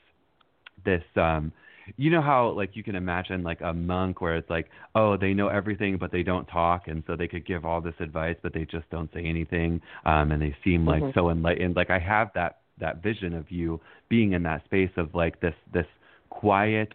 this 0.83 1.03
um, 1.15 1.51
you 1.95 2.09
know 2.11 2.21
how 2.21 2.49
like 2.51 2.75
you 2.75 2.83
can 2.83 2.95
imagine 2.95 3.43
like 3.43 3.61
a 3.61 3.73
monk 3.73 4.19
where 4.21 4.35
it's 4.35 4.49
like 4.49 4.67
oh 4.95 5.15
they 5.17 5.33
know 5.33 5.47
everything 5.47 5.97
but 5.97 6.11
they 6.11 6.23
don't 6.23 6.45
talk 6.47 6.87
and 6.87 7.03
so 7.07 7.15
they 7.15 7.27
could 7.27 7.45
give 7.45 7.63
all 7.65 7.79
this 7.81 7.95
advice 7.99 8.35
but 8.43 8.53
they 8.53 8.65
just 8.65 8.89
don't 8.89 9.11
say 9.13 9.23
anything 9.23 9.81
um 10.05 10.31
and 10.31 10.41
they 10.41 10.55
seem 10.63 10.85
like 10.85 11.03
Mhm. 11.03 11.13
so 11.13 11.29
enlightened 11.29 11.75
like 11.75 11.89
i 11.89 11.99
have 11.99 12.31
that 12.33 12.57
that 12.79 13.01
vision 13.01 13.33
of 13.33 13.49
you 13.49 13.79
being 14.09 14.33
in 14.33 14.43
that 14.43 14.63
space 14.65 14.91
of 14.97 15.13
like 15.15 15.39
this 15.39 15.55
this 15.73 15.87
quiet 16.29 16.93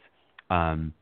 um 0.50 0.92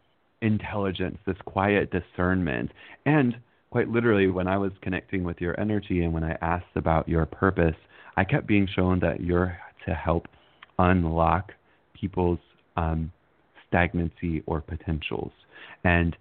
intelligence, 0.43 1.19
this 1.27 1.37
quiet 1.45 1.91
discernment. 1.91 2.71
And 3.07 3.37
quite 3.71 3.89
literally, 3.89 4.29
when 4.29 4.49
I 4.49 4.59
was 4.59 4.73
connecting 4.83 5.23
with 5.25 5.41
your 5.41 5.59
energy 5.61 6.03
and 6.03 6.13
when 6.13 6.25
I 6.25 6.37
asked 6.41 6.77
about 6.77 7.09
your 7.09 7.27
purpose, 7.27 7.77
I 8.17 8.25
kept 8.25 8.47
being 8.47 8.67
shown 8.75 9.01
that 9.01 9.21
you're 9.21 9.57
to 9.87 9.95
help 9.95 10.29
unlock 10.79 11.53
people's 11.95 12.39
um, 12.77 13.13
stagnancy 13.71 14.43
or 14.47 14.61
potentials. 14.61 15.33
And 15.85 16.17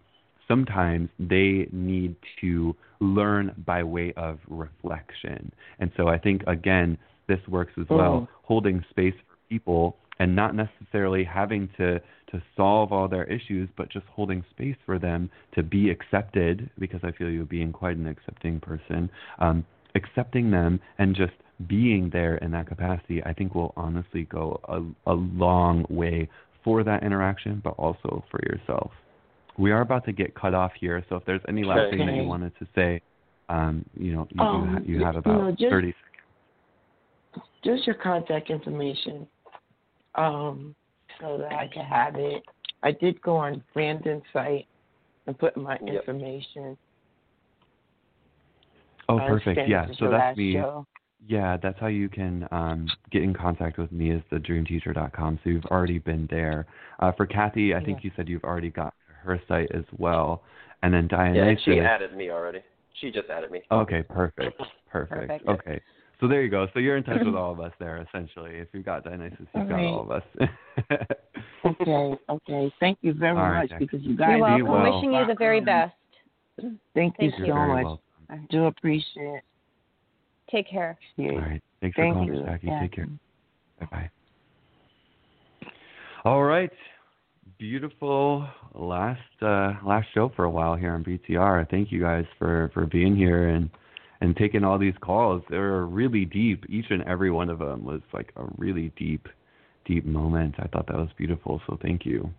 sometimes 0.47 1.09
they 1.19 1.67
need 1.71 2.15
to 2.41 2.75
learn 2.99 3.53
by 3.65 3.83
way 3.83 4.13
of 4.15 4.39
reflection. 4.47 5.51
And 5.79 5.91
so 5.97 6.07
I 6.07 6.17
think, 6.17 6.43
again, 6.47 6.97
this 7.27 7.39
works 7.47 7.73
as 7.79 7.87
well, 7.89 8.21
Mm. 8.21 8.27
holding 8.43 8.83
space 8.89 9.13
for 9.15 9.35
people 9.49 9.97
and 10.19 10.35
not 10.35 10.53
necessarily 10.55 11.23
having 11.23 11.69
to 11.77 12.01
to 12.31 12.41
solve 12.55 12.93
all 12.93 13.07
their 13.07 13.23
issues, 13.23 13.67
but 13.75 13.89
just 13.89 14.05
holding 14.05 14.43
space 14.51 14.75
for 14.85 14.99
them 14.99 15.31
to 15.55 15.63
be 15.63 15.89
accepted. 15.89 16.69
Because 16.77 17.03
I 17.03 17.11
feel 17.11 17.29
you 17.29 17.43
being 17.45 17.71
quite 17.71 17.97
an 17.97 18.07
accepting 18.07 18.59
person, 18.59 19.09
um, 19.39 19.65
accepting 19.95 20.51
them 20.51 20.79
and 20.99 21.15
just 21.15 21.33
being 21.67 22.09
there 22.11 22.35
in 22.37 22.51
that 22.51 22.67
capacity, 22.67 23.23
I 23.23 23.33
think 23.33 23.55
will 23.55 23.73
honestly 23.75 24.23
go 24.25 24.59
a, 24.65 25.11
a 25.11 25.15
long 25.15 25.85
way 25.89 26.29
for 26.63 26.83
that 26.83 27.03
interaction, 27.03 27.61
but 27.63 27.71
also 27.71 28.23
for 28.29 28.39
yourself. 28.43 28.91
We 29.57 29.71
are 29.71 29.81
about 29.81 30.05
to 30.05 30.11
get 30.11 30.33
cut 30.35 30.53
off 30.53 30.71
here, 30.79 31.03
so 31.09 31.15
if 31.17 31.25
there's 31.25 31.41
any 31.47 31.63
last 31.63 31.89
thing 31.89 32.05
that 32.05 32.15
you 32.15 32.23
wanted 32.23 32.53
to 32.59 32.67
say, 32.75 33.01
um, 33.49 33.83
you 33.97 34.13
know, 34.13 34.27
you, 34.31 34.41
Um, 34.41 34.61
you, 34.61 34.71
ha- 34.71 34.79
you 34.85 34.99
you 34.99 35.05
have 35.05 35.15
about 35.15 35.37
know, 35.37 35.51
just- 35.51 35.69
30 35.69 35.93
Just 37.63 37.85
your 37.85 37.95
contact 37.95 38.49
information, 38.49 39.27
um, 40.15 40.75
so 41.19 41.37
that 41.37 41.51
I 41.53 41.67
can 41.67 41.85
have 41.85 42.15
it. 42.15 42.43
I 42.83 42.91
did 42.91 43.21
go 43.21 43.35
on 43.35 43.61
Brandon's 43.73 44.23
site 44.31 44.67
and 45.27 45.37
put 45.37 45.55
my 45.57 45.77
Yep. 45.81 45.93
information. 46.07 46.77
Oh, 49.09 49.19
perfect. 49.19 49.67
Yeah, 49.67 49.87
so 49.97 50.09
that's 50.09 50.21
last 50.21 50.37
me. 50.37 50.53
show. 50.53 50.85
Yeah, 51.27 51.57
that's 51.61 51.79
how 51.79 51.87
you 51.87 52.09
can 52.09 52.47
um, 52.51 52.87
get 53.11 53.23
in 53.23 53.33
contact 53.33 53.77
with 53.77 53.91
me 53.91 54.11
is 54.11 54.21
thedreamteacher.com. 54.31 55.39
So 55.43 55.49
you've 55.49 55.65
already 55.65 55.99
been 55.99 56.27
there. 56.31 56.65
Uh, 56.99 57.11
for 57.11 57.25
Kathy, 57.25 57.75
I 57.75 57.83
think 57.83 58.03
you 58.03 58.11
said 58.15 58.27
you've 58.27 58.43
already 58.43 58.69
got 58.69 58.93
her 59.23 59.39
site 59.47 59.71
as 59.73 59.83
well. 59.97 60.43
And 60.81 60.93
then 60.93 61.07
Dionysus. 61.07 61.61
Yeah, 61.67 61.73
she 61.73 61.79
added 61.81 62.15
me 62.15 62.31
already. 62.31 62.61
She 62.99 63.11
just 63.11 63.29
added 63.29 63.51
me. 63.51 63.61
Okay, 63.71 64.03
perfect. 64.03 64.61
Perfect. 64.91 65.27
Perfect. 65.27 65.47
Okay. 65.47 65.79
So 66.19 66.27
there 66.27 66.41
you 66.41 66.49
go. 66.49 66.65
So 66.73 66.79
you're 66.79 66.97
in 66.97 67.03
touch 67.03 67.21
with 67.23 67.35
all 67.37 67.51
of 67.51 67.59
us 67.59 67.71
there, 67.79 68.03
essentially. 68.07 68.55
If 68.55 68.69
you've 68.73 68.83
got 68.83 69.03
Dionysus, 69.03 69.37
you've 69.53 69.69
got 69.69 69.79
Alright. 69.79 69.85
all 69.85 70.01
of 70.01 70.11
us. 70.11 70.23
Okay, 71.65 72.17
okay. 72.29 72.73
Thank 72.79 72.99
you 73.01 73.13
very 73.13 73.37
All 73.37 73.43
right, 73.43 73.63
much 73.63 73.69
Jackie. 73.69 73.85
because 73.85 74.01
you 74.01 74.15
guys. 74.15 74.29
You're 74.37 74.39
welcome. 74.39 74.67
well. 74.69 74.95
Wishing 74.95 75.13
you 75.13 75.27
the 75.27 75.35
very 75.37 75.59
best. 75.59 75.93
Thank 76.57 77.15
you 77.19 77.31
Thank 77.31 77.39
you. 77.39 77.45
So 77.47 77.53
much. 77.55 77.83
welcome. 77.83 77.99
I 78.29 78.37
do 78.49 78.65
appreciate 78.65 79.41
Take 80.51 80.69
care. 80.69 80.97
All 81.17 81.37
right. 81.37 81.61
Thanks 81.81 81.95
for 81.95 82.11
calling, 82.13 82.33
you. 82.33 82.39
us, 82.39 82.45
Jackie. 82.45 82.67
Yeah. 82.67 82.81
Take 82.81 82.93
care. 82.93 83.07
Bye 83.79 83.87
bye. 83.91 84.09
All 86.25 86.43
right. 86.43 86.71
Beautiful 87.57 88.47
last 88.73 89.21
uh, 89.41 89.73
last 89.85 90.07
show 90.13 90.31
for 90.35 90.45
a 90.45 90.49
while 90.49 90.75
here 90.75 90.93
on 90.93 91.03
BTR. 91.03 91.69
Thank 91.69 91.91
you 91.91 92.01
guys 92.01 92.25
for, 92.37 92.71
for 92.73 92.85
being 92.85 93.15
here 93.15 93.49
and 93.49 93.69
and 94.21 94.35
taking 94.35 94.63
all 94.63 94.77
these 94.77 94.93
calls. 95.01 95.41
They 95.49 95.57
were 95.57 95.85
really 95.85 96.25
deep. 96.25 96.65
Each 96.69 96.85
and 96.89 97.03
every 97.03 97.31
one 97.31 97.49
of 97.49 97.59
them 97.59 97.85
was 97.85 98.01
like 98.13 98.33
a 98.35 98.43
really 98.57 98.91
deep, 98.97 99.27
deep 99.85 100.05
moment. 100.05 100.55
I 100.59 100.67
thought 100.67 100.87
that 100.87 100.97
was 100.97 101.09
beautiful. 101.17 101.61
So 101.67 101.77
thank 101.81 102.05
you. 102.05 102.29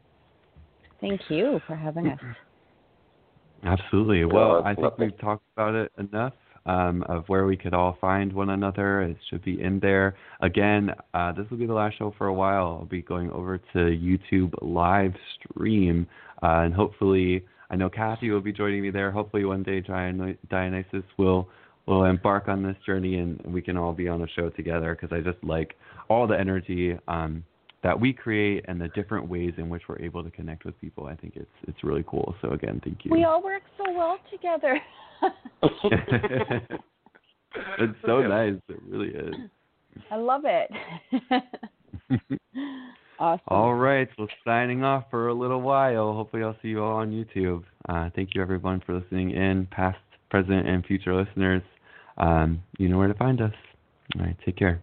Thank 1.01 1.20
you 1.31 1.61
for 1.66 1.74
having 1.74 2.09
us. 2.09 2.19
Absolutely. 3.62 4.24
Well, 4.24 4.62
I 4.65 4.74
think 4.74 4.99
we've 4.99 5.19
talked 5.19 5.45
about 5.55 5.74
it 5.74 5.93
enough 5.99 6.35
um, 6.66 7.03
of 7.05 7.28
where 7.28 7.47
we 7.47 7.57
could 7.57 7.74
all 7.74 7.97
find 8.01 8.32
one 8.32 8.51
another. 8.51 9.03
It 9.03 9.16
should 9.28 9.45
be 9.45 9.61
in 9.61 9.81
there. 9.81 10.16
Again, 10.41 10.91
uh, 11.15 11.32
this 11.32 11.47
will 11.51 11.59
be 11.59 11.66
the 11.66 11.74
last 11.74 11.99
show 11.99 12.15
for 12.16 12.27
a 12.27 12.35
while. 12.35 12.78
I'll 12.81 12.87
be 12.87 13.03
going 13.03 13.31
over 13.31 13.59
to 13.59 13.78
YouTube 13.78 14.53
live 14.62 15.15
stream, 15.35 16.07
uh, 16.43 16.62
and 16.65 16.74
hopefully, 16.74 17.45
I 17.70 17.77
know 17.77 17.89
Kathy 17.89 18.31
will 18.31 18.41
be 18.41 18.53
joining 18.53 18.82
me 18.82 18.91
there. 18.91 19.11
Hopefully, 19.11 19.45
one 19.45 19.62
day 19.62 19.81
Diony- 19.81 20.39
Dionysus 20.49 21.05
will 21.16 21.49
will 21.87 22.05
embark 22.05 22.47
on 22.47 22.62
this 22.62 22.77
journey, 22.87 23.16
and 23.16 23.41
we 23.47 23.62
can 23.62 23.77
all 23.77 23.93
be 23.93 24.07
on 24.07 24.23
a 24.23 24.28
show 24.28 24.51
together. 24.51 24.97
Because 24.99 25.16
I 25.16 25.20
just 25.20 25.43
like 25.43 25.77
all 26.09 26.27
the 26.27 26.39
energy. 26.39 26.97
Um, 27.09 27.45
that 27.82 27.98
we 27.98 28.12
create 28.12 28.65
and 28.69 28.81
the 28.81 28.89
different 28.89 29.28
ways 29.28 29.52
in 29.57 29.69
which 29.69 29.82
we're 29.89 29.98
able 30.01 30.23
to 30.23 30.31
connect 30.31 30.65
with 30.65 30.78
people. 30.81 31.07
I 31.07 31.15
think 31.15 31.35
it's 31.36 31.51
it's 31.66 31.82
really 31.82 32.05
cool. 32.07 32.35
So 32.43 32.51
again, 32.51 32.81
thank 32.85 33.05
you. 33.05 33.11
We 33.11 33.24
all 33.24 33.43
work 33.43 33.62
so 33.78 33.85
well 33.93 34.19
together. 34.31 34.78
it's 37.78 37.98
so 38.05 38.23
nice. 38.23 38.55
It 38.69 38.82
really 38.89 39.09
is. 39.09 39.35
I 40.11 40.16
love 40.16 40.43
it. 40.44 40.70
awesome. 43.19 43.44
All 43.48 43.74
right. 43.74 44.09
Well, 44.19 44.28
signing 44.44 44.85
off 44.85 45.05
for 45.11 45.28
a 45.28 45.35
little 45.35 45.61
while. 45.61 46.12
Hopefully, 46.12 46.43
I'll 46.43 46.57
see 46.62 46.69
you 46.69 46.82
all 46.82 46.97
on 46.98 47.11
YouTube. 47.11 47.65
Uh, 47.89 48.11
thank 48.15 48.35
you, 48.35 48.43
everyone, 48.43 48.82
for 48.85 48.98
listening 48.98 49.31
in, 49.31 49.66
past, 49.70 49.98
present, 50.31 50.69
and 50.69 50.85
future 50.85 51.15
listeners. 51.15 51.62
Um, 52.19 52.62
you 52.78 52.89
know 52.89 52.98
where 52.98 53.09
to 53.09 53.15
find 53.15 53.40
us. 53.40 53.52
All 54.16 54.24
right. 54.24 54.36
Take 54.44 54.57
care. 54.57 54.82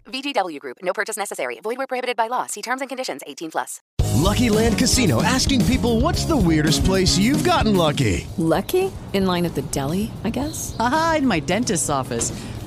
VGW 0.21 0.59
Group. 0.59 0.77
No 0.81 0.93
purchase 0.93 1.17
necessary. 1.17 1.59
Void 1.61 1.77
where 1.77 1.87
prohibited 1.87 2.17
by 2.17 2.27
law. 2.27 2.45
See 2.45 2.61
terms 2.61 2.81
and 2.81 2.89
conditions. 2.89 3.21
18 3.27 3.51
plus. 3.51 3.81
Lucky 4.21 4.49
Land 4.49 4.77
Casino 4.77 5.23
asking 5.23 5.65
people 5.65 5.99
what's 5.99 6.25
the 6.25 6.37
weirdest 6.37 6.85
place 6.85 7.17
you've 7.17 7.43
gotten 7.43 7.75
lucky? 7.75 8.27
Lucky? 8.37 8.91
In 9.13 9.25
line 9.25 9.45
at 9.45 9.55
the 9.55 9.61
deli, 9.63 10.11
I 10.23 10.29
guess? 10.29 10.75
Aha, 10.79 11.15
in 11.17 11.27
my 11.27 11.39
dentist's 11.39 11.89
office. 11.89 12.31